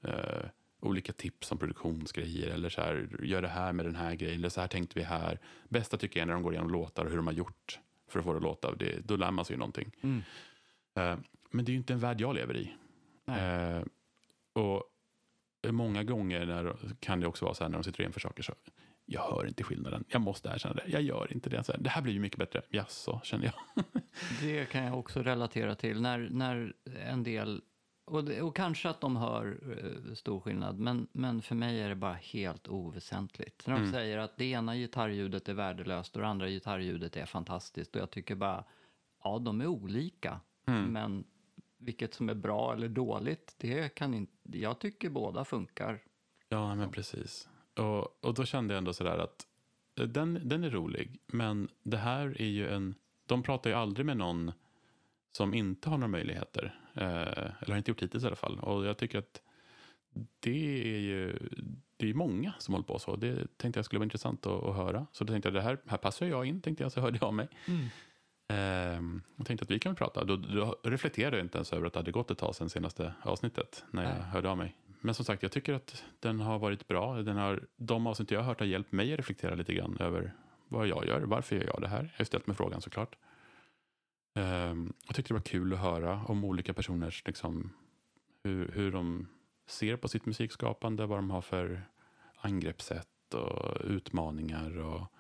eh, 0.03 0.45
olika 0.81 1.13
tips 1.13 1.53
om 1.53 1.59
produktionsgrejer. 1.59 2.51
Eller 2.51 2.69
så 2.69 2.81
här, 2.81 3.09
gör 3.23 3.43
det 3.43 3.49
här 3.49 3.73
med 3.73 3.85
den 3.87 3.97
här 3.97 4.15
grejen. 4.15 4.39
Eller 4.39 4.49
så 4.49 4.61
här 4.61 4.69
tänkte 4.69 4.99
vi 4.99 5.05
här. 5.05 5.39
Bästa 5.69 5.97
tycker 5.97 6.21
jag 6.21 6.23
är 6.23 6.27
när 6.27 6.35
de 6.35 6.43
går 6.43 6.53
igenom 6.53 6.71
låtar 6.71 7.05
och 7.05 7.11
hur 7.11 7.17
de 7.17 7.27
har 7.27 7.35
gjort 7.35 7.81
för 8.09 8.19
att 8.19 8.25
få 8.25 8.33
det 8.33 8.37
att 8.37 8.43
låta. 8.43 8.75
Det, 8.75 9.01
då 9.05 9.17
lär 9.17 9.31
man 9.31 9.45
sig 9.45 9.55
ju 9.55 9.59
någonting. 9.59 9.93
Mm. 10.01 10.23
Eh, 10.95 11.19
men 11.51 11.65
det 11.65 11.71
är 11.71 11.73
ju 11.73 11.79
inte 11.79 11.93
en 11.93 11.99
värld 11.99 12.21
jag 12.21 12.35
lever 12.35 12.57
i. 12.57 12.75
Eh, 13.27 13.83
och 14.53 14.83
många 15.71 16.05
gånger 16.05 16.47
när, 16.47 16.77
kan 17.01 17.21
det 17.21 17.27
också 17.27 17.45
vara 17.45 17.55
så 17.55 17.65
här 17.65 17.69
när 17.69 17.79
de 17.79 17.85
sitter 17.85 18.01
och 18.01 18.05
jämför 18.05 18.21
saker 18.21 18.43
så 18.43 18.55
jag 19.09 19.23
hör 19.23 19.47
inte 19.47 19.65
skillnaden. 19.65 20.05
Jag 20.09 20.21
måste 20.21 20.49
erkänna 20.49 20.75
det. 20.75 20.83
Jag 20.87 21.03
gör 21.03 21.33
inte 21.33 21.51
det. 21.51 21.65
Så 21.65 21.73
här, 21.73 21.79
det 21.81 21.91
här 21.91 22.03
blir 22.03 22.13
ju 22.13 22.21
mycket 22.21 22.39
bättre. 22.39 22.63
Jaså, 22.71 23.21
känner 23.25 23.45
jag. 23.45 23.85
Det 24.41 24.65
kan 24.71 24.85
jag 24.85 24.99
också 24.99 25.23
relatera 25.23 25.75
till. 25.75 26.01
När, 26.03 26.29
när 26.31 26.73
en 27.07 27.23
del, 27.23 27.63
och, 28.05 28.25
det, 28.25 28.43
och 28.43 28.57
kanske 28.57 28.89
att 28.89 29.01
de 29.01 29.17
hör 29.17 29.59
eh, 30.09 30.15
stor 30.15 30.41
skillnad, 30.41 30.79
men, 30.79 31.09
men 31.13 31.43
för 31.43 31.55
mig 31.55 31.81
är 31.81 31.89
det 31.89 31.95
bara 31.95 32.13
helt 32.15 32.69
oväsentligt. 32.69 33.67
När 33.67 33.75
de 33.75 33.81
Mm. 33.81 33.93
säger 33.93 34.19
att 34.19 34.37
det 34.37 34.45
ena 34.45 34.77
gitarrljudet 34.77 35.49
är 35.49 35.55
värdelöst 35.55 36.17
och 36.17 36.23
det 36.23 36.29
andra 36.29 36.49
gitarrljudet 36.49 37.17
är 37.17 37.27
fantastiskt. 37.27 37.95
Och 37.95 38.01
jag 38.03 38.11
tycker 38.11 38.35
bara, 38.35 38.65
ja 39.25 39.39
de 39.39 39.61
är 39.61 39.67
olika. 39.67 40.41
Mm. 40.67 40.85
Men 40.93 41.25
vilket 41.79 42.15
som 42.15 42.29
är 42.29 42.35
bra 42.35 42.73
eller 42.73 42.89
dåligt, 42.89 43.55
det 43.59 43.95
kan 43.95 44.15
inte, 44.15 44.59
jag 44.59 44.79
tycker 44.79 45.11
båda 45.11 45.45
funkar. 45.45 46.03
Ja, 46.49 46.75
men 46.75 46.91
precis. 46.91 47.49
Och, 47.77 48.25
och 48.25 48.35
då 48.35 48.45
kände 48.45 48.75
jag 48.75 48.79
ändå 48.79 48.93
sådär 48.93 49.19
att 49.19 49.47
eh, 49.99 50.07
den, 50.07 50.41
den 50.45 50.65
är 50.65 50.71
rolig, 50.71 51.21
men 51.27 51.69
det 51.83 51.97
här 51.97 52.41
är 52.41 52.49
ju 52.49 52.69
en... 52.69 52.95
De 53.27 53.43
pratar 53.43 53.71
ju 53.71 53.77
aldrig 53.77 54.07
med 54.07 54.17
någon 54.17 54.53
som 55.33 55.55
inte 55.55 55.91
har 55.91 55.99
några 55.99 56.09
möjligheter. 56.09 56.81
Eh, 56.95 57.03
eller 57.03 57.69
har 57.69 57.77
inte 57.77 57.91
gjort 57.91 58.03
hittills 58.03 58.25
i 58.25 58.27
alla 58.27 58.37
fall. 58.37 58.59
Och 58.61 58.87
jag 58.87 58.99
tycker 58.99 59.19
att 59.19 59.43
det 60.41 60.95
är 60.95 61.01
ju 61.01 61.39
det 61.97 62.11
är 62.11 62.15
många 62.15 62.55
som 62.59 62.75
håller 62.75 62.87
på 62.87 62.99
så. 62.99 63.17
Det 63.17 63.57
tänkte 63.57 63.79
jag 63.79 63.85
skulle 63.85 63.99
vara 63.99 64.05
intressant 64.05 64.47
att, 64.47 64.65
att 64.65 64.77
höra. 64.77 65.07
Så 65.13 65.25
då 65.25 65.33
tänkte 65.33 65.49
jag, 65.49 65.55
det 65.55 65.61
här, 65.61 65.79
här 65.87 65.99
passar 65.99 66.27
jag 66.27 66.47
in, 66.47 66.61
tänkte 66.61 66.85
jag, 66.85 66.93
så 66.93 67.01
hörde 67.01 67.19
jag 67.21 67.27
av 67.29 67.35
mig. 67.35 67.49
Ehm, 68.49 69.23
jag 69.37 69.47
tänkte 69.47 69.65
att 69.65 69.71
vi 69.71 69.79
kan 69.79 69.95
prata. 69.95 70.25
Då, 70.25 70.37
då 70.37 70.77
reflekterade 70.83 71.37
jag 71.37 71.45
inte 71.45 71.59
ens 71.59 71.73
över 71.73 71.87
att 71.87 71.93
det 71.93 71.99
hade 71.99 72.11
gått 72.11 72.31
ett 72.31 72.39
tag 72.39 72.55
sedan 72.55 72.71
senaste 72.71 73.15
avsnittet 73.23 73.85
när 73.91 74.03
jag 74.03 74.13
Nej. 74.13 74.23
hörde 74.23 74.51
av 74.51 74.57
mig. 74.57 74.77
Men 75.01 75.15
som 75.15 75.25
sagt, 75.25 75.43
jag 75.43 75.53
tycker 75.53 75.75
att 75.75 76.05
den 76.21 76.41
har 76.41 76.59
varit 76.59 76.89
bra. 76.89 77.23
Den 77.23 77.37
har, 77.37 77.67
de 77.77 78.07
avsnitt 78.07 78.31
jag 78.31 78.41
har 78.41 78.47
hört 78.47 78.61
har 78.61 78.67
hjälpt 78.67 78.93
mig 78.93 79.13
att 79.13 79.19
reflektera 79.19 79.55
lite 79.55 79.75
grann 79.75 79.97
över 80.01 80.33
vad 80.69 80.87
jag 80.87 81.07
gör. 81.07 81.21
Varför 81.21 81.57
gör 81.57 81.65
jag 81.65 81.81
det 81.81 81.89
här? 81.89 82.03
Jag 82.03 82.19
har 82.19 82.25
ställt 82.25 82.47
mig 82.47 82.57
frågan 82.57 82.83
såklart. 82.83 83.17
Ehm, 84.35 84.93
jag 85.07 85.17
tyckte 85.17 85.35
det 85.35 85.39
var 85.39 85.45
kul 85.45 85.73
att 85.73 85.79
höra 85.79 86.25
om 86.25 86.45
olika 86.45 86.75
personers, 86.75 87.23
liksom, 87.27 87.73
hur, 88.45 88.69
hur 88.73 88.93
de 88.93 89.29
ser 89.67 89.97
på 89.97 90.09
sitt 90.09 90.27
musikskapande, 90.27 91.07
vad 91.07 91.19
de 91.19 91.31
har 91.31 91.43
för 91.43 91.83
angreppssätt 92.37 93.35
och 93.35 93.81
utmaningar. 93.85 94.79
Och 94.79 95.13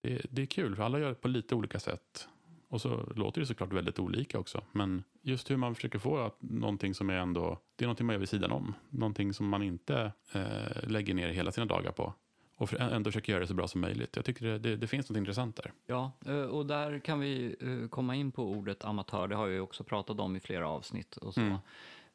det, 0.00 0.26
det 0.30 0.42
är 0.42 0.46
kul, 0.46 0.76
för 0.76 0.82
alla 0.82 0.98
gör 0.98 1.08
det 1.08 1.14
på 1.14 1.28
lite 1.28 1.54
olika 1.54 1.80
sätt. 1.80 2.28
Och 2.74 2.80
så 2.80 3.12
låter 3.16 3.40
det 3.40 3.46
såklart 3.46 3.72
väldigt 3.72 3.98
olika 3.98 4.38
också. 4.38 4.64
Men 4.72 5.04
just 5.22 5.50
hur 5.50 5.56
man 5.56 5.74
försöker 5.74 5.98
få 5.98 6.18
att 6.18 6.42
någonting 6.42 6.94
som 6.94 7.10
är 7.10 7.14
ändå, 7.14 7.58
det 7.76 7.84
är 7.84 7.86
någonting 7.86 8.06
man 8.06 8.14
gör 8.14 8.20
vid 8.20 8.28
sidan 8.28 8.52
om. 8.52 8.74
Någonting 8.90 9.32
som 9.32 9.48
man 9.48 9.62
inte 9.62 10.12
eh, 10.32 10.88
lägger 10.88 11.14
ner 11.14 11.28
hela 11.28 11.52
sina 11.52 11.66
dagar 11.66 11.92
på. 11.92 12.12
Och 12.56 12.70
för, 12.70 12.76
ändå 12.76 13.10
försöker 13.10 13.32
göra 13.32 13.40
det 13.40 13.46
så 13.46 13.54
bra 13.54 13.68
som 13.68 13.80
möjligt. 13.80 14.16
Jag 14.16 14.24
tycker 14.24 14.46
det, 14.46 14.58
det, 14.58 14.76
det 14.76 14.86
finns 14.86 15.08
något 15.08 15.16
intressant 15.16 15.56
där. 15.56 15.72
Ja, 15.86 16.12
eh, 16.26 16.42
och 16.42 16.66
där 16.66 16.98
kan 16.98 17.20
vi 17.20 17.56
eh, 17.60 17.88
komma 17.88 18.14
in 18.14 18.32
på 18.32 18.50
ordet 18.50 18.84
amatör. 18.84 19.28
Det 19.28 19.36
har 19.36 19.46
jag 19.46 19.54
ju 19.54 19.60
också 19.60 19.84
pratat 19.84 20.20
om 20.20 20.36
i 20.36 20.40
flera 20.40 20.68
avsnitt 20.68 21.16
och 21.16 21.34
så. 21.34 21.40
Mm. 21.40 21.58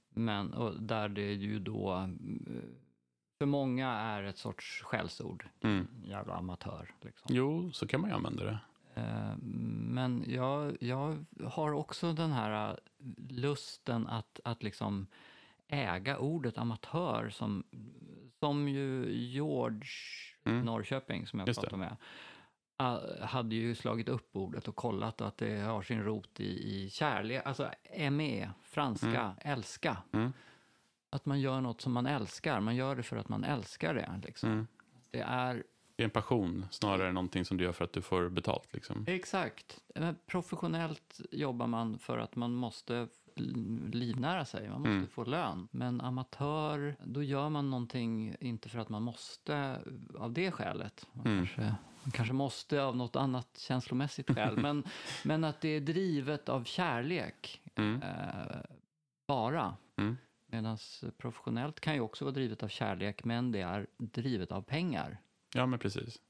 Men 0.09 0.53
och 0.53 0.81
där 0.81 1.09
det 1.09 1.33
ju 1.33 1.59
då 1.59 1.93
eh, 1.93 2.07
för 3.37 3.45
många 3.45 3.89
är 3.89 4.23
ett 4.23 4.37
sorts 4.37 4.81
skällsord. 4.83 5.45
Mm. 5.61 5.87
Jävla 6.03 6.33
amatör. 6.33 6.91
Liksom. 7.01 7.35
Jo, 7.35 7.71
så 7.71 7.87
kan 7.87 8.01
man 8.01 8.09
ju 8.09 8.15
använda 8.15 8.43
det. 8.43 8.59
Eh, 8.99 9.37
Men 9.91 10.25
jag, 10.27 10.77
jag 10.79 11.25
har 11.45 11.71
också 11.71 12.13
den 12.13 12.31
här 12.31 12.69
eh, 12.71 12.75
lusten 13.29 14.07
att, 14.07 14.39
att 14.43 14.63
liksom 14.63 15.07
äga 15.67 16.17
ordet 16.17 16.57
amatör 16.57 17.29
som, 17.29 17.63
som 18.39 18.67
ju 18.67 19.13
George 19.13 19.89
Mm. 20.49 20.65
Norrköping, 20.65 21.27
som 21.27 21.39
jag 21.39 21.47
Just 21.47 21.61
pratade 21.61 21.77
med, 21.77 21.97
eh, 22.79 23.25
hade 23.25 23.55
ju 23.55 23.75
slagit 23.75 24.09
upp 24.09 24.35
ordet 24.35 24.67
och 24.67 24.75
kollat 24.75 25.21
att 25.21 25.37
det 25.37 25.59
har 25.59 25.81
sin 25.81 26.03
rot 26.03 26.39
i, 26.39 26.83
i 26.85 26.89
kärlek, 26.89 27.41
alltså 27.45 27.71
ME, 28.11 28.49
franska, 28.61 29.35
älska. 29.41 29.97
Mm. 30.11 30.33
Att 31.09 31.25
man 31.25 31.39
gör 31.39 31.61
något 31.61 31.81
som 31.81 31.93
man 31.93 32.05
älskar, 32.05 32.59
man 32.59 32.75
gör 32.75 32.95
det 32.95 33.03
för 33.03 33.17
att 33.17 33.29
man 33.29 33.43
älskar 33.43 33.93
det. 33.93 34.21
Liksom. 34.23 34.51
Mm. 34.51 34.67
Det 35.11 35.21
är 35.21 35.63
Det 35.99 36.03
är 36.03 36.05
en 36.05 36.11
passion 36.11 36.65
snarare 36.71 37.07
än 37.07 37.13
någonting 37.13 37.45
som 37.45 37.57
du 37.57 37.63
gör 37.63 37.71
för 37.71 37.85
att 37.85 37.93
du 37.93 38.01
får 38.01 38.29
betalt. 38.29 38.73
Liksom. 38.73 39.03
Exakt. 39.07 39.79
Men 39.95 40.15
professionellt 40.27 41.21
jobbar 41.31 41.67
man 41.67 41.99
för 41.99 42.17
att 42.17 42.35
man 42.35 42.53
måste 42.53 43.07
livnära 43.91 44.45
sig, 44.45 44.69
man 44.69 44.79
måste 44.81 44.91
Mm. 44.91 45.07
få 45.07 45.23
lön. 45.25 45.67
Men 45.71 46.01
amatör, 46.01 46.95
då 47.03 47.23
gör 47.23 47.49
man 47.49 47.69
någonting 47.69 48.35
inte 48.39 48.69
för 48.69 48.79
att 48.79 48.89
man 48.89 49.03
måste 49.03 49.79
av 50.19 50.33
det 50.33 50.51
skälet. 50.51 51.07
Man, 51.13 51.25
Mm. 51.25 51.37
kanske, 51.37 51.61
man 52.03 52.11
kanske 52.11 52.33
måste 52.33 52.81
av 52.81 52.97
något 52.97 53.15
annat 53.15 53.57
känslomässigt 53.57 54.29
skäl. 54.35 54.57
men, 54.61 54.83
men 55.23 55.43
att 55.43 55.61
det 55.61 55.69
är 55.69 55.79
drivet 55.81 56.49
av 56.49 56.63
kärlek 56.63 57.61
Mm. 57.75 58.01
eh, 58.01 58.61
bara. 59.27 59.75
Mm. 59.97 60.17
Medan 60.51 60.77
professionellt 61.17 61.79
kan 61.79 61.93
ju 61.93 61.99
också 62.01 62.25
vara 62.25 62.33
drivet 62.33 62.63
av 62.63 62.67
kärlek, 62.67 63.23
men 63.23 63.51
det 63.51 63.61
är 63.61 63.87
drivet 63.97 64.51
av 64.51 64.61
pengar. 64.61 65.17
Ja, 65.53 65.65
men 65.65 65.79
precis. 65.79 66.21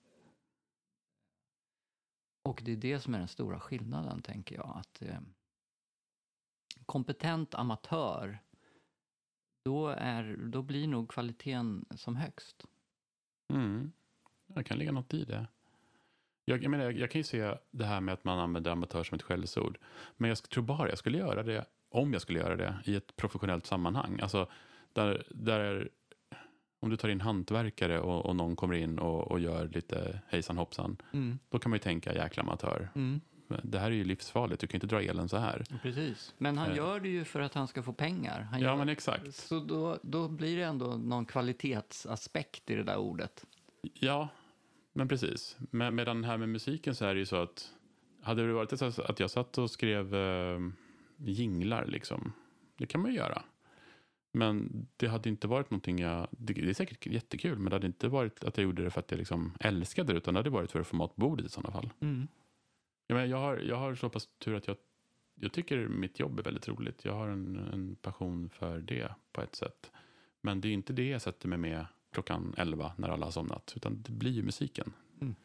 Och 2.43 2.61
det 2.65 2.71
är 2.71 2.77
det 2.77 2.99
som 2.99 3.13
är 3.13 3.19
den 3.19 3.27
stora 3.27 3.59
skillnaden, 3.59 4.21
tänker 4.21 4.55
jag. 4.55 4.77
Att 4.77 5.01
eh, 5.01 5.19
kompetent 6.85 7.55
amatör, 7.55 8.39
då, 9.65 9.87
är, 9.87 10.37
då 10.37 10.61
blir 10.61 10.87
nog 10.87 11.09
kvaliteten 11.09 11.85
som 11.95 12.15
högst. 12.15 12.65
Mm. 13.53 13.91
Det 14.47 14.63
kan 14.63 14.77
ligga 14.77 14.91
något 14.91 15.13
i 15.13 15.25
det. 15.25 15.47
Jag, 16.45 16.63
jag, 16.63 16.71
menar, 16.71 16.83
jag, 16.83 16.97
jag 16.97 17.11
kan 17.11 17.19
ju 17.19 17.23
se 17.23 17.57
det 17.71 17.85
här 17.85 18.01
med 18.01 18.13
att 18.13 18.23
man 18.23 18.39
använder 18.39 18.71
amatör 18.71 19.03
som 19.03 19.15
ett 19.15 19.21
skällsord. 19.21 19.77
Men 20.17 20.29
jag 20.29 20.43
tror 20.43 20.63
bara 20.63 20.89
jag 20.89 20.97
skulle 20.97 21.17
göra 21.17 21.43
det, 21.43 21.65
om 21.89 22.13
jag 22.13 22.21
skulle 22.21 22.39
göra 22.39 22.55
det, 22.55 22.79
i 22.85 22.95
ett 22.95 23.15
professionellt 23.15 23.65
sammanhang. 23.65 24.19
Alltså, 24.19 24.49
där, 24.93 25.27
där, 25.29 25.89
om 26.79 26.89
du 26.89 26.97
tar 26.97 27.09
in 27.09 27.21
hantverkare 27.21 27.99
och, 27.99 28.25
och 28.25 28.35
någon 28.35 28.55
kommer 28.55 28.73
in 28.75 28.99
och, 28.99 29.31
och 29.31 29.39
gör 29.39 29.67
lite 29.67 30.21
hejsan 30.27 30.57
hoppsan, 30.57 30.97
då 31.49 31.59
kan 31.59 31.69
man 31.69 31.75
ju 31.75 31.81
tänka 31.83 32.13
jäkla 32.15 32.43
amatör. 32.43 32.89
Men 32.93 33.61
Det 33.63 33.79
här 33.79 33.87
är 33.91 33.95
ju 33.95 34.03
livsfarligt, 34.03 34.61
du 34.61 34.67
kan 34.67 34.75
inte 34.77 34.87
dra 34.87 35.01
elen 35.01 35.29
så 35.29 35.37
här. 35.37 35.63
Precis. 35.81 36.33
Men 36.37 36.57
han 36.57 36.69
Eh. 36.71 36.77
gör 36.77 36.99
det 36.99 37.09
ju 37.09 37.23
för 37.23 37.39
att 37.39 37.53
han 37.53 37.67
ska 37.67 37.83
få 37.83 37.93
pengar. 37.93 38.41
Han 38.51 38.61
Ja, 38.61 38.67
gör, 38.67 38.75
men 38.75 38.89
exakt. 38.89 39.35
Så 39.35 39.59
då, 39.59 39.97
då 40.01 40.27
blir 40.27 40.57
det 40.57 40.63
ändå 40.63 40.85
någon 40.85 41.25
kvalitetsaspekt 41.25 42.69
i 42.69 42.75
det 42.75 42.83
där 42.83 42.97
ordet. 42.97 43.45
Ja, 43.93 44.27
men 44.93 45.07
precis. 45.07 45.57
Med, 45.71 45.93
medan 45.93 46.23
här 46.23 46.37
med 46.37 46.49
musiken 46.49 46.95
så 46.95 47.05
är 47.05 47.13
det 47.13 47.19
ju 47.19 47.25
så 47.25 47.35
att 47.35 47.71
hade 48.21 48.47
det 48.47 48.53
varit 48.53 48.79
så 48.79 49.01
att 49.01 49.19
jag 49.19 49.29
satt 49.31 49.57
och 49.57 49.71
skrev 49.71 50.15
eh, 50.15 50.59
jinglar 51.17 51.85
liksom, 51.85 52.33
det 52.77 52.85
kan 52.85 53.01
man 53.01 53.11
ju 53.11 53.17
göra. 53.17 53.41
Men 54.31 54.87
det 54.97 55.07
hade 55.07 55.29
inte 55.29 55.47
varit 55.47 55.71
någonting 55.71 55.99
jag, 55.99 56.27
det, 56.31 56.53
det 56.53 56.69
är 56.69 56.73
säkert 56.73 57.05
jättekul, 57.05 57.59
men 57.59 57.69
det 57.69 57.75
hade 57.75 57.87
inte 57.87 58.07
varit 58.07 58.43
att 58.43 58.57
jag 58.57 58.63
gjorde 58.63 58.83
det 58.83 58.89
för 58.89 58.99
att 58.99 59.11
jag 59.11 59.17
liksom 59.17 59.53
älskade 59.59 60.13
det, 60.13 60.17
utan 60.17 60.33
det 60.33 60.39
hade 60.39 60.49
varit 60.49 60.71
för 60.71 60.79
att 60.79 60.87
få 60.87 60.95
mat 60.95 61.15
på 61.15 61.21
bordet 61.21 61.45
i 61.45 61.49
sådana 61.49 61.71
fall. 61.71 61.89
Jag, 63.07 63.15
menar, 63.15 63.27
jag, 63.27 63.37
har, 63.37 63.57
jag 63.57 63.75
har 63.75 63.95
så 63.95 64.09
pass 64.09 64.29
tur 64.37 64.55
att 64.55 64.67
jag, 64.67 64.77
jag 65.35 65.51
tycker 65.51 65.87
mitt 65.87 66.19
jobb 66.19 66.39
är 66.39 66.43
väldigt 66.43 66.67
roligt. 66.67 67.05
Jag 67.05 67.13
har 67.13 67.27
en, 67.27 67.57
en 67.73 67.95
passion 67.95 68.49
för 68.49 68.79
det 68.79 69.11
på 69.31 69.41
ett 69.41 69.55
sätt. 69.55 69.91
Men 70.41 70.61
det 70.61 70.67
är 70.67 70.73
inte 70.73 70.93
det 70.93 71.09
jag 71.09 71.21
sätter 71.21 71.47
mig 71.47 71.57
med 71.57 71.85
klockan 72.11 72.53
11 72.57 72.93
när 72.97 73.09
alla 73.09 73.25
har 73.25 73.31
somnat, 73.31 73.73
utan 73.75 74.01
det 74.01 74.11
blir 74.11 74.31
ju 74.31 74.43
musiken. 74.43 74.93
Mm. 75.21 75.35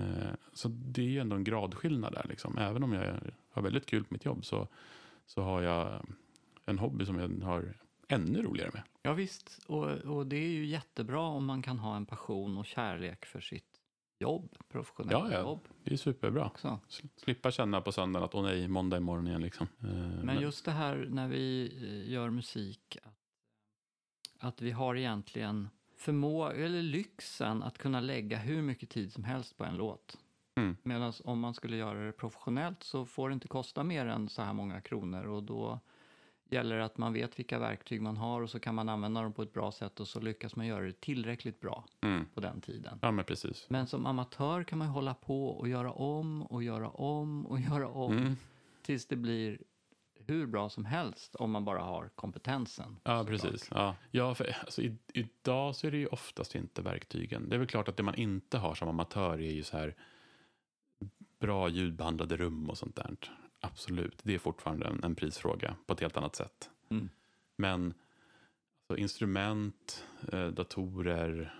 Eh, 0.00 0.34
så 0.52 0.68
det 0.68 1.02
är 1.02 1.08
ju 1.08 1.18
ändå 1.18 1.36
en 1.36 1.44
gradskillnad 1.44 2.12
där. 2.12 2.26
Liksom. 2.28 2.58
Även 2.58 2.82
om 2.82 2.92
jag 2.92 3.20
har 3.50 3.62
väldigt 3.62 3.86
kul 3.86 4.04
på 4.04 4.14
mitt 4.14 4.24
jobb 4.24 4.44
så, 4.44 4.68
så 5.26 5.42
har 5.42 5.62
jag 5.62 6.06
en 6.64 6.78
hobby 6.78 7.06
som 7.06 7.18
jag 7.18 7.28
har 7.28 7.74
ännu 8.08 8.42
roligare 8.42 8.70
med. 8.74 8.82
Ja, 9.02 9.12
visst. 9.12 9.58
Och, 9.66 9.84
och 9.90 10.26
det 10.26 10.36
är 10.36 10.48
ju 10.48 10.66
jättebra 10.66 11.20
om 11.20 11.44
man 11.46 11.62
kan 11.62 11.78
ha 11.78 11.96
en 11.96 12.06
passion 12.06 12.58
och 12.58 12.66
kärlek 12.66 13.26
för 13.26 13.40
sitt 13.40 13.80
jobb, 14.18 14.56
professionella 14.68 15.18
Ja, 15.18 15.32
ja. 15.32 15.40
jobb 15.40 15.68
Det 15.84 15.92
är 15.92 15.96
superbra. 15.96 16.46
också. 16.46 16.80
Sl- 16.88 17.08
Slippa 17.16 17.50
känna 17.50 17.80
på 17.80 17.92
söndagen 17.92 18.24
att 18.24 18.34
åh 18.34 18.42
nej, 18.42 18.68
måndag 18.68 18.96
imorgon 18.96 19.26
igen. 19.28 19.40
Liksom. 19.40 19.66
Eh, 19.80 19.86
Men 20.24 20.40
just 20.40 20.64
det 20.64 20.70
här 20.70 21.06
när 21.10 21.28
vi 21.28 21.72
eh, 22.06 22.12
gör 22.12 22.30
musik, 22.30 22.96
att, 23.02 23.14
att 24.38 24.62
vi 24.62 24.70
har 24.70 24.96
egentligen 24.96 25.68
förmå 25.96 26.48
eller 26.48 26.82
lyxen 26.82 27.62
att 27.62 27.78
kunna 27.78 28.00
lägga 28.00 28.38
hur 28.38 28.62
mycket 28.62 28.90
tid 28.90 29.12
som 29.12 29.24
helst 29.24 29.56
på 29.56 29.64
en 29.64 29.76
låt. 29.76 30.18
Mm. 30.56 30.76
Medan 30.82 31.12
om 31.24 31.40
man 31.40 31.54
skulle 31.54 31.76
göra 31.76 32.04
det 32.06 32.12
professionellt 32.12 32.82
så 32.82 33.06
får 33.06 33.28
det 33.28 33.32
inte 33.32 33.48
kosta 33.48 33.84
mer 33.84 34.06
än 34.06 34.28
så 34.28 34.42
här 34.42 34.52
många 34.52 34.80
kronor 34.80 35.24
och 35.24 35.42
då 35.42 35.80
gäller 36.48 36.78
att 36.78 36.98
man 36.98 37.12
vet 37.12 37.38
vilka 37.38 37.58
verktyg 37.58 38.02
man 38.02 38.16
har 38.16 38.42
och 38.42 38.50
så 38.50 38.60
kan 38.60 38.74
man 38.74 38.88
använda 38.88 39.22
dem 39.22 39.32
på 39.32 39.42
ett 39.42 39.52
bra 39.52 39.72
sätt 39.72 40.00
och 40.00 40.08
så 40.08 40.20
lyckas 40.20 40.56
man 40.56 40.66
göra 40.66 40.84
det 40.86 41.00
tillräckligt 41.00 41.60
bra 41.60 41.84
Mm. 42.00 42.26
på 42.34 42.40
den 42.40 42.60
tiden. 42.60 42.98
Ja, 43.02 43.10
men 43.10 43.24
precis. 43.24 43.66
Men 43.70 43.86
som 43.86 44.06
amatör 44.06 44.64
kan 44.64 44.78
man 44.78 44.86
ju 44.88 44.92
hålla 44.92 45.14
på 45.14 45.48
och 45.48 45.68
göra 45.68 45.92
om 45.92 46.42
och 46.42 46.62
göra 46.62 46.88
om 46.90 47.46
och 47.46 47.60
göra 47.70 47.88
om 47.88 48.12
Mm. 48.18 48.36
tills 48.82 49.06
det 49.06 49.16
blir 49.16 49.58
hur 50.28 50.46
bra 50.46 50.68
som 50.68 50.84
helst 50.84 51.34
om 51.36 51.50
man 51.50 51.64
bara 51.64 51.80
har 51.80 52.08
kompetensen. 52.14 52.96
Ja, 53.02 53.24
precis. 53.24 53.68
Ja, 53.70 53.96
ja 54.10 54.34
för, 54.34 54.56
alltså, 54.60 54.82
i, 54.82 54.96
idag 55.14 55.76
så 55.76 55.86
är 55.86 55.90
det 55.90 55.96
ju 55.96 56.06
oftast 56.06 56.54
inte 56.54 56.82
verktygen. 56.82 57.48
Det 57.48 57.54
är 57.54 57.58
väl 57.58 57.68
klart 57.68 57.88
att 57.88 57.96
det 57.96 58.02
man 58.02 58.14
inte 58.14 58.58
har 58.58 58.74
som 58.74 58.88
amatör 58.88 59.38
är 59.40 59.52
ju 59.52 59.62
så 59.62 59.76
här 59.78 59.94
bra 61.40 61.68
ljudbehandlade 61.68 62.36
rum 62.36 62.70
och 62.70 62.78
sånt 62.78 62.96
där. 62.96 63.16
Absolut, 63.66 64.20
det 64.22 64.34
är 64.34 64.38
fortfarande 64.38 64.86
en, 64.86 65.04
en 65.04 65.14
prisfråga 65.14 65.76
på 65.86 65.92
ett 65.92 66.00
helt 66.00 66.16
annat 66.16 66.36
sätt. 66.36 66.70
Mm. 66.88 67.08
Men 67.56 67.94
alltså, 68.88 69.02
instrument, 69.02 70.04
eh, 70.32 70.46
datorer, 70.46 71.54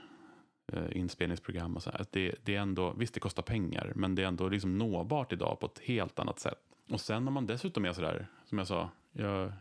eh, 0.73 0.97
inspelningsprogram 0.97 1.77
och 1.77 1.83
så 1.83 1.91
här, 1.91 2.07
det, 2.11 2.35
det 2.45 2.57
är 2.57 2.61
ändå, 2.61 2.93
visst 2.93 3.15
det 3.15 3.21
kostar 3.21 3.43
pengar, 3.43 3.93
men 3.97 4.15
det 4.15 4.23
är 4.23 4.27
ändå 4.27 4.49
liksom 4.49 4.79
nåbart 4.79 5.33
idag 5.33 5.61
på 5.61 5.67
ett 5.67 5.79
helt 5.79 6.19
annat 6.19 6.41
sätt. 6.41 6.61
Och 6.91 7.01
sen 7.01 7.29
om 7.29 7.35
man 7.35 7.47
dessutom 7.47 7.85
är 7.85 7.93
sådär, 7.93 8.27
som 8.45 8.59
jag 8.59 8.67
sa, 8.67 8.91
jag 9.13 9.53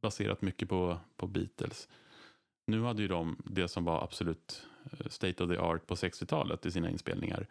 baserat 0.00 0.42
mycket 0.42 0.68
på, 0.68 0.98
på 1.16 1.26
Beatles. 1.26 1.88
Nu 2.66 2.82
hade 2.82 3.02
ju 3.02 3.08
de 3.08 3.42
det 3.44 3.68
som 3.68 3.84
var 3.84 4.02
absolut 4.02 4.66
eh, 4.92 5.06
state 5.06 5.44
of 5.44 5.50
the 5.50 5.56
art 5.56 5.86
på 5.86 5.94
60-talet 5.94 6.66
i 6.66 6.70
sina 6.70 6.90
inspelningar. 6.90 7.46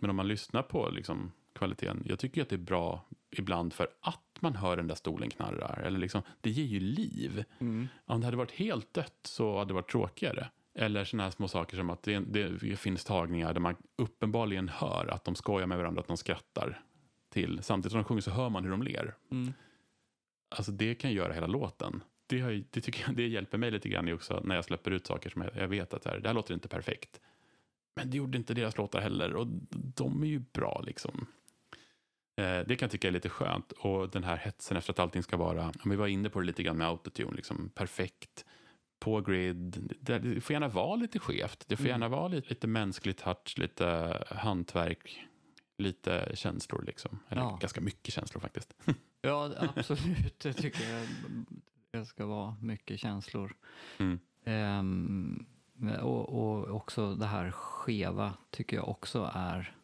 Men 0.00 0.10
om 0.10 0.16
man 0.16 0.28
lyssnar 0.28 0.62
på 0.62 0.90
liksom, 0.90 1.32
kvaliteten, 1.52 2.02
jag 2.06 2.18
tycker 2.18 2.42
att 2.42 2.48
det 2.48 2.56
är 2.56 2.58
bra 2.58 3.04
ibland 3.30 3.72
för 3.72 3.88
att 4.00 4.36
man 4.40 4.56
hör 4.56 4.76
den 4.76 4.86
där 4.86 4.94
stolen 4.94 5.30
knarra. 5.30 5.68
Eller 5.68 5.98
liksom, 5.98 6.22
det 6.40 6.50
ger 6.50 6.64
ju 6.64 6.80
liv. 6.80 7.44
Mm. 7.58 7.88
Om 8.04 8.20
det 8.20 8.26
hade 8.26 8.36
varit 8.36 8.52
helt 8.52 8.94
dött 8.94 9.20
så 9.22 9.58
hade 9.58 9.70
det 9.70 9.74
varit 9.74 9.90
tråkigare. 9.90 10.48
Eller 10.74 11.04
sådana 11.04 11.22
här 11.24 11.30
små 11.30 11.48
saker 11.48 11.76
som 11.76 11.90
att 11.90 12.02
det, 12.02 12.18
det 12.18 12.76
finns 12.76 13.04
tagningar 13.04 13.52
där 13.52 13.60
man 13.60 13.76
uppenbarligen 13.96 14.68
hör 14.68 15.06
att 15.06 15.24
de 15.24 15.34
skojar 15.34 15.66
med 15.66 15.78
varandra, 15.78 16.00
att 16.00 16.08
de 16.08 16.16
skrattar 16.16 16.82
till. 17.30 17.62
Samtidigt 17.62 17.92
som 17.92 17.98
de 17.98 18.04
sjunger 18.04 18.22
så 18.22 18.30
hör 18.30 18.48
man 18.48 18.64
hur 18.64 18.70
de 18.70 18.82
ler. 18.82 19.14
Mm. 19.30 19.52
Alltså 20.48 20.72
det 20.72 20.94
kan 20.94 21.12
göra 21.12 21.32
hela 21.32 21.46
låten. 21.46 22.02
Det, 22.26 22.40
har, 22.40 22.64
det, 22.70 22.80
tycker 22.80 23.04
jag, 23.06 23.16
det 23.16 23.28
hjälper 23.28 23.58
mig 23.58 23.70
lite 23.70 23.88
grann 23.88 24.12
också 24.12 24.40
när 24.44 24.54
jag 24.54 24.64
släpper 24.64 24.90
ut 24.90 25.06
saker 25.06 25.30
som 25.30 25.42
jag, 25.42 25.56
jag 25.56 25.68
vet 25.68 25.94
att 25.94 26.02
det 26.02 26.10
här, 26.10 26.18
det 26.18 26.28
här 26.28 26.34
låter 26.34 26.54
inte 26.54 26.68
perfekt. 26.68 27.20
Men 27.96 28.10
det 28.10 28.16
gjorde 28.16 28.38
inte 28.38 28.54
deras 28.54 28.76
låtar 28.76 29.00
heller 29.00 29.34
och 29.34 29.46
de 29.70 30.22
är 30.22 30.26
ju 30.26 30.38
bra 30.38 30.82
liksom. 30.86 31.26
Eh, 32.38 32.60
det 32.66 32.76
kan 32.76 32.86
jag 32.86 32.90
tycka 32.90 33.08
är 33.08 33.12
lite 33.12 33.28
skönt 33.28 33.72
och 33.72 34.10
den 34.10 34.24
här 34.24 34.36
hetsen 34.36 34.76
efter 34.76 34.92
att 34.92 34.98
allting 34.98 35.22
ska 35.22 35.36
vara, 35.36 35.72
om 35.84 35.90
vi 35.90 35.96
var 35.96 36.06
inne 36.06 36.30
på 36.30 36.40
det 36.40 36.46
lite 36.46 36.62
grann 36.62 36.76
med 36.78 36.86
autotune, 36.86 37.36
liksom 37.36 37.70
perfekt, 37.74 38.44
på 38.98 39.20
grid, 39.20 39.94
det, 40.00 40.40
får 40.40 40.52
gärna 40.54 40.68
vara 40.68 40.96
lite 40.96 41.18
skevt, 41.18 41.64
det 41.68 41.76
får 41.76 41.84
Mm. 41.84 41.90
gärna 41.90 42.08
vara 42.08 42.28
lite, 42.28 42.48
lite 42.48 42.66
mänsklig 42.66 43.16
touch, 43.16 43.54
lite 43.58 44.18
hantverk, 44.30 45.24
lite 45.78 46.30
känslor 46.34 46.82
liksom. 46.86 47.18
Eller 47.28 47.42
Ja. 47.42 47.58
ganska 47.60 47.80
mycket 47.80 48.14
känslor 48.14 48.40
faktiskt. 48.40 48.74
Ja, 49.20 49.52
absolut. 49.76 50.40
Det 50.40 50.52
tycker 50.52 50.90
jag 50.90 51.06
det 51.90 52.06
ska 52.06 52.26
vara 52.26 52.56
mycket 52.60 53.00
känslor. 53.00 53.56
Mm. 53.98 54.18
Ehm, 54.44 55.46
och, 56.02 56.28
och 56.28 56.76
också 56.76 57.14
det 57.14 57.26
här 57.26 57.50
skeva 57.50 58.34
tycker 58.50 58.76
jag 58.76 58.88
också 58.88 59.30
är... 59.34 59.74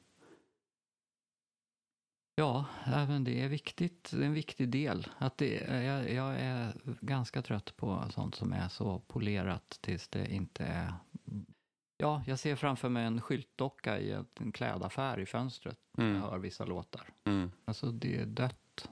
Ja, 2.37 2.65
även 2.87 3.25
det 3.25 3.43
är 3.43 3.49
viktigt. 3.49 4.11
Det 4.11 4.23
är 4.23 4.27
en 4.27 4.33
viktig 4.33 4.69
del. 4.69 5.07
Att 5.19 5.39
det, 5.39 5.55
jag, 5.85 6.11
jag 6.13 6.35
är 6.41 6.73
ganska 7.01 7.43
trött 7.43 7.77
på 7.77 8.05
sånt 8.11 8.35
som 8.35 8.53
är 8.53 8.69
så 8.69 8.99
polerat 8.99 9.79
tills 9.81 10.09
det 10.09 10.33
inte 10.35 10.65
är... 10.65 10.95
Ja, 11.97 12.23
jag 12.27 12.39
ser 12.39 12.57
framför 12.57 12.89
mig 12.89 13.05
en 13.05 13.21
skyltdocka 13.21 13.99
i 13.99 14.13
en 14.41 14.53
klädaffär 14.53 15.21
i 15.21 15.27
fönstret 15.27 15.79
när 15.97 16.05
jag 16.05 16.17
Mm. 16.17 16.23
hör 16.31 16.39
vissa 16.39 16.65
låtar. 16.65 17.09
Mm. 17.25 17.51
Alltså, 17.65 17.91
det 17.91 18.21
är 18.21 18.27
dött, 18.27 18.89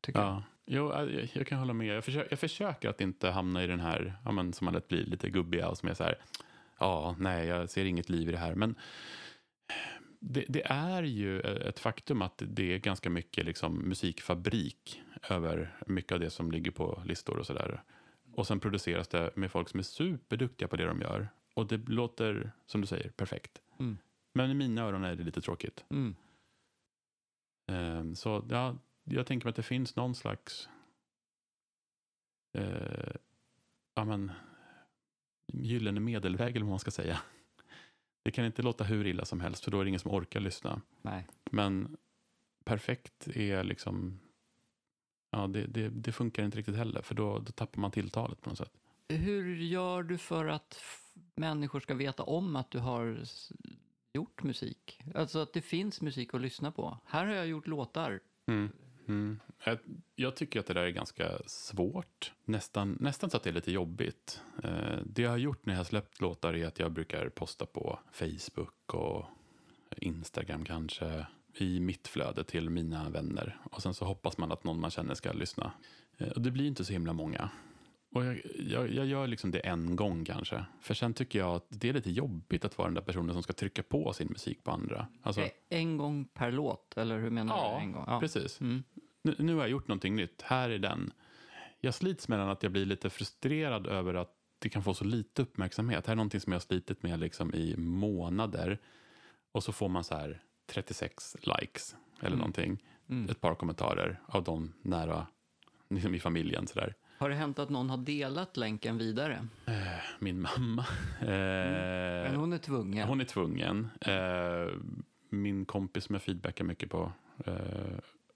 tycker 0.00 0.20
jag. 0.20 0.28
Ja. 0.28 0.42
Jo, 0.66 0.92
jag, 0.92 1.30
jag 1.32 1.46
kan 1.46 1.58
hålla 1.58 1.72
med. 1.72 1.86
Jag 1.96 2.04
försöker, 2.04 2.32
jag 2.32 2.38
försöker 2.38 2.88
att 2.88 3.00
inte 3.00 3.30
hamna 3.30 3.64
i 3.64 3.66
den 3.66 3.80
här, 3.80 4.16
ja, 4.24 4.32
men, 4.32 4.52
som 4.52 4.64
man 4.64 4.74
lätt 4.74 4.88
blir, 4.88 5.04
lite 5.04 5.30
gubbiga 5.30 5.68
och 5.68 5.78
som 5.78 5.88
är 5.88 5.94
så 5.94 6.04
här, 6.04 6.18
ja, 6.78 7.16
nej, 7.18 7.46
jag 7.46 7.70
ser 7.70 7.84
inget 7.84 8.08
liv 8.08 8.28
i 8.28 8.32
det 8.32 8.38
här. 8.38 8.54
Men 8.54 8.74
det, 10.20 10.44
det 10.48 10.62
är 10.66 11.02
ju 11.02 11.40
ett 11.40 11.78
faktum 11.78 12.22
att 12.22 12.42
det 12.46 12.74
är 12.74 12.78
ganska 12.78 13.10
mycket 13.10 13.44
liksom, 13.44 13.74
musikfabrik 13.88 15.02
över 15.30 15.76
mycket 15.86 16.12
av 16.12 16.20
det 16.20 16.30
som 16.30 16.50
ligger 16.50 16.70
på 16.70 17.02
listor 17.06 17.38
och 17.38 17.46
sådär. 17.46 17.82
Och 18.34 18.46
sen 18.46 18.60
produceras 18.60 19.08
det 19.08 19.30
med 19.36 19.50
folk 19.50 19.68
som 19.68 19.80
är 19.80 19.84
superduktiga 19.84 20.68
på 20.68 20.76
det 20.76 20.84
de 20.84 21.00
gör. 21.00 21.28
Och 21.54 21.66
det 21.66 21.76
låter, 21.88 22.52
som 22.66 22.80
du 22.80 22.86
säger, 22.86 23.10
perfekt. 23.10 23.60
Mm. 23.78 23.98
Men 24.32 24.50
i 24.50 24.54
mina 24.54 24.82
öron 24.82 25.04
är 25.04 25.16
det 25.16 25.22
lite 25.24 25.40
tråkigt. 25.40 25.84
Mm. 25.90 26.14
Ehm, 27.66 28.14
Så 28.14 28.46
ja, 28.50 28.76
jag 29.04 29.26
tänker 29.26 29.46
mig 29.46 29.50
att 29.50 29.56
det 29.56 29.62
finns 29.62 29.96
någon 29.96 30.14
slags 30.14 30.68
eh, 32.58 33.12
ja, 33.94 34.04
men, 34.04 34.32
gyllene 35.52 36.00
medelväg 36.00 36.50
eller 36.56 36.64
vad 36.64 36.70
man 36.70 36.78
ska 36.78 36.90
säga. 36.90 37.18
Det 38.28 38.32
kan 38.32 38.44
inte 38.44 38.62
låta 38.62 38.84
hur 38.84 39.06
illa 39.06 39.24
som 39.24 39.40
helst 39.40 39.64
för 39.64 39.70
då 39.70 39.80
är 39.80 39.84
det 39.84 39.88
ingen 39.88 40.00
som 40.00 40.10
orkar 40.10 40.40
lyssna. 40.40 40.80
Nej. 41.02 41.26
Men 41.50 41.96
perfekt 42.64 43.28
är 43.28 43.64
liksom, 43.64 44.20
ja 45.30 45.46
det, 45.46 45.66
det, 45.66 45.88
det 45.88 46.12
funkar 46.12 46.44
inte 46.44 46.58
riktigt 46.58 46.76
heller 46.76 47.02
för 47.02 47.14
då, 47.14 47.38
då 47.38 47.52
tappar 47.52 47.80
man 47.80 47.90
tilltalet 47.90 48.40
på 48.40 48.48
något 48.50 48.58
sätt. 48.58 48.72
Hur 49.08 49.56
gör 49.56 50.02
du 50.02 50.18
för 50.18 50.46
att 50.46 50.82
människor 51.34 51.80
ska 51.80 51.94
veta 51.94 52.22
om 52.22 52.56
att 52.56 52.70
du 52.70 52.78
har 52.78 53.22
gjort 54.12 54.42
musik? 54.42 55.00
Alltså 55.14 55.38
att 55.38 55.52
det 55.52 55.62
finns 55.62 56.00
musik 56.00 56.34
att 56.34 56.40
lyssna 56.40 56.72
på. 56.72 56.98
Här 57.04 57.26
har 57.26 57.34
jag 57.34 57.46
gjort 57.46 57.66
låtar. 57.66 58.20
Mm. 58.46 58.72
Mm. 59.08 59.40
Jag, 59.64 59.78
jag 60.14 60.36
tycker 60.36 60.60
att 60.60 60.66
det 60.66 60.74
där 60.74 60.82
är 60.82 60.90
ganska 60.90 61.38
svårt. 61.46 62.32
Nästan, 62.44 62.96
nästan 63.00 63.30
så 63.30 63.36
att 63.36 63.42
det 63.42 63.50
är 63.50 63.54
lite 63.54 63.72
jobbigt. 63.72 64.40
Eh, 64.64 64.98
det 65.04 65.22
jag 65.22 65.30
har 65.30 65.36
gjort 65.36 65.66
när 65.66 65.74
jag 65.74 65.78
har 65.78 65.84
släppt 65.84 66.20
låtar 66.20 66.54
är 66.54 66.66
att 66.66 66.78
jag 66.78 66.92
brukar 66.92 67.28
posta 67.28 67.66
på 67.66 67.98
Facebook 68.12 68.94
och 68.94 69.24
Instagram 69.96 70.64
kanske 70.64 71.26
i 71.54 71.80
mitt 71.80 72.08
flöde 72.08 72.44
till 72.44 72.70
mina 72.70 73.10
vänner. 73.10 73.60
Och 73.70 73.82
sen 73.82 73.94
så 73.94 74.04
hoppas 74.04 74.38
man 74.38 74.52
att 74.52 74.64
någon 74.64 74.80
man 74.80 74.90
känner 74.90 75.14
ska 75.14 75.32
lyssna. 75.32 75.72
Eh, 76.18 76.28
och 76.28 76.40
det 76.40 76.50
blir 76.50 76.66
inte 76.66 76.84
så 76.84 76.92
himla 76.92 77.12
många. 77.12 77.50
Och 78.10 78.24
jag, 78.24 78.40
jag, 78.58 78.90
jag 78.90 79.06
gör 79.06 79.26
liksom 79.26 79.50
det 79.50 79.58
en 79.58 79.96
gång 79.96 80.24
kanske. 80.24 80.64
För 80.80 80.94
sen 80.94 81.14
tycker 81.14 81.38
jag 81.38 81.54
att 81.56 81.66
det 81.68 81.88
är 81.88 81.92
lite 81.92 82.10
jobbigt 82.10 82.64
att 82.64 82.78
vara 82.78 82.88
den 82.88 82.94
där 82.94 83.02
personen 83.02 83.32
som 83.34 83.42
ska 83.42 83.52
trycka 83.52 83.82
på 83.82 84.12
sin 84.12 84.28
musik 84.30 84.64
på 84.64 84.70
andra. 84.70 85.06
Alltså, 85.22 85.48
En 85.68 85.96
gång 85.96 86.24
per 86.24 86.52
låt, 86.52 86.96
eller 86.98 87.18
hur 87.18 87.30
menar 87.30 87.56
Ja, 87.56 87.76
du? 87.78 87.84
En 87.84 87.92
gång? 87.92 88.20
precis. 88.20 88.60
Mm. 88.60 88.82
nu, 89.22 89.34
nu 89.38 89.54
har 89.54 89.60
jag 89.60 89.70
gjort 89.70 89.88
någonting 89.88 90.16
nytt, 90.16 90.42
här 90.42 90.70
är 90.70 90.78
den. 90.78 91.12
Jag 91.80 91.94
slits 91.94 92.28
mellan 92.28 92.48
att 92.48 92.62
jag 92.62 92.72
blir 92.72 92.86
lite 92.86 93.10
frustrerad 93.10 93.86
över 93.86 94.14
att 94.14 94.34
det 94.58 94.68
kan 94.68 94.82
få 94.82 94.94
så 94.94 95.04
lite 95.04 95.42
uppmärksamhet. 95.42 96.06
Här 96.06 96.12
är 96.12 96.16
någonting 96.16 96.40
som 96.40 96.52
jag 96.52 96.58
har 96.60 96.64
slitit 96.64 97.02
med 97.02 97.20
liksom 97.20 97.54
i 97.54 97.76
månader. 97.76 98.78
Och 99.52 99.64
så 99.64 99.72
får 99.72 99.88
man 99.88 100.04
så 100.04 100.14
här 100.14 100.42
36 100.66 101.36
likes 101.42 101.96
eller 102.18 102.26
Mm. 102.28 102.38
någonting. 102.38 102.84
Mm. 103.08 103.30
Ett 103.30 103.40
par 103.40 103.54
kommentarer 103.54 104.20
av 104.26 104.44
de 104.44 104.72
nära 104.82 105.26
liksom 105.90 106.14
i 106.14 106.20
familjen. 106.20 106.66
Så 106.66 106.78
där. 106.80 106.94
Har 107.18 107.28
det 107.28 107.34
hänt 107.34 107.58
att 107.58 107.70
någon 107.70 107.90
har 107.90 107.96
delat 107.96 108.56
länken 108.56 108.98
vidare? 108.98 109.46
Eh, 109.66 109.74
Min 110.18 110.40
mamma. 110.40 110.86
Eh, 111.20 111.26
Men 112.30 112.36
hon 112.36 112.52
är 112.52 112.58
tvungen. 112.58 113.08
Hon 113.08 113.20
är 113.20 113.24
tvungen. 113.24 113.88
Eh, 114.00 114.74
min 115.30 115.64
kompis 115.64 116.04
som 116.04 116.14
jag 116.14 116.22
feedbackar 116.22 116.64
mycket 116.64 116.90
på, 116.90 117.12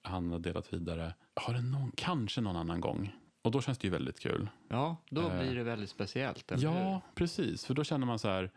han 0.03 0.31
har 0.31 0.39
delat 0.39 0.73
vidare. 0.73 1.15
Har 1.35 1.55
det 1.55 1.63
någon, 1.63 1.93
kanske 1.97 2.41
någon 2.41 2.57
annan 2.57 2.81
gång. 2.81 3.13
Och 3.43 3.51
då 3.51 3.61
känns 3.61 3.79
det 3.79 3.87
ju 3.87 3.91
väldigt 3.93 4.21
kul. 4.21 4.49
Ja, 4.69 4.97
då 5.11 5.31
blir 5.31 5.55
det 5.55 5.63
väldigt 5.63 5.91
speciellt, 5.91 6.53
eller 6.53 6.65
ja, 6.65 7.01
precis. 7.15 7.65
För 7.65 7.75
då 7.75 7.85
känner 7.85 8.07
man 8.07 8.19
så 8.19 8.29
här, 8.29 8.51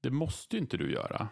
det 0.00 0.10
måste 0.10 0.56
ju 0.56 0.60
inte 0.62 0.76
du 0.76 0.92
göra. 0.92 1.28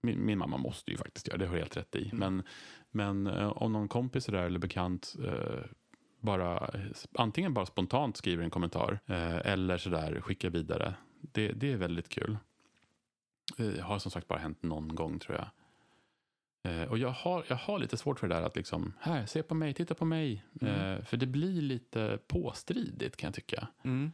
Min, 0.00 0.26
min 0.26 0.38
mamma 0.38 0.56
måste 0.56 0.90
ju 0.90 0.96
faktiskt 0.96 1.28
göra 1.28 1.38
det, 1.38 1.46
har 1.46 1.56
helt 1.56 1.76
rätt 1.76 1.96
i. 1.96 2.10
Mm. 2.12 2.18
Men, 2.18 2.42
men 2.90 3.26
om 3.50 3.72
någon 3.72 3.88
kompis 3.88 4.28
är 4.28 4.32
där 4.32 4.42
eller 4.42 4.58
bekant 4.58 5.16
eh, 5.24 5.64
bara, 6.20 6.70
antingen 7.14 7.54
bara 7.54 7.66
spontant 7.66 8.16
skriver 8.16 8.44
en 8.44 8.50
kommentar 8.50 8.98
eh, 9.06 9.36
eller 9.52 9.78
sådär 9.78 10.20
skickar 10.20 10.50
vidare. 10.50 10.94
Det, 11.20 11.52
det 11.52 11.72
är 11.72 11.76
väldigt 11.76 12.08
kul. 12.08 12.38
Det 13.56 13.80
har 13.80 13.98
som 13.98 14.10
sagt 14.10 14.28
bara 14.28 14.38
hänt 14.38 14.62
någon 14.62 14.94
gång 14.94 15.18
tror 15.18 15.36
jag. 15.38 15.48
Eh, 16.62 16.88
och 16.88 16.98
jag 16.98 17.08
har, 17.10 17.44
jag 17.48 17.56
har 17.56 17.78
lite 17.78 17.96
svårt 17.96 18.20
för 18.20 18.28
det 18.28 18.34
där 18.34 18.42
att 18.42 18.56
liksom, 18.56 18.92
här, 19.00 19.26
se 19.26 19.42
på 19.42 19.54
mig, 19.54 19.74
titta 19.74 19.94
på 19.94 20.04
mig. 20.04 20.44
Mm. 20.60 20.74
Eh, 20.74 21.04
för 21.04 21.16
det 21.16 21.26
blir 21.26 21.62
lite 21.62 22.18
påstridigt 22.26 23.16
kan 23.16 23.28
jag 23.28 23.34
tycka. 23.34 23.68
Mm. 23.82 24.12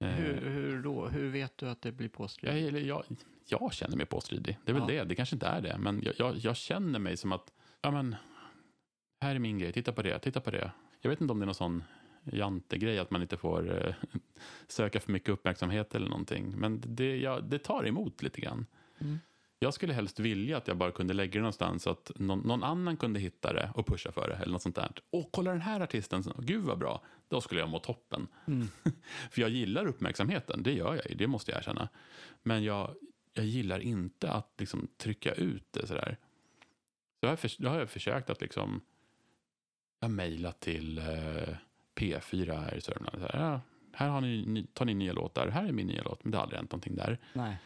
Eh, 0.00 0.08
Hur, 0.10 0.50
hur 0.50 0.82
då? 0.82 1.08
Hur 1.08 1.28
vet 1.30 1.58
du 1.58 1.68
att 1.68 1.82
det 1.82 1.92
blir 1.92 2.06
jag, 2.06 2.12
påstridigt? 2.12 2.68
eller 2.68 2.80
jag, 2.80 3.04
jag 3.48 3.72
känner 3.72 3.96
mig 3.96 4.06
påstridig. 4.06 4.58
Det 4.64 4.72
är 4.72 4.74
väl 4.74 4.82
Ja. 4.82 4.88
det. 4.88 5.04
Det 5.04 5.14
kanske 5.14 5.36
inte 5.36 5.46
är 5.46 5.60
det. 5.60 5.78
Men 5.78 6.02
jag, 6.02 6.14
jag, 6.18 6.36
jag 6.36 6.56
känner 6.56 6.98
mig 6.98 7.16
som 7.16 7.32
att, 7.32 7.52
ja 7.82 7.90
men, 7.90 8.16
här 9.20 9.34
är 9.34 9.38
min 9.38 9.58
grej. 9.58 9.72
Titta 9.72 9.92
på 9.92 10.02
det, 10.02 10.18
titta 10.18 10.40
på 10.40 10.50
det. 10.50 10.70
Jag 11.00 11.10
vet 11.10 11.20
inte 11.20 11.32
om 11.32 11.38
det 11.38 11.44
är 11.44 11.46
någon 11.46 11.54
sån 11.54 11.82
jantegrej 12.24 12.98
att 12.98 13.10
man 13.10 13.22
inte 13.22 13.36
får 13.36 13.86
eh, 13.86 13.94
söka 14.68 15.00
för 15.00 15.12
mycket 15.12 15.28
uppmärksamhet 15.28 15.94
eller 15.94 16.08
någonting. 16.08 16.54
Men 16.56 16.82
det, 16.86 17.16
ja, 17.16 17.40
det 17.40 17.58
tar 17.58 17.86
emot 17.86 18.22
lite 18.22 18.40
grann. 18.40 18.66
Mm. 18.98 19.18
Jag 19.62 19.74
skulle 19.74 19.92
helst 19.92 20.20
vilja 20.20 20.56
att 20.56 20.68
jag 20.68 20.76
bara 20.76 20.92
kunde 20.92 21.14
lägga 21.14 21.32
det 21.32 21.38
någonstans 21.38 21.82
så 21.82 21.90
att 21.90 22.12
någon, 22.16 22.38
någon 22.38 22.62
annan 22.62 22.96
kunde 22.96 23.20
hitta 23.20 23.52
det 23.52 23.70
och 23.74 23.86
pusha 23.86 24.12
för 24.12 24.28
det. 24.28 24.34
Eller 24.34 24.52
något 24.52 24.62
sånt 24.62 24.76
där. 24.76 24.92
Åh, 25.10 25.26
kolla 25.30 25.50
den 25.50 25.60
här 25.60 25.80
artisten, 25.80 26.22
gud 26.38 26.64
vad 26.64 26.78
bra. 26.78 27.02
Då 27.28 27.40
skulle 27.40 27.60
jag 27.60 27.68
må 27.68 27.78
toppen. 27.78 28.26
Mm. 28.46 28.68
För 29.30 29.40
jag 29.40 29.50
gillar 29.50 29.86
uppmärksamheten, 29.86 30.62
det 30.62 30.72
gör 30.72 30.94
jag 30.94 31.10
ju, 31.10 31.14
det 31.14 31.26
måste 31.26 31.50
jag 31.50 31.58
erkänna. 31.58 31.88
Men 32.42 32.64
jag, 32.64 32.94
jag 33.32 33.44
gillar 33.44 33.80
inte 33.80 34.30
att 34.30 34.54
liksom 34.58 34.88
trycka 34.96 35.32
ut 35.32 35.66
det 35.70 35.86
sådär. 35.86 36.16
Så 37.20 37.26
jag 37.26 37.28
har, 37.28 37.36
för, 37.36 37.50
då 37.58 37.68
har 37.68 37.78
jag 37.78 37.90
försökt 37.90 38.30
att 38.30 38.40
liksom, 38.40 38.80
jag 40.00 40.10
mejlat 40.10 40.60
till 40.60 40.98
eh, 40.98 41.54
P4 41.96 42.60
här 42.60 42.74
i 42.74 42.80
Sörmland. 42.80 43.18
Så 43.20 43.26
här, 43.38 43.50
ja, 43.50 43.60
här 43.92 44.08
har 44.08 44.20
ni, 44.20 44.66
tar 44.74 44.84
ni 44.84 44.94
nya 44.94 45.12
låtar, 45.12 45.48
här 45.48 45.64
är 45.68 45.72
min 45.72 45.86
nya 45.86 46.02
låt, 46.02 46.24
men 46.24 46.30
det 46.30 46.36
har 46.38 46.42
aldrig 46.42 46.56
hänt 46.58 46.72
någonting 46.72 46.96
där. 46.96 47.18
Nej. 47.32 47.56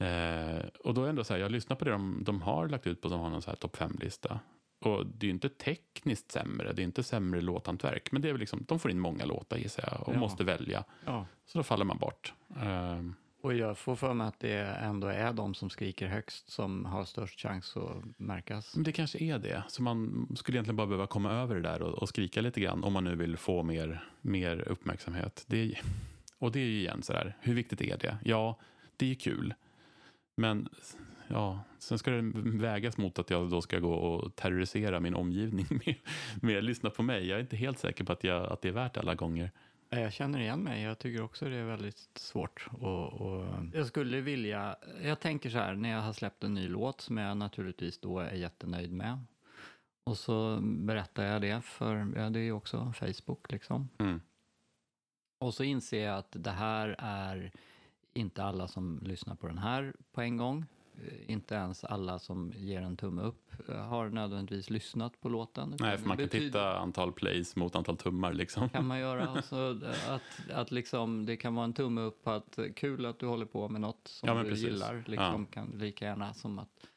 Eh, 0.00 0.66
och 0.84 0.94
då 0.94 1.04
är 1.04 1.08
ändå 1.08 1.24
så 1.24 1.32
här, 1.34 1.40
jag 1.40 1.50
lyssnar 1.52 1.76
på 1.76 1.84
det 1.84 1.90
de, 1.90 2.22
de 2.24 2.42
har 2.42 2.68
lagt 2.68 2.86
ut 2.86 3.00
på 3.00 3.08
som 3.08 3.20
har 3.20 3.30
någon 3.30 3.42
så 3.42 3.50
här 3.50 3.56
topp 3.56 3.76
5-lista. 3.76 4.40
Och 4.80 5.06
det 5.06 5.26
är 5.26 5.30
inte 5.30 5.48
tekniskt 5.48 6.32
sämre, 6.32 6.72
det 6.72 6.82
är 6.82 6.84
inte 6.84 7.02
sämre 7.02 7.40
låthantverk, 7.40 8.12
men 8.12 8.22
det 8.22 8.28
är 8.28 8.32
väl 8.32 8.40
liksom, 8.40 8.64
de 8.68 8.78
får 8.78 8.90
in 8.90 9.00
många 9.00 9.24
låtar 9.24 9.56
gissar 9.56 9.88
jag 9.92 10.08
och 10.08 10.14
Ja. 10.14 10.18
måste 10.18 10.44
välja. 10.44 10.84
Ja. 11.04 11.26
Så 11.46 11.58
då 11.58 11.62
faller 11.62 11.84
man 11.84 11.98
bort. 11.98 12.32
Ehm, 12.60 13.14
och 13.48 13.54
jag 13.54 13.78
får 13.78 13.96
för 13.96 14.14
mig 14.14 14.26
att 14.26 14.40
det 14.40 14.58
ändå 14.58 15.06
är 15.06 15.32
de 15.32 15.54
som 15.54 15.70
skriker 15.70 16.06
högst 16.06 16.50
som 16.50 16.84
har 16.84 17.04
störst 17.04 17.40
chans 17.40 17.76
att 17.76 18.18
märkas. 18.18 18.74
men 18.76 18.84
det 18.84 18.92
kanske 18.92 19.18
är 19.24 19.38
det. 19.38 19.62
Så 19.68 19.82
man 19.82 20.28
skulle 20.36 20.56
egentligen 20.56 20.76
bara 20.76 20.86
behöva 20.86 21.06
komma 21.06 21.32
över 21.32 21.54
det 21.54 21.60
där 21.60 21.82
och, 21.82 21.94
och 21.94 22.08
skrika 22.08 22.40
lite 22.40 22.60
grann 22.60 22.84
om 22.84 22.92
man 22.92 23.04
nu 23.04 23.16
vill 23.16 23.36
få 23.36 23.62
mer, 23.62 24.04
mer 24.20 24.68
uppmärksamhet. 24.68 25.44
Det 25.46 25.58
är, 25.58 25.80
och 26.38 26.52
det 26.52 26.60
är 26.60 26.64
ju 26.64 26.78
igen 26.78 27.02
så 27.02 27.12
där, 27.12 27.36
hur 27.40 27.54
viktigt 27.54 27.80
är 27.80 27.98
det? 27.98 28.18
Ja, 28.24 28.58
det 28.96 29.04
är 29.04 29.08
ju 29.08 29.14
kul. 29.14 29.54
Men 30.36 30.68
ja, 31.28 31.60
sen 31.78 31.98
ska 31.98 32.10
det 32.10 32.32
vägas 32.58 32.96
mot 32.96 33.18
att 33.18 33.30
jag 33.30 33.50
då 33.50 33.62
ska 33.62 33.78
gå 33.78 33.92
och 33.92 34.36
terrorisera 34.36 35.00
min 35.00 35.14
omgivning 35.14 35.66
med, 35.84 35.94
med 36.42 36.58
att 36.58 36.64
lyssna 36.64 36.90
på 36.90 37.02
mig. 37.02 37.26
Jag 37.26 37.36
är 37.36 37.40
inte 37.40 37.56
helt 37.56 37.78
säker 37.78 38.04
på 38.04 38.12
att, 38.12 38.24
jag, 38.24 38.52
att 38.52 38.62
det 38.62 38.68
är 38.68 38.72
värt 38.72 38.96
alla 38.96 39.14
gånger. 39.14 39.50
Eh, 39.90 40.00
Jag 40.00 40.12
känner 40.12 40.38
igen 40.38 40.60
mig. 40.60 40.82
Jag 40.82 40.98
tycker 40.98 41.22
också 41.22 41.48
det 41.48 41.56
är 41.56 41.64
väldigt 41.64 42.10
svårt. 42.14 42.68
Och, 42.80 43.12
och 43.12 43.46
jag 43.72 43.86
skulle 43.86 44.20
vilja... 44.20 44.76
Jag 45.02 45.20
tänker 45.20 45.50
så 45.50 45.58
här, 45.58 45.74
när 45.74 45.88
jag 45.88 46.00
har 46.00 46.12
släppt 46.12 46.44
en 46.44 46.54
ny 46.54 46.68
låt 46.68 47.00
som 47.00 47.16
jag 47.16 47.36
naturligtvis 47.36 47.98
då 48.00 48.18
är 48.18 48.32
jättenöjd 48.32 48.92
med. 48.92 49.18
Och 50.04 50.18
så 50.18 50.58
berättar 50.62 51.24
jag 51.24 51.40
det 51.42 51.60
för, 51.60 52.12
ja, 52.16 52.30
det 52.30 52.38
är 52.38 52.44
ju 52.44 52.52
också 52.52 52.92
Facebook 52.96 53.52
liksom. 53.52 53.88
Mm. 53.98 54.20
Och 55.38 55.54
så 55.54 55.64
inser 55.64 56.04
jag 56.06 56.18
att 56.18 56.32
det 56.38 56.50
här 56.50 56.96
är 56.98 57.52
inte 58.12 58.44
alla 58.44 58.68
som 58.68 59.00
lyssnar 59.02 59.34
på 59.34 59.46
den 59.46 59.58
här 59.58 59.94
på 60.12 60.20
en 60.20 60.36
gång. 60.36 60.66
Eh, 61.06 61.30
inte 61.30 61.54
ens 61.54 61.84
alla 61.84 62.18
som 62.18 62.52
ger 62.56 62.80
en 62.82 62.96
tumme 62.96 63.22
upp 63.22 63.68
eh, 63.68 63.86
har 63.86 64.08
nödvändigtvis 64.08 64.70
lyssnat 64.70 65.20
på 65.20 65.28
låten. 65.28 65.76
Nej, 65.80 65.98
för 65.98 66.08
man 66.08 66.16
kan 66.16 66.28
titta 66.28 66.78
antal 66.78 67.12
plays 67.12 67.56
mot 67.56 67.76
antal 67.76 67.96
tummar 67.96 68.32
liksom. 68.32 68.68
kan 68.68 68.86
man 68.86 68.98
göra. 68.98 69.28
Alltså, 69.38 69.80
att, 70.08 70.50
att 70.52 70.70
liksom, 70.70 71.26
det 71.26 71.36
kan 71.36 71.54
vara 71.54 71.64
en 71.64 71.72
tumme 71.72 72.00
upp 72.00 72.24
på 72.24 72.30
att 72.30 72.58
eh, 72.58 72.64
kul 72.76 73.06
att 73.06 73.18
du 73.18 73.26
håller 73.26 73.46
på 73.46 73.68
med 73.68 73.80
något 73.80 74.08
som 74.08 74.28
Ja, 74.28 74.34
du 74.42 74.48
precis. 74.48 74.64
gillar. 74.64 75.04
Liksom, 75.06 75.46
kan 75.46 75.70
lika 75.78 76.04
gärna 76.04 76.34
som 76.34 76.58
att 76.58 76.88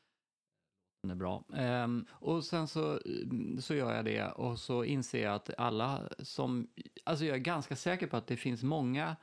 den 1.04 1.12
är 1.12 1.16
bra. 1.16 1.44
Ehm, 1.54 2.06
och 2.12 2.44
sen 2.44 2.68
så, 2.68 3.00
mm, 3.06 3.62
så 3.62 3.76
gör 3.76 3.96
jag 3.96 4.06
det 4.06 4.28
och 4.28 4.60
så 4.60 4.84
inser 4.84 5.24
jag 5.24 5.36
att 5.36 5.50
alla 5.58 6.10
som... 6.20 6.68
Alltså 7.04 7.26
jag 7.26 7.36
är 7.36 7.40
ganska 7.40 7.76
säker 7.76 8.08
på 8.08 8.18
att 8.18 8.28
det 8.28 8.38
finns 8.38 8.64
många 8.64 9.16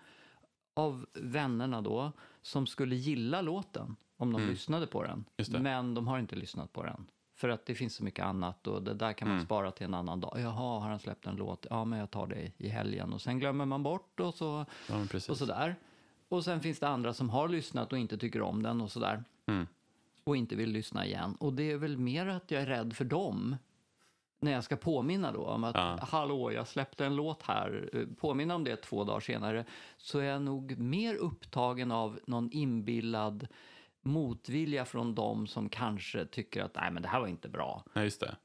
av 0.76 1.06
vännerna 1.14 1.80
då 1.80 2.12
som 2.42 2.66
skulle 2.66 2.96
gilla 2.96 3.40
låten 3.40 3.96
om 4.18 4.32
de 4.32 4.36
Mm. 4.42 4.50
lyssnade 4.50 4.86
på 4.86 5.02
den. 5.02 5.24
Men 5.62 5.94
de 5.94 6.08
har 6.08 6.18
inte 6.18 6.36
lyssnat 6.36 6.72
på 6.72 6.82
den. 6.82 7.06
För 7.34 7.48
att 7.48 7.66
det 7.66 7.74
finns 7.74 7.94
så 7.94 8.04
mycket 8.04 8.24
annat 8.24 8.66
och 8.66 8.82
det 8.82 8.94
där 8.94 9.12
kan 9.12 9.28
man 9.28 9.36
Mm. 9.36 9.46
spara 9.46 9.70
till 9.70 9.84
en 9.86 9.94
annan 9.94 10.20
dag. 10.20 10.36
Jaha, 10.40 10.80
har 10.80 10.88
han 10.88 10.98
släppt 10.98 11.26
en 11.26 11.36
låt? 11.36 11.66
Ja, 11.70 11.84
men 11.84 11.98
jag 11.98 12.10
tar 12.10 12.26
det 12.26 12.52
i 12.56 12.68
helgen. 12.68 13.12
Och 13.12 13.20
sen 13.20 13.38
glömmer 13.38 13.64
man 13.64 13.82
bort 13.82 14.20
och 14.20 14.34
så 14.34 14.64
Ja, 14.88 15.06
och 15.28 15.36
sådär. 15.36 15.76
Och 16.28 16.44
sen 16.44 16.60
finns 16.60 16.78
det 16.78 16.88
andra 16.88 17.14
som 17.14 17.30
har 17.30 17.48
lyssnat 17.48 17.92
och 17.92 17.98
inte 17.98 18.18
tycker 18.18 18.42
om 18.42 18.62
den 18.62 18.80
och 18.80 18.90
sådär. 18.90 19.24
Mm. 19.46 19.66
Och 20.24 20.36
inte 20.36 20.56
vill 20.56 20.70
lyssna 20.70 21.06
igen. 21.06 21.34
Och 21.40 21.52
det 21.52 21.70
är 21.72 21.76
väl 21.76 21.98
mer 21.98 22.26
att 22.26 22.50
jag 22.50 22.62
är 22.62 22.66
rädd 22.66 22.92
för 22.96 23.04
dem. 23.04 23.56
När 24.40 24.52
jag 24.52 24.64
ska 24.64 24.76
påminna 24.76 25.32
då 25.32 25.46
om 25.46 25.64
att 25.64 25.74
Ja. 25.74 25.98
hallå, 26.02 26.52
jag 26.52 26.68
släppte 26.68 27.06
en 27.06 27.16
låt 27.16 27.42
här. 27.42 27.90
Påminna 28.20 28.54
om 28.54 28.64
det 28.64 28.76
två 28.76 29.04
dagar 29.04 29.20
senare. 29.20 29.64
Så 29.96 30.18
är 30.18 30.24
jag 30.24 30.42
nog 30.42 30.78
mer 30.78 31.14
upptagen 31.14 31.92
av 31.92 32.20
någon 32.26 32.50
inbillad 32.52 33.48
motvilja 34.02 34.84
från 34.84 35.14
dem 35.14 35.46
som 35.46 35.68
kanske 35.68 36.26
tycker 36.26 36.62
att 36.62 36.74
nej 36.74 36.90
men 36.90 37.02
det 37.02 37.08
här 37.08 37.20
var 37.20 37.26
inte 37.26 37.48
bra. 37.48 37.84
Nej, 37.92 38.04
just 38.04 38.20
det. 38.20 38.36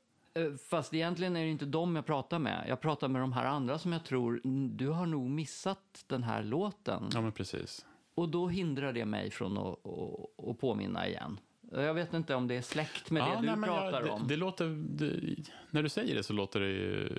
Eh, 0.42 0.54
Fast 0.70 0.94
egentligen 0.94 1.36
är 1.36 1.44
det 1.44 1.50
inte 1.52 1.66
dem 1.66 1.96
jag 1.96 2.06
pratar 2.06 2.40
med. 2.40 2.66
Jag 2.68 2.82
pratar 2.82 3.08
med 3.08 3.22
de 3.22 3.34
här 3.34 3.46
andra 3.46 3.80
som 3.80 3.92
jag 3.94 4.06
tror, 4.06 4.42
"Mm, 4.44 4.78
du 4.78 4.88
har 4.88 5.06
nog 5.06 5.30
missat 5.30 6.04
den 6.08 6.24
här 6.24 6.44
låten. 6.44 7.10
Ja, 7.14 7.22
men 7.22 7.32
precis. 7.32 7.86
Och 8.16 8.30
då 8.30 8.48
hindrar 8.48 8.94
det 8.94 9.06
mig 9.06 9.32
från 9.32 9.58
att, 9.58 9.86
att, 9.88 10.48
att 10.50 10.60
påminna 10.60 11.08
igen. 11.08 11.40
Jag 11.72 11.94
vet 11.94 12.14
inte 12.14 12.36
om 12.36 12.48
det 12.48 12.56
är 12.56 12.62
släkt 12.62 13.12
med 13.12 13.24
det 13.24 13.42
du 13.42 13.56
nej, 13.56 13.70
pratar 13.70 14.02
jag, 14.06 14.14
om. 14.16 14.22
Det, 14.22 14.28
det 14.28 14.38
låter, 14.38 14.66
det, 14.90 15.36
när 15.70 15.84
du 15.84 15.90
säger 15.90 16.16
det 16.16 16.24
så 16.24 16.34
låter 16.34 16.60
det 16.60 16.68
ju 16.70 17.10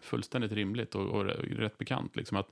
fullständigt 0.00 0.52
rimligt 0.52 0.94
och, 0.94 1.06
och 1.06 1.24
rätt 1.24 1.78
bekant. 1.78 2.16
Liksom 2.16 2.36
att 2.36 2.50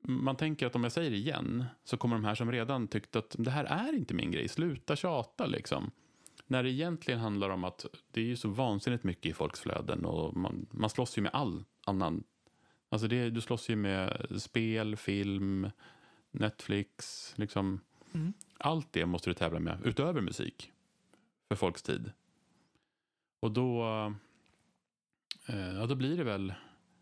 man 0.00 0.36
tänker 0.36 0.66
att 0.66 0.76
om 0.76 0.82
jag 0.82 0.92
säger 0.92 1.10
det 1.10 1.16
igen 1.16 1.64
så 1.84 1.96
kommer 1.96 2.16
de 2.16 2.24
här 2.24 2.34
som 2.34 2.52
redan 2.52 2.88
tyckt 2.88 3.16
att 3.16 3.36
det 3.38 3.50
här 3.50 3.64
är 3.64 3.92
inte 3.92 4.14
min 4.14 4.30
grej, 4.30 4.48
sluta 4.48 4.96
tjata 4.96 5.46
liksom. 5.46 5.90
När 6.46 6.62
det 6.62 6.70
egentligen 6.70 7.20
handlar 7.20 7.50
om 7.50 7.64
att 7.64 7.86
det 8.10 8.20
är 8.20 8.24
ju 8.24 8.36
så 8.36 8.48
vansinnigt 8.48 9.04
mycket 9.04 9.26
i 9.26 9.32
folks 9.32 9.60
flöden 9.60 10.04
och 10.04 10.36
man, 10.36 10.66
man 10.70 10.90
slåss 10.90 11.18
ju 11.18 11.22
med 11.22 11.34
all 11.34 11.64
annan. 11.84 12.24
Alltså 12.88 13.08
det, 13.08 13.30
du 13.30 13.40
slåss 13.40 13.70
ju 13.70 13.76
med 13.76 14.26
spel, 14.38 14.96
film, 14.96 15.70
Netflix, 16.30 17.32
liksom. 17.36 17.80
Mm. 18.14 18.32
Allt 18.58 18.92
det 18.92 19.06
måste 19.06 19.30
du 19.30 19.34
tävla 19.34 19.60
med, 19.60 19.78
utöver 19.84 20.20
musik, 20.20 20.72
för 21.48 21.56
folks 21.56 21.82
tid. 21.82 22.12
Och 23.40 23.50
då, 23.50 23.84
eh, 25.46 25.72
ja, 25.74 25.86
då 25.86 25.94
blir 25.94 26.16
det 26.16 26.24
väl 26.24 26.54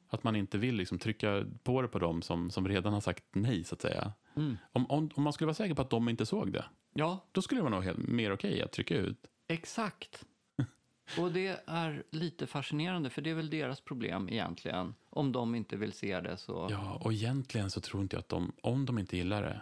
att 0.09 0.25
man 0.25 0.37
inte 0.37 0.59
vill 0.59 0.75
liksom 0.75 0.99
trycka 0.99 1.45
på 1.63 1.83
det 1.83 1.89
på 1.89 1.99
dem 1.99 2.23
som, 2.23 2.51
som 2.51 2.69
redan 2.69 2.93
har 2.93 3.01
sagt 3.01 3.25
nej, 3.33 3.65
så 3.65 3.75
att 3.75 3.81
säga. 3.81 4.13
Mm. 4.37 4.57
Om, 4.73 4.91
om, 4.91 5.11
om 5.15 5.23
man 5.23 5.33
skulle 5.33 5.47
vara 5.47 5.55
säker 5.55 5.75
på 5.75 5.83
att 5.83 5.91
de 5.91 6.09
inte 6.09 6.27
såg 6.27 6.53
det, 6.53 6.65
Ja, 6.95 7.25
då 7.33 7.43
skulle 7.43 7.59
det 7.59 7.63
vara 7.63 7.75
nog 7.75 7.85
helt, 7.85 7.99
mer 7.99 8.33
okej 8.33 8.63
att 8.63 8.73
trycka 8.73 8.95
ut. 8.97 9.27
exakt. 9.49 10.25
Och 11.19 11.33
det 11.33 11.61
är 11.67 12.03
lite 12.11 12.47
fascinerande, 12.47 13.11
för 13.11 13.23
det 13.23 13.31
är 13.31 13.35
väl 13.35 13.51
deras 13.51 13.81
problem 13.81 14.29
egentligen. 14.29 14.95
Om 15.11 15.33
de 15.33 15.55
inte 15.55 15.77
vill 15.77 15.93
se 15.93 16.21
det 16.21 16.37
så... 16.37 16.69
Ja, 16.71 17.01
och 17.05 17.13
egentligen 17.13 17.71
så 17.71 17.81
tror 17.81 18.03
inte 18.03 18.17
jag 18.17 18.21
att 18.21 18.29
de, 18.29 18.53
om 18.63 18.87
de 18.87 18.99
inte 18.99 19.17
gillar 19.17 19.43
det, 19.43 19.61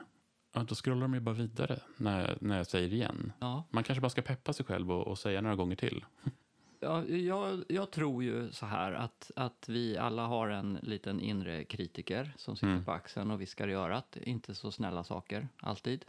ja, 0.54 0.62
då 0.68 0.74
scrollar 0.74 1.02
de 1.02 1.14
ju 1.14 1.20
bara 1.20 1.34
vidare 1.34 1.80
när, 1.96 2.38
när 2.40 2.56
jag 2.56 2.66
säger 2.66 2.92
igen. 2.92 3.32
Ja. 3.40 3.64
Man 3.70 3.84
kanske 3.84 4.00
bara 4.00 4.10
ska 4.10 4.22
peppa 4.22 4.52
sig 4.52 4.66
själv 4.66 4.92
och, 4.92 5.06
och 5.06 5.18
säga 5.18 5.40
några 5.40 5.56
gånger 5.56 5.76
till. 5.76 6.04
Ja, 6.84 7.04
jag, 7.06 7.64
jag 7.68 7.90
tror 7.90 8.24
ju 8.24 8.52
så 8.52 8.66
här 8.66 8.92
att, 8.92 9.30
att 9.36 9.68
vi 9.68 9.98
alla 9.98 10.26
har 10.26 10.48
en 10.48 10.78
liten 10.82 11.20
inre 11.20 11.64
kritiker 11.64 12.34
som 12.36 12.56
sitter 12.56 12.66
Mm. 12.72 12.84
på 12.84 12.92
axeln 12.92 13.30
och 13.30 13.40
viskar 13.40 13.68
i 13.68 13.72
örat. 13.72 14.16
Inte 14.16 14.54
så 14.54 14.70
snälla 14.70 15.04
saker, 15.04 15.48
alltid. 15.56 16.04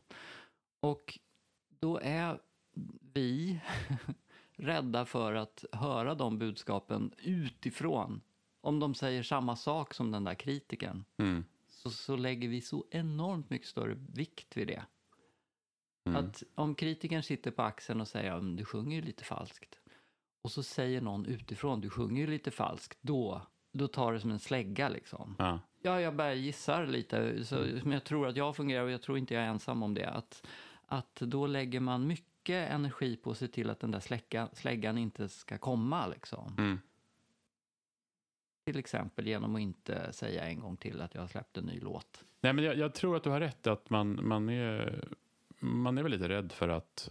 Och 0.79 1.19
då 1.79 1.99
är 2.03 2.39
vi 3.13 3.59
rädda 4.55 5.05
för 5.05 5.33
att 5.33 5.65
höra 5.71 6.15
de 6.15 6.39
budskapen 6.39 7.11
utifrån. 7.17 8.21
Om 8.61 8.79
de 8.79 8.95
säger 8.95 9.23
samma 9.23 9.55
sak 9.55 9.93
som 9.93 10.11
den 10.11 10.23
där 10.23 10.35
kritikern 10.35 11.05
Mm. 11.17 11.45
så, 11.67 11.89
så 11.89 12.15
lägger 12.15 12.47
vi 12.49 12.61
så 12.61 12.85
enormt 12.91 13.49
mycket 13.49 13.67
större 13.67 13.93
vikt 14.13 14.57
vid 14.57 14.67
det. 14.67 14.83
Mm. 16.05 16.25
Att 16.25 16.43
om 16.55 16.75
kritikern 16.75 17.23
sitter 17.23 17.51
på 17.51 17.61
axeln 17.61 18.01
och 18.01 18.07
säger 18.07 18.31
att 18.31 18.57
du 18.57 18.65
sjunger 18.65 18.95
ju 18.95 19.01
lite 19.01 19.23
falskt 19.23 19.79
och 20.45 20.51
så 20.51 20.63
säger 20.63 21.01
någon 21.01 21.25
utifrån 21.25 21.81
du 21.81 21.89
sjunger 21.89 22.21
ju 22.21 22.27
lite 22.27 22.51
falskt, 22.51 22.97
då, 23.01 23.41
då 23.71 23.87
tar 23.87 24.13
det 24.13 24.19
som 24.19 24.31
en 24.31 24.39
slägga 24.39 24.89
liksom. 24.89 25.35
Ja. 25.39 25.59
Ja, 25.81 26.01
jag 26.01 26.15
bara 26.15 26.33
gissar 26.33 26.87
lite, 26.87 27.45
så, 27.45 27.55
men 27.55 27.91
jag 27.91 28.03
tror 28.03 28.27
att 28.27 28.37
jag 28.37 28.55
fungerar 28.55 28.83
och 28.83 28.91
jag 28.91 29.01
tror 29.01 29.17
inte 29.17 29.33
jag 29.33 29.43
är 29.43 29.47
ensam 29.47 29.83
om 29.83 29.93
det. 29.93 30.09
Att, 30.09 30.47
att 30.85 31.15
då 31.15 31.47
lägger 31.47 31.79
man 31.79 32.07
mycket 32.07 32.71
energi 32.71 33.15
på 33.15 33.31
att 33.31 33.37
se 33.37 33.47
till 33.47 33.69
att 33.69 33.79
den 33.79 33.91
där 33.91 33.99
slägga, 33.99 34.49
släggan 34.53 34.97
inte 34.97 35.29
ska 35.29 35.57
komma 35.57 36.07
liksom. 36.07 36.55
Mm. 36.57 36.79
Till 38.65 38.77
exempel 38.77 39.27
genom 39.27 39.55
att 39.55 39.61
inte 39.61 40.13
säga 40.13 40.45
en 40.45 40.59
gång 40.59 40.77
till 40.77 41.01
att 41.01 41.15
jag 41.15 41.21
har 41.21 41.27
släppt 41.27 41.57
en 41.57 41.65
ny 41.65 41.79
låt. 41.79 42.23
Nej, 42.41 42.53
men 42.53 42.63
jag, 42.63 42.77
jag 42.77 42.93
tror 42.93 43.15
att 43.15 43.23
du 43.23 43.29
har 43.29 43.39
rätt 43.39 43.67
att 43.67 43.89
man, 43.89 44.27
man, 44.27 44.49
är, 44.49 45.03
man 45.59 45.97
är 45.97 46.03
väl 46.03 46.11
lite 46.11 46.29
rädd 46.29 46.51
för 46.51 46.69
att 46.69 47.09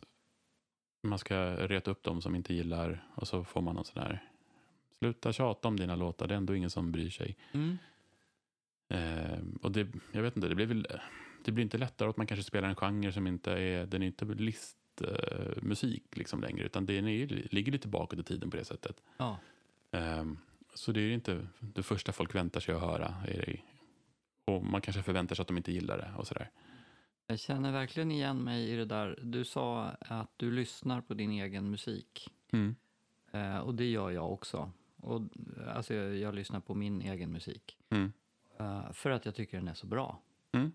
man 1.04 1.18
ska 1.18 1.56
reta 1.56 1.90
upp 1.90 2.02
dem 2.02 2.22
som 2.22 2.34
inte 2.34 2.54
gillar 2.54 3.04
och 3.14 3.28
så 3.28 3.44
får 3.44 3.62
man 3.62 3.74
någon 3.74 3.84
sån 3.84 4.02
här 4.02 4.22
sluta 4.98 5.32
tjata 5.32 5.68
om 5.68 5.76
dina 5.76 5.96
låtar, 5.96 6.26
det 6.26 6.34
är 6.34 6.38
ändå 6.38 6.54
ingen 6.54 6.70
som 6.70 6.92
bryr 6.92 7.10
sig. 7.10 7.36
Mm. 7.52 7.78
Eh, 8.88 9.38
och 9.62 9.72
det, 9.72 9.88
jag 10.12 10.22
vet 10.22 10.36
inte, 10.36 10.48
det 10.48 10.54
blir 10.54 10.66
väl 10.66 10.86
det 11.44 11.52
blir 11.52 11.64
inte 11.64 11.78
lättare 11.78 12.08
att 12.08 12.16
man 12.16 12.26
kanske 12.26 12.44
spelar 12.44 12.68
en 12.68 12.76
genre 12.76 13.12
som 13.12 13.26
inte 13.26 13.52
är, 13.52 13.86
den 13.86 14.02
är 14.02 14.06
inte 14.06 14.24
listmusik 14.24 16.02
eh, 16.12 16.18
liksom 16.18 16.40
längre, 16.40 16.64
utan 16.64 16.86
den 16.86 17.08
är, 17.08 17.26
ligger 17.50 17.72
lite 17.72 17.88
bakåt 17.88 18.18
i 18.18 18.22
tiden 18.22 18.50
på 18.50 18.56
det 18.56 18.64
sättet. 18.64 19.02
Ja. 19.16 19.38
Eh, 19.90 20.24
så 20.74 20.92
det 20.92 21.00
är 21.00 21.12
inte 21.12 21.46
det 21.60 21.82
första 21.82 22.12
folk 22.12 22.34
väntar 22.34 22.60
sig 22.60 22.74
att 22.74 22.80
höra. 22.80 23.14
Är 23.28 23.44
det, 23.46 23.60
och 24.44 24.64
man 24.64 24.80
kanske 24.80 25.02
förväntar 25.02 25.34
sig 25.34 25.42
att 25.42 25.48
de 25.48 25.56
inte 25.56 25.72
gillar 25.72 25.98
det 25.98 26.10
och 26.16 26.26
sådär. 26.26 26.50
Jag 27.26 27.38
känner 27.38 27.72
verkligen 27.72 28.10
igen 28.10 28.38
mig 28.44 28.70
i 28.70 28.76
det 28.76 28.84
där. 28.84 29.18
Du 29.22 29.44
sa 29.44 29.84
att 30.00 30.30
du 30.36 30.50
lyssnar 30.50 31.00
på 31.00 31.14
din 31.14 31.30
egen 31.30 31.70
musik. 31.70 32.30
Mm. 32.52 32.74
Eh, 33.32 33.58
och 33.58 33.74
det 33.74 33.90
gör 33.90 34.10
jag 34.10 34.32
också. 34.32 34.70
Och, 34.96 35.22
alltså, 35.74 35.94
jag, 35.94 36.16
jag 36.16 36.34
lyssnar 36.34 36.60
på 36.60 36.74
min 36.74 37.00
egen 37.02 37.32
musik. 37.32 37.78
Mm. 37.90 38.12
Eh, 38.58 38.92
för 38.92 39.10
att 39.10 39.24
jag 39.24 39.34
tycker 39.34 39.58
den 39.58 39.68
är 39.68 39.74
så 39.74 39.86
bra. 39.86 40.20
Mm. 40.52 40.72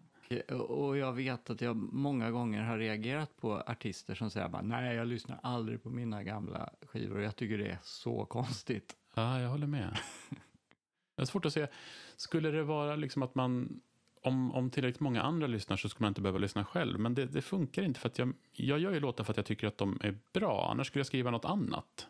Och- 0.50 0.86
Och 0.88 0.98
jag 0.98 1.14
vet 1.14 1.50
att 1.50 1.62
jag 1.62 1.76
många 1.76 2.32
gånger 2.32 2.64
har 2.64 2.78
reagerat 2.78 3.38
på 3.38 3.54
artister 3.68 4.16
som 4.16 4.30
säger 4.30 4.50
bara, 4.50 4.62
nej, 4.62 4.96
jag 4.96 5.08
lyssnar 5.08 5.40
aldrig 5.44 5.84
på 5.84 5.90
mina 5.90 6.24
gamla 6.24 6.70
skivor. 6.82 7.22
Jag 7.22 7.36
tycker 7.36 7.58
det 7.58 7.68
är 7.70 7.80
så 7.84 8.26
konstigt. 8.26 8.96
Ja, 9.16 9.40
jag 9.42 9.50
håller 9.50 9.68
med. 9.68 9.98
Det 11.16 11.22
är 11.24 11.26
svårt 11.26 11.46
att 11.46 11.54
se. 11.54 11.68
Skulle 12.16 12.52
det 12.52 12.64
vara 12.64 12.96
liksom 12.96 13.24
att 13.24 13.36
man, 13.36 13.82
om, 14.22 14.52
om 14.52 14.70
tillräckligt 14.70 15.00
många 15.00 15.22
andra 15.22 15.48
lyssnar 15.48 15.78
så 15.78 15.90
skulle 15.90 16.04
man 16.06 16.10
inte 16.12 16.22
behöva 16.22 16.40
lyssna 16.40 16.66
själv. 16.66 17.00
Men 17.00 17.16
det, 17.16 17.26
det 17.26 17.41
funkar 17.41 17.84
inte 17.84 18.00
för 18.00 18.10
att 18.10 18.20
jag, 18.20 18.34
jag 18.52 18.80
gör 18.80 18.91
ju 18.94 19.00
låtar 19.00 19.24
för 19.24 19.34
att 19.34 19.38
jag 19.38 19.46
tycker 19.46 19.68
att 19.68 19.78
de 19.78 20.00
är 20.02 20.18
bra. 20.34 20.68
Annars 20.72 20.88
skulle 20.88 21.00
jag 21.00 21.08
skriva 21.08 21.32
något 21.32 21.46
annat. 21.46 22.08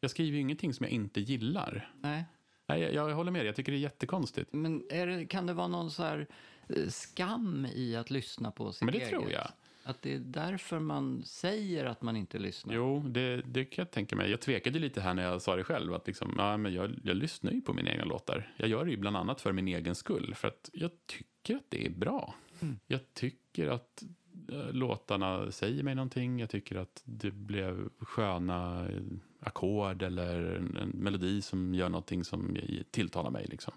Jag 0.00 0.10
skriver 0.10 0.34
ju 0.34 0.40
ingenting 0.40 0.74
som 0.74 0.84
jag 0.84 0.92
inte 0.92 1.20
gillar. 1.20 1.92
Nej. 2.00 2.24
Nej, 2.66 2.80
jag, 2.80 2.92
jag 3.10 3.14
håller 3.14 3.32
med 3.32 3.40
dig. 3.40 3.46
Jag 3.46 3.56
tycker 3.56 3.72
det 3.72 3.78
är 3.78 3.80
jättekonstigt. 3.80 4.52
Men 4.52 4.82
är 4.90 5.06
det, 5.06 5.26
kan 5.26 5.46
det 5.46 5.52
vara 5.52 5.68
någon 5.68 5.90
så 5.90 6.02
här 6.02 6.26
eh, 6.68 6.88
skam 6.88 7.66
i 7.74 7.96
att 7.96 8.10
lyssna 8.10 8.50
på 8.50 8.72
sitt 8.72 8.82
Men 8.82 8.92
det 8.92 8.98
eget? 8.98 9.10
tror 9.10 9.30
jag. 9.32 9.48
Att 9.86 10.02
det 10.02 10.14
är 10.14 10.18
därför 10.18 10.78
man 10.78 11.22
säger 11.24 11.84
att 11.84 12.02
man 12.02 12.16
inte 12.16 12.38
lyssnar? 12.38 12.74
Jo, 12.74 13.00
det, 13.00 13.36
det 13.36 13.64
kan 13.64 13.82
jag 13.82 13.90
tänka 13.90 14.16
mig. 14.16 14.30
Jag 14.30 14.40
tvekade 14.40 14.78
lite 14.78 15.00
här 15.00 15.14
när 15.14 15.22
jag 15.22 15.42
sa 15.42 15.56
det 15.56 15.64
själv. 15.64 15.94
Att 15.94 16.06
liksom, 16.06 16.34
ja, 16.38 16.56
men 16.56 16.74
jag, 16.74 16.94
jag 17.02 17.16
lyssnar 17.16 17.52
ju 17.52 17.60
på 17.60 17.72
mina 17.72 17.90
egna 17.90 18.04
låtar. 18.04 18.52
Jag 18.56 18.68
gör 18.68 18.84
det 18.84 18.90
ju 18.90 18.96
bland 18.96 19.16
annat 19.16 19.40
för 19.40 19.52
min 19.52 19.68
egen 19.68 19.94
skull. 19.94 20.34
För 20.34 20.48
att 20.48 20.70
jag 20.72 20.90
tycker 21.06 21.56
att 21.56 21.64
det 21.68 21.86
är 21.86 21.90
bra. 21.90 22.34
Mm. 22.60 22.78
Jag 22.86 23.14
tycker 23.14 23.68
att 23.68 24.04
eh, 24.52 24.72
låtarna 24.72 25.50
säger 25.50 25.82
mig 25.82 25.94
någonting. 25.94 26.40
Jag 26.40 26.50
tycker 26.50 26.76
att 26.76 27.02
det 27.04 27.30
blev 27.30 27.88
sköna 27.98 28.88
eh, 28.88 29.02
ackord 29.40 30.02
eller 30.02 30.56
en, 30.56 30.76
en 30.76 30.88
melodi 30.88 31.42
som 31.42 31.74
gör 31.74 31.88
någonting 31.88 32.24
som 32.24 32.56
tilltalar 32.90 33.30
mig. 33.30 33.46
Liksom. 33.48 33.74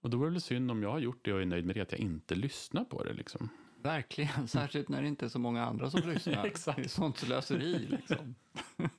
Och 0.00 0.10
då 0.10 0.22
är 0.22 0.24
det 0.24 0.30
väl 0.30 0.40
synd 0.40 0.70
om 0.70 0.82
jag 0.82 0.90
har 0.90 0.98
gjort 0.98 1.24
det 1.24 1.32
och 1.32 1.42
är 1.42 1.46
nöjd 1.46 1.64
med 1.64 1.76
det, 1.76 1.80
att 1.80 1.92
jag 1.92 2.00
inte 2.00 2.34
lyssnar 2.34 2.84
på 2.84 3.04
det. 3.04 3.12
Liksom. 3.12 3.48
Verkligen, 3.86 4.48
särskilt 4.48 4.88
när 4.88 5.02
det 5.02 5.08
inte 5.08 5.24
är 5.24 5.28
så 5.28 5.38
många 5.38 5.64
andra 5.64 5.90
som 5.90 6.00
lyssnar. 6.10 6.44
Exakt. 6.44 6.76
Det 6.76 6.82
är 6.84 6.88
sånt 6.88 7.18
slöseri 7.18 7.78
liksom. 7.78 8.34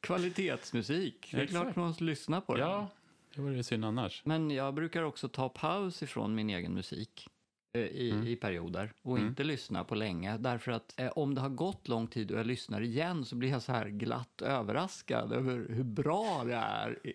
Kvalitetsmusik, 0.00 1.28
det 1.32 1.36
är 1.36 1.42
Exakt. 1.42 1.62
klart 1.62 1.76
man 1.76 1.86
måste 1.86 2.04
lyssna 2.04 2.40
på 2.40 2.54
det. 2.54 2.60
Ja, 2.60 2.88
det 3.34 3.40
vore 3.40 3.54
ju 3.56 3.62
synd 3.62 3.84
annars. 3.84 4.22
Men 4.24 4.50
jag 4.50 4.74
brukar 4.74 5.02
också 5.02 5.28
ta 5.28 5.48
paus 5.48 6.02
ifrån 6.02 6.34
min 6.34 6.50
egen 6.50 6.74
musik 6.74 7.28
eh, 7.72 7.80
i, 7.82 8.10
Mm. 8.10 8.26
i 8.26 8.36
perioder 8.36 8.92
och 9.02 9.16
Mm. 9.16 9.28
inte 9.28 9.44
lyssna 9.44 9.84
på 9.84 9.94
länge. 9.94 10.36
Därför 10.38 10.72
att 10.72 11.00
eh, 11.00 11.08
om 11.08 11.34
det 11.34 11.40
har 11.40 11.48
gått 11.48 11.88
lång 11.88 12.06
tid 12.06 12.30
och 12.30 12.38
jag 12.38 12.46
lyssnar 12.46 12.80
igen 12.80 13.24
så 13.24 13.36
blir 13.36 13.50
jag 13.50 13.62
så 13.62 13.72
här 13.72 13.88
glatt 13.88 14.42
överraskad 14.42 15.32
över 15.32 15.66
hur 15.68 15.84
bra 15.84 16.42
det 16.46 16.54
är. 16.54 16.98
I, 17.06 17.12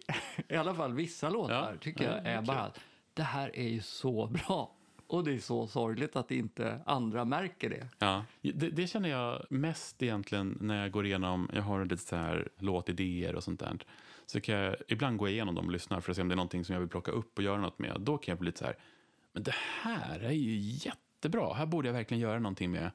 i 0.53 0.55
alla 0.55 0.75
fall 0.75 0.93
vissa 0.93 1.29
låtar 1.29 1.71
Ja, 1.73 1.79
tycker 1.81 2.03
ja, 2.03 2.09
jag 2.09 2.17
är 2.19 2.23
verkligen. 2.23 2.45
bara, 2.45 2.71
det 3.13 3.23
här 3.23 3.51
är 3.55 3.67
ju 3.69 3.81
så 3.81 4.27
bra. 4.27 4.74
Och 5.07 5.23
det 5.23 5.33
är 5.33 5.39
så 5.39 5.67
sorgligt 5.67 6.15
att 6.15 6.31
inte 6.31 6.81
andra 6.85 7.25
märker 7.25 7.69
det. 7.69 7.87
Ja. 7.99 8.25
Det, 8.41 8.69
det 8.69 8.87
känner 8.87 9.09
jag 9.09 9.45
mest 9.49 10.03
egentligen 10.03 10.57
när 10.61 10.81
jag 10.81 10.91
går 10.91 11.05
igenom, 11.05 11.49
jag 11.53 11.61
har 11.61 11.85
lite 11.85 12.03
så 12.03 12.15
här 12.15 12.49
låtidéer 12.57 13.35
och 13.35 13.43
sånt 13.43 13.59
där. 13.59 13.77
Så 14.25 14.41
kan 14.41 14.55
jag 14.55 14.75
ibland 14.87 15.17
gå 15.17 15.27
igenom 15.27 15.55
dem 15.55 15.65
och 15.65 15.71
lyssna 15.71 16.01
för 16.01 16.11
att 16.11 16.15
se 16.15 16.21
om 16.21 16.27
det 16.27 16.33
är 16.33 16.35
någonting 16.35 16.65
som 16.65 16.73
jag 16.73 16.79
vill 16.79 16.89
plocka 16.89 17.11
upp 17.11 17.37
och 17.37 17.43
göra 17.43 17.61
något 17.61 17.79
med. 17.79 18.01
Då 18.01 18.17
kan 18.17 18.31
jag 18.31 18.39
bli 18.39 18.45
lite 18.45 18.59
så 18.59 18.65
här, 18.65 18.77
men 19.33 19.43
det 19.43 19.55
här 19.81 20.19
är 20.19 20.31
ju 20.31 20.57
jättebra, 20.59 21.53
här 21.53 21.65
borde 21.65 21.87
jag 21.87 21.93
verkligen 21.93 22.21
göra 22.21 22.39
någonting 22.39 22.71
med. 22.71 22.91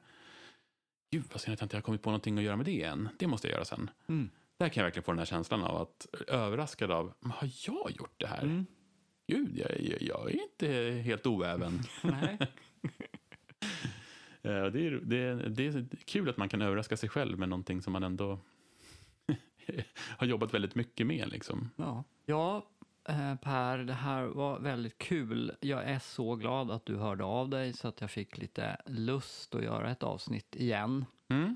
Gud 1.11 1.23
vad 1.31 1.41
synd 1.41 1.53
att 1.53 1.59
jag 1.61 1.65
inte 1.65 1.77
har 1.77 1.81
kommit 1.81 2.01
på 2.01 2.09
någonting 2.09 2.37
att 2.37 2.43
göra 2.43 2.55
med 2.55 2.65
det 2.65 2.83
än. 2.83 3.09
Det 3.19 3.27
måste 3.27 3.47
jag 3.47 3.53
göra 3.53 3.65
sen. 3.65 3.89
Mm. 4.07 4.29
Där 4.57 4.69
kan 4.69 4.81
jag 4.81 4.85
verkligen 4.85 5.03
få 5.03 5.11
den 5.11 5.19
här 5.19 5.25
känslan 5.25 5.63
av 5.63 5.81
att 5.81 6.07
överraskad 6.27 6.91
av, 6.91 7.13
"Men 7.19 7.31
har 7.31 7.49
jag 7.67 7.91
gjort 7.91 8.13
det 8.17 8.27
här? 8.27 8.43
Mm. 8.43 8.65
Gud, 9.31 9.57
jag, 9.57 10.01
jag, 10.01 10.31
är 10.31 10.43
inte 10.43 11.01
helt 11.05 11.27
oäven. 11.27 11.79
Nej. 12.03 12.37
Eh, 14.43 14.65
Det 14.65 14.87
är, 14.87 15.01
det, 15.03 15.17
är, 15.17 15.35
det 15.35 15.65
är 15.65 15.85
kul 16.05 16.29
att 16.29 16.37
man 16.37 16.49
kan 16.49 16.61
överraska 16.61 16.97
sig 16.97 17.09
själv 17.09 17.39
med 17.39 17.49
någonting 17.49 17.81
som 17.81 17.93
man 17.93 18.03
ändå 18.03 18.39
har 20.17 20.27
jobbat 20.27 20.53
väldigt 20.53 20.75
mycket 20.75 21.07
med. 21.07 21.29
Liksom. 21.29 21.69
Ja, 21.75 22.03
ja 22.25 22.65
eh, 23.09 23.35
Per, 23.35 23.77
det 23.77 23.93
här 23.93 24.23
var 24.25 24.59
väldigt 24.59 24.97
kul. 24.97 25.51
Jag 25.59 25.83
är 25.83 25.99
så 25.99 26.35
glad 26.35 26.71
att 26.71 26.85
du 26.85 26.95
hörde 26.95 27.23
av 27.23 27.49
dig 27.49 27.73
så 27.73 27.87
att 27.87 28.01
jag 28.01 28.11
fick 28.11 28.37
lite 28.37 28.81
lust 28.85 29.55
att 29.55 29.63
göra 29.63 29.91
ett 29.91 30.03
avsnitt 30.03 30.55
igen. 30.55 31.05
Mm. 31.29 31.55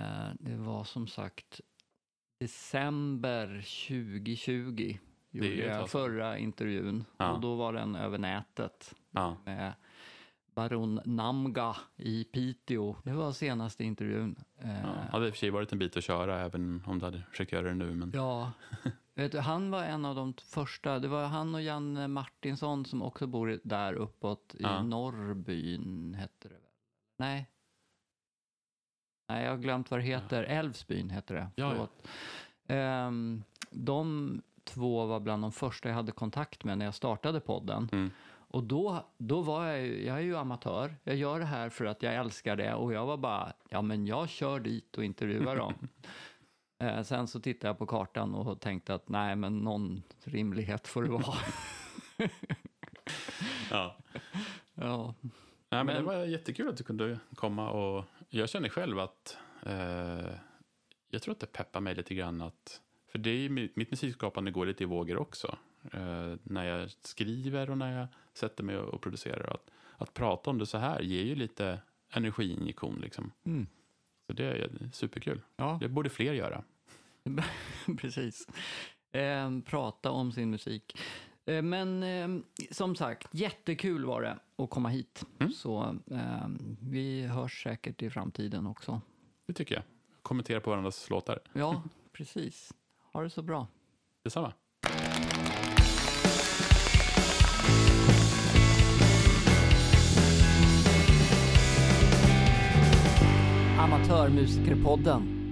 Eh, 0.00 0.28
Det 0.40 0.56
var 0.56 0.84
som 0.84 1.06
sagt 1.06 1.60
december 2.40 3.46
2020 3.88 4.72
Det 4.76 4.90
är 4.90 4.98
gjorde 5.34 5.54
jag 5.66 5.90
förra 5.90 6.38
intervjun 6.38 7.04
Ja. 7.16 7.32
och 7.32 7.40
då 7.40 7.54
var 7.54 7.72
den 7.72 7.94
över 7.96 8.18
nätet 8.18 8.94
Ja. 9.10 9.36
med 9.44 9.72
Baron 10.54 11.00
Namga 11.04 11.76
i 11.96 12.24
Piteå. 12.24 12.96
Det 13.04 13.12
var 13.12 13.32
senaste 13.32 13.84
intervjun. 13.84 14.36
Eh, 14.58 14.80
Ja. 14.82 14.88
Hade 15.12 15.26
i 15.26 15.30
och 15.30 15.34
för 15.34 15.38
sig 15.38 15.50
varit 15.50 15.72
en 15.72 15.78
bit 15.78 15.96
att 15.96 16.04
köra 16.04 16.40
även 16.40 16.82
om 16.86 16.98
du 16.98 17.04
hade 17.04 17.22
försökt 17.30 17.52
göra 17.52 17.68
det 17.68 17.74
nu. 17.74 17.94
Men... 17.94 18.10
Ja, 18.14 18.52
vet 19.14 19.32
du, 19.32 19.38
han 19.38 19.70
var 19.70 19.84
en 19.84 20.04
av 20.04 20.14
de 20.14 20.34
första. 20.34 20.98
Det 20.98 21.08
var 21.08 21.26
han 21.26 21.54
och 21.54 21.62
Janne 21.62 22.08
Martinsson 22.08 22.84
som 22.84 23.02
också 23.02 23.26
bor 23.26 23.60
där 23.64 23.92
uppåt 23.92 24.54
i 24.58 24.62
Ja. 24.62 24.82
Norrbyn, 24.82 26.14
hette 26.14 26.48
det 26.48 26.54
väl? 26.54 26.60
Nej. 27.18 27.46
Nej, 29.28 29.44
jag 29.44 29.50
har 29.50 29.58
glömt 29.58 29.90
vad 29.90 30.00
det 30.00 30.04
heter. 30.04 30.42
Älvsbyn 30.44 31.10
heter 31.10 31.34
det. 31.34 31.48
Ja, 31.56 31.74
ja. 31.76 31.88
Ehm, 32.74 33.42
de 33.70 34.42
två 34.64 35.06
var 35.06 35.20
bland 35.20 35.42
de 35.42 35.52
första 35.52 35.88
jag 35.88 35.96
hade 35.96 36.12
kontakt 36.12 36.64
med 36.64 36.78
när 36.78 36.84
jag 36.84 36.94
startade 36.94 37.40
podden. 37.40 37.88
Mm. 37.92 38.10
Och 38.48 38.64
då, 38.64 39.06
då 39.18 39.40
var 39.42 39.66
jag 39.66 39.80
ju, 39.82 40.06
jag 40.06 40.16
är 40.16 40.20
ju 40.20 40.36
amatör. 40.36 40.94
Jag 41.04 41.16
gör 41.16 41.38
det 41.38 41.44
här 41.44 41.68
för 41.68 41.84
att 41.84 42.02
jag 42.02 42.14
älskar 42.14 42.56
det 42.56 42.74
och 42.74 42.92
jag 42.92 43.06
var 43.06 43.16
bara, 43.16 43.52
ja 43.68 43.82
men 43.82 44.06
jag 44.06 44.28
kör 44.28 44.60
dit 44.60 44.96
och 44.98 45.04
intervjuar 45.04 45.56
dem. 45.56 45.74
Eh, 46.78 47.02
sen 47.02 47.26
så 47.26 47.40
tittade 47.40 47.68
jag 47.68 47.78
på 47.78 47.86
kartan 47.86 48.34
och 48.34 48.60
tänkte 48.60 48.94
att 48.94 49.08
nej, 49.08 49.36
men 49.36 49.58
någon 49.58 50.02
rimlighet 50.24 50.88
får 50.88 51.02
det 51.02 51.08
vara. 51.08 51.36
Ja. 53.70 53.96
ja. 54.74 55.14
Nej, 55.68 55.84
men, 55.84 55.86
det 55.86 55.92
Men- 55.94 56.04
var 56.04 56.24
jättekul 56.24 56.68
att 56.68 56.76
du 56.76 56.84
kunde 56.84 57.18
komma 57.34 57.70
och 57.70 58.04
jag 58.28 58.48
känner 58.48 58.68
själv 58.68 58.98
att 58.98 59.36
eh, 59.66 60.34
jag 61.10 61.22
tror 61.22 61.32
att 61.32 61.40
det 61.40 61.52
peppar 61.52 61.80
mig 61.80 61.94
lite 61.94 62.14
grann 62.14 62.40
att 62.42 62.80
för 63.14 63.18
det 63.18 63.30
är 63.30 63.36
ju, 63.36 63.48
mitt 63.48 63.76
mitt 63.76 63.90
musikskapande 63.90 64.50
går 64.50 64.66
lite 64.66 64.82
i 64.82 64.86
vågor 64.86 65.16
också. 65.16 65.58
Eh, 65.92 66.34
när 66.42 66.64
jag 66.64 66.90
skriver 66.90 67.70
och 67.70 67.78
när 67.78 67.98
jag 67.98 68.06
sätter 68.32 68.64
mig 68.64 68.76
och 68.76 69.02
producerar. 69.02 69.54
Att, 69.54 69.70
att 69.96 70.14
prata 70.14 70.50
om 70.50 70.58
det 70.58 70.66
så 70.66 70.78
här 70.78 71.00
ger 71.00 71.22
ju 71.22 71.34
lite 71.34 71.78
energiinjektion 72.10 72.98
liksom. 73.00 73.32
Mm. 73.44 73.66
Så 74.26 74.32
det 74.32 74.44
är 74.44 74.70
superkul. 74.92 75.40
ja, 75.56 75.78
Det 75.80 75.88
borde 75.88 76.10
fler 76.10 76.32
göra. 76.32 76.64
precis. 77.98 78.48
Eh, 79.12 79.60
prata 79.64 80.10
om 80.10 80.32
sin 80.32 80.50
musik. 80.50 80.98
Eh, 81.46 81.62
men 81.62 82.02
eh, 82.02 82.44
som 82.70 82.96
sagt, 82.96 83.28
jättekul 83.34 84.04
var 84.04 84.22
det 84.22 84.38
att 84.56 84.70
komma 84.70 84.88
hit. 84.88 85.24
Mm. 85.38 85.52
Så 85.52 85.96
eh, 86.10 86.48
vi 86.80 87.22
hörs 87.26 87.62
säkert 87.62 88.02
i 88.02 88.10
framtiden 88.10 88.66
också. 88.66 89.00
Det 89.46 89.52
tycker 89.52 89.74
jag. 89.74 89.84
Kommentera 90.22 90.60
på 90.60 90.70
varandras 90.70 91.10
låtar. 91.10 91.38
Ja, 91.52 91.82
precis. 92.12 92.72
Ha 93.14 93.22
det 93.22 93.30
så 93.30 93.42
bra. 93.42 93.66
Detsamma. 94.24 94.52
Amatörmusikerpodden 103.78 105.43